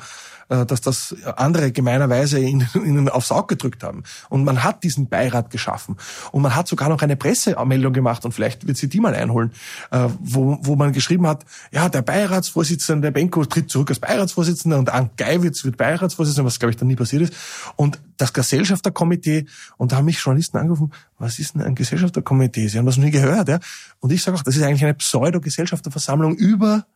dass 0.48 0.80
das 0.80 1.14
andere 1.36 1.72
gemeinerweise 1.72 2.38
ihnen 2.38 3.08
aufs 3.08 3.32
Auge 3.32 3.56
gedrückt 3.56 3.82
haben. 3.82 4.02
Und 4.28 4.44
man 4.44 4.62
hat 4.62 4.84
diesen 4.84 5.08
Beirat 5.08 5.50
geschaffen. 5.50 5.96
Und 6.32 6.42
man 6.42 6.54
hat 6.54 6.68
sogar 6.68 6.88
noch 6.88 7.02
eine 7.02 7.16
Pressemeldung 7.16 7.92
gemacht, 7.92 8.24
und 8.24 8.32
vielleicht 8.32 8.66
wird 8.66 8.76
sie 8.76 8.88
die 8.88 9.00
mal 9.00 9.14
einholen, 9.14 9.52
äh, 9.90 10.08
wo, 10.20 10.58
wo 10.62 10.76
man 10.76 10.92
geschrieben 10.92 11.26
hat, 11.26 11.44
ja, 11.72 11.88
der 11.88 12.02
Beiratsvorsitzende, 12.02 13.12
Benko 13.12 13.44
tritt 13.44 13.70
zurück 13.70 13.90
als 13.90 14.00
Beiratsvorsitzender 14.00 14.78
und 14.78 14.90
Ann 14.90 15.10
Geiwitz 15.16 15.64
wird 15.64 15.76
Beiratsvorsitzender, 15.76 16.46
was 16.46 16.58
glaube 16.58 16.70
ich 16.70 16.76
dann 16.76 16.88
nie 16.88 16.96
passiert 16.96 17.22
ist. 17.22 17.34
Und 17.76 18.00
das 18.16 18.32
Gesellschafterkomitee, 18.32 19.46
und 19.76 19.92
da 19.92 19.96
haben 19.96 20.04
mich 20.04 20.18
Journalisten 20.18 20.58
angerufen, 20.58 20.92
was 21.18 21.38
ist 21.38 21.54
denn 21.54 21.62
ein 21.62 21.74
Gesellschafterkomitee? 21.74 22.68
Sie 22.68 22.78
haben 22.78 22.86
das 22.86 22.96
noch 22.96 23.04
nie 23.04 23.10
gehört, 23.10 23.48
ja? 23.48 23.58
Und 24.00 24.12
ich 24.12 24.22
sage 24.22 24.36
auch, 24.36 24.42
das 24.42 24.56
ist 24.56 24.62
eigentlich 24.62 24.84
eine 24.84 24.94
Pseudo-Gesellschafterversammlung 24.94 26.34
über 26.36 26.86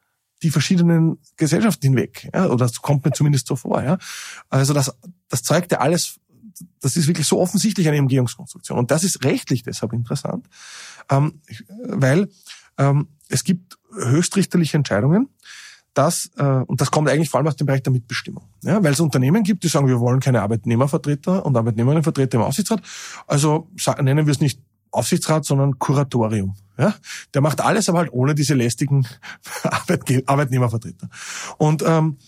die 0.42 0.50
verschiedenen 0.50 1.18
Gesellschaften 1.36 1.88
hinweg. 1.88 2.28
Ja, 2.32 2.46
oder 2.46 2.66
das 2.66 2.80
kommt 2.80 3.04
mir 3.04 3.12
zumindest 3.12 3.46
so 3.46 3.56
vor. 3.56 3.82
Ja. 3.82 3.98
Also 4.48 4.72
das, 4.72 4.94
das 5.28 5.42
zeigt 5.42 5.72
ja 5.72 5.78
alles, 5.78 6.18
das 6.80 6.96
ist 6.96 7.06
wirklich 7.06 7.26
so 7.26 7.40
offensichtlich 7.40 7.88
eine 7.88 8.00
Umgehungskonstruktion. 8.00 8.78
Und 8.78 8.90
das 8.90 9.04
ist 9.04 9.24
rechtlich 9.24 9.62
deshalb 9.62 9.92
interessant, 9.92 10.48
ähm, 11.10 11.40
weil 11.82 12.28
ähm, 12.78 13.08
es 13.28 13.44
gibt 13.44 13.78
höchstrichterliche 13.92 14.76
Entscheidungen, 14.76 15.28
dass, 15.94 16.30
äh, 16.36 16.44
und 16.44 16.80
das 16.80 16.90
kommt 16.90 17.08
eigentlich 17.08 17.30
vor 17.30 17.38
allem 17.38 17.48
aus 17.48 17.56
dem 17.56 17.66
Bereich 17.66 17.82
der 17.82 17.92
Mitbestimmung. 17.92 18.44
Ja, 18.62 18.82
weil 18.82 18.92
es 18.92 19.00
Unternehmen 19.00 19.42
gibt, 19.42 19.64
die 19.64 19.68
sagen, 19.68 19.88
wir 19.88 19.98
wollen 19.98 20.20
keine 20.20 20.42
Arbeitnehmervertreter 20.42 21.44
und 21.44 21.56
Arbeitnehmerinnenvertreter 21.56 22.38
im 22.38 22.44
Aufsichtsrat. 22.44 22.82
Also 23.26 23.68
nennen 24.00 24.26
wir 24.26 24.32
es 24.32 24.40
nicht 24.40 24.60
Aufsichtsrat, 24.90 25.44
sondern 25.44 25.78
Kuratorium. 25.78 26.54
Ja, 26.78 26.94
der 27.34 27.40
macht 27.40 27.60
alles, 27.60 27.88
aber 27.88 27.98
halt 27.98 28.12
ohne 28.12 28.34
diese 28.34 28.54
lästigen 28.54 29.06
Arbeitge 29.64 30.22
Arbeitnehmervertreter. 30.26 31.08
Und 31.58 31.82
ähm, 31.82 32.18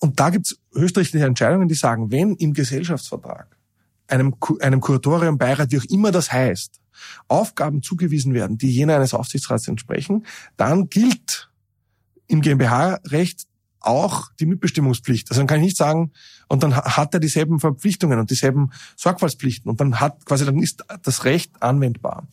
und 0.00 0.20
da 0.20 0.28
gibt's 0.28 0.58
höchstrichterliche 0.74 1.26
Entscheidungen, 1.26 1.66
die 1.66 1.74
sagen, 1.74 2.10
wenn 2.10 2.34
im 2.34 2.52
Gesellschaftsvertrag 2.52 3.56
einem, 4.06 4.34
einem 4.60 4.80
Kuratorium, 4.80 5.38
Beirat, 5.38 5.72
wie 5.72 5.78
auch 5.78 5.84
immer 5.84 6.10
das 6.10 6.30
heißt, 6.30 6.78
Aufgaben 7.28 7.82
zugewiesen 7.82 8.34
werden, 8.34 8.58
die 8.58 8.70
jener 8.70 8.96
eines 8.96 9.14
Aufsichtsrats 9.14 9.66
entsprechen, 9.66 10.26
dann 10.58 10.90
gilt 10.90 11.50
im 12.26 12.42
GmbH-Recht 12.42 13.46
auch 13.86 14.30
die 14.40 14.46
Mitbestimmungspflicht. 14.46 15.30
Also 15.30 15.40
dann 15.40 15.46
kann 15.46 15.58
ich 15.58 15.64
nicht 15.64 15.76
sagen, 15.76 16.12
und 16.48 16.62
dann 16.62 16.76
hat 16.76 17.14
er 17.14 17.20
dieselben 17.20 17.60
Verpflichtungen 17.60 18.18
und 18.18 18.30
dieselben 18.30 18.70
Sorgfaltspflichten 18.96 19.70
und 19.70 19.80
dann 19.80 20.00
hat 20.00 20.24
quasi, 20.26 20.44
dann 20.44 20.58
ist 20.58 20.84
das 21.02 21.24
Recht 21.24 21.50
anwendbar. 21.60 22.26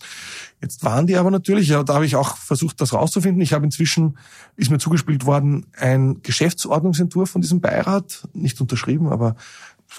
Jetzt 0.61 0.83
waren 0.83 1.07
die 1.07 1.15
aber 1.15 1.31
natürlich, 1.31 1.69
ja, 1.69 1.83
da 1.83 1.95
habe 1.95 2.05
ich 2.05 2.15
auch 2.15 2.37
versucht, 2.37 2.81
das 2.81 2.93
rauszufinden. 2.93 3.41
Ich 3.41 3.53
habe 3.53 3.65
inzwischen, 3.65 4.17
ist 4.57 4.69
mir 4.69 4.79
zugespielt 4.79 5.25
worden, 5.25 5.65
ein 5.77 6.21
Geschäftsordnungsentwurf 6.21 7.29
von 7.29 7.41
diesem 7.41 7.61
Beirat, 7.61 8.27
nicht 8.33 8.59
unterschrieben, 8.61 9.09
aber 9.09 9.35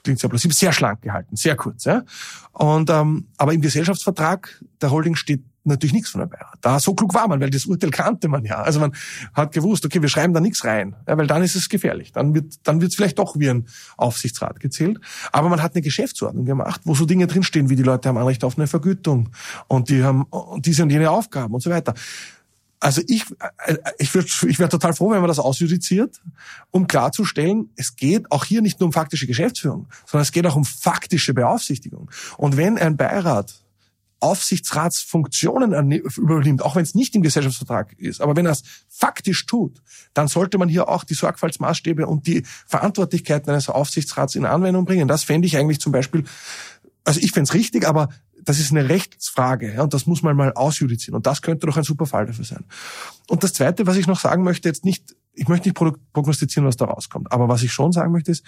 klingt 0.02 0.20
sehr 0.20 0.30
plausibel, 0.30 0.56
sehr 0.56 0.72
schlank 0.72 1.02
gehalten, 1.02 1.36
sehr 1.36 1.56
kurz. 1.56 1.84
Ja? 1.84 2.04
Und 2.52 2.88
ähm, 2.90 3.26
aber 3.36 3.52
im 3.52 3.60
Gesellschaftsvertrag 3.60 4.62
der 4.80 4.90
Holding 4.90 5.16
steht 5.16 5.42
natürlich 5.64 5.92
nichts 5.92 6.10
von 6.10 6.20
der 6.20 6.26
Beirat. 6.26 6.58
Da 6.60 6.80
so 6.80 6.94
klug 6.94 7.14
war 7.14 7.28
man, 7.28 7.40
weil 7.40 7.50
das 7.50 7.66
Urteil 7.66 7.90
kannte 7.90 8.28
man 8.28 8.44
ja. 8.44 8.62
Also 8.62 8.80
man 8.80 8.92
hat 9.34 9.52
gewusst, 9.52 9.84
okay, 9.84 10.02
wir 10.02 10.08
schreiben 10.08 10.34
da 10.34 10.40
nichts 10.40 10.64
rein, 10.64 10.96
ja, 11.06 11.16
weil 11.16 11.26
dann 11.26 11.42
ist 11.42 11.54
es 11.54 11.68
gefährlich. 11.68 12.12
Dann 12.12 12.34
wird 12.34 12.54
dann 12.64 12.80
wird 12.80 12.90
es 12.90 12.96
vielleicht 12.96 13.18
doch 13.18 13.38
wie 13.38 13.48
ein 13.48 13.66
Aufsichtsrat 13.96 14.60
gezählt. 14.60 14.98
Aber 15.30 15.48
man 15.48 15.62
hat 15.62 15.74
eine 15.74 15.82
Geschäftsordnung 15.82 16.44
gemacht, 16.44 16.82
wo 16.84 16.94
so 16.94 17.06
Dinge 17.06 17.26
drinstehen, 17.26 17.68
wie 17.70 17.76
die 17.76 17.82
Leute 17.82 18.08
haben 18.08 18.18
Anrecht 18.18 18.44
auf 18.44 18.58
eine 18.58 18.66
Vergütung 18.66 19.30
und 19.68 19.88
die 19.88 20.02
haben 20.02 20.26
diese 20.58 20.82
und 20.82 20.90
jene 20.90 21.10
Aufgaben 21.10 21.54
und 21.54 21.62
so 21.62 21.70
weiter. 21.70 21.94
Also 22.82 23.00
ich, 23.06 23.24
äh, 23.66 23.76
ich 23.98 24.12
wäre 24.12 24.26
ich 24.48 24.58
wär 24.58 24.68
total 24.68 24.92
froh, 24.92 25.12
wenn 25.12 25.20
man 25.20 25.28
das 25.28 25.38
ausjudiziert, 25.38 26.20
um 26.72 26.88
klarzustellen, 26.88 27.70
es 27.76 27.94
geht 27.94 28.28
auch 28.32 28.44
hier 28.44 28.60
nicht 28.60 28.80
nur 28.80 28.88
um 28.88 28.92
faktische 28.92 29.28
Geschäftsführung, 29.28 29.86
sondern 30.04 30.22
es 30.22 30.32
geht 30.32 30.44
auch 30.46 30.56
um 30.56 30.64
faktische 30.64 31.32
Beaufsichtigung. 31.32 32.10
Und 32.38 32.56
wenn 32.56 32.78
ein 32.78 32.96
Beirat 32.96 33.54
Aufsichtsratsfunktionen 34.22 35.90
übernimmt, 35.90 36.62
auch 36.62 36.76
wenn 36.76 36.84
es 36.84 36.94
nicht 36.94 37.14
im 37.16 37.22
Gesellschaftsvertrag 37.22 37.92
ist. 37.98 38.20
Aber 38.20 38.36
wenn 38.36 38.46
er 38.46 38.52
es 38.52 38.62
faktisch 38.88 39.46
tut, 39.46 39.82
dann 40.14 40.28
sollte 40.28 40.58
man 40.58 40.68
hier 40.68 40.88
auch 40.88 41.02
die 41.02 41.14
Sorgfaltsmaßstäbe 41.14 42.06
und 42.06 42.26
die 42.26 42.44
Verantwortlichkeiten 42.66 43.50
eines 43.50 43.68
Aufsichtsrats 43.68 44.36
in 44.36 44.44
Anwendung 44.44 44.84
bringen. 44.84 45.08
Das 45.08 45.24
fände 45.24 45.46
ich 45.46 45.56
eigentlich 45.56 45.80
zum 45.80 45.90
Beispiel, 45.90 46.22
also 47.04 47.18
ich 47.20 47.32
fände 47.32 47.48
es 47.48 47.54
richtig, 47.54 47.86
aber 47.86 48.10
das 48.44 48.60
ist 48.60 48.70
eine 48.70 48.88
Rechtsfrage 48.88 49.74
ja, 49.74 49.82
und 49.82 49.92
das 49.92 50.06
muss 50.06 50.22
man 50.22 50.36
mal 50.36 50.52
ausjudizieren. 50.52 51.16
Und 51.16 51.26
das 51.26 51.42
könnte 51.42 51.66
doch 51.66 51.76
ein 51.76 51.84
super 51.84 52.06
Fall 52.06 52.26
dafür 52.26 52.44
sein. 52.44 52.64
Und 53.28 53.42
das 53.42 53.52
Zweite, 53.52 53.86
was 53.86 53.96
ich 53.96 54.06
noch 54.06 54.20
sagen 54.20 54.44
möchte, 54.44 54.68
jetzt 54.68 54.84
nicht, 54.84 55.16
ich 55.32 55.48
möchte 55.48 55.68
nicht 55.68 55.76
prognostizieren, 56.12 56.66
was 56.66 56.76
da 56.76 56.84
rauskommt, 56.84 57.32
aber 57.32 57.48
was 57.48 57.64
ich 57.64 57.72
schon 57.72 57.90
sagen 57.90 58.12
möchte, 58.12 58.30
ist, 58.30 58.44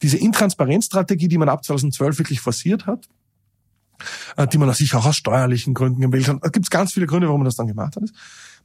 diese 0.00 0.16
Intransparenzstrategie, 0.16 1.28
die 1.28 1.38
man 1.38 1.50
ab 1.50 1.64
2012 1.64 2.18
wirklich 2.18 2.40
forciert 2.40 2.86
hat, 2.86 3.08
die 4.52 4.58
man 4.58 4.72
sich 4.74 4.94
auch 4.94 5.06
aus 5.06 5.16
steuerlichen 5.16 5.74
Gründen 5.74 6.00
gewählt 6.00 6.28
hat. 6.28 6.38
Da 6.42 6.48
gibt 6.48 6.66
es 6.66 6.70
ganz 6.70 6.92
viele 6.92 7.06
Gründe, 7.06 7.26
warum 7.26 7.40
man 7.40 7.46
das 7.46 7.56
dann 7.56 7.66
gemacht 7.66 7.96
hat. 7.96 8.04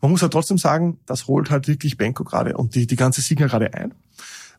Man 0.01 0.11
muss 0.11 0.21
ja 0.21 0.27
trotzdem 0.27 0.57
sagen, 0.57 0.99
das 1.05 1.27
holt 1.27 1.49
halt 1.49 1.67
wirklich 1.67 1.97
Benko 1.97 2.23
gerade 2.23 2.55
und 2.55 2.75
die, 2.75 2.88
die 2.88 2.95
ganze 2.95 3.21
Signa 3.21 3.47
gerade 3.47 3.73
ein. 3.73 3.93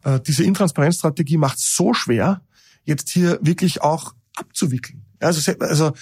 Äh, 0.04 0.20
diese 0.20 0.44
Intransparenzstrategie 0.44 1.36
macht 1.36 1.58
so 1.58 1.94
schwer, 1.94 2.42
jetzt 2.84 3.10
hier 3.10 3.38
wirklich 3.42 3.82
auch 3.82 4.14
abzuwickeln. 4.36 5.04
Also, 5.20 5.52
also 5.60 5.92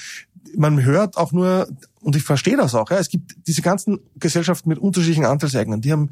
man 0.57 0.85
hört 0.85 1.17
auch 1.17 1.33
nur, 1.33 1.69
und 2.01 2.17
ich 2.17 2.23
verstehe 2.23 2.57
das 2.57 2.75
auch, 2.75 2.91
ja, 2.91 2.99
es 2.99 3.09
gibt 3.09 3.37
diese 3.47 3.63
ganzen 3.63 3.99
Gesellschaften 4.17 4.69
mit 4.69 4.79
unterschiedlichen 4.79 5.25
Anteilseignern, 5.25 5.81
die 5.81 5.93
haben 5.93 6.11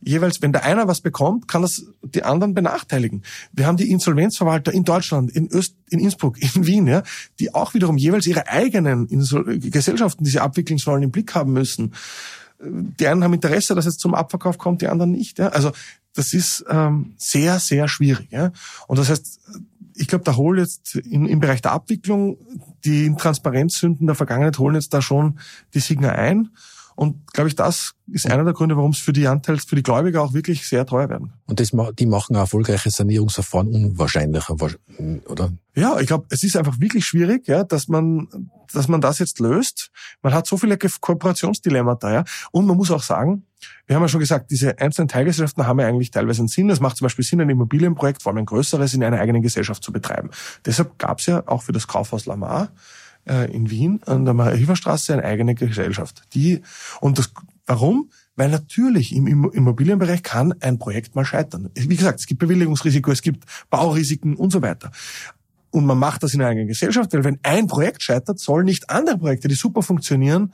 jeweils, 0.00 0.42
wenn 0.42 0.52
der 0.52 0.64
einer 0.64 0.88
was 0.88 1.00
bekommt, 1.00 1.48
kann 1.48 1.62
das 1.62 1.86
die 2.02 2.22
anderen 2.22 2.54
benachteiligen. 2.54 3.22
Wir 3.52 3.66
haben 3.66 3.76
die 3.76 3.90
Insolvenzverwalter 3.90 4.72
in 4.72 4.84
Deutschland, 4.84 5.30
in 5.30 5.50
Öst, 5.52 5.76
in 5.90 6.00
Innsbruck, 6.00 6.40
in 6.54 6.66
Wien, 6.66 6.86
ja, 6.86 7.02
die 7.38 7.54
auch 7.54 7.74
wiederum 7.74 7.96
jeweils 7.96 8.26
ihre 8.26 8.48
eigenen 8.48 9.06
Insol 9.06 9.58
Gesellschaften, 9.58 10.24
die 10.24 10.30
sie 10.30 10.40
abwickeln 10.40 10.78
sollen, 10.78 11.02
im 11.02 11.10
Blick 11.10 11.34
haben 11.34 11.52
müssen. 11.52 11.94
Die 12.58 13.06
einen 13.06 13.22
haben 13.22 13.34
Interesse, 13.34 13.74
dass 13.74 13.86
es 13.86 13.98
zum 13.98 14.14
Abverkauf 14.14 14.56
kommt, 14.56 14.80
die 14.80 14.88
anderen 14.88 15.12
nicht. 15.12 15.38
Ja. 15.38 15.48
Also 15.48 15.72
das 16.14 16.32
ist 16.32 16.64
ähm, 16.70 17.14
sehr, 17.18 17.58
sehr 17.58 17.88
schwierig. 17.88 18.28
Ja. 18.30 18.50
Und 18.86 18.98
das 18.98 19.10
heißt, 19.10 19.40
ich 19.96 20.08
glaube, 20.08 20.24
da 20.24 20.36
holen 20.36 20.60
jetzt 20.60 20.96
in, 20.96 21.26
im 21.26 21.40
Bereich 21.40 21.62
der 21.62 21.72
Abwicklung 21.72 22.36
die 22.84 23.12
Transparenzsünden 23.16 24.06
der 24.06 24.14
Vergangenheit 24.14 24.58
holen 24.58 24.74
jetzt 24.74 24.92
da 24.94 25.02
schon 25.02 25.38
die 25.74 25.80
Signer 25.80 26.12
ein. 26.12 26.50
Und 26.96 27.30
glaube 27.34 27.48
ich, 27.48 27.54
das 27.54 27.92
ist 28.10 28.28
einer 28.28 28.42
der 28.42 28.54
Gründe, 28.54 28.76
warum 28.76 28.92
es 28.92 28.98
für 28.98 29.12
die 29.12 29.28
Anteils, 29.28 29.64
für 29.64 29.76
die 29.76 29.82
Gläubiger 29.82 30.22
auch 30.22 30.32
wirklich 30.32 30.66
sehr 30.66 30.86
teuer 30.86 31.10
werden. 31.10 31.34
Und 31.46 31.60
das, 31.60 31.72
die 31.98 32.06
machen 32.06 32.34
ein 32.34 32.40
erfolgreiches 32.40 32.96
Sanierungsverfahren 32.96 33.68
unwahrscheinlicher, 33.68 34.56
oder? 35.26 35.52
Ja, 35.74 36.00
ich 36.00 36.06
glaube, 36.06 36.24
es 36.30 36.42
ist 36.42 36.56
einfach 36.56 36.80
wirklich 36.80 37.04
schwierig, 37.04 37.46
ja, 37.48 37.64
dass 37.64 37.88
man, 37.88 38.50
dass 38.72 38.88
man 38.88 39.02
das 39.02 39.18
jetzt 39.18 39.40
löst. 39.40 39.90
Man 40.22 40.32
hat 40.32 40.46
so 40.46 40.56
viele 40.56 40.78
Kooperationsdilemmata, 40.78 42.12
ja. 42.12 42.24
Und 42.50 42.66
man 42.66 42.78
muss 42.78 42.90
auch 42.90 43.02
sagen, 43.02 43.44
wir 43.86 43.96
haben 43.96 44.02
ja 44.02 44.08
schon 44.08 44.20
gesagt, 44.20 44.50
diese 44.50 44.78
einzelnen 44.78 45.08
Teilgesellschaften 45.08 45.66
haben 45.66 45.78
ja 45.78 45.86
eigentlich 45.86 46.10
teilweise 46.10 46.40
einen 46.40 46.48
Sinn. 46.48 46.70
Es 46.70 46.80
macht 46.80 46.96
zum 46.96 47.04
Beispiel 47.04 47.26
Sinn, 47.26 47.42
ein 47.42 47.50
Immobilienprojekt, 47.50 48.22
vor 48.22 48.32
allem 48.32 48.38
ein 48.38 48.46
größeres, 48.46 48.94
in 48.94 49.04
einer 49.04 49.20
eigenen 49.20 49.42
Gesellschaft 49.42 49.82
zu 49.82 49.92
betreiben. 49.92 50.30
Deshalb 50.64 50.98
gab 50.98 51.18
es 51.18 51.26
ja 51.26 51.46
auch 51.46 51.62
für 51.62 51.72
das 51.72 51.86
Kaufhaus 51.86 52.24
Lamar 52.24 52.70
äh, 53.26 53.50
in 53.52 53.70
Wien 53.70 54.00
an 54.06 54.24
der 54.24 54.34
Maria-Hilfer-Straße 54.34 55.12
eine 55.12 55.24
eigene 55.24 55.54
Gesellschaft. 55.54 56.22
Die, 56.34 56.62
und 57.00 57.18
das, 57.18 57.30
warum? 57.66 58.10
Weil 58.36 58.50
natürlich 58.50 59.14
im 59.14 59.26
Immobilienbereich 59.26 60.22
kann 60.22 60.54
ein 60.60 60.78
Projekt 60.78 61.14
mal 61.14 61.24
scheitern. 61.24 61.70
Wie 61.74 61.96
gesagt, 61.96 62.20
es 62.20 62.26
gibt 62.26 62.40
Bewilligungsrisiko, 62.40 63.10
es 63.10 63.22
gibt 63.22 63.44
Baurisiken 63.70 64.36
und 64.36 64.50
so 64.50 64.62
weiter. 64.62 64.90
Und 65.70 65.86
man 65.86 65.98
macht 65.98 66.22
das 66.22 66.34
in 66.34 66.40
einer 66.40 66.50
eigenen 66.50 66.68
Gesellschaft, 66.68 67.12
weil 67.12 67.24
wenn 67.24 67.38
ein 67.42 67.66
Projekt 67.66 68.02
scheitert, 68.02 68.38
sollen 68.38 68.66
nicht 68.66 68.88
andere 68.90 69.18
Projekte, 69.18 69.48
die 69.48 69.54
super 69.54 69.82
funktionieren, 69.82 70.52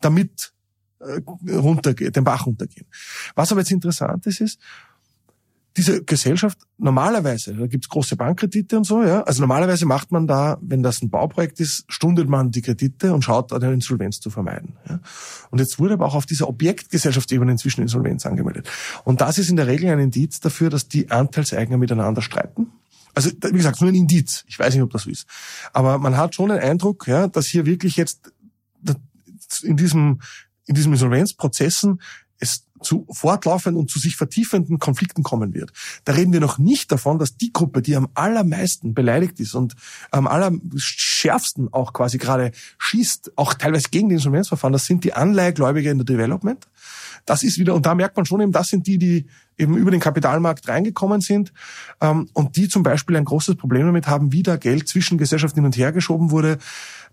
damit 0.00 0.52
äh, 1.00 1.20
runtergehen, 1.52 2.12
den 2.12 2.24
Bach 2.24 2.46
runtergehen. 2.46 2.86
Was 3.34 3.52
aber 3.52 3.62
jetzt 3.62 3.70
interessant 3.70 4.26
ist, 4.26 4.40
ist, 4.40 4.60
diese 5.76 6.02
Gesellschaft, 6.04 6.58
normalerweise, 6.78 7.54
da 7.54 7.66
gibt's 7.66 7.88
große 7.88 8.16
Bankkredite 8.16 8.78
und 8.78 8.84
so, 8.84 9.02
ja. 9.02 9.22
Also 9.24 9.42
normalerweise 9.42 9.84
macht 9.84 10.10
man 10.10 10.26
da, 10.26 10.56
wenn 10.62 10.82
das 10.82 11.02
ein 11.02 11.10
Bauprojekt 11.10 11.60
ist, 11.60 11.84
stundet 11.88 12.28
man 12.28 12.50
die 12.50 12.62
Kredite 12.62 13.12
und 13.12 13.22
schaut, 13.22 13.52
eine 13.52 13.72
Insolvenz 13.72 14.20
zu 14.20 14.30
vermeiden. 14.30 14.76
Ja. 14.88 15.00
Und 15.50 15.58
jetzt 15.58 15.78
wurde 15.78 15.94
aber 15.94 16.06
auch 16.06 16.14
auf 16.14 16.26
dieser 16.26 16.48
Objektgesellschaftsebene 16.48 17.52
inzwischen 17.52 17.82
Insolvenz 17.82 18.24
angemeldet. 18.24 18.68
Und 19.04 19.20
das 19.20 19.38
ist 19.38 19.50
in 19.50 19.56
der 19.56 19.66
Regel 19.66 19.90
ein 19.90 19.98
Indiz 19.98 20.40
dafür, 20.40 20.70
dass 20.70 20.88
die 20.88 21.10
Anteilseigner 21.10 21.76
miteinander 21.76 22.22
streiten. 22.22 22.72
Also, 23.14 23.30
wie 23.30 23.56
gesagt, 23.56 23.80
nur 23.80 23.90
ein 23.90 23.94
Indiz. 23.94 24.44
Ich 24.46 24.58
weiß 24.58 24.74
nicht, 24.74 24.82
ob 24.82 24.90
das 24.90 25.02
so 25.02 25.10
ist. 25.10 25.26
Aber 25.72 25.98
man 25.98 26.16
hat 26.16 26.34
schon 26.34 26.50
den 26.50 26.58
Eindruck, 26.58 27.06
ja, 27.06 27.28
dass 27.28 27.46
hier 27.46 27.64
wirklich 27.64 27.96
jetzt 27.96 28.32
in 29.62 29.76
diesem, 29.76 30.20
in 30.66 30.74
diesem 30.74 30.92
Insolvenzprozessen 30.92 32.00
es 32.38 32.66
zu 32.82 33.06
fortlaufenden 33.10 33.80
und 33.80 33.90
zu 33.90 33.98
sich 33.98 34.16
vertiefenden 34.16 34.78
Konflikten 34.78 35.22
kommen 35.22 35.54
wird. 35.54 35.72
Da 36.04 36.12
reden 36.12 36.32
wir 36.32 36.40
noch 36.40 36.58
nicht 36.58 36.92
davon, 36.92 37.18
dass 37.18 37.36
die 37.36 37.52
Gruppe, 37.52 37.82
die 37.82 37.96
am 37.96 38.08
allermeisten 38.14 38.94
beleidigt 38.94 39.40
ist 39.40 39.54
und 39.54 39.74
am 40.10 40.26
allerschärfsten 40.26 41.72
auch 41.72 41.92
quasi 41.92 42.18
gerade 42.18 42.52
schießt, 42.78 43.32
auch 43.36 43.54
teilweise 43.54 43.88
gegen 43.90 44.08
die 44.08 44.16
Insolvenzverfahren, 44.16 44.72
das 44.72 44.86
sind 44.86 45.04
die 45.04 45.14
Anleihgläubiger 45.14 45.90
in 45.90 45.98
der 45.98 46.04
Development. 46.04 46.66
Das 47.24 47.42
ist 47.42 47.58
wieder, 47.58 47.74
und 47.74 47.86
da 47.86 47.94
merkt 47.94 48.16
man 48.16 48.26
schon 48.26 48.40
eben, 48.40 48.52
das 48.52 48.68
sind 48.68 48.86
die, 48.86 48.98
die 48.98 49.26
eben 49.58 49.76
über 49.76 49.90
den 49.90 50.00
Kapitalmarkt 50.00 50.68
reingekommen 50.68 51.20
sind 51.20 51.52
ähm, 52.00 52.28
und 52.34 52.56
die 52.56 52.68
zum 52.68 52.82
Beispiel 52.82 53.16
ein 53.16 53.24
großes 53.24 53.56
Problem 53.56 53.86
damit 53.86 54.06
haben, 54.06 54.32
wie 54.32 54.42
da 54.42 54.56
Geld 54.56 54.86
zwischen 54.86 55.18
Gesellschaften 55.18 55.60
hin 55.60 55.64
und 55.64 55.76
her 55.76 55.92
geschoben 55.92 56.30
wurde. 56.30 56.58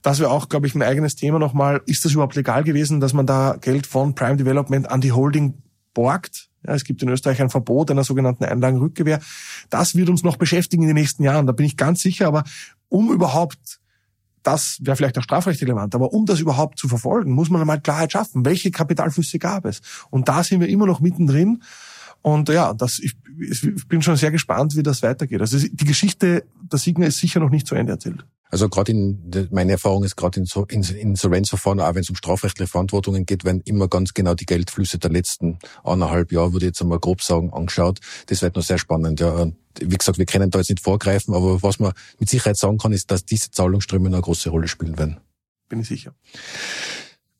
Das 0.03 0.19
wäre 0.19 0.30
auch, 0.30 0.49
glaube 0.49 0.67
ich, 0.67 0.75
ein 0.75 0.84
eigenes 0.84 1.15
Thema 1.15 1.39
nochmal. 1.39 1.81
Ist 1.85 2.05
das 2.05 2.11
überhaupt 2.11 2.35
legal 2.35 2.63
gewesen, 2.63 2.99
dass 2.99 3.13
man 3.13 3.25
da 3.25 3.57
Geld 3.59 3.88
von 3.88 4.13
Prime 4.13 4.38
Development 4.38 4.91
an 4.91 5.01
die 5.01 5.13
Holding 5.13 5.55
borgt? 5.93 6.49
Ja, 6.67 6.75
es 6.75 6.84
gibt 6.84 7.01
in 7.01 7.09
Österreich 7.09 7.41
ein 7.41 7.49
Verbot 7.49 7.89
einer 7.89 8.03
sogenannten 8.03 8.43
Einlagenrückgewehr. 8.43 9.19
Das 9.69 9.95
wird 9.95 10.09
uns 10.09 10.23
noch 10.23 10.38
beschäftigen 10.38 10.84
in 10.84 10.89
den 10.89 10.97
nächsten 10.97 11.23
Jahren, 11.23 11.47
da 11.47 11.53
bin 11.53 11.65
ich 11.65 11.77
ganz 11.77 12.01
sicher. 12.01 12.27
Aber 12.27 12.43
um 12.89 13.11
überhaupt 13.11 13.80
das 14.43 14.77
wäre 14.81 14.97
vielleicht 14.97 15.17
auch 15.17 15.23
strafrechtsrelevant, 15.23 15.95
aber 15.95 16.13
um 16.13 16.25
das 16.25 16.41
überhaupt 16.41 16.77
zu 16.77 16.88
verfolgen, 16.89 17.31
muss 17.31 17.49
man 17.49 17.61
einmal 17.61 17.80
Klarheit 17.80 18.11
schaffen. 18.11 18.45
Welche 18.45 18.71
Kapitalflüsse 18.71 19.39
gab 19.39 19.65
es? 19.65 19.81
Und 20.09 20.27
da 20.27 20.43
sind 20.43 20.59
wir 20.59 20.67
immer 20.67 20.85
noch 20.85 20.99
mittendrin. 20.99 21.63
Und 22.21 22.49
ja, 22.49 22.73
das, 22.73 22.99
ich, 22.99 23.15
ich 23.39 23.88
bin 23.88 24.01
schon 24.01 24.15
sehr 24.15 24.31
gespannt, 24.31 24.75
wie 24.75 24.84
das 24.84 25.01
weitergeht. 25.01 25.41
Also 25.41 25.57
die 25.57 25.85
Geschichte 25.85 26.43
der 26.61 26.80
Signer 26.80 27.07
ist 27.07 27.19
sicher 27.19 27.39
noch 27.39 27.49
nicht 27.49 27.67
zu 27.67 27.75
Ende 27.75 27.93
erzählt. 27.93 28.25
Also 28.53 28.69
gerade 28.69 28.91
in, 28.91 29.49
meine 29.49 29.71
Erfahrung 29.71 30.03
ist 30.03 30.15
gerade 30.15 30.39
in, 30.39 30.45
so, 30.45 30.63
in 30.65 30.84
Insolvenzverfahren, 30.84 31.80
auch 31.80 31.95
wenn 31.95 32.03
es 32.03 32.09
um 32.11 32.15
strafrechtliche 32.15 32.69
Verantwortungen 32.69 33.25
geht, 33.25 33.45
werden 33.45 33.63
immer 33.65 33.88
ganz 33.88 34.13
genau 34.13 34.35
die 34.35 34.45
Geldflüsse 34.45 34.99
der 34.99 35.09
letzten 35.09 35.57
anderthalb 35.84 36.31
Jahre, 36.31 36.53
würde 36.53 36.67
ich 36.67 36.69
jetzt 36.69 36.81
einmal 36.84 36.99
grob 36.99 37.23
sagen, 37.23 37.51
angeschaut. 37.51 37.99
Das 38.27 38.43
wird 38.43 38.55
noch 38.55 38.61
sehr 38.61 38.77
spannend. 38.77 39.19
Ja. 39.19 39.31
Und 39.31 39.55
wie 39.80 39.97
gesagt, 39.97 40.19
wir 40.19 40.27
können 40.27 40.51
da 40.51 40.59
jetzt 40.59 40.69
nicht 40.69 40.84
vorgreifen, 40.84 41.34
aber 41.34 41.63
was 41.63 41.80
man 41.80 41.93
mit 42.19 42.30
Sicherheit 42.30 42.57
sagen 42.57 42.77
kann, 42.77 42.91
ist, 42.91 43.09
dass 43.09 43.25
diese 43.25 43.49
Zahlungsströme 43.49 44.05
eine 44.05 44.21
große 44.21 44.51
Rolle 44.51 44.67
spielen 44.67 44.99
werden. 44.99 45.17
Bin 45.67 45.80
ich 45.80 45.88
sicher. 45.88 46.13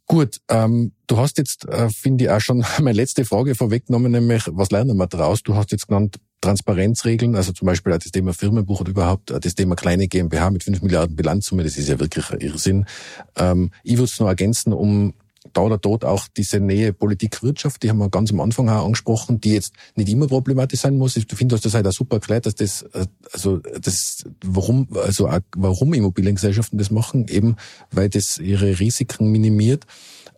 Gut, 0.08 0.42
ähm, 0.50 0.94
du 1.06 1.18
hast 1.18 1.38
jetzt, 1.38 1.66
äh, 1.66 1.92
finde 1.92 2.24
ich, 2.24 2.32
auch 2.32 2.42
schon 2.42 2.66
meine 2.80 2.98
letzte 2.98 3.24
Frage 3.24 3.54
vorweggenommen, 3.54 4.12
nämlich, 4.12 4.46
was 4.48 4.72
lernen 4.72 4.98
wir 4.98 5.06
daraus? 5.06 5.44
Du 5.44 5.54
hast 5.54 5.72
jetzt 5.72 5.90
genannt, 5.90 6.18
Transparenzregeln, 6.44 7.36
also 7.36 7.54
zum 7.54 7.66
Beispiel 7.68 7.94
das 7.94 8.12
Thema 8.12 8.34
Firmenbuch 8.34 8.82
oder 8.82 8.92
überhaupt 8.92 9.32
äh, 9.32 9.40
das 9.40 9.56
Thema 9.56 9.76
kleine 9.76 10.08
GmbH 10.08 10.52
mit 10.52 10.64
5 10.64 10.82
Milliarden 10.82 11.16
Bilanzsumme, 11.16 11.64
das 11.64 11.78
ist 11.78 11.88
ja 11.88 12.00
wirklich 12.00 12.30
ein 12.32 12.42
Irrsinn. 12.42 12.86
Ähm, 13.38 13.72
ich 13.84 13.94
würde 13.94 14.06
es 14.06 14.20
noch 14.20 14.28
ergänzen, 14.28 14.74
um 14.74 15.14
da 15.52 15.62
oder 15.62 15.78
dort 15.78 16.06
auch 16.06 16.28
diese 16.36 16.60
Nähe 16.60 16.94
Politik-Wirtschaft, 16.94 17.84
die 17.84 17.90
haben 17.90 17.98
wir 17.98 18.10
ganz 18.10 18.32
am 18.32 18.40
Anfang 18.40 18.70
auch 18.70 18.86
angesprochen, 18.86 19.42
die 19.42 19.54
jetzt 19.54 19.74
nicht 19.96 20.10
immer 20.10 20.28
problematisch 20.28 20.82
sein 20.82 20.98
muss. 20.98 21.16
Ich 21.18 21.28
finde, 21.28 21.58
das 21.58 21.74
halt 21.74 21.88
auch 21.88 21.92
super 21.92 22.18
erklärt, 22.18 22.46
dass 22.46 22.56
das, 22.56 22.84
äh, 22.94 23.06
also 23.32 23.58
das, 23.58 24.24
warum, 24.44 24.88
also 24.96 25.30
warum 25.56 25.94
Immobiliengesellschaften 25.94 26.78
das 26.78 26.92
machen, 26.92 27.28
eben 27.28 27.56
weil 27.92 28.10
das 28.10 28.38
ihre 28.38 28.80
Risiken 28.80 29.32
minimiert. 29.32 29.86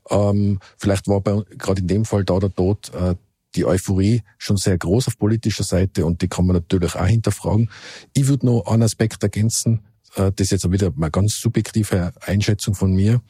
Ähm, 0.09 0.59
vielleicht 0.77 1.07
war 1.07 1.21
bei, 1.21 1.41
gerade 1.57 1.81
in 1.81 1.87
dem 1.87 2.05
Fall 2.05 2.23
da 2.23 2.35
oder 2.35 2.49
dort 2.49 2.93
äh, 2.93 3.15
die 3.55 3.65
Euphorie 3.65 4.21
schon 4.37 4.57
sehr 4.57 4.77
groß 4.77 5.07
auf 5.07 5.17
politischer 5.17 5.63
Seite 5.63 6.05
und 6.05 6.21
die 6.21 6.27
kann 6.27 6.45
man 6.45 6.55
natürlich 6.55 6.95
auch 6.95 7.05
hinterfragen. 7.05 7.69
Ich 8.13 8.27
würde 8.27 8.45
noch 8.45 8.65
einen 8.65 8.83
Aspekt 8.83 9.23
ergänzen, 9.23 9.81
äh, 10.15 10.31
das 10.31 10.45
ist 10.45 10.51
jetzt 10.51 10.71
wieder 10.71 10.91
eine 10.95 11.11
ganz 11.11 11.39
subjektive 11.39 12.13
Einschätzung 12.21 12.75
von 12.75 12.93
mir. 12.93 13.21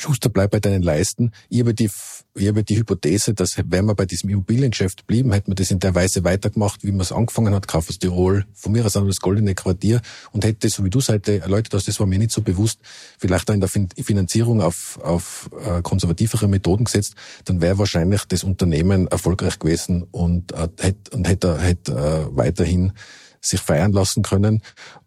Schuster, 0.00 0.28
bleib 0.28 0.50
bei 0.50 0.60
deinen 0.60 0.82
Leisten. 0.82 1.32
Ich 1.48 1.60
habe 1.60 1.74
die, 1.74 1.90
ich 2.34 2.48
habe 2.48 2.64
die 2.64 2.76
Hypothese, 2.76 3.34
dass 3.34 3.56
wenn 3.56 3.84
wir 3.84 3.94
bei 3.94 4.06
diesem 4.06 4.30
Immobiliengeschäft 4.30 5.06
blieben, 5.06 5.32
hätten 5.32 5.50
wir 5.50 5.54
das 5.54 5.70
in 5.70 5.78
der 5.78 5.94
Weise 5.94 6.24
weitergemacht, 6.24 6.82
wie 6.82 6.90
man 6.90 7.00
es 7.00 7.12
angefangen 7.12 7.54
hat, 7.54 7.68
Kaufhaus 7.68 7.98
Tirol, 7.98 8.46
von 8.54 8.72
mir 8.72 8.84
aus 8.84 8.96
auch 8.96 9.06
das 9.06 9.20
Goldene 9.20 9.54
Quartier 9.54 10.00
und 10.32 10.44
hätte, 10.44 10.68
so 10.68 10.84
wie 10.84 10.90
du 10.90 11.00
heute 11.00 11.40
erläutert 11.40 11.74
hast, 11.74 11.88
das 11.88 12.00
war 12.00 12.06
mir 12.06 12.18
nicht 12.18 12.30
so 12.30 12.42
bewusst, 12.42 12.80
vielleicht 13.18 13.50
auch 13.50 13.54
in 13.54 13.60
der 13.60 13.68
Finanzierung 13.68 14.60
auf, 14.62 14.98
auf 15.02 15.50
äh, 15.64 15.82
konservativere 15.82 16.48
Methoden 16.48 16.84
gesetzt, 16.84 17.14
dann 17.44 17.60
wäre 17.60 17.78
wahrscheinlich 17.78 18.24
das 18.24 18.44
Unternehmen 18.44 19.06
erfolgreich 19.08 19.58
gewesen 19.58 20.04
und 20.10 20.52
äh, 20.52 20.68
hätte, 20.78 21.16
und 21.16 21.28
hätte, 21.28 21.58
hätte 21.60 21.92
äh, 21.92 22.36
weiterhin 22.36 22.92
sich 23.40 23.60
feiern 23.60 23.92
lassen 23.92 24.22
können. 24.22 24.62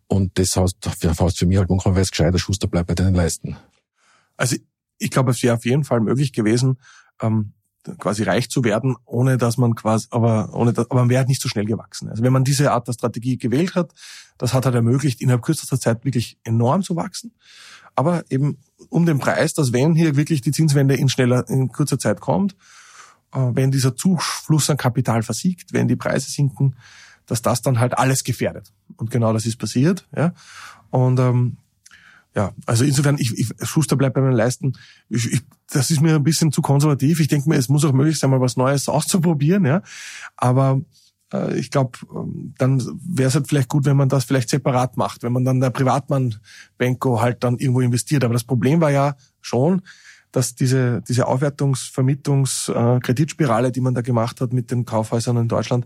Und 0.07 0.37
das 0.37 0.55
heißt, 0.55 0.77
heißt 0.85 1.39
für 1.39 1.45
mich 1.45 1.57
halt 1.57 1.69
manchmal 1.69 1.95
wäre 1.95 2.03
es 2.03 2.11
gescheiter, 2.11 2.37
Schuster 2.37 2.67
bleibt 2.67 2.87
bei 2.87 2.95
deinen 2.95 3.15
Leisten. 3.15 3.57
Also 4.37 4.57
ich 4.97 5.11
glaube, 5.11 5.31
es 5.31 5.43
wäre 5.43 5.55
auf 5.55 5.65
jeden 5.65 5.83
Fall 5.83 5.99
möglich 5.99 6.33
gewesen, 6.33 6.77
ähm, 7.21 7.53
quasi 7.97 8.23
reich 8.23 8.49
zu 8.49 8.63
werden, 8.63 8.95
ohne 9.05 9.37
dass 9.37 9.57
man 9.57 9.75
quasi, 9.75 10.07
aber 10.11 10.53
ohne, 10.53 10.73
dass, 10.73 10.89
aber 10.89 11.01
man 11.01 11.09
wäre 11.09 11.19
halt 11.19 11.27
nicht 11.27 11.41
so 11.41 11.49
schnell 11.49 11.65
gewachsen. 11.65 12.09
Also 12.09 12.23
wenn 12.23 12.31
man 12.31 12.43
diese 12.43 12.71
Art 12.71 12.87
der 12.87 12.93
Strategie 12.93 13.37
gewählt 13.37 13.75
hat, 13.75 13.93
das 14.37 14.53
hat 14.53 14.65
halt 14.65 14.75
ermöglicht, 14.75 15.21
innerhalb 15.21 15.43
kürzester 15.43 15.79
Zeit 15.79 16.05
wirklich 16.05 16.37
enorm 16.43 16.83
zu 16.83 16.95
wachsen. 16.95 17.33
Aber 17.95 18.23
eben 18.29 18.57
um 18.89 19.05
den 19.05 19.19
Preis, 19.19 19.53
dass 19.53 19.73
wenn 19.73 19.95
hier 19.95 20.15
wirklich 20.15 20.41
die 20.41 20.51
Zinswende 20.51 20.95
in 20.95 21.09
schneller, 21.09 21.47
in 21.49 21.69
kurzer 21.69 21.99
Zeit 21.99 22.21
kommt, 22.21 22.55
äh, 23.33 23.51
wenn 23.53 23.71
dieser 23.71 23.95
Zufluss 23.95 24.69
an 24.69 24.77
Kapital 24.77 25.23
versiegt, 25.23 25.73
wenn 25.73 25.87
die 25.87 25.95
Preise 25.95 26.29
sinken, 26.29 26.75
dass 27.25 27.41
das 27.41 27.61
dann 27.61 27.79
halt 27.79 27.97
alles 27.97 28.23
gefährdet. 28.23 28.73
Und 28.97 29.11
genau 29.11 29.33
das 29.33 29.45
ist 29.45 29.57
passiert. 29.57 30.07
Ja. 30.15 30.33
Und 30.89 31.19
ähm, 31.19 31.57
ja, 32.35 32.51
also 32.65 32.83
insofern, 32.83 33.17
ich, 33.19 33.37
ich 33.37 33.49
Schuster 33.61 33.95
bleibt 33.95 34.15
bei 34.15 34.21
meinen 34.21 34.33
Leisten. 34.33 34.73
Ich, 35.09 35.31
ich, 35.31 35.41
das 35.71 35.91
ist 35.91 36.01
mir 36.01 36.15
ein 36.15 36.23
bisschen 36.23 36.51
zu 36.51 36.61
konservativ. 36.61 37.19
Ich 37.19 37.27
denke 37.27 37.47
mir, 37.47 37.57
es 37.57 37.69
muss 37.69 37.85
auch 37.85 37.93
möglich 37.93 38.17
sein, 38.17 38.31
mal 38.31 38.41
was 38.41 38.57
Neues 38.57 38.89
auszuprobieren, 38.89 39.65
ja. 39.65 39.83
Aber 40.35 40.81
äh, 41.31 41.57
ich 41.57 41.69
glaube, 41.69 41.99
ähm, 42.15 42.53
dann 42.57 42.81
wäre 43.05 43.27
es 43.27 43.35
halt 43.35 43.47
vielleicht 43.47 43.69
gut, 43.69 43.85
wenn 43.85 43.97
man 43.97 44.09
das 44.09 44.25
vielleicht 44.25 44.49
separat 44.49 44.97
macht, 44.97 45.21
wenn 45.23 45.33
man 45.33 45.45
dann 45.45 45.59
der 45.59 45.69
Privatmann 45.69 46.35
Benko 46.77 47.21
halt 47.21 47.43
dann 47.43 47.57
irgendwo 47.57 47.81
investiert. 47.81 48.23
Aber 48.23 48.33
das 48.33 48.43
Problem 48.43 48.81
war 48.81 48.91
ja 48.91 49.15
schon, 49.41 49.81
dass 50.31 50.55
diese, 50.55 51.03
diese 51.07 51.27
Aufwertungs-, 51.27 51.91
Vermietungs-, 51.93 52.69
äh, 52.69 52.99
Kreditspirale, 52.99 53.71
die 53.71 53.81
man 53.81 53.93
da 53.93 54.01
gemacht 54.01 54.41
hat 54.41 54.53
mit 54.53 54.71
den 54.71 54.85
Kaufhäusern 54.85 55.37
in 55.37 55.47
Deutschland, 55.47 55.85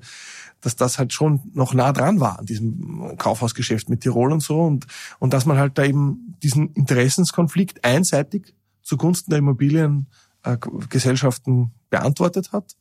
dass 0.62 0.76
das 0.76 1.00
halt 1.00 1.14
schon 1.14 1.52
noch 1.54 1.74
nah 1.74 1.94
dran 1.94 2.20
war 2.20 2.40
an 2.40 2.46
diesem 2.46 3.16
Kaufhausgeschäft 3.18 3.90
mit 3.90 4.02
Tirol 4.02 4.32
und 4.32 4.42
so 4.42 4.62
und, 4.62 4.86
und 5.20 5.34
dass 5.34 5.46
man 5.46 5.58
halt 5.58 5.78
da 5.78 5.84
eben 5.84 6.36
diesen 6.44 6.74
Interessenskonflikt 6.74 7.84
einseitig 7.84 8.54
zugunsten 8.82 9.32
der 9.32 9.40
Immobiliengesellschaften 9.40 11.72
beantwortet 11.90 12.52
hat, 12.52 12.76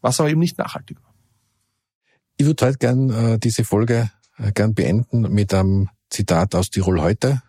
was 0.00 0.18
aber 0.20 0.30
eben 0.30 0.40
nicht 0.40 0.56
nachhaltig 0.58 1.02
war. 1.02 1.12
Ich 2.36 2.46
würde 2.46 2.64
halt 2.64 2.78
gern 2.80 3.10
äh, 3.10 3.38
diese 3.38 3.62
Folge 3.64 4.10
äh, 4.38 4.50
gern 4.52 4.74
beenden 4.74 5.22
mit 5.32 5.54
einem 5.54 5.88
Zitat 6.10 6.54
aus 6.54 6.70
Tirol 6.70 7.00
heute, 7.00 7.42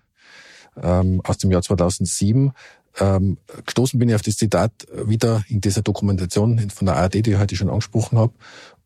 ähm, 0.81 1.22
aus 1.23 1.38
dem 1.39 1.52
Jahr 1.52 1.61
2007. 1.61 2.53
Ähm, 2.99 3.38
gestoßen 3.65 3.99
bin 3.99 4.10
ich 4.10 4.15
auf 4.15 4.23
das 4.23 4.38
Zitat 4.38 4.88
wieder 4.91 5.44
in 5.49 5.61
dieser 5.61 5.84
Dokumentation 5.84 6.72
von 6.72 6.88
der 6.88 6.95
ARD, 6.95 7.26
die 7.26 7.31
ich 7.31 7.38
heute 7.38 7.56
schon 7.56 7.69
angesprochen 7.69 8.18
habe 8.18 8.34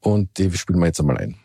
und 0.02 0.38
die 0.38 0.52
spielen 0.52 0.80
wir 0.80 0.88
jetzt 0.88 1.00
einmal 1.00 1.18
ein. 1.18 1.38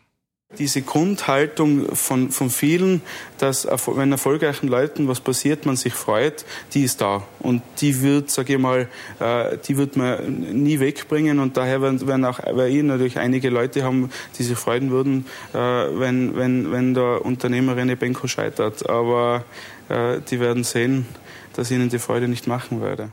Diese 0.57 0.81
Grundhaltung 0.81 1.93
von, 1.93 2.31
von 2.31 2.49
vielen, 2.49 3.01
dass 3.37 3.67
wenn 3.67 4.13
erfolgreichen 4.13 4.69
Leuten 4.69 5.09
was 5.09 5.19
passiert, 5.19 5.65
man 5.65 5.75
sich 5.75 5.93
freut, 5.93 6.45
die 6.73 6.83
ist 6.83 7.01
da. 7.01 7.27
Und 7.39 7.61
die 7.81 8.01
wird, 8.01 8.31
sage 8.31 8.53
ich 8.53 8.59
mal, 8.59 8.87
äh, 9.19 9.57
die 9.67 9.75
wird 9.75 9.97
man 9.97 10.63
nie 10.63 10.79
wegbringen. 10.79 11.39
Und 11.39 11.57
daher 11.57 11.81
werden, 11.81 12.07
werden 12.07 12.23
auch, 12.23 12.39
weil 12.39 12.73
ich 12.73 12.81
natürlich 12.81 13.19
einige 13.19 13.49
Leute 13.49 13.83
haben, 13.83 14.09
die 14.39 14.43
sich 14.43 14.57
freuen 14.57 14.89
würden, 14.89 15.25
äh, 15.53 15.57
wenn, 15.57 16.37
wenn, 16.37 16.71
wenn 16.71 16.93
der 16.93 17.25
Unternehmer 17.25 17.75
René 17.75 17.97
Benko 17.97 18.27
scheitert. 18.27 18.89
Aber 18.89 19.43
äh, 19.89 20.21
die 20.31 20.39
werden 20.39 20.63
sehen, 20.63 21.05
dass 21.53 21.71
ihnen 21.71 21.89
die 21.89 21.99
Freude 21.99 22.29
nicht 22.29 22.47
machen 22.47 22.81
werde. 22.81 23.11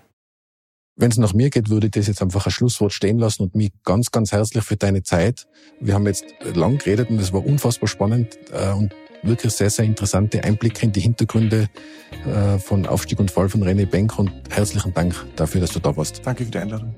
Wenn 0.97 1.11
es 1.11 1.19
nach 1.19 1.35
mir 1.35 1.51
geht, 1.51 1.71
würde 1.71 1.89
ich 1.89 1.91
das 1.91 2.07
jetzt 2.07 2.23
einfach 2.23 2.47
ein 2.47 2.53
Schlusswort 2.53 2.93
stehen 2.93 3.19
lassen 3.19 3.43
und 3.43 3.57
mich 3.57 3.73
ganz, 3.85 4.12
ganz 4.12 4.31
herzlich 4.31 4.62
für 4.62 4.77
deine 4.77 5.03
Zeit. 5.03 5.49
Wir 5.81 5.95
haben 5.95 6.07
jetzt 6.07 6.25
lang 6.55 6.79
geredet 6.79 7.11
und 7.11 7.19
es 7.19 7.33
war 7.33 7.45
unfassbar 7.45 7.89
spannend 7.89 8.39
äh, 8.53 8.73
und 8.73 8.95
wirklich 9.25 9.53
sehr, 9.55 9.71
sehr 9.71 9.87
interessante 9.87 10.45
Einblicke 10.45 10.87
in 10.87 10.93
die 10.93 11.01
Hintergründe 11.01 11.69
äh, 12.27 12.59
von 12.59 12.87
Aufstieg 12.87 13.19
und 13.19 13.33
Fall 13.33 13.49
von 13.49 13.65
René 13.65 13.87
Benk 13.87 14.16
und 14.21 14.31
herzlichen 14.51 14.95
Dank 14.95 15.16
dafür, 15.35 15.62
dass 15.62 15.73
du 15.73 15.81
da 15.81 15.97
warst. 15.97 16.21
Danke 16.25 16.45
für 16.45 16.51
die 16.53 16.59
Einladung. 16.59 16.95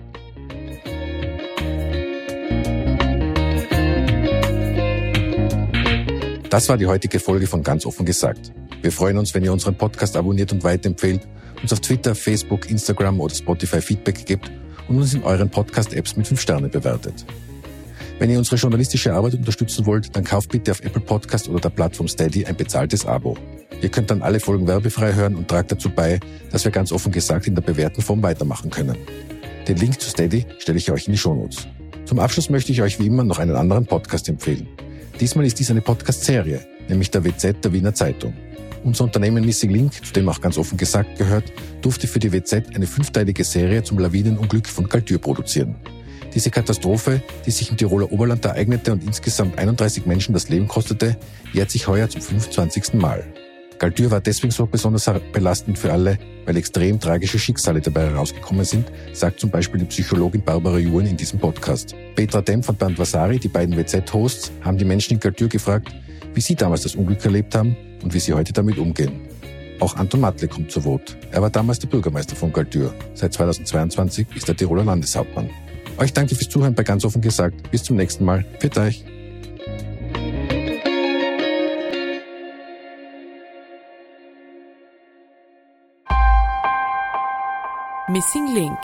Das 6.51 6.69
war 6.69 6.77
die 6.77 6.87
heutige 6.87 7.19
Folge 7.19 7.47
von 7.47 7.63
Ganz 7.63 7.87
offen 7.87 8.05
gesagt. 8.05 8.53
Wir 8.83 8.93
freuen 8.93 9.19
uns, 9.19 9.35
wenn 9.35 9.45
ihr 9.45 9.53
unseren 9.53 9.77
Podcast 9.77 10.17
abonniert 10.17 10.53
und 10.53 10.65
weiterempfehlt 10.65 11.27
uns 11.63 11.73
auf 11.73 11.81
Twitter, 11.81 12.15
Facebook, 12.15 12.71
Instagram 12.71 13.21
oder 13.21 13.35
Spotify 13.35 13.81
Feedback 13.81 14.27
gibt 14.27 14.51
und 14.89 14.97
uns 14.97 15.15
in 15.15 15.23
euren 15.23 15.51
Podcast-Apps 15.51 16.17
mit 16.17 16.27
5 16.27 16.41
Sternen 16.41 16.71
bewertet. 16.71 17.25
Wenn 18.19 18.31
ihr 18.31 18.39
unsere 18.39 18.57
journalistische 18.57 19.13
Arbeit 19.13 19.35
unterstützen 19.35 19.85
wollt, 19.85 20.15
dann 20.17 20.25
kauft 20.25 20.51
bitte 20.51 20.71
auf 20.71 20.81
Apple 20.81 21.03
Podcast 21.03 21.49
oder 21.49 21.61
der 21.61 21.71
Plattform 21.71 22.09
Steady 22.09 22.47
ein 22.47 22.57
bezahltes 22.57 23.05
Abo. 23.05 23.37
Ihr 23.83 23.91
könnt 23.91 24.11
dann 24.11 24.23
alle 24.23 24.41
Folgen 24.41 24.67
werbefrei 24.67 25.13
hören 25.13 25.35
und 25.35 25.49
tragt 25.49 25.71
dazu 25.71 25.91
bei, 25.91 26.19
dass 26.51 26.65
wir 26.65 26.73
ganz 26.73 26.93
offen 26.93 27.13
gesagt 27.13 27.47
in 27.47 27.55
der 27.55 27.63
bewährten 27.63 28.03
Form 28.03 28.23
weitermachen 28.23 28.71
können. 28.71 28.97
Den 29.69 29.77
Link 29.77 30.01
zu 30.01 30.09
Steady 30.09 30.47
stelle 30.59 30.79
ich 30.79 30.91
euch 30.91 31.07
in 31.07 31.13
die 31.13 31.19
Shownotes. 31.19 31.67
Zum 32.07 32.19
Abschluss 32.19 32.49
möchte 32.49 32.73
ich 32.73 32.81
euch 32.81 32.99
wie 32.99 33.07
immer 33.07 33.25
noch 33.25 33.39
einen 33.39 33.57
anderen 33.57 33.85
Podcast 33.85 34.29
empfehlen. 34.29 34.69
Diesmal 35.21 35.45
ist 35.45 35.59
dies 35.59 35.71
eine 35.71 35.83
Podcast-Serie, 35.83 36.61
nämlich 36.89 37.11
der 37.11 37.25
WZ 37.25 37.65
der 37.65 37.73
Wiener 37.73 37.93
Zeitung. 37.93 38.33
Unser 38.87 39.03
Unternehmen 39.03 39.45
Missing 39.45 39.71
Link, 39.71 39.95
zu 40.07 40.13
dem 40.13 40.29
auch 40.29 40.41
ganz 40.41 40.57
offen 40.57 40.79
gesagt 40.79 41.19
gehört, 41.19 41.53
durfte 41.83 42.07
für 42.07 42.21
die 42.21 42.33
WZ 42.33 42.73
eine 42.73 42.87
fünfteilige 42.87 43.43
Serie 43.43 43.83
zum 43.83 43.99
Lawinenunglück 43.99 44.69
von 44.69 44.89
Kaltür 44.89 45.19
produzieren. 45.19 45.75
Diese 46.33 46.53
Katastrophe, 46.53 47.21
die 47.45 47.51
sich 47.51 47.69
im 47.69 47.77
Tiroler 47.77 48.13
Oberland 48.13 48.45
ereignete 48.45 48.93
und 48.93 49.03
insgesamt 49.03 49.59
31 49.59 50.07
Menschen 50.07 50.35
das 50.35 50.51
Leben 50.51 50.69
kostete, 50.69 51.17
jährt 51.53 51.73
sich 51.73 51.89
heuer 51.89 52.09
zum 52.09 52.23
25. 52.23 52.95
Mal. 52.95 53.25
Galtür 53.81 54.13
war 54.13 54.21
deswegen 54.21 54.53
so 54.53 54.67
besonders 54.67 55.11
belastend 55.33 55.81
für 55.81 55.93
alle, 55.93 56.17
weil 56.45 56.57
extrem 56.57 57.01
tragische 57.01 57.41
Schicksale 57.41 57.81
dabei 57.81 58.11
herausgekommen 58.11 58.65
sind, 58.65 58.93
sagt 59.13 59.41
zum 59.41 59.51
Beispiel 59.51 59.81
die 59.81 59.87
Psychologin 59.87 60.45
Barbara 60.45 60.79
Juren 60.79 61.07
in 61.07 61.17
diesem 61.17 61.41
Podcast. 61.41 61.97
Petra 62.15 62.41
Dempf 62.41 62.69
und 62.69 62.79
Bernd 62.79 63.01
Vasari, 63.01 63.41
die 63.41 63.49
beiden 63.49 63.77
WZ-Hosts, 63.77 64.53
haben 64.63 64.79
die 64.79 64.85
Menschen 64.85 65.15
in 65.15 65.21
Galtür 65.21 65.49
gefragt, 65.49 65.89
wie 66.35 66.41
sie 66.41 66.55
damals 66.55 66.83
das 66.83 66.95
Unglück 66.95 67.25
erlebt 67.25 67.57
haben 67.57 67.77
und 68.03 68.15
wie 68.15 68.21
sie 68.21 68.35
heute 68.35 68.53
damit 68.53 68.79
umgehen. 68.79 69.21
Auch 69.81 69.97
Anton 69.97 70.21
Matle 70.21 70.49
kommt 70.49 70.71
zu 70.71 70.85
Wort. 70.85 71.17
Er 71.31 71.43
war 71.43 71.51
damals 71.51 71.79
der 71.79 71.89
Bürgermeister 71.89 72.35
von 72.35 72.53
Galtür. 72.53 72.95
Seit 73.15 73.35
2022 73.35 74.27
ist 74.35 74.49
er 74.49 74.57
Tiroler 74.57 74.85
Landeshauptmann. 74.85 75.51
Euch 75.99 76.13
danke 76.13 76.35
fürs 76.35 76.49
Zuhören 76.49 76.75
bei 76.75 76.83
ganz 76.83 77.05
offen 77.05 77.21
gesagt. 77.21 77.71
Bis 77.71 77.83
zum 77.83 77.97
nächsten 77.97 78.25
Mal. 78.25 78.45
Für 78.59 78.71
euch. 78.81 79.05
Missing 88.09 88.55
Link 88.55 88.79